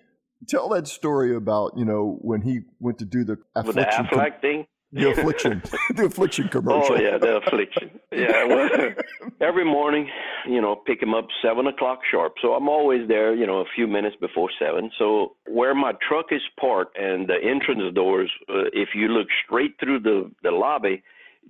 Tell 0.48 0.70
that 0.70 0.88
story 0.88 1.36
about, 1.36 1.72
you 1.76 1.84
know, 1.84 2.16
when 2.22 2.40
he 2.40 2.60
went 2.80 2.98
to 3.00 3.04
do 3.04 3.24
the 3.24 3.36
With 3.62 3.74
the 3.74 3.82
Aflac 3.82 4.40
thing. 4.40 4.66
The 4.92 5.10
affliction, 5.10 5.62
the 5.94 6.06
affliction 6.06 6.48
commercial. 6.48 6.96
Oh 6.96 7.00
yeah, 7.00 7.18
the 7.18 7.36
affliction. 7.36 7.90
Yeah, 8.10 8.44
well, 8.46 8.68
every 9.40 9.64
morning, 9.64 10.08
you 10.46 10.60
know, 10.60 10.76
pick 10.76 11.02
him 11.02 11.14
up 11.14 11.26
seven 11.42 11.66
o'clock 11.66 12.00
sharp. 12.10 12.34
So 12.40 12.54
I'm 12.54 12.68
always 12.68 13.06
there, 13.06 13.34
you 13.34 13.46
know, 13.46 13.58
a 13.58 13.66
few 13.74 13.86
minutes 13.86 14.16
before 14.20 14.48
seven. 14.58 14.90
So 14.98 15.36
where 15.46 15.74
my 15.74 15.92
truck 16.08 16.26
is 16.30 16.40
parked 16.58 16.96
and 16.96 17.28
the 17.28 17.36
entrance 17.36 17.94
doors, 17.94 18.30
uh, 18.48 18.64
if 18.72 18.90
you 18.94 19.08
look 19.08 19.28
straight 19.44 19.74
through 19.78 20.00
the 20.00 20.30
the 20.42 20.50
lobby, 20.50 21.02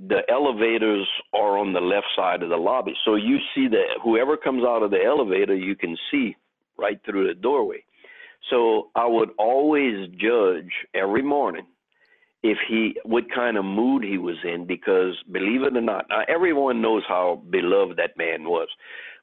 the 0.09 0.23
elevators 0.29 1.09
are 1.33 1.59
on 1.59 1.73
the 1.73 1.81
left 1.81 2.07
side 2.17 2.43
of 2.43 2.49
the 2.49 2.57
lobby. 2.57 2.95
So 3.05 3.15
you 3.15 3.39
see 3.55 3.69
that 3.69 4.01
whoever 4.03 4.37
comes 4.37 4.65
out 4.65 4.83
of 4.83 4.91
the 4.91 5.03
elevator, 5.05 5.55
you 5.55 5.77
can 5.77 5.97
see 6.11 6.37
right 6.77 7.01
through 7.05 7.29
the 7.29 7.35
doorway. 7.35 7.85
So 8.51 8.89
I 8.95 9.07
would 9.07 9.31
always 9.39 10.09
judge 10.17 10.71
every 10.95 11.23
morning 11.23 11.67
if 12.43 12.59
he 12.69 12.97
what 13.05 13.25
kind 13.35 13.57
of 13.57 13.65
mood 13.65 14.05
he 14.05 14.19
was 14.19 14.37
in 14.45 14.67
because 14.67 15.15
believe 15.33 15.63
it 15.63 15.77
or 15.77 15.81
not 15.81 16.07
now 16.09 16.23
everyone 16.29 16.81
knows 16.81 17.03
how 17.09 17.43
beloved 17.51 17.97
that 17.99 18.17
man 18.17 18.45
was. 18.45 18.69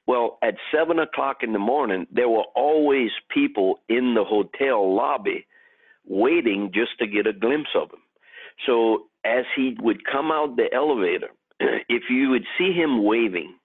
Well 0.06 0.38
at 0.44 0.56
seven 0.74 1.00
o'clock 1.00 1.38
in 1.42 1.54
the 1.54 1.60
morning 1.60 2.08
there 2.12 2.30
were 2.30 2.46
always 2.56 3.12
people 3.30 3.80
in 3.88 4.16
the 4.16 4.24
hotel 4.24 4.94
lobby 4.94 5.46
waiting 6.06 6.72
just 6.74 7.00
to 7.00 7.08
get 7.08 7.26
a 7.26 7.34
glimpse 7.34 7.70
of 7.76 7.90
him. 7.90 8.02
So 8.66 9.06
as 9.26 9.46
he 9.56 9.78
would 9.82 10.06
come 10.06 10.32
out 10.32 10.58
the 10.58 10.74
elevator 10.74 11.30
if 11.60 12.04
you 12.10 12.30
would 12.32 12.46
see 12.58 12.74
him 12.74 13.04
waving 13.06 13.56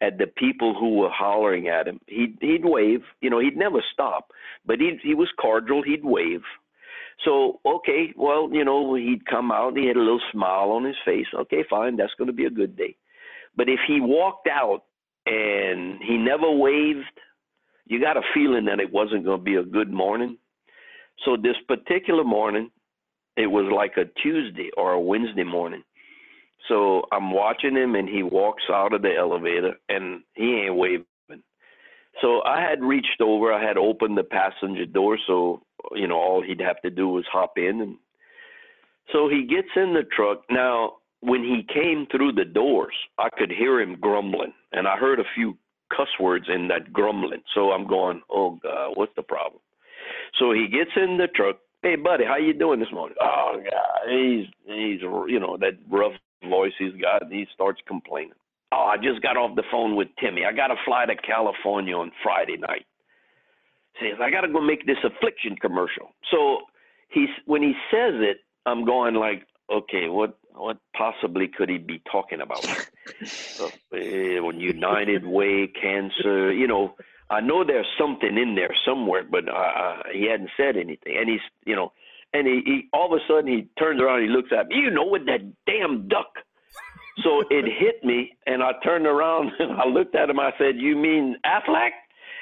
at 0.00 0.18
the 0.18 0.26
people 0.26 0.74
who 0.78 0.96
were 0.96 1.10
hollering 1.10 1.68
at 1.68 1.86
him 1.86 2.00
he'd 2.06 2.38
he'd 2.40 2.64
wave. 2.64 3.02
You 3.20 3.28
know 3.28 3.38
he'd 3.38 3.58
never 3.58 3.82
stop 3.92 4.30
but 4.64 4.80
he 4.80 4.98
he 5.02 5.14
was 5.14 5.28
cordial. 5.38 5.82
He'd 5.82 6.06
wave 6.06 6.40
so, 7.22 7.60
okay, 7.64 8.12
well, 8.16 8.48
you 8.52 8.64
know, 8.64 8.94
he'd 8.94 9.26
come 9.26 9.52
out, 9.52 9.76
he 9.76 9.86
had 9.86 9.96
a 9.96 10.00
little 10.00 10.20
smile 10.32 10.70
on 10.70 10.84
his 10.84 10.96
face. 11.04 11.26
Okay, 11.34 11.64
fine, 11.70 11.96
that's 11.96 12.14
going 12.18 12.26
to 12.26 12.34
be 12.34 12.46
a 12.46 12.50
good 12.50 12.76
day. 12.76 12.96
But 13.56 13.68
if 13.68 13.80
he 13.86 14.00
walked 14.00 14.48
out 14.48 14.82
and 15.26 16.00
he 16.02 16.16
never 16.16 16.50
waved, 16.50 17.04
you 17.86 18.00
got 18.00 18.16
a 18.16 18.22
feeling 18.34 18.64
that 18.64 18.80
it 18.80 18.92
wasn't 18.92 19.24
going 19.24 19.38
to 19.38 19.44
be 19.44 19.56
a 19.56 19.62
good 19.62 19.92
morning. 19.92 20.38
So, 21.24 21.36
this 21.36 21.56
particular 21.68 22.24
morning, 22.24 22.70
it 23.36 23.46
was 23.46 23.70
like 23.74 23.96
a 23.96 24.10
Tuesday 24.20 24.70
or 24.76 24.92
a 24.92 25.00
Wednesday 25.00 25.44
morning. 25.44 25.84
So, 26.68 27.02
I'm 27.12 27.32
watching 27.32 27.76
him 27.76 27.94
and 27.94 28.08
he 28.08 28.22
walks 28.22 28.64
out 28.70 28.92
of 28.92 29.02
the 29.02 29.14
elevator 29.16 29.74
and 29.88 30.22
he 30.34 30.64
ain't 30.64 30.74
waving. 30.74 31.06
So 32.20 32.42
I 32.44 32.60
had 32.60 32.82
reached 32.82 33.20
over, 33.20 33.52
I 33.52 33.62
had 33.62 33.76
opened 33.76 34.16
the 34.16 34.22
passenger 34.22 34.86
door, 34.86 35.18
so 35.26 35.62
you 35.94 36.06
know 36.06 36.16
all 36.16 36.42
he'd 36.42 36.60
have 36.60 36.80
to 36.82 36.90
do 36.90 37.08
was 37.08 37.24
hop 37.32 37.58
in, 37.58 37.80
and 37.80 37.96
so 39.12 39.28
he 39.28 39.46
gets 39.46 39.68
in 39.76 39.94
the 39.94 40.04
truck. 40.16 40.42
Now, 40.50 40.94
when 41.20 41.42
he 41.42 41.66
came 41.72 42.06
through 42.10 42.32
the 42.32 42.44
doors, 42.44 42.94
I 43.18 43.28
could 43.36 43.50
hear 43.50 43.80
him 43.80 43.96
grumbling, 44.00 44.52
and 44.72 44.86
I 44.86 44.96
heard 44.96 45.20
a 45.20 45.24
few 45.34 45.56
cuss 45.94 46.08
words 46.20 46.46
in 46.52 46.68
that 46.68 46.92
grumbling. 46.92 47.42
So 47.54 47.72
I'm 47.72 47.86
going, 47.86 48.22
"Oh 48.30 48.58
God, 48.62 48.92
what's 48.94 49.14
the 49.16 49.22
problem?" 49.22 49.60
So 50.38 50.52
he 50.52 50.68
gets 50.68 50.90
in 50.96 51.16
the 51.18 51.28
truck. 51.28 51.56
Hey, 51.82 51.96
buddy, 51.96 52.24
how 52.24 52.36
you 52.36 52.54
doing 52.54 52.80
this 52.80 52.92
morning? 52.92 53.16
Oh 53.20 53.60
God, 53.62 54.10
he's 54.10 54.46
he's 54.66 55.00
you 55.02 55.38
know 55.40 55.56
that 55.58 55.74
rough 55.90 56.14
voice 56.48 56.72
he's 56.78 56.94
got. 57.00 57.22
And 57.22 57.32
he 57.32 57.46
starts 57.54 57.80
complaining. 57.86 58.32
Oh, 58.72 58.86
I 58.92 58.96
just 58.96 59.22
got 59.22 59.36
off 59.36 59.54
the 59.56 59.62
phone 59.70 59.94
with 59.96 60.08
Timmy. 60.18 60.44
I 60.44 60.52
got 60.52 60.68
to 60.68 60.76
fly 60.84 61.06
to 61.06 61.14
California 61.16 61.96
on 61.96 62.10
Friday 62.22 62.56
night. 62.56 62.86
Says 64.00 64.18
I 64.20 64.30
got 64.30 64.42
to 64.42 64.48
go 64.52 64.60
make 64.60 64.86
this 64.86 64.98
affliction 65.04 65.56
commercial. 65.56 66.10
So 66.30 66.62
he's 67.08 67.28
when 67.46 67.62
he 67.62 67.74
says 67.90 68.14
it, 68.16 68.38
I'm 68.66 68.84
going 68.84 69.14
like, 69.14 69.46
okay, 69.72 70.08
what 70.08 70.38
what 70.52 70.78
possibly 70.96 71.48
could 71.48 71.68
he 71.68 71.78
be 71.78 72.02
talking 72.10 72.40
about? 72.40 72.64
uh, 73.60 73.68
when 73.90 74.60
United 74.60 75.26
Way, 75.26 75.68
cancer, 75.80 76.52
you 76.52 76.66
know. 76.66 76.94
I 77.30 77.40
know 77.40 77.64
there's 77.64 77.86
something 77.98 78.36
in 78.36 78.54
there 78.54 78.74
somewhere, 78.86 79.24
but 79.28 79.48
uh, 79.48 79.52
uh, 79.52 80.02
he 80.12 80.28
hadn't 80.30 80.50
said 80.58 80.76
anything. 80.76 81.16
And 81.18 81.28
he's, 81.28 81.40
you 81.64 81.74
know, 81.74 81.90
and 82.34 82.46
he, 82.46 82.60
he 82.64 82.88
all 82.92 83.06
of 83.06 83.18
a 83.18 83.24
sudden 83.26 83.46
he 83.50 83.66
turns 83.78 84.00
around, 84.00 84.20
and 84.20 84.30
he 84.30 84.36
looks 84.36 84.50
at 84.56 84.68
me. 84.68 84.76
You 84.76 84.90
know, 84.90 85.06
with 85.06 85.24
that 85.26 85.40
damn 85.66 86.06
duck. 86.06 86.34
So 87.22 87.42
it 87.48 87.64
hit 87.64 88.04
me, 88.04 88.36
and 88.46 88.62
I 88.62 88.72
turned 88.84 89.06
around 89.06 89.52
and 89.58 89.72
I 89.72 89.86
looked 89.86 90.14
at 90.14 90.28
him. 90.28 90.38
I 90.38 90.52
said, 90.58 90.76
"You 90.76 90.96
mean 90.96 91.36
Aflac?" 91.46 91.90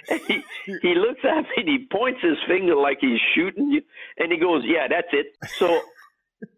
He 0.09 0.42
he 0.80 0.94
looks 0.94 1.20
at 1.24 1.42
me 1.42 1.48
and 1.57 1.68
he 1.68 1.86
points 1.90 2.20
his 2.22 2.38
finger 2.48 2.74
like 2.74 2.98
he's 3.00 3.20
shooting 3.34 3.70
you, 3.70 3.82
and 4.18 4.32
he 4.32 4.38
goes, 4.38 4.62
"Yeah, 4.64 4.88
that's 4.88 5.09
it." 5.12 5.26
So 5.59 5.80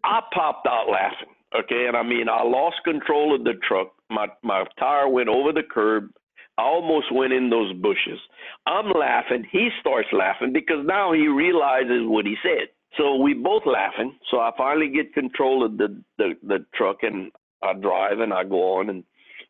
I 0.03 0.21
popped 0.33 0.67
out 0.67 0.89
laughing. 0.89 1.29
Okay, 1.57 1.85
and 1.87 1.95
I 1.95 2.03
mean, 2.03 2.27
I 2.27 2.43
lost 2.43 2.77
control 2.83 3.35
of 3.35 3.43
the 3.43 3.53
truck. 3.67 3.93
My 4.09 4.27
my 4.43 4.65
tire 4.79 5.07
went 5.07 5.29
over 5.29 5.51
the 5.53 5.63
curb. 5.63 6.11
I 6.57 6.63
almost 6.63 7.11
went 7.11 7.33
in 7.33 7.49
those 7.49 7.73
bushes. 7.73 8.19
I'm 8.65 8.91
laughing. 8.91 9.45
He 9.51 9.69
starts 9.81 10.07
laughing 10.11 10.53
because 10.53 10.85
now 10.85 11.11
he 11.13 11.27
realizes 11.27 12.03
what 12.05 12.25
he 12.25 12.35
said. 12.41 12.69
So 12.97 13.17
we 13.17 13.33
both 13.33 13.63
laughing. 13.65 14.17
So 14.31 14.39
I 14.39 14.51
finally 14.57 14.89
get 14.89 15.13
control 15.13 15.65
of 15.65 15.77
the 15.77 16.01
the, 16.17 16.33
the 16.43 16.65
truck 16.73 16.97
and 17.03 17.31
I 17.61 17.73
drive 17.73 18.19
and 18.19 18.33
I 18.33 18.43
go 18.43 18.77
on 18.79 18.89
and 18.89 19.03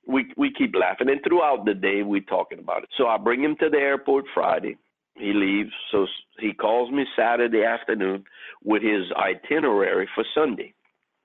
we 0.08 0.32
we 0.38 0.52
keep 0.52 0.74
laughing. 0.76 1.10
And 1.10 1.22
throughout 1.24 1.66
the 1.66 1.74
day 1.74 2.04
we 2.04 2.22
talking 2.22 2.60
about 2.60 2.84
it. 2.84 2.90
So 2.98 3.08
I 3.08 3.18
bring 3.18 3.44
him 3.44 3.56
to 3.60 3.70
the 3.70 3.78
airport 3.78 4.26
Friday. 4.34 4.78
He 5.16 5.32
leaves. 5.34 5.72
So 5.92 6.08
he 6.40 6.54
calls 6.54 6.92
me 6.92 7.06
Saturday 7.16 7.64
afternoon 7.64 8.26
with 8.64 8.82
his 8.82 9.12
itinerary 9.16 10.08
for 10.14 10.26
Sunday. 10.34 10.74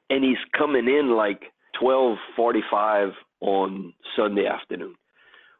And 0.09 0.25
he's 0.25 0.39
coming 0.57 0.87
in 0.87 1.17
like 1.17 1.43
12:45 1.81 3.13
on 3.41 3.95
Sunday 4.17 4.47
afternoon. 4.47 4.95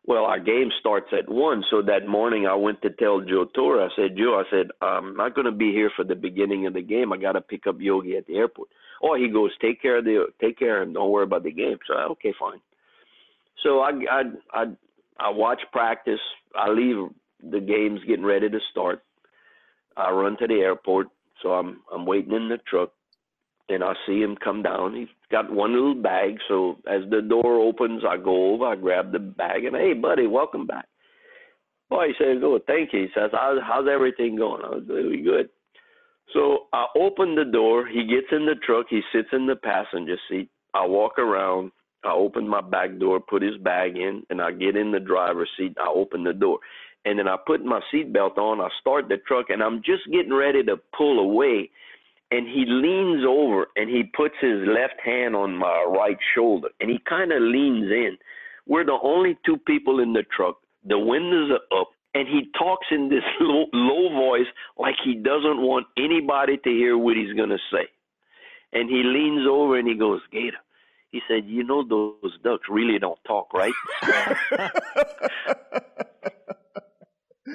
Well, 0.07 0.25
our 0.25 0.41
game 0.41 0.71
starts 0.81 1.09
at 1.13 1.29
one, 1.29 1.63
so 1.71 1.83
that 1.83 2.09
morning 2.09 2.47
I 2.47 2.55
went 2.55 2.81
to 2.83 2.91
tell 2.91 3.21
Joe 3.21 3.45
Torre. 3.45 3.85
I 3.85 3.89
said, 3.95 4.17
Joe, 4.17 4.43
I 4.43 4.51
said, 4.51 4.69
I'm 4.81 5.15
not 5.15 5.35
going 5.35 5.45
to 5.45 5.53
be 5.53 5.73
here 5.73 5.91
for 5.95 6.05
the 6.05 6.15
beginning 6.15 6.67
of 6.67 6.73
the 6.73 6.83
game. 6.83 7.13
I 7.13 7.19
got 7.19 7.33
to 7.33 7.43
pick 7.43 7.67
up 7.67 7.77
Yogi 7.79 8.17
at 8.17 8.27
the 8.27 8.37
airport. 8.37 8.71
Oh, 9.03 9.15
he 9.15 9.29
goes, 9.29 9.51
take 9.61 9.81
care 9.81 9.99
of 9.99 10.05
the, 10.05 10.27
take 10.41 10.59
care 10.59 10.81
of 10.81 10.89
him. 10.89 10.95
Don't 10.95 11.11
worry 11.11 11.25
about 11.25 11.45
the 11.45 11.53
game. 11.53 11.79
So 11.87 11.95
okay, 12.13 12.33
fine. 12.39 12.61
So 13.63 13.81
I, 13.81 13.91
I, 14.11 14.23
I, 14.53 14.65
I 15.19 15.31
watch 15.31 15.61
practice. 15.73 16.21
I 16.57 16.71
leave 16.71 17.09
the 17.43 17.61
games 17.61 18.01
getting 18.07 18.25
ready 18.25 18.49
to 18.49 18.59
start. 18.71 19.03
I 19.97 20.11
run 20.11 20.37
to 20.39 20.47
the 20.47 20.55
airport. 20.55 21.09
So 21.43 21.51
I'm, 21.51 21.81
I'm 21.93 22.07
waiting 22.07 22.33
in 22.33 22.49
the 22.49 22.59
truck 22.69 22.93
and 23.71 23.85
I 23.85 23.95
see 24.07 24.21
him 24.21 24.37
come 24.43 24.63
down. 24.63 24.95
He's 24.95 25.09
got 25.31 25.51
one 25.51 25.73
little 25.73 25.95
bag. 25.95 26.39
So 26.49 26.79
as 26.87 27.03
the 27.11 27.23
door 27.23 27.61
opens, 27.61 28.03
I 28.07 28.17
go 28.17 28.53
over, 28.53 28.67
I 28.67 28.77
grab 28.77 29.13
the 29.13 29.19
bag, 29.19 29.65
and 29.65 29.77
hey, 29.77 29.95
buddy, 29.95 30.27
welcome 30.27 30.67
back. 30.67 30.87
Boy, 31.89 32.09
he 32.09 32.15
says, 32.19 32.43
"Oh, 32.43 32.59
thank 32.67 32.93
you." 32.93 33.03
He 33.03 33.09
says, 33.15 33.31
"How's 33.33 33.59
how's 33.63 33.89
everything 33.89 34.37
going?" 34.37 34.63
I 34.65 34.71
was 34.71 34.85
really 34.89 35.23
good. 35.23 35.49
So 36.33 36.67
I 36.73 36.87
open 36.97 37.35
the 37.35 37.45
door. 37.45 37.87
He 37.87 38.05
gets 38.05 38.29
in 38.31 38.47
the 38.47 38.55
truck. 38.65 38.87
He 38.89 39.01
sits 39.13 39.29
in 39.33 39.47
the 39.47 39.57
passenger 39.57 40.17
seat. 40.29 40.49
I 40.75 40.87
walk 40.87 41.19
around. 41.19 41.73
I 42.05 42.13
open 42.13 42.49
my 42.49 42.61
back 42.61 42.99
door, 42.99 43.21
put 43.21 43.43
his 43.43 43.57
bag 43.59 43.97
in, 43.97 44.23
and 44.31 44.41
I 44.41 44.53
get 44.53 44.77
in 44.77 44.93
the 44.93 45.01
driver's 45.01 45.51
seat. 45.59 45.77
I 45.79 45.89
open 45.89 46.25
the 46.25 46.33
door. 46.33 46.59
And 47.05 47.19
then 47.19 47.29
I 47.29 47.37
put 47.47 47.65
my 47.65 47.81
seatbelt 47.93 48.39
on. 48.39 48.61
I 48.61 48.69
start 48.81 49.09
the 49.09 49.19
truck, 49.27 49.47
and 49.51 49.63
I'm 49.63 49.83
just 49.83 50.05
getting 50.11 50.35
ready 50.35 50.63
to 50.65 50.77
pull 50.97 51.19
away 51.21 51.71
and 52.31 52.47
he 52.47 52.65
leans 52.67 53.25
over 53.27 53.67
and 53.77 53.91
he 53.91 54.05
puts 54.05 54.35
his 54.41 54.61
left 54.67 55.01
hand 55.05 55.35
on 55.35 55.57
my 55.57 55.85
right 55.89 56.19
shoulder 56.35 56.69
and 56.81 56.91
he 56.91 56.99
kind 57.09 57.33
of 57.33 57.43
leans 57.43 57.91
in. 57.91 58.17
We're 58.67 58.85
the 58.85 58.99
only 59.03 59.37
two 59.45 59.57
people 59.57 60.01
in 60.01 60.13
the 60.13 60.23
truck. 60.35 60.57
The 60.87 60.99
windows 60.99 61.51
are 61.51 61.81
up 61.81 61.89
and 62.15 62.29
he 62.29 62.51
talks 62.59 62.87
in 62.91 63.09
this 63.09 63.25
low, 63.41 63.67
low 63.73 64.09
voice 64.11 64.47
like 64.79 64.95
he 65.05 65.15
doesn't 65.15 65.61
want 65.61 65.87
anybody 65.97 66.57
to 66.59 66.71
hear 66.71 66.97
what 66.97 67.17
he's 67.17 67.35
going 67.35 67.51
to 67.51 67.59
say. 67.73 67.89
And 68.73 68.89
he 68.89 69.03
leans 69.05 69.47
over 69.51 69.79
and 69.79 69.89
he 69.89 69.97
goes, 69.97 70.21
Gator, 70.31 70.59
he 71.11 71.21
said, 71.29 71.45
You 71.47 71.65
know, 71.65 71.87
those 71.87 72.39
ducks 72.43 72.69
really 72.69 72.99
don't 72.99 73.19
talk, 73.27 73.53
right? 73.53 73.73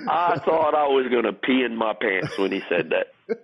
I 0.08 0.38
thought 0.40 0.76
I 0.76 0.88
was 0.88 1.08
going 1.10 1.24
to 1.24 1.34
pee 1.34 1.64
in 1.64 1.76
my 1.76 1.94
pants 2.00 2.38
when 2.38 2.52
he 2.52 2.62
said 2.70 2.92
that. 2.92 3.08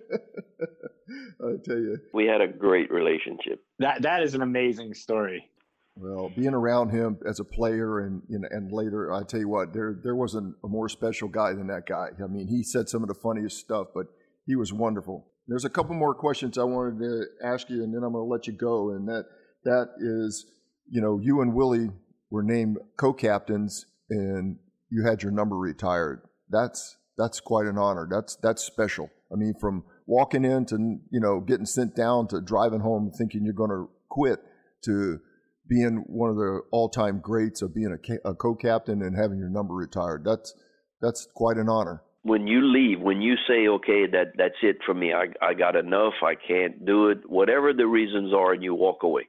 I 1.40 1.56
tell 1.64 1.78
you. 1.78 1.98
We 2.12 2.26
had 2.26 2.40
a 2.40 2.46
great 2.46 2.90
relationship. 2.90 3.64
That 3.78 4.02
that 4.02 4.22
is 4.22 4.34
an 4.34 4.42
amazing 4.42 4.94
story. 4.94 5.48
Well, 5.96 6.30
being 6.34 6.54
around 6.54 6.90
him 6.90 7.18
as 7.26 7.38
a 7.40 7.44
player 7.44 8.00
and 8.00 8.22
you 8.28 8.38
know, 8.38 8.48
and 8.50 8.72
later, 8.72 9.12
I 9.12 9.24
tell 9.24 9.40
you 9.40 9.48
what, 9.48 9.72
there 9.72 9.98
there 10.02 10.14
wasn't 10.14 10.54
a 10.64 10.68
more 10.68 10.88
special 10.88 11.28
guy 11.28 11.52
than 11.52 11.66
that 11.66 11.86
guy. 11.86 12.08
I 12.22 12.26
mean, 12.28 12.48
he 12.48 12.62
said 12.62 12.88
some 12.88 13.02
of 13.02 13.08
the 13.08 13.14
funniest 13.14 13.58
stuff, 13.58 13.88
but 13.94 14.06
he 14.46 14.56
was 14.56 14.72
wonderful. 14.72 15.26
There's 15.48 15.64
a 15.64 15.70
couple 15.70 15.94
more 15.94 16.14
questions 16.14 16.56
I 16.56 16.64
wanted 16.64 16.98
to 17.00 17.24
ask 17.44 17.68
you, 17.68 17.82
and 17.82 17.92
then 17.92 18.04
I'm 18.04 18.12
going 18.12 18.24
to 18.24 18.30
let 18.30 18.46
you 18.46 18.52
go. 18.52 18.90
And 18.90 19.08
that 19.08 19.26
that 19.64 19.90
is, 19.98 20.46
you 20.88 21.00
know, 21.00 21.18
you 21.20 21.40
and 21.40 21.54
Willie 21.54 21.90
were 22.30 22.42
named 22.42 22.78
co-captains, 22.96 23.86
and 24.10 24.56
you 24.90 25.04
had 25.04 25.22
your 25.22 25.32
number 25.32 25.56
retired. 25.56 26.22
That's 26.48 26.96
that's 27.16 27.40
quite 27.40 27.66
an 27.66 27.78
honor. 27.78 28.06
That's 28.10 28.36
that's 28.36 28.62
special. 28.64 29.10
I 29.32 29.36
mean, 29.36 29.54
from 29.60 29.84
walking 30.06 30.44
in 30.44 30.66
to 30.66 30.76
you 31.10 31.20
know 31.20 31.40
getting 31.40 31.66
sent 31.66 31.94
down 31.94 32.28
to 32.28 32.40
driving 32.40 32.80
home 32.80 33.10
thinking 33.16 33.44
you're 33.44 33.54
going 33.54 33.70
to 33.70 33.88
quit 34.08 34.40
to 34.84 35.20
being 35.68 36.04
one 36.06 36.28
of 36.28 36.36
the 36.36 36.60
all-time 36.70 37.20
greats 37.22 37.62
of 37.62 37.74
being 37.74 37.96
a, 37.96 38.28
a 38.28 38.34
co-captain 38.34 39.00
and 39.00 39.16
having 39.16 39.38
your 39.38 39.48
number 39.48 39.74
retired. 39.74 40.22
That's 40.24 40.54
that's 41.00 41.26
quite 41.34 41.56
an 41.56 41.68
honor. 41.68 42.02
When 42.22 42.46
you 42.46 42.60
leave, 42.62 43.00
when 43.00 43.20
you 43.20 43.34
say, 43.48 43.66
"Okay, 43.66 44.06
that 44.12 44.32
that's 44.36 44.60
it 44.62 44.78
for 44.86 44.94
me. 44.94 45.12
I 45.12 45.26
I 45.44 45.54
got 45.54 45.76
enough. 45.76 46.14
I 46.22 46.34
can't 46.34 46.84
do 46.84 47.08
it." 47.08 47.18
Whatever 47.28 47.72
the 47.72 47.86
reasons 47.86 48.32
are, 48.32 48.52
and 48.52 48.62
you 48.62 48.74
walk 48.74 49.02
away. 49.02 49.28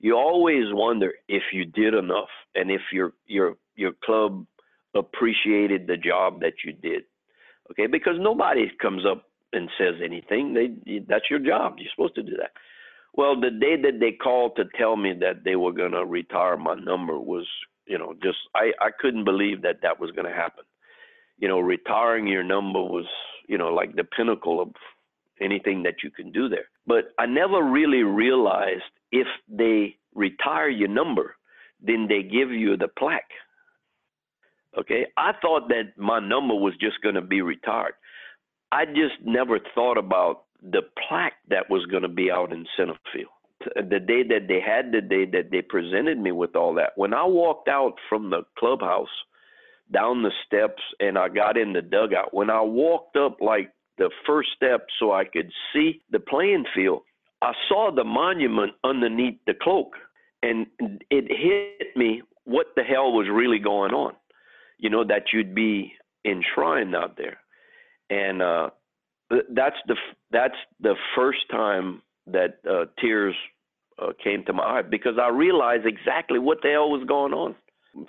You 0.00 0.16
always 0.16 0.64
wonder 0.72 1.12
if 1.28 1.42
you 1.52 1.64
did 1.64 1.94
enough 1.94 2.28
and 2.54 2.70
if 2.70 2.80
your 2.92 3.12
your 3.26 3.56
your 3.76 3.92
club 4.04 4.46
appreciated 4.94 5.86
the 5.86 5.96
job 5.96 6.40
that 6.40 6.54
you 6.64 6.72
did. 6.72 7.02
Okay, 7.70 7.86
because 7.86 8.14
nobody 8.18 8.70
comes 8.80 9.04
up 9.10 9.24
and 9.52 9.70
says 9.78 9.94
anything. 10.04 10.54
They 10.54 11.00
that's 11.08 11.30
your 11.30 11.38
job. 11.38 11.76
You're 11.78 11.90
supposed 11.94 12.14
to 12.16 12.22
do 12.22 12.36
that. 12.38 12.52
Well, 13.14 13.40
the 13.40 13.50
day 13.50 13.76
that 13.80 14.00
they 14.00 14.12
called 14.12 14.56
to 14.56 14.64
tell 14.76 14.96
me 14.96 15.14
that 15.20 15.44
they 15.44 15.56
were 15.56 15.72
going 15.72 15.92
to 15.92 16.04
retire 16.04 16.56
my 16.56 16.74
number 16.74 17.18
was, 17.18 17.46
you 17.86 17.98
know, 17.98 18.14
just 18.22 18.38
I 18.54 18.72
I 18.80 18.90
couldn't 18.98 19.24
believe 19.24 19.62
that 19.62 19.80
that 19.82 20.00
was 20.00 20.10
going 20.10 20.26
to 20.26 20.34
happen. 20.34 20.64
You 21.38 21.48
know, 21.48 21.60
retiring 21.60 22.26
your 22.26 22.44
number 22.44 22.80
was, 22.80 23.06
you 23.48 23.58
know, 23.58 23.68
like 23.68 23.96
the 23.96 24.04
pinnacle 24.04 24.60
of 24.60 24.70
anything 25.40 25.82
that 25.82 26.02
you 26.02 26.10
can 26.10 26.30
do 26.30 26.48
there. 26.48 26.66
But 26.86 27.12
I 27.18 27.26
never 27.26 27.62
really 27.62 28.02
realized 28.02 28.82
if 29.14 29.28
they 29.48 29.96
retire 30.14 30.68
your 30.68 30.88
number, 30.88 31.36
then 31.80 32.06
they 32.08 32.22
give 32.22 32.50
you 32.50 32.76
the 32.76 32.88
plaque. 32.98 33.30
Okay, 34.76 35.06
I 35.16 35.30
thought 35.40 35.68
that 35.68 35.96
my 35.96 36.18
number 36.18 36.54
was 36.54 36.74
just 36.80 37.00
going 37.00 37.14
to 37.14 37.22
be 37.22 37.42
retired. 37.42 37.94
I 38.72 38.86
just 38.86 39.24
never 39.24 39.60
thought 39.72 39.96
about 39.96 40.46
the 40.60 40.82
plaque 41.06 41.34
that 41.48 41.70
was 41.70 41.86
going 41.86 42.02
to 42.02 42.08
be 42.08 42.28
out 42.28 42.52
in 42.52 42.66
center 42.76 42.98
field. 43.12 43.30
The 43.76 44.00
day 44.00 44.24
that 44.24 44.48
they 44.48 44.60
had 44.60 44.90
the 44.90 45.00
day 45.00 45.24
that 45.26 45.50
they 45.52 45.62
presented 45.62 46.18
me 46.18 46.32
with 46.32 46.56
all 46.56 46.74
that. 46.74 46.90
When 46.96 47.14
I 47.14 47.24
walked 47.24 47.68
out 47.68 47.94
from 48.08 48.30
the 48.30 48.42
clubhouse 48.58 49.14
down 49.92 50.22
the 50.22 50.32
steps 50.44 50.82
and 50.98 51.16
I 51.16 51.28
got 51.28 51.56
in 51.56 51.72
the 51.72 51.80
dugout, 51.80 52.34
when 52.34 52.50
I 52.50 52.60
walked 52.60 53.16
up 53.16 53.36
like 53.40 53.70
the 53.96 54.10
first 54.26 54.48
step 54.56 54.86
so 54.98 55.12
I 55.12 55.24
could 55.24 55.50
see 55.72 56.02
the 56.10 56.18
playing 56.18 56.64
field, 56.74 57.02
I 57.44 57.52
saw 57.68 57.90
the 57.94 58.04
monument 58.04 58.72
underneath 58.82 59.38
the 59.46 59.54
cloak 59.54 59.92
and 60.42 60.66
it 61.10 61.24
hit 61.28 61.96
me 61.96 62.22
what 62.44 62.66
the 62.76 62.82
hell 62.82 63.12
was 63.12 63.26
really 63.30 63.58
going 63.58 63.92
on. 63.92 64.14
You 64.78 64.90
know, 64.90 65.04
that 65.04 65.24
you'd 65.32 65.54
be 65.54 65.92
enshrined 66.26 66.94
out 66.96 67.16
there. 67.16 67.38
And 68.10 68.42
uh 68.42 68.70
that's 69.30 69.76
the 69.86 69.96
that's 70.30 70.56
the 70.80 70.94
first 71.16 71.40
time 71.50 72.02
that 72.26 72.58
uh, 72.68 72.86
tears 73.00 73.34
uh, 74.00 74.12
came 74.22 74.44
to 74.44 74.52
my 74.52 74.62
eye 74.62 74.82
because 74.82 75.14
I 75.20 75.28
realized 75.28 75.86
exactly 75.86 76.38
what 76.38 76.58
the 76.62 76.70
hell 76.70 76.90
was 76.90 77.04
going 77.06 77.32
on. 77.32 77.54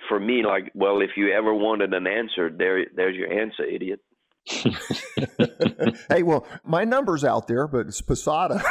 For 0.08 0.18
me, 0.18 0.42
like, 0.44 0.72
well, 0.74 1.00
if 1.00 1.10
you 1.16 1.32
ever 1.32 1.54
wanted 1.54 1.94
an 1.94 2.08
answer, 2.08 2.50
there, 2.50 2.86
there's 2.96 3.14
your 3.14 3.32
answer, 3.32 3.64
idiot. 3.64 4.00
hey, 6.08 6.22
well, 6.22 6.46
my 6.64 6.84
number's 6.84 7.24
out 7.24 7.48
there, 7.48 7.66
but 7.66 7.88
it's 7.88 8.00
Posada. 8.00 8.54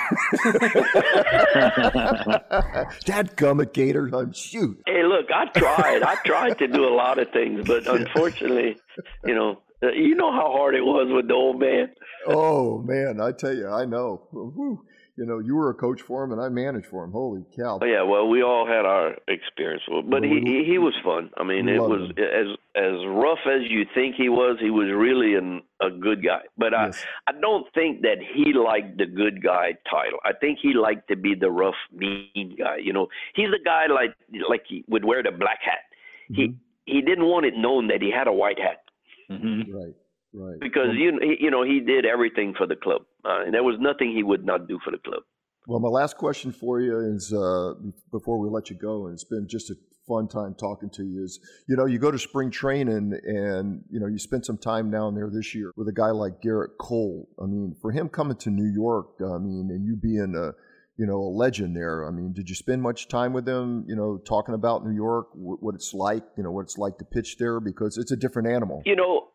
Dad 3.03 3.35
gummit 3.35 3.73
Gator. 3.73 4.07
I'm 4.13 4.31
shoot. 4.31 4.81
Hey, 4.85 5.03
look, 5.03 5.25
I 5.33 5.45
tried. 5.47 6.01
I 6.03 6.15
tried 6.25 6.57
to 6.59 6.67
do 6.67 6.85
a 6.85 6.93
lot 6.95 7.19
of 7.19 7.29
things, 7.31 7.67
but 7.67 7.87
unfortunately, 7.93 8.77
you 9.25 9.35
know, 9.35 9.61
you 9.81 10.15
know 10.15 10.31
how 10.31 10.51
hard 10.51 10.75
it 10.75 10.81
was 10.81 11.11
with 11.13 11.27
the 11.27 11.33
old 11.33 11.59
man. 11.59 11.89
oh 12.27 12.79
man, 12.79 13.19
I 13.21 13.31
tell 13.33 13.53
you, 13.53 13.67
I 13.67 13.85
know. 13.85 14.27
Whew. 14.31 14.85
You 15.17 15.25
know, 15.25 15.39
you 15.39 15.55
were 15.55 15.69
a 15.69 15.73
coach 15.73 16.01
for 16.01 16.25
him, 16.25 16.33
and 16.33 16.41
I 16.41 16.49
managed 16.49 16.87
for 16.87 17.05
him. 17.05 17.13
Holy 17.13 17.45
cow! 17.55 17.79
Oh, 17.81 17.85
yeah, 17.85 18.03
well, 18.03 18.27
we 18.27 18.43
all 18.43 18.67
had 18.67 18.85
our 18.85 19.15
experience, 19.29 19.83
but 20.09 20.23
he 20.23 20.41
he, 20.43 20.65
he 20.67 20.77
was 20.77 20.93
fun. 21.05 21.29
I 21.37 21.43
mean, 21.43 21.69
it 21.69 21.79
was 21.79 22.09
him. 22.09 22.17
as 22.19 22.57
as 22.75 23.05
rough 23.07 23.39
as 23.45 23.61
you 23.69 23.85
think 23.95 24.15
he 24.15 24.27
was. 24.27 24.57
He 24.59 24.69
was 24.69 24.87
really 24.93 25.35
an, 25.35 25.61
a 25.81 25.89
good 25.89 26.21
guy, 26.21 26.41
but 26.57 26.73
yes. 26.73 27.05
I 27.27 27.31
I 27.31 27.39
don't 27.39 27.65
think 27.73 28.01
that 28.01 28.17
he 28.19 28.51
liked 28.51 28.97
the 28.97 29.05
good 29.05 29.41
guy 29.41 29.77
title. 29.89 30.19
I 30.25 30.33
think 30.33 30.59
he 30.61 30.73
liked 30.73 31.07
to 31.07 31.15
be 31.15 31.33
the 31.33 31.49
rough, 31.49 31.79
mean 31.93 32.57
guy. 32.59 32.77
You 32.83 32.91
know, 32.91 33.07
he's 33.35 33.47
a 33.47 33.63
guy 33.63 33.85
like 33.87 34.15
like 34.49 34.63
he 34.67 34.83
would 34.89 35.05
wear 35.05 35.23
the 35.23 35.31
black 35.31 35.59
hat. 35.63 35.85
Mm-hmm. 36.29 36.41
He 36.85 36.93
he 36.95 37.01
didn't 37.01 37.25
want 37.25 37.45
it 37.45 37.53
known 37.55 37.87
that 37.87 38.01
he 38.01 38.11
had 38.11 38.27
a 38.27 38.33
white 38.33 38.59
hat. 38.59 38.83
Mm-hmm. 39.31 39.73
Right. 39.73 39.95
Right. 40.35 40.59
Because 40.59 40.87
well, 40.89 40.95
you 40.95 41.37
you 41.39 41.49
know 41.49 41.63
he 41.63 41.79
did 41.79 42.05
everything 42.05 42.53
for 42.57 42.67
the 42.67 42.75
club, 42.75 43.03
uh, 43.23 43.43
and 43.45 43.53
there 43.53 43.63
was 43.63 43.77
nothing 43.79 44.13
he 44.13 44.21
would 44.21 44.45
not 44.45 44.67
do 44.67 44.79
for 44.83 44.91
the 44.91 44.97
club. 44.97 45.23
Well, 45.67 45.79
my 45.79 45.87
last 45.87 46.17
question 46.17 46.51
for 46.51 46.81
you 46.81 46.99
is 46.99 47.33
uh, 47.33 47.73
before 48.11 48.37
we 48.39 48.49
let 48.49 48.69
you 48.69 48.75
go, 48.75 49.05
and 49.05 49.13
it's 49.13 49.23
been 49.23 49.47
just 49.47 49.69
a 49.69 49.75
fun 50.07 50.27
time 50.27 50.53
talking 50.53 50.89
to 50.91 51.03
you. 51.03 51.23
Is 51.23 51.39
you 51.69 51.77
know 51.77 51.85
you 51.85 51.99
go 51.99 52.11
to 52.11 52.19
spring 52.19 52.51
training, 52.51 53.17
and 53.23 53.83
you 53.89 53.99
know 53.99 54.07
you 54.07 54.19
spent 54.19 54.45
some 54.45 54.57
time 54.57 54.91
down 54.91 55.15
there 55.15 55.29
this 55.29 55.55
year 55.55 55.71
with 55.77 55.87
a 55.87 55.93
guy 55.93 56.11
like 56.11 56.41
Gerrit 56.41 56.77
Cole. 56.79 57.29
I 57.41 57.45
mean, 57.45 57.73
for 57.81 57.91
him 57.91 58.09
coming 58.09 58.35
to 58.37 58.49
New 58.49 58.69
York, 58.71 59.07
I 59.21 59.37
mean, 59.37 59.69
and 59.71 59.85
you 59.85 59.95
being 59.95 60.35
a 60.35 60.51
you 60.97 61.05
know, 61.05 61.17
a 61.17 61.31
legend 61.31 61.75
there. 61.75 62.07
I 62.07 62.11
mean, 62.11 62.31
did 62.31 62.49
you 62.49 62.55
spend 62.55 62.81
much 62.81 63.07
time 63.07 63.33
with 63.33 63.47
him, 63.47 63.83
you 63.87 63.95
know, 63.95 64.17
talking 64.17 64.55
about 64.55 64.85
New 64.85 64.95
York, 64.95 65.27
what 65.33 65.75
it's 65.75 65.93
like, 65.93 66.23
you 66.37 66.43
know, 66.43 66.51
what 66.51 66.61
it's 66.61 66.77
like 66.77 66.97
to 66.99 67.05
pitch 67.05 67.37
there? 67.37 67.59
Because 67.59 67.97
it's 67.97 68.11
a 68.11 68.15
different 68.15 68.47
animal. 68.47 68.81
You 68.85 68.95
know, 68.95 69.27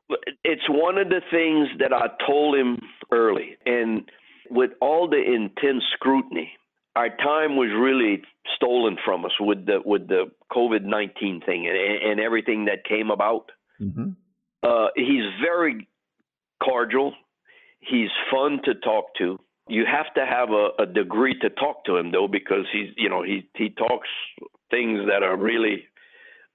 it's 0.42 0.68
one 0.68 0.96
of 0.96 1.08
the 1.08 1.20
things 1.30 1.68
that 1.78 1.92
I 1.92 2.08
told 2.26 2.56
him 2.56 2.78
early. 3.12 3.56
And 3.66 4.11
with 4.50 4.70
all 4.80 5.08
the 5.08 5.22
intense 5.22 5.84
scrutiny, 5.94 6.52
our 6.96 7.08
time 7.08 7.56
was 7.56 7.68
really 7.78 8.22
stolen 8.56 8.96
from 9.04 9.24
us 9.24 9.32
with 9.38 9.66
the 9.66 9.80
with 9.84 10.08
the 10.08 10.24
COVID 10.50 10.82
nineteen 10.82 11.40
thing 11.44 11.68
and, 11.68 12.11
and 12.11 12.20
everything 12.20 12.64
that 12.64 12.84
came 12.84 13.11
about. 13.11 13.52
Mm-hmm. 13.80 14.11
Uh, 14.62 14.88
he's 14.96 15.24
very 15.40 15.88
cordial. 16.62 17.14
He's 17.78 18.11
fun 18.30 18.61
to 18.64 18.74
talk 18.74 19.06
to 19.18 19.38
you 19.70 19.84
have 19.86 20.12
to 20.14 20.26
have 20.26 20.50
a, 20.50 20.82
a 20.82 20.86
degree 20.86 21.38
to 21.40 21.50
talk 21.50 21.84
to 21.84 21.96
him 21.96 22.12
though 22.12 22.28
because 22.28 22.66
he's 22.72 22.90
you 22.96 23.08
know 23.08 23.22
he 23.22 23.49
he 23.54 23.70
talks 23.70 24.08
things 24.70 25.00
that 25.08 25.22
are 25.22 25.36
really 25.36 25.84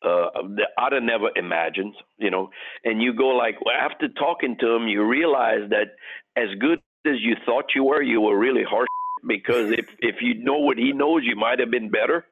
uh 0.04 0.28
that 0.56 0.70
I'd 0.78 0.94
have 0.94 1.04
never 1.04 1.30
imagined, 1.36 1.96
you 2.18 2.30
know. 2.30 2.50
And 2.84 3.02
you 3.02 3.14
go 3.14 3.30
like 3.30 3.56
well, 3.64 3.76
after 3.76 4.08
talking 4.10 4.58
to 4.60 4.76
him, 4.76 4.88
you 4.88 5.04
realize 5.04 5.70
that 5.70 5.96
as 6.36 6.50
good 6.60 6.80
as 7.06 7.16
you 7.20 7.36
thought 7.46 7.66
you 7.74 7.84
were, 7.84 8.02
you 8.02 8.22
were 8.22 8.38
really 8.38 8.64
harsh 8.64 8.88
because 9.26 9.72
if 9.72 9.88
if 10.00 10.16
you 10.22 10.36
know 10.44 10.58
what 10.58 10.78
he 10.78 10.92
knows, 10.92 11.22
you 11.24 11.36
might 11.36 11.60
have 11.60 11.72
been 11.72 11.90
better. 11.90 12.26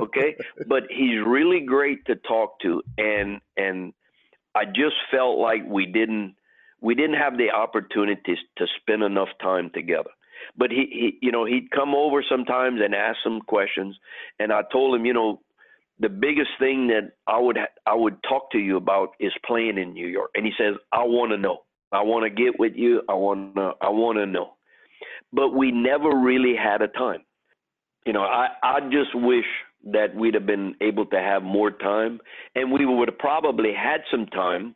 okay, 0.00 0.36
but 0.68 0.84
he's 0.88 1.18
really 1.26 1.60
great 1.60 2.04
to 2.06 2.16
talk 2.16 2.60
to, 2.60 2.82
and 2.98 3.40
and 3.56 3.92
I 4.54 4.64
just 4.66 4.96
felt 5.10 5.38
like 5.38 5.62
we 5.66 5.86
didn't 5.86 6.36
we 6.82 6.94
didn't 6.96 7.16
have 7.16 7.38
the 7.38 7.50
opportunities 7.50 8.38
to 8.58 8.66
spend 8.80 9.02
enough 9.02 9.28
time 9.40 9.70
together. 9.72 10.10
But 10.58 10.70
he, 10.70 10.86
he, 10.90 11.18
you 11.26 11.32
know, 11.32 11.46
he'd 11.46 11.70
come 11.70 11.94
over 11.94 12.22
sometimes 12.28 12.80
and 12.84 12.94
ask 12.94 13.18
some 13.22 13.40
questions, 13.40 13.96
and 14.40 14.52
I 14.52 14.62
told 14.72 14.94
him, 14.94 15.06
you 15.06 15.14
know, 15.14 15.40
the 16.00 16.08
biggest 16.08 16.50
thing 16.58 16.88
that 16.88 17.12
I 17.28 17.38
would 17.38 17.58
I 17.86 17.94
would 17.94 18.16
talk 18.28 18.50
to 18.50 18.58
you 18.58 18.76
about 18.76 19.10
is 19.20 19.32
playing 19.46 19.78
in 19.78 19.92
New 19.92 20.08
York. 20.08 20.30
And 20.34 20.44
he 20.44 20.52
says, 20.58 20.74
I 20.90 21.04
want 21.04 21.30
to 21.30 21.38
know. 21.38 21.62
I 21.92 22.02
want 22.02 22.24
to 22.24 22.30
get 22.30 22.58
with 22.58 22.72
you. 22.74 23.02
I 23.08 23.14
want 23.14 23.54
to 23.54 23.72
I 23.80 23.90
want 23.90 24.18
to 24.18 24.26
know. 24.26 24.54
But 25.32 25.50
we 25.50 25.70
never 25.70 26.10
really 26.10 26.56
had 26.56 26.82
a 26.82 26.88
time. 26.88 27.20
You 28.04 28.14
know, 28.14 28.22
I 28.22 28.48
I 28.64 28.80
just 28.80 29.14
wish 29.14 29.44
that 29.92 30.16
we'd 30.16 30.34
have 30.34 30.46
been 30.46 30.74
able 30.80 31.06
to 31.06 31.18
have 31.18 31.44
more 31.44 31.70
time, 31.70 32.20
and 32.56 32.72
we 32.72 32.84
would 32.84 33.08
have 33.08 33.18
probably 33.18 33.72
had 33.72 34.00
some 34.10 34.26
time 34.26 34.74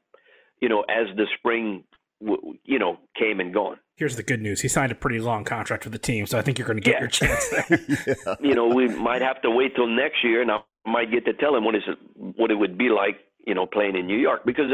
you 0.60 0.68
know, 0.68 0.82
as 0.82 1.14
the 1.16 1.26
spring, 1.38 1.84
you 2.20 2.78
know, 2.78 2.98
came 3.18 3.40
and 3.40 3.52
gone. 3.52 3.78
Here's 3.96 4.16
the 4.16 4.22
good 4.22 4.40
news: 4.42 4.60
he 4.60 4.68
signed 4.68 4.92
a 4.92 4.94
pretty 4.94 5.18
long 5.18 5.44
contract 5.44 5.84
with 5.84 5.92
the 5.92 5.98
team, 5.98 6.26
so 6.26 6.38
I 6.38 6.42
think 6.42 6.58
you're 6.58 6.66
going 6.66 6.80
to 6.80 6.82
get 6.82 6.94
Yeah. 6.94 7.00
your 7.00 7.08
chance 7.08 7.48
there. 7.68 7.78
yeah. 8.06 8.34
You 8.40 8.54
know, 8.54 8.68
we 8.68 8.88
might 8.88 9.22
have 9.22 9.40
to 9.42 9.50
wait 9.50 9.74
till 9.74 9.86
next 9.86 10.22
year, 10.24 10.42
and 10.42 10.50
I 10.50 10.58
might 10.86 11.10
get 11.10 11.24
to 11.26 11.32
tell 11.34 11.54
him 11.56 11.64
what 11.64 11.74
is 11.74 11.82
what 12.14 12.50
it 12.50 12.54
would 12.56 12.76
be 12.78 12.88
like, 12.88 13.16
you 13.46 13.54
know, 13.54 13.66
playing 13.66 13.96
in 13.96 14.06
New 14.06 14.18
York 14.18 14.42
because 14.44 14.70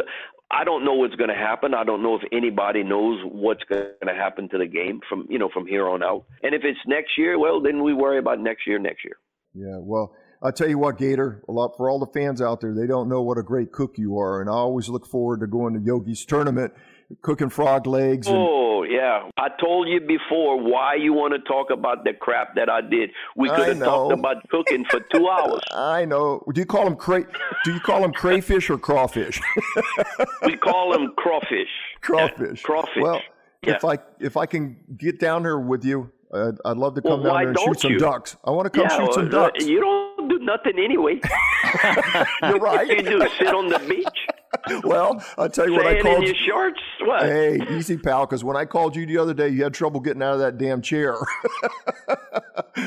I 0.51 0.65
don't 0.65 0.85
know 0.85 0.93
what's 0.95 1.15
going 1.15 1.31
to 1.31 1.37
happen. 1.37 1.73
I 1.73 1.85
don't 1.85 2.03
know 2.03 2.15
if 2.17 2.23
anybody 2.33 2.83
knows 2.83 3.21
what's 3.25 3.63
going 3.65 3.87
to 4.07 4.13
happen 4.15 4.49
to 4.51 4.59
the 4.59 4.67
game 4.67 5.01
from 5.09 5.27
you 5.31 5.39
know 5.39 5.49
from 5.53 5.67
here 5.67 5.89
on 5.89 6.03
out. 6.03 6.25
And 6.43 6.55
if 6.55 6.63
it's 6.65 6.79
next 6.87 7.17
year, 7.17 7.39
well, 7.39 7.61
then 7.63 7.83
we 7.83 7.95
worry 7.95 8.19
about 8.19 8.41
next 8.41 8.67
year, 8.67 8.79
next 8.79 9.05
year. 9.05 9.17
Yeah, 9.55 9.79
well, 9.79 10.15
I'll 10.43 10.53
tell 10.53 10.69
you 10.69 10.79
what, 10.79 10.99
Gator, 10.99 11.43
a 11.49 11.53
lot 11.53 11.77
for 11.77 11.89
all 11.89 11.99
the 12.01 12.07
fans 12.13 12.43
out 12.43 12.61
there, 12.61 12.75
they 12.75 12.87
don't 12.87 13.09
know 13.09 13.23
what 13.23 13.39
a 13.39 13.43
great 13.43 13.71
cook 13.71 13.97
you 13.99 14.19
are. 14.19 14.41
And 14.41 14.51
I 14.51 14.55
always 14.55 14.89
look 14.89 15.07
forward 15.07 15.41
to 15.41 15.47
going 15.47 15.75
to 15.75 15.81
Yogi's 15.81 16.25
tournament, 16.25 16.73
cooking 17.21 17.51
frog 17.51 17.87
legs. 17.87 18.27
And, 18.29 18.37
Oh 18.39 18.85
yeah, 18.85 19.29
I 19.37 19.49
told 19.61 19.87
you 19.89 20.01
before 20.01 20.61
why 20.61 20.95
you 20.97 21.13
want 21.13 21.35
to 21.35 21.39
talk 21.41 21.71
about 21.71 22.03
the 22.05 22.13
crap 22.15 22.55
that 22.57 22.69
I 22.69 22.81
did. 22.81 23.11
We 23.37 23.49
could 23.49 23.69
have 23.69 23.79
talked 23.79 24.13
about 24.19 24.37
cooking 24.49 24.85
for 24.91 24.99
two 25.15 25.29
hours. 25.29 25.61
I 25.73 26.05
know. 26.05 26.43
Do 26.53 26.61
you 26.61 26.67
call 26.67 26.85
them 26.85 26.97
cray? 26.97 27.25
Do 27.65 27.73
you 27.73 27.79
call 27.81 28.01
them 28.03 28.13
crayfish 28.13 28.69
or 28.71 28.79
crawfish? 28.79 29.41
We 30.45 30.57
call 30.57 30.91
them 30.93 31.13
crawfish. 31.17 31.69
crawfish. 32.01 32.63
Crawfish. 32.63 33.03
Well, 33.03 33.21
Yeah. 33.65 33.75
if 33.77 33.85
I 33.85 33.99
if 34.19 34.37
I 34.37 34.47
can 34.47 34.77
get 34.99 35.21
down 35.21 35.43
here 35.43 35.59
with 35.61 35.85
you, 35.85 36.11
I'd, 36.35 36.59
I'd 36.65 36.77
love 36.77 36.95
to 36.97 37.03
Well, 37.05 37.17
come 37.19 37.25
down 37.25 37.35
why 37.35 37.41
there 37.45 37.51
and 37.51 37.59
shoot 37.61 37.81
some 37.81 37.93
you? 37.93 37.99
ducks. 37.99 38.37
I 38.45 38.51
want 38.51 38.67
to 38.67 38.71
come 38.71 38.89
yeah, 38.91 38.97
shoot 38.99 39.15
some 39.15 39.29
ducks. 39.31 39.65
You 39.65 39.81
don't 39.81 40.29
do 40.29 40.39
nothing 40.41 40.79
anyway. 40.79 41.21
You're 42.43 42.59
What 42.59 42.89
you 42.89 43.03
do? 43.03 43.29
Sit 43.39 43.55
on 43.55 43.69
the 43.69 43.79
beach, 43.89 44.27
well, 44.85 45.23
I'll 45.39 45.49
tell 45.49 45.67
you 45.67 45.75
what 45.75 45.87
I 45.87 45.97
in 45.97 46.03
called. 46.03 46.25
your 46.25 46.35
shorts. 46.35 46.81
What? 47.01 47.23
Hey, 47.23 47.61
easy, 47.71 47.97
pal. 47.97 48.27
Because 48.27 48.45
when 48.45 48.57
I 48.57 48.65
called 48.65 48.97
you 48.97 49.07
the 49.07 49.19
other 49.19 49.35
day, 49.35 49.49
you 49.49 49.65
had 49.65 49.75
trouble 49.75 50.01
getting 50.01 50.23
out 50.23 50.35
of 50.35 50.41
that 50.41 50.59
damn 50.59 50.83
chair. 50.83 51.17
but 52.07 52.21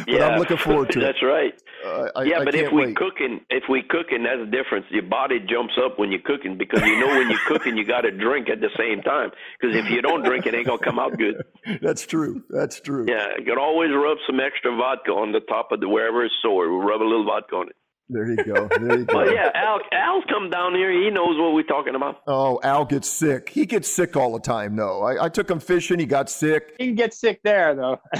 yeah, 0.08 0.28
I'm 0.28 0.40
looking 0.40 0.58
forward 0.58 0.92
to 0.92 1.00
it. 1.02 1.02
That's 1.02 1.24
right. 1.24 1.54
Uh, 1.86 2.10
I, 2.16 2.24
yeah, 2.24 2.40
I 2.40 2.46
but 2.46 2.56
if 2.56 2.72
we 2.72 2.88
wait. 2.88 2.96
cooking, 2.96 3.42
if 3.50 3.64
we 3.70 3.84
cooking, 3.84 4.24
that's 4.24 4.40
the 4.40 4.50
difference. 4.58 4.86
Your 4.90 5.04
body 5.04 5.40
jumps 5.40 5.74
up 5.84 6.00
when 6.00 6.12
you're 6.12 6.22
cooking 6.22 6.58
because 6.58 6.82
you 6.82 7.00
know 7.00 7.08
when 7.08 7.30
you're 7.30 7.46
cooking, 7.48 7.78
you 7.78 7.86
got 7.86 8.02
to 8.02 8.12
drink 8.12 8.50
at 8.50 8.62
the 8.62 8.70
same 8.78 9.02
time. 9.02 9.32
Because 9.60 9.76
if 9.76 9.90
you 9.90 10.02
don't 10.02 10.24
drink, 10.24 10.46
it 10.46 10.56
ain't 10.56 10.68
gonna 10.68 10.80
come 10.80 11.00
out 11.00 11.18
good. 11.18 11.44
That's 11.82 12.06
true. 12.06 12.44
That's 12.50 12.80
true. 12.80 13.06
Yeah, 13.08 13.38
you 13.38 13.46
can 13.46 13.58
always 13.58 13.92
rub 13.94 14.18
some 14.28 14.40
extra 14.40 14.76
vodka 14.76 15.12
on 15.12 15.32
the 15.32 15.42
top 15.42 15.72
of 15.72 15.80
the 15.80 15.90
wherever 15.90 16.24
it's 16.26 16.34
sore. 16.42 16.72
We 16.72 16.84
rub 16.86 17.02
a 17.02 17.04
little 17.04 17.26
vodka 17.26 17.56
on 17.56 17.70
it. 17.70 17.76
There 18.10 18.30
you 18.30 18.38
go. 18.38 18.68
There 18.68 19.00
you 19.00 19.06
go. 19.06 19.14
But 19.14 19.34
yeah, 19.34 19.50
Al, 19.56 19.80
Al's 19.92 20.24
come 20.30 20.50
down 20.50 20.76
here. 20.76 20.92
He 20.92 21.10
knows 21.10 21.38
what 21.40 21.54
we're 21.54 21.64
talking 21.64 21.96
about. 21.96 22.22
Oh, 22.28 22.60
Al 22.64 22.86
gets 22.86 23.08
sick. 23.10 23.50
He 23.50 23.66
gets 23.66 23.90
sick 23.90 24.16
all 24.16 24.34
the 24.34 24.40
time. 24.40 24.76
No, 24.76 25.02
I, 25.02 25.26
I 25.26 25.30
took 25.30 25.50
him 25.50 25.60
fishing. 25.60 26.00
He 26.00 26.06
got 26.06 26.30
sick. 26.30 26.76
You 26.80 26.88
can 26.88 26.96
get 26.96 27.14
sick 27.14 27.42
there 27.44 27.76
though. 27.76 28.00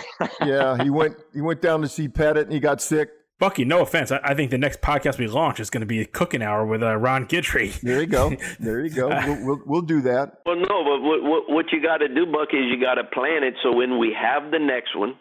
Yeah, 0.42 0.82
he 0.84 0.90
went. 0.90 1.16
He 1.34 1.42
went 1.42 1.62
down 1.62 1.82
to 1.82 1.88
see 1.88 2.08
Pettit, 2.08 2.46
and 2.46 2.54
he 2.54 2.60
got 2.60 2.82
sick. 2.82 3.10
Bucky, 3.38 3.66
no 3.66 3.82
offense, 3.82 4.14
I, 4.14 4.22
I 4.24 4.34
think 4.34 4.50
the 4.50 4.58
next 4.58 4.80
podcast 4.82 5.18
we 5.18 5.28
launch 5.28 5.60
is 5.60 5.70
going 5.70 5.82
to 5.82 5.86
be 5.88 6.00
a 6.00 6.06
cooking 6.06 6.42
hour 6.42 6.66
with 6.66 6.82
uh, 6.82 6.96
Ron 6.96 7.26
Guidry. 7.26 7.78
There 7.82 8.00
you 8.00 8.08
go. 8.08 8.34
There 8.62 8.80
you 8.80 8.90
go. 8.90 9.10
We'll, 9.10 9.46
we'll, 9.46 9.62
we'll 9.66 9.82
do 9.82 10.02
that. 10.04 10.40
Well, 10.46 10.56
no, 10.56 10.64
but 10.84 11.02
what 11.02 11.22
what, 11.24 11.44
what 11.50 11.66
you 11.74 11.82
got 11.82 11.98
to 11.98 12.08
do, 12.08 12.26
Bucky, 12.26 12.58
is 12.58 12.66
you 12.72 12.80
got 12.82 12.96
to 12.96 13.04
plan 13.04 13.44
it 13.44 13.56
so 13.62 13.74
when 13.76 14.00
we 14.00 14.16
have 14.20 14.52
the 14.52 14.60
next 14.60 14.96
one, 14.96 15.16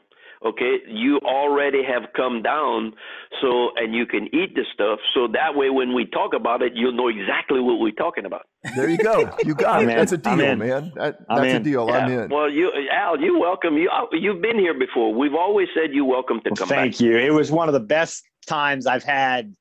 okay, 0.45 0.79
you 0.87 1.19
already 1.25 1.83
have 1.85 2.05
come 2.15 2.43
down, 2.43 2.93
so 3.41 3.71
and 3.77 3.95
you 3.95 4.07
can 4.07 4.25
eat 4.35 4.55
the 4.55 4.65
stuff. 4.75 4.99
So 5.15 5.27
that 5.33 5.55
way, 5.55 5.71
when 5.71 5.95
we 5.95 6.05
talk 6.07 6.35
about 6.35 6.63
it, 6.63 6.73
you'll 6.75 6.93
know 6.93 7.09
exactly 7.09 7.61
what 7.61 7.81
we're 7.81 7.93
talking 7.93 8.25
about. 8.27 8.43
There 8.77 8.89
you 8.89 8.99
go. 8.99 9.31
You 9.45 9.55
got 9.55 9.81
I'm 9.81 9.89
it. 9.89 9.93
in. 9.93 9.99
That's 9.99 10.13
a 10.13 10.19
deal, 10.19 10.37
man. 10.37 10.93
That, 10.97 11.19
I'm 11.29 11.43
that's 11.43 11.53
a 11.53 11.57
in. 11.57 11.63
deal. 11.63 11.91
I'm 11.91 12.11
in. 12.11 12.29
Well, 12.31 12.51
you, 12.51 12.71
Al, 12.93 13.21
you're 13.21 13.39
welcome. 13.39 13.77
You 13.77 13.91
uh, 13.91 14.07
you've 14.13 14.43
been 14.43 14.59
here 14.59 14.79
before. 14.79 15.15
We've 15.15 15.35
always 15.35 15.69
said 15.75 15.93
you're 15.93 16.05
welcome 16.05 16.41
to 16.45 16.51
Well, 16.51 16.57
come 16.57 16.69
thank 16.69 16.93
back. 16.95 17.01
you. 17.01 17.17
It 17.17 17.33
was 17.33 17.51
one 17.51 17.69
of 17.69 17.75
the 17.75 17.81
best 17.81 18.23
times 18.47 18.87
I've 18.87 19.05
had. 19.05 19.55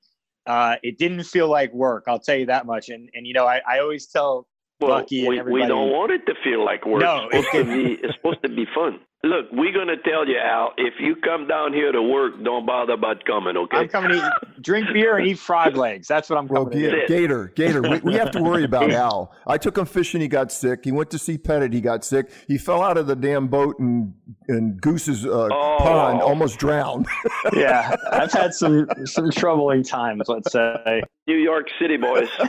Uh, 0.46 0.76
it 0.84 0.98
didn't 0.98 1.24
feel 1.24 1.50
like 1.50 1.74
work. 1.74 2.04
I'll 2.08 2.20
tell 2.20 2.36
you 2.36 2.48
that 2.48 2.66
much. 2.66 2.90
And 2.90 3.10
and 3.14 3.26
you 3.26 3.34
know, 3.34 3.46
I, 3.48 3.62
I 3.68 3.80
always 3.80 4.08
tell 4.08 4.48
Well, 4.82 5.00
Bucky 5.00 5.26
and 5.26 5.46
we, 5.46 5.62
we 5.62 5.66
don't 5.68 5.90
want 5.92 6.12
it 6.12 6.26
to 6.26 6.34
feel 6.44 6.66
like 6.66 6.86
work. 6.86 7.02
No, 7.02 7.30
it's 7.32 7.46
supposed 7.48 7.68
to 7.70 7.74
be. 7.74 7.94
It's 8.04 8.14
supposed 8.16 8.42
to 8.44 8.50
be 8.50 8.66
fun. 8.76 9.00
Look, 9.26 9.46
we're 9.54 9.72
gonna 9.72 9.96
tell 10.04 10.28
you, 10.28 10.38
Al. 10.38 10.74
If 10.78 10.96
you 11.00 11.16
come 11.16 11.48
down 11.48 11.72
here 11.72 11.94
to 11.94 12.02
work, 12.02 12.44
don't 12.44 12.66
bother 12.66 12.92
about 12.92 13.24
coming. 13.24 13.56
Okay. 13.56 13.78
I'm 13.78 13.88
coming 13.88 14.12
to 14.12 14.18
eat, 14.18 14.62
drink 14.62 14.88
beer 14.92 15.16
and 15.18 15.26
eat 15.26 15.40
frog 15.40 15.78
legs. 15.78 16.10
That's 16.10 16.30
what 16.30 16.38
I'm 16.38 16.46
Well, 16.48 16.66
coming 16.66 16.80
to 16.82 16.90
Ga- 16.90 16.92
do. 16.92 16.98
it. 17.04 17.08
Gator, 17.08 17.48
Gator, 17.56 17.82
we, 17.84 18.00
we 18.00 18.14
have 18.16 18.32
to 18.32 18.42
worry 18.44 18.66
about 18.66 18.92
Al. 19.06 19.32
I 19.48 19.58
took 19.58 19.78
him 19.78 19.86
fishing. 19.86 20.20
He 20.20 20.28
got 20.28 20.52
sick. 20.52 20.82
He 20.84 20.92
went 20.92 21.10
to 21.12 21.18
see 21.18 21.38
Pettit. 21.38 21.72
He 21.72 21.80
got 21.80 22.04
sick. 22.04 22.30
He 22.50 22.58
fell 22.58 22.84
out 22.84 22.98
of 22.98 23.08
the 23.08 23.16
damn 23.16 23.48
boat 23.48 23.80
and 23.80 24.14
in 24.50 24.76
Goose's 24.82 25.26
uh, 25.26 25.48
Oh. 25.54 25.78
pond, 25.80 26.22
almost 26.22 26.60
drowned. 26.60 27.08
Yeah, 27.54 27.96
I've 28.12 28.32
had 28.32 28.54
some 28.54 28.88
some 29.06 29.30
troubling 29.30 29.84
times. 29.84 30.24
Let's 30.28 30.52
say. 30.52 31.04
New 31.28 31.36
York 31.38 31.68
City 31.80 31.98
boys. 31.98 32.28
uh, 32.40 32.48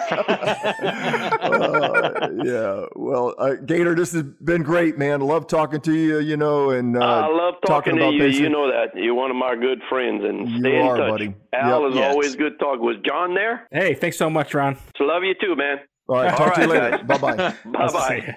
yeah. 2.44 2.86
Well, 2.96 3.34
uh, 3.38 3.54
Gator, 3.54 3.94
this 3.94 4.12
has 4.12 4.22
been 4.22 4.62
great, 4.62 4.98
man. 4.98 5.20
Love 5.20 5.46
talking 5.46 5.80
to 5.82 5.92
you. 5.92 6.20
You 6.20 6.36
know, 6.36 6.63
and 6.70 6.96
uh, 6.96 7.00
I 7.00 7.26
love 7.28 7.54
talking, 7.66 7.96
to 7.96 8.02
about 8.02 8.14
you. 8.14 8.18
basic- 8.20 8.42
You 8.42 8.48
know 8.48 8.66
that. 8.70 8.90
You're 8.94 9.14
one 9.14 9.30
of 9.30 9.36
my 9.36 9.54
good 9.56 9.80
friends, 9.88 10.22
and 10.24 10.48
You 10.48 10.60
stay 10.60 10.76
in 10.80 10.86
are, 10.86 10.96
touch. 10.96 11.10
buddy. 11.10 11.34
Al 11.52 11.82
Yep. 11.82 11.90
is 11.90 11.96
Yes. 11.96 12.12
always 12.12 12.36
good 12.36 12.58
talk. 12.58 12.80
Was 12.80 12.96
John 13.06 13.34
there? 13.34 13.66
Hey, 13.70 13.94
thanks 13.94 14.16
so 14.16 14.28
much, 14.30 14.54
Ron. 14.54 14.76
So 14.96 15.04
love 15.04 15.22
you 15.24 15.34
too, 15.40 15.54
man. 15.56 15.78
All 16.08 16.16
right. 16.16 16.30
All 16.32 16.38
Talk 16.38 16.54
to 16.54 16.60
you 16.62 16.66
later. 16.68 16.98
Bye 17.04 17.18
bye. 17.18 17.36
Bye 17.36 17.54
Nice 17.64 17.92
to 17.92 18.00
see 18.00 18.20
bye. 18.20 18.36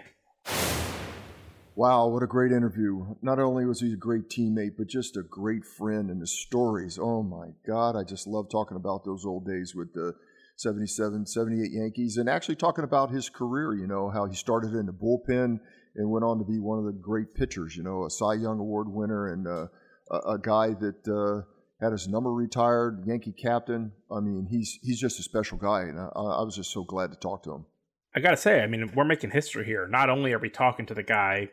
Wow, 1.75 2.07
what 2.07 2.23
a 2.23 2.27
great 2.27 2.51
interview. 2.51 3.15
Not 3.21 3.37
only 3.37 3.65
was 3.65 3.81
he 3.81 3.93
a 3.93 3.97
great 3.97 4.29
teammate, 4.29 4.71
but 4.77 4.87
just 4.87 5.15
a 5.15 5.21
great 5.21 5.63
friend 5.63 6.09
and 6.09 6.19
the 6.19 6.25
stories. 6.25 6.97
Oh 6.99 7.21
my 7.21 7.49
God, 7.67 7.95
I 7.95 8.03
just 8.03 8.25
love 8.25 8.49
talking 8.49 8.77
about 8.77 9.05
those 9.05 9.25
old 9.25 9.45
days 9.45 9.75
with 9.75 9.93
the 9.93 10.13
77, 10.55 11.27
78 11.27 11.69
Yankees 11.71 12.17
and 12.17 12.27
actually 12.27 12.55
talking 12.55 12.83
about 12.83 13.11
his 13.11 13.29
career, 13.29 13.75
you 13.75 13.85
know, 13.85 14.09
how 14.09 14.25
he 14.25 14.33
started 14.35 14.73
in 14.73 14.87
the 14.87 14.91
bullpen 14.91 15.59
and 15.97 16.09
went 16.09 16.23
on 16.23 16.37
to 16.39 16.45
be 16.45 16.59
one 16.59 16.79
of 16.79 16.85
the 16.85 16.93
great 16.93 17.33
pitchers, 17.35 17.75
you 17.75 17.83
know, 17.83 18.05
a 18.05 18.09
Cy 18.09 18.35
Young 18.35 18.59
Award 18.59 18.87
winner 18.87 19.33
and 19.33 19.47
uh, 19.47 19.67
a, 20.11 20.33
a 20.33 20.39
guy 20.39 20.69
that 20.75 21.07
uh, 21.07 21.45
had 21.83 21.91
his 21.91 22.07
number 22.07 22.31
retired, 22.31 23.03
Yankee 23.05 23.33
captain. 23.33 23.91
I 24.11 24.19
mean, 24.19 24.47
he's 24.49 24.79
he's 24.81 24.99
just 24.99 25.19
a 25.19 25.23
special 25.23 25.57
guy, 25.57 25.81
and 25.81 25.99
I, 25.99 26.05
I 26.15 26.41
was 26.43 26.55
just 26.55 26.71
so 26.71 26.83
glad 26.83 27.11
to 27.11 27.17
talk 27.17 27.43
to 27.43 27.53
him. 27.53 27.65
I 28.15 28.19
got 28.19 28.31
to 28.31 28.37
say, 28.37 28.61
I 28.61 28.67
mean, 28.67 28.91
we're 28.95 29.03
making 29.03 29.31
history 29.31 29.65
here. 29.65 29.87
Not 29.87 30.09
only 30.09 30.33
are 30.33 30.39
we 30.39 30.49
talking 30.49 30.85
to 30.87 30.93
the 30.93 31.03
guy 31.03 31.49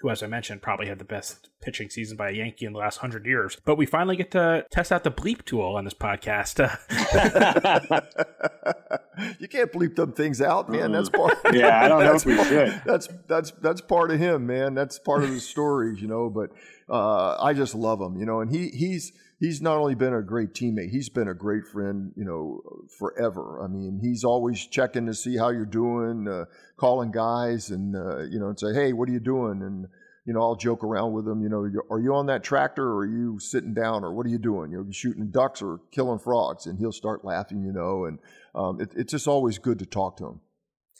who, 0.00 0.10
as 0.10 0.22
I 0.22 0.26
mentioned, 0.26 0.62
probably 0.62 0.86
had 0.86 0.98
the 0.98 1.04
best 1.04 1.48
pitching 1.60 1.90
season 1.90 2.16
by 2.16 2.30
a 2.30 2.32
Yankee 2.32 2.64
in 2.64 2.72
the 2.72 2.78
last 2.78 2.98
hundred 2.98 3.26
years, 3.26 3.58
but 3.64 3.76
we 3.76 3.86
finally 3.86 4.16
get 4.16 4.30
to 4.30 4.64
test 4.70 4.92
out 4.92 5.04
the 5.04 5.10
bleep 5.10 5.44
tool 5.44 5.76
on 5.76 5.84
this 5.84 5.94
podcast. 5.94 6.58
you 9.38 9.48
can't 9.48 9.70
bleep 9.72 9.96
them 9.96 10.12
things 10.12 10.40
out, 10.40 10.70
man. 10.70 10.92
That's 10.92 11.10
part. 11.10 11.36
Yeah, 11.52 11.84
I 11.84 11.88
don't 11.88 12.00
know 12.00 12.06
that's 12.12 12.24
if 12.24 12.26
we 12.26 12.36
part- 12.36 12.48
should. 12.48 12.82
That's 12.86 13.08
that's 13.28 13.50
that's 13.62 13.80
part 13.82 14.10
of 14.10 14.18
him, 14.18 14.46
man. 14.46 14.74
That's 14.74 14.98
part 14.98 15.22
of 15.22 15.30
the 15.30 15.40
stories, 15.40 16.00
you 16.00 16.08
know. 16.08 16.30
But 16.30 16.50
uh, 16.88 17.36
I 17.42 17.52
just 17.52 17.74
love 17.74 18.00
him, 18.00 18.18
you 18.18 18.26
know. 18.26 18.40
And 18.40 18.50
he 18.50 18.68
he's 18.68 19.12
he's 19.40 19.62
not 19.62 19.78
only 19.78 19.94
been 19.94 20.14
a 20.14 20.22
great 20.22 20.52
teammate, 20.52 20.90
he's 20.90 21.08
been 21.08 21.28
a 21.28 21.34
great 21.34 21.66
friend, 21.66 22.12
you 22.14 22.24
know, 22.24 22.60
forever. 22.98 23.62
I 23.64 23.66
mean, 23.66 23.98
he's 24.00 24.22
always 24.22 24.64
checking 24.66 25.06
to 25.06 25.14
see 25.14 25.36
how 25.36 25.48
you're 25.48 25.64
doing, 25.64 26.28
uh, 26.28 26.44
calling 26.76 27.10
guys, 27.10 27.70
and 27.70 27.96
uh, 27.96 28.22
you 28.24 28.38
know, 28.38 28.48
and 28.48 28.60
say, 28.60 28.72
hey, 28.74 28.92
what 28.92 29.08
are 29.08 29.12
you 29.12 29.20
doing? 29.20 29.62
And 29.62 29.88
you 30.26 30.34
know, 30.34 30.42
I'll 30.42 30.56
joke 30.56 30.84
around 30.84 31.12
with 31.14 31.26
him. 31.26 31.42
You 31.42 31.48
know, 31.48 31.68
are 31.90 31.98
you 31.98 32.14
on 32.14 32.26
that 32.26 32.44
tractor 32.44 32.86
or 32.86 32.98
are 32.98 33.06
you 33.06 33.38
sitting 33.40 33.74
down 33.74 34.04
or 34.04 34.14
what 34.14 34.26
are 34.26 34.28
you 34.28 34.38
doing? 34.38 34.70
You 34.70 34.78
know, 34.78 34.84
you 34.84 34.92
shooting 34.92 35.30
ducks 35.30 35.62
or 35.62 35.80
killing 35.90 36.18
frogs? 36.18 36.66
And 36.66 36.78
he'll 36.78 36.92
start 36.92 37.24
laughing, 37.24 37.64
you 37.64 37.72
know. 37.72 38.04
And 38.04 38.18
um, 38.54 38.80
it, 38.80 38.92
it's 38.94 39.12
just 39.12 39.26
always 39.26 39.58
good 39.58 39.78
to 39.78 39.86
talk 39.86 40.18
to 40.18 40.26
him. 40.26 40.40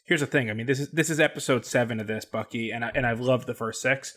Here's 0.07 0.21
the 0.21 0.27
thing. 0.27 0.51
I 0.51 0.55
mean, 0.55 0.67
this 0.67 0.81
is 0.81 0.91
this 0.91 1.11
is 1.11 1.21
episode 1.21 1.65
seven 1.67 2.01
of 2.01 2.07
this, 2.07 2.25
Bucky, 2.25 2.71
and 2.73 2.85
I, 2.85 2.91
and 2.95 3.07
I've 3.07 3.21
loved 3.21 3.47
the 3.47 3.55
first 3.55 3.83
six. 3.83 4.17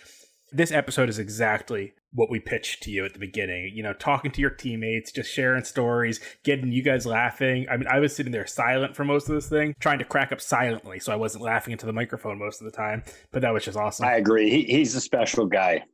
This 0.54 0.72
episode 0.72 1.10
is 1.10 1.18
exactly 1.18 1.94
what 2.14 2.30
we 2.30 2.40
pitched 2.40 2.84
to 2.84 2.92
you 2.92 3.04
at 3.06 3.14
the 3.14 3.20
beginning. 3.20 3.72
You 3.74 3.82
know, 3.82 3.94
talking 3.94 4.30
to 4.32 4.42
your 4.42 4.52
teammates, 4.52 5.12
just 5.12 5.34
sharing 5.34 5.64
stories, 5.64 6.20
getting 6.44 6.72
you 6.72 6.84
guys 6.84 7.08
laughing. 7.08 7.66
I 7.72 7.78
mean, 7.78 7.88
I 7.88 8.00
was 8.00 8.16
sitting 8.16 8.32
there 8.32 8.46
silent 8.46 8.96
for 8.96 9.04
most 9.04 9.28
of 9.28 9.34
this 9.34 9.50
thing, 9.50 9.76
trying 9.80 9.98
to 9.98 10.06
crack 10.06 10.32
up 10.32 10.40
silently, 10.40 11.00
so 11.00 11.12
I 11.12 11.16
wasn't 11.16 11.44
laughing 11.44 11.72
into 11.72 11.88
the 11.88 11.94
microphone 11.94 12.38
most 12.38 12.62
of 12.62 12.66
the 12.66 12.72
time. 12.72 13.04
But 13.32 13.42
that 13.42 13.52
was 13.52 13.66
just 13.66 13.76
awesome. 13.78 14.06
I 14.06 14.18
agree. 14.18 14.48
He, 14.52 14.64
he's 14.64 14.94
a 14.94 15.02
special 15.02 15.48
guy. 15.48 15.86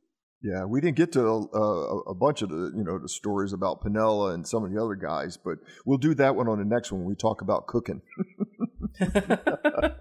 Yeah, 0.41 0.65
we 0.65 0.81
didn't 0.81 0.97
get 0.97 1.13
to 1.13 1.49
uh, 1.53 1.57
a, 1.57 1.99
a 1.99 2.15
bunch 2.15 2.41
of 2.41 2.49
the 2.49 2.73
you 2.75 2.83
know 2.83 2.99
the 2.99 3.09
stories 3.09 3.53
about 3.53 3.81
Piniella 3.81 4.33
and 4.33 4.45
some 4.45 4.65
of 4.65 4.73
the 4.73 4.83
other 4.83 4.95
guys, 4.95 5.37
but 5.37 5.59
we'll 5.85 5.97
do 5.97 6.13
that 6.15 6.35
one 6.35 6.49
on 6.49 6.59
the 6.59 6.65
next 6.65 6.91
one 6.91 6.99
when 7.01 7.07
we 7.09 7.15
talk 7.15 7.41
about 7.41 7.67
cooking. 7.67 8.01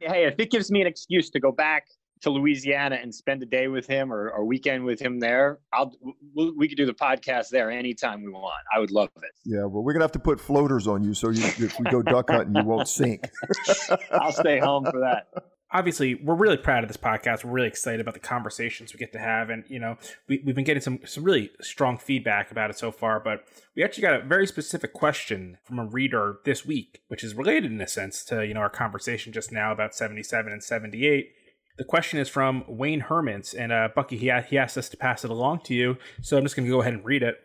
Hey, 0.00 0.26
if 0.26 0.34
it 0.38 0.50
gives 0.50 0.70
me 0.70 0.80
an 0.80 0.86
excuse 0.86 1.30
to 1.30 1.40
go 1.40 1.50
back 1.50 1.86
to 2.22 2.30
Louisiana 2.30 2.96
and 2.96 3.14
spend 3.14 3.42
a 3.42 3.46
day 3.46 3.68
with 3.68 3.86
him 3.86 4.12
or 4.12 4.30
a 4.30 4.44
weekend 4.44 4.84
with 4.84 5.00
him 5.00 5.20
there, 5.20 5.58
I'll 5.72 5.92
we, 6.34 6.50
we 6.52 6.68
could 6.68 6.78
do 6.78 6.86
the 6.86 6.94
podcast 6.94 7.48
there 7.50 7.70
anytime 7.70 8.22
we 8.22 8.30
want. 8.30 8.54
I 8.74 8.78
would 8.78 8.90
love 8.90 9.10
it. 9.16 9.30
Yeah, 9.44 9.64
well, 9.64 9.82
we're 9.82 9.92
gonna 9.92 10.04
have 10.04 10.12
to 10.12 10.18
put 10.18 10.40
floaters 10.40 10.86
on 10.86 11.04
you 11.04 11.14
so 11.14 11.30
you, 11.30 11.44
if 11.44 11.78
we 11.78 11.90
go 11.90 12.02
duck 12.02 12.30
hunting, 12.30 12.56
you 12.56 12.64
won't 12.64 12.88
sink. 12.88 13.28
I'll 14.10 14.32
stay 14.32 14.58
home 14.58 14.84
for 14.84 15.00
that 15.00 15.28
obviously 15.72 16.14
we're 16.14 16.34
really 16.34 16.56
proud 16.56 16.84
of 16.84 16.88
this 16.88 16.96
podcast 16.96 17.44
we're 17.44 17.50
really 17.50 17.68
excited 17.68 18.00
about 18.00 18.14
the 18.14 18.20
conversations 18.20 18.92
we 18.92 18.98
get 18.98 19.12
to 19.12 19.18
have 19.18 19.50
and 19.50 19.64
you 19.68 19.78
know 19.78 19.96
we, 20.28 20.40
we've 20.44 20.54
been 20.54 20.64
getting 20.64 20.80
some 20.80 20.98
some 21.04 21.24
really 21.24 21.50
strong 21.60 21.98
feedback 21.98 22.50
about 22.50 22.70
it 22.70 22.78
so 22.78 22.92
far 22.92 23.18
but 23.18 23.44
we 23.74 23.82
actually 23.82 24.02
got 24.02 24.14
a 24.14 24.24
very 24.24 24.46
specific 24.46 24.92
question 24.92 25.58
from 25.64 25.78
a 25.78 25.84
reader 25.84 26.38
this 26.44 26.64
week 26.64 27.02
which 27.08 27.24
is 27.24 27.34
related 27.34 27.70
in 27.70 27.80
a 27.80 27.88
sense 27.88 28.24
to 28.24 28.46
you 28.46 28.54
know 28.54 28.60
our 28.60 28.70
conversation 28.70 29.32
just 29.32 29.50
now 29.50 29.72
about 29.72 29.94
77 29.94 30.52
and 30.52 30.62
78 30.62 31.32
the 31.78 31.84
question 31.84 32.18
is 32.18 32.28
from 32.28 32.64
Wayne 32.68 33.02
Hermans, 33.02 33.54
and 33.58 33.72
uh, 33.72 33.88
Bucky, 33.94 34.16
he, 34.16 34.32
he 34.48 34.58
asked 34.58 34.78
us 34.78 34.88
to 34.88 34.96
pass 34.96 35.24
it 35.24 35.30
along 35.30 35.60
to 35.64 35.74
you. 35.74 35.98
So 36.22 36.36
I'm 36.36 36.44
just 36.44 36.56
going 36.56 36.66
to 36.66 36.72
go 36.72 36.80
ahead 36.80 36.94
and 36.94 37.04
read 37.04 37.22
it. 37.22 37.36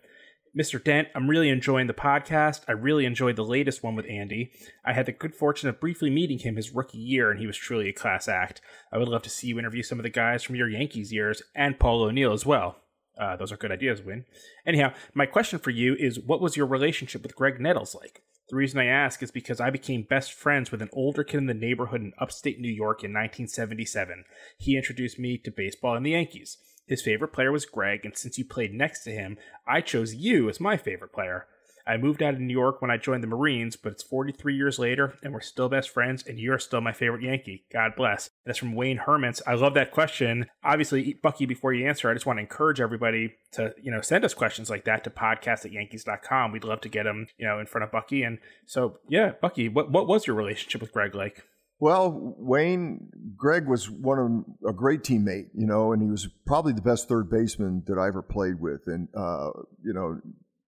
Mr. 0.58 0.84
Dent, 0.84 1.08
I'm 1.16 1.30
really 1.30 1.48
enjoying 1.48 1.88
the 1.88 1.94
podcast. 1.94 2.62
I 2.68 2.74
really 2.74 3.06
enjoyed 3.06 3.38
the 3.38 3.44
latest 3.44 3.84
one 3.84 3.96
with 3.96 4.06
Andy. 4.10 4.52
I 4.84 4.92
had 4.92 5.06
the 5.06 5.14
good 5.14 5.34
fortune 5.34 5.70
of 5.70 5.80
briefly 5.80 6.10
meeting 6.10 6.40
him 6.40 6.58
his 6.58 6.72
rookie 6.72 6.98
year, 6.98 7.32
and 7.32 7.40
he 7.40 7.48
was 7.48 7.56
truly 7.56 7.88
a 7.88 7.94
class 7.94 8.28
act. 8.28 8.60
I 8.92 8.98
would 8.98 9.08
love 9.08 9.22
to 9.24 9.30
see 9.30 9.48
you 9.48 9.60
interview 9.60 9.82
some 9.82 9.98
of 9.98 10.04
the 10.04 10.10
guys 10.10 10.44
from 10.44 10.56
your 10.56 10.68
Yankees 10.68 11.14
years 11.14 11.42
and 11.56 11.80
Paul 11.80 12.04
O'Neill 12.04 12.34
as 12.34 12.46
well. 12.46 12.78
Uh, 13.18 13.38
those 13.38 13.52
are 13.52 13.58
good 13.58 13.72
ideas, 13.72 14.02
Win. 14.02 14.26
Anyhow, 14.66 14.94
my 15.14 15.26
question 15.26 15.60
for 15.60 15.70
you 15.70 15.96
is 15.96 16.20
what 16.20 16.42
was 16.42 16.58
your 16.58 16.66
relationship 16.66 17.24
with 17.24 17.36
Graig 17.36 17.60
Nettles 17.60 17.96
like? 17.96 18.22
The 18.52 18.58
reason 18.58 18.82
I 18.82 18.86
ask 18.88 19.24
is 19.24 19.32
because 19.32 19.62
I 19.62 19.70
became 19.70 20.02
best 20.02 20.34
friends 20.34 20.72
with 20.72 20.82
an 20.82 20.90
older 20.92 21.24
kid 21.24 21.38
in 21.38 21.46
the 21.46 21.54
neighborhood 21.54 22.02
in 22.02 22.12
upstate 22.20 22.60
New 22.60 22.68
York 22.68 23.02
in 23.02 23.12
1977. 23.12 24.26
He 24.58 24.76
introduced 24.76 25.18
me 25.18 25.38
to 25.38 25.50
baseball 25.50 25.96
and 25.96 26.06
the 26.06 26.12
Yankees. 26.12 26.58
His 26.86 27.02
favorite 27.02 27.32
player 27.32 27.54
was 27.54 27.66
Graig, 27.66 28.04
and 28.04 28.18
since 28.18 28.38
you 28.38 28.44
played 28.44 28.74
next 28.74 29.06
to 29.06 29.12
him, 29.12 29.38
I 29.66 29.80
chose 29.80 30.16
you 30.16 30.50
as 30.50 30.60
my 30.60 30.76
favorite 30.76 31.14
player. 31.14 31.48
I 31.86 31.98
moved 31.98 32.22
out 32.24 32.34
of 32.34 32.40
New 32.40 32.54
York 32.54 32.82
when 32.82 32.92
I 32.92 32.98
joined 32.98 33.24
the 33.24 33.28
Marines, 33.28 33.76
but 33.76 33.94
it's 33.94 34.04
43 34.04 34.56
years 34.56 34.80
later, 34.80 35.16
and 35.24 35.34
we're 35.34 35.42
still 35.42 35.70
best 35.70 35.90
friends, 35.90 36.24
and 36.26 36.40
you're 36.40 36.60
still 36.60 36.82
my 36.82 36.94
favorite 36.94 37.24
Yankee. 37.24 37.66
God 37.72 37.94
bless. 37.96 38.30
That's 38.46 38.58
from 38.58 38.76
Wayne 38.76 39.00
Hermans. 39.00 39.42
I 39.46 39.54
love 39.54 39.74
that 39.76 39.92
question. 39.92 40.48
Obviously, 40.64 41.14
Bucky, 41.22 41.46
before 41.46 41.74
you 41.74 41.88
answer, 41.88 42.10
I 42.10 42.14
just 42.14 42.26
want 42.26 42.38
to 42.38 42.42
encourage 42.42 42.82
everybody 42.82 43.36
to, 43.54 43.74
you 43.82 43.92
know, 43.92 44.02
send 44.02 44.26
us 44.26 44.34
questions 44.34 44.70
like 44.70 44.86
that 44.86 45.04
to 45.04 45.10
podcast 45.10 45.66
at 45.66 45.72
yankees.com. 45.72 46.52
We'd 46.52 46.64
love 46.64 46.82
to 46.82 46.90
get 46.90 47.04
them, 47.04 47.28
you 47.38 47.46
know, 47.46 47.60
in 47.60 47.66
front 47.66 47.84
of 47.84 47.92
Bucky. 47.92 48.24
And 48.24 48.40
so, 48.66 49.00
yeah, 49.10 49.34
Bucky, 49.42 49.70
what, 49.70 49.92
what 49.92 50.08
was 50.08 50.28
your 50.28 50.36
relationship 50.36 50.82
with 50.82 50.94
Graig 50.94 51.14
like? 51.14 51.44
Well, 51.82 52.36
Wayne, 52.38 53.10
Graig 53.36 53.66
was 53.66 53.90
one 53.90 54.46
of 54.62 54.70
a 54.70 54.72
great 54.72 55.02
teammate, 55.02 55.48
you 55.56 55.66
know, 55.66 55.94
and 55.94 56.02
he 56.02 56.08
was 56.08 56.28
probably 56.46 56.74
the 56.74 56.82
best 56.82 57.10
third 57.10 57.28
baseman 57.28 57.82
that 57.88 57.98
I 57.98 58.08
ever 58.08 58.22
played 58.22 58.62
with. 58.62 58.82
And, 58.86 59.08
uh, 59.18 59.50
you 59.84 59.92
know, 59.92 60.22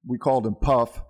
we 0.05 0.17
called 0.17 0.45
him 0.45 0.55
Puff 0.55 1.01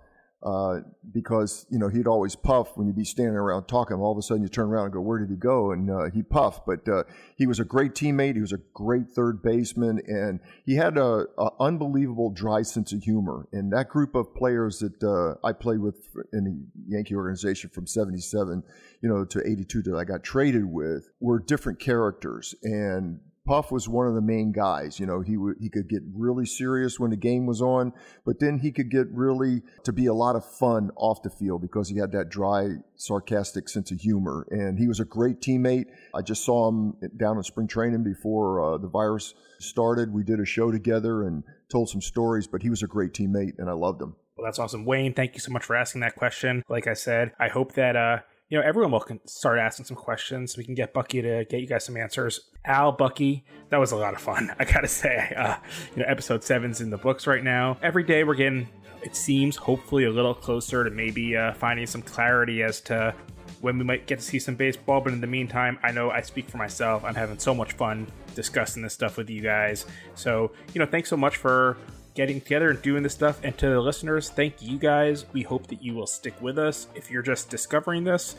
uh, 0.44 0.80
because 1.10 1.66
you 1.70 1.78
know 1.78 1.88
he'd 1.88 2.06
always 2.06 2.36
puff 2.36 2.76
when 2.76 2.86
you'd 2.86 2.96
be 2.96 3.04
standing 3.04 3.34
around 3.34 3.64
talking. 3.64 3.96
All 3.96 4.12
of 4.12 4.18
a 4.18 4.22
sudden, 4.22 4.42
you 4.42 4.48
turn 4.50 4.66
around 4.66 4.84
and 4.84 4.92
go, 4.92 5.00
"Where 5.00 5.18
did 5.18 5.30
he 5.30 5.36
go?" 5.36 5.72
And 5.72 5.90
uh, 5.90 6.10
he 6.12 6.22
puffed. 6.22 6.66
But 6.66 6.86
uh, 6.86 7.04
he 7.36 7.46
was 7.46 7.60
a 7.60 7.64
great 7.64 7.94
teammate. 7.94 8.34
He 8.34 8.42
was 8.42 8.52
a 8.52 8.60
great 8.74 9.08
third 9.08 9.42
baseman, 9.42 10.02
and 10.06 10.40
he 10.66 10.74
had 10.74 10.98
a, 10.98 11.24
a 11.38 11.48
unbelievable 11.60 12.28
dry 12.28 12.60
sense 12.60 12.92
of 12.92 13.02
humor. 13.02 13.48
And 13.52 13.72
that 13.72 13.88
group 13.88 14.14
of 14.14 14.34
players 14.34 14.80
that 14.80 15.02
uh, 15.02 15.46
I 15.46 15.52
played 15.52 15.80
with 15.80 15.96
in 16.34 16.44
the 16.44 16.94
Yankee 16.94 17.14
organization 17.14 17.70
from 17.70 17.86
'77, 17.86 18.62
you 19.00 19.08
know, 19.08 19.24
to 19.24 19.40
'82 19.50 19.80
that 19.84 19.96
I 19.96 20.04
got 20.04 20.22
traded 20.22 20.66
with 20.66 21.08
were 21.20 21.38
different 21.38 21.80
characters 21.80 22.54
and 22.62 23.18
Puff 23.46 23.70
was 23.70 23.86
one 23.86 24.06
of 24.06 24.14
the 24.14 24.22
main 24.22 24.52
guys. 24.52 24.98
You 24.98 25.04
know, 25.04 25.20
he 25.20 25.34
w- 25.34 25.54
he 25.60 25.68
could 25.68 25.86
get 25.88 26.02
really 26.14 26.46
serious 26.46 26.98
when 26.98 27.10
the 27.10 27.16
game 27.16 27.44
was 27.44 27.60
on, 27.60 27.92
but 28.24 28.40
then 28.40 28.58
he 28.58 28.72
could 28.72 28.90
get 28.90 29.06
really 29.10 29.62
to 29.84 29.92
be 29.92 30.06
a 30.06 30.14
lot 30.14 30.34
of 30.34 30.44
fun 30.44 30.90
off 30.96 31.22
the 31.22 31.28
field 31.28 31.60
because 31.60 31.90
he 31.90 31.98
had 31.98 32.12
that 32.12 32.30
dry, 32.30 32.76
sarcastic 32.96 33.68
sense 33.68 33.90
of 33.90 34.00
humor. 34.00 34.46
And 34.50 34.78
he 34.78 34.88
was 34.88 34.98
a 34.98 35.04
great 35.04 35.40
teammate. 35.40 35.86
I 36.14 36.22
just 36.22 36.42
saw 36.42 36.68
him 36.68 36.94
down 37.18 37.36
in 37.36 37.42
spring 37.42 37.68
training 37.68 38.02
before 38.02 38.74
uh, 38.74 38.78
the 38.78 38.88
virus 38.88 39.34
started. 39.58 40.12
We 40.12 40.24
did 40.24 40.40
a 40.40 40.46
show 40.46 40.70
together 40.70 41.26
and 41.26 41.44
told 41.70 41.90
some 41.90 42.00
stories, 42.00 42.46
but 42.46 42.62
he 42.62 42.70
was 42.70 42.82
a 42.82 42.86
great 42.86 43.12
teammate, 43.12 43.58
and 43.58 43.68
I 43.68 43.74
loved 43.74 44.00
him. 44.00 44.16
Well, 44.36 44.46
that's 44.46 44.58
awesome, 44.58 44.84
Wayne. 44.84 45.12
Thank 45.12 45.34
you 45.34 45.40
so 45.40 45.52
much 45.52 45.64
for 45.64 45.76
asking 45.76 46.00
that 46.00 46.16
question. 46.16 46.62
Like 46.68 46.86
I 46.86 46.94
said, 46.94 47.32
I 47.38 47.48
hope 47.48 47.74
that 47.74 47.94
uh, 47.94 48.18
you 48.48 48.58
know, 48.58 48.64
everyone 48.64 48.92
will 48.92 49.04
start 49.26 49.58
asking 49.58 49.86
some 49.86 49.96
questions. 49.96 50.56
We 50.56 50.64
can 50.64 50.74
get 50.74 50.92
Bucky 50.92 51.22
to 51.22 51.44
get 51.44 51.60
you 51.60 51.66
guys 51.66 51.84
some 51.84 51.96
answers. 51.96 52.40
Al, 52.64 52.92
Bucky, 52.92 53.44
that 53.70 53.78
was 53.78 53.92
a 53.92 53.96
lot 53.96 54.14
of 54.14 54.20
fun. 54.20 54.50
I 54.58 54.64
gotta 54.64 54.88
say, 54.88 55.32
uh, 55.36 55.56
you 55.94 56.02
know, 56.02 56.08
episode 56.08 56.44
seven's 56.44 56.80
in 56.80 56.90
the 56.90 56.98
books 56.98 57.26
right 57.26 57.42
now. 57.42 57.78
Every 57.82 58.04
day 58.04 58.24
we're 58.24 58.34
getting, 58.34 58.68
it 59.02 59.16
seems, 59.16 59.56
hopefully 59.56 60.04
a 60.04 60.10
little 60.10 60.34
closer 60.34 60.84
to 60.84 60.90
maybe 60.90 61.36
uh, 61.36 61.54
finding 61.54 61.86
some 61.86 62.02
clarity 62.02 62.62
as 62.62 62.80
to 62.82 63.14
when 63.60 63.78
we 63.78 63.84
might 63.84 64.06
get 64.06 64.18
to 64.18 64.24
see 64.24 64.38
some 64.38 64.56
baseball. 64.56 65.00
But 65.00 65.14
in 65.14 65.20
the 65.20 65.26
meantime, 65.26 65.78
I 65.82 65.90
know 65.92 66.10
I 66.10 66.20
speak 66.20 66.48
for 66.48 66.58
myself. 66.58 67.02
I'm 67.02 67.14
having 67.14 67.38
so 67.38 67.54
much 67.54 67.72
fun 67.72 68.06
discussing 68.34 68.82
this 68.82 68.92
stuff 68.92 69.16
with 69.16 69.30
you 69.30 69.40
guys. 69.40 69.86
So, 70.14 70.52
you 70.74 70.78
know, 70.78 70.86
thanks 70.86 71.08
so 71.08 71.16
much 71.16 71.38
for 71.38 71.78
getting 72.14 72.40
together 72.40 72.70
and 72.70 72.80
doing 72.80 73.02
this 73.02 73.12
stuff. 73.12 73.40
And 73.42 73.56
to 73.58 73.68
the 73.68 73.80
listeners, 73.80 74.30
thank 74.30 74.62
you 74.62 74.78
guys. 74.78 75.26
We 75.32 75.42
hope 75.42 75.66
that 75.66 75.82
you 75.82 75.94
will 75.94 76.06
stick 76.06 76.40
with 76.40 76.58
us. 76.58 76.86
If 76.94 77.10
you're 77.10 77.22
just 77.22 77.50
discovering 77.50 78.04
this, 78.04 78.36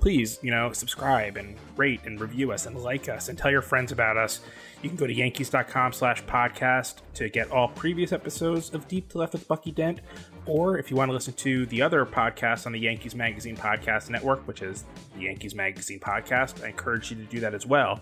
please, 0.00 0.40
you 0.42 0.50
know, 0.50 0.72
subscribe 0.72 1.36
and 1.36 1.56
rate 1.76 2.00
and 2.04 2.20
review 2.20 2.50
us 2.50 2.66
and 2.66 2.76
like 2.76 3.08
us 3.08 3.28
and 3.28 3.38
tell 3.38 3.52
your 3.52 3.62
friends 3.62 3.92
about 3.92 4.16
us. 4.16 4.40
You 4.82 4.88
can 4.88 4.96
go 4.96 5.06
to 5.06 5.14
yankees.com 5.14 5.92
slash 5.92 6.24
podcast 6.24 6.96
to 7.14 7.28
get 7.28 7.52
all 7.52 7.68
previous 7.68 8.10
episodes 8.10 8.74
of 8.74 8.88
Deep 8.88 9.08
to 9.10 9.18
Left 9.18 9.32
with 9.32 9.46
Bucky 9.46 9.70
Dent. 9.70 10.00
Or 10.44 10.76
if 10.76 10.90
you 10.90 10.96
want 10.96 11.10
to 11.10 11.12
listen 11.12 11.34
to 11.34 11.66
the 11.66 11.80
other 11.82 12.04
podcasts 12.04 12.66
on 12.66 12.72
the 12.72 12.80
Yankees 12.80 13.14
Magazine 13.14 13.56
Podcast 13.56 14.10
Network, 14.10 14.44
which 14.48 14.60
is 14.60 14.82
the 15.14 15.22
Yankees 15.22 15.54
Magazine 15.54 16.00
Podcast, 16.00 16.64
I 16.64 16.70
encourage 16.70 17.12
you 17.12 17.16
to 17.18 17.22
do 17.22 17.38
that 17.38 17.54
as 17.54 17.64
well. 17.64 18.00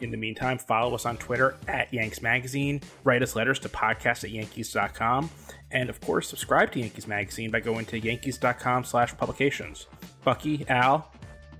In 0.00 0.10
the 0.10 0.16
meantime, 0.16 0.58
follow 0.58 0.94
us 0.94 1.04
on 1.06 1.16
Twitter 1.16 1.56
at 1.66 1.92
Yanks 1.92 2.22
Magazine, 2.22 2.80
write 3.04 3.22
us 3.22 3.34
letters 3.34 3.58
to 3.60 3.68
podcast 3.68 4.24
at 4.24 4.30
yankees.com, 4.30 5.30
and 5.70 5.90
of 5.90 6.00
course, 6.00 6.28
subscribe 6.28 6.70
to 6.72 6.80
Yankees 6.80 7.06
Magazine 7.06 7.50
by 7.50 7.60
going 7.60 7.84
to 7.86 7.98
yankees.com 7.98 8.84
slash 8.84 9.16
publications. 9.16 9.86
Bucky, 10.24 10.64
Al, 10.68 11.10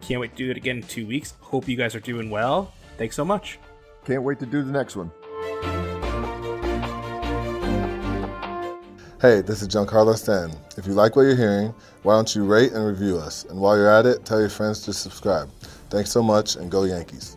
can't 0.01 0.20
wait 0.20 0.31
to 0.32 0.36
do 0.36 0.51
it 0.51 0.56
again 0.56 0.77
in 0.78 0.82
two 0.85 1.06
weeks. 1.06 1.35
Hope 1.40 1.69
you 1.69 1.77
guys 1.77 1.94
are 1.94 2.01
doing 2.01 2.31
well. 2.31 2.73
Thanks 2.97 3.16
so 3.16 3.24
much. 3.24 3.59
Can't 4.05 4.23
wait 4.23 4.39
to 4.40 4.47
do 4.47 4.62
the 4.62 4.73
next 4.73 4.97
one. 4.97 5.10
Hey, 9.20 9.40
this 9.40 9.62
is 9.62 9.69
Giancarlo 9.69 10.16
Stanton. 10.16 10.56
If 10.77 10.86
you 10.86 10.93
like 10.93 11.16
what 11.16 11.23
you're 11.23 11.35
hearing, 11.35 11.74
why 12.05 12.15
don't 12.15 12.32
you 12.36 12.44
rate 12.44 12.73
and 12.73 12.86
review 12.86 13.19
us? 13.19 13.44
And 13.47 13.59
while 13.59 13.77
you're 13.77 13.90
at 13.90 14.06
it, 14.06 14.24
tell 14.24 14.39
your 14.39 14.48
friends 14.48 14.82
to 14.82 14.93
subscribe. 14.93 15.51
Thanks 15.90 16.12
so 16.12 16.23
much 16.23 16.55
and 16.55 16.70
go 16.70 16.85
Yankees. 16.85 17.36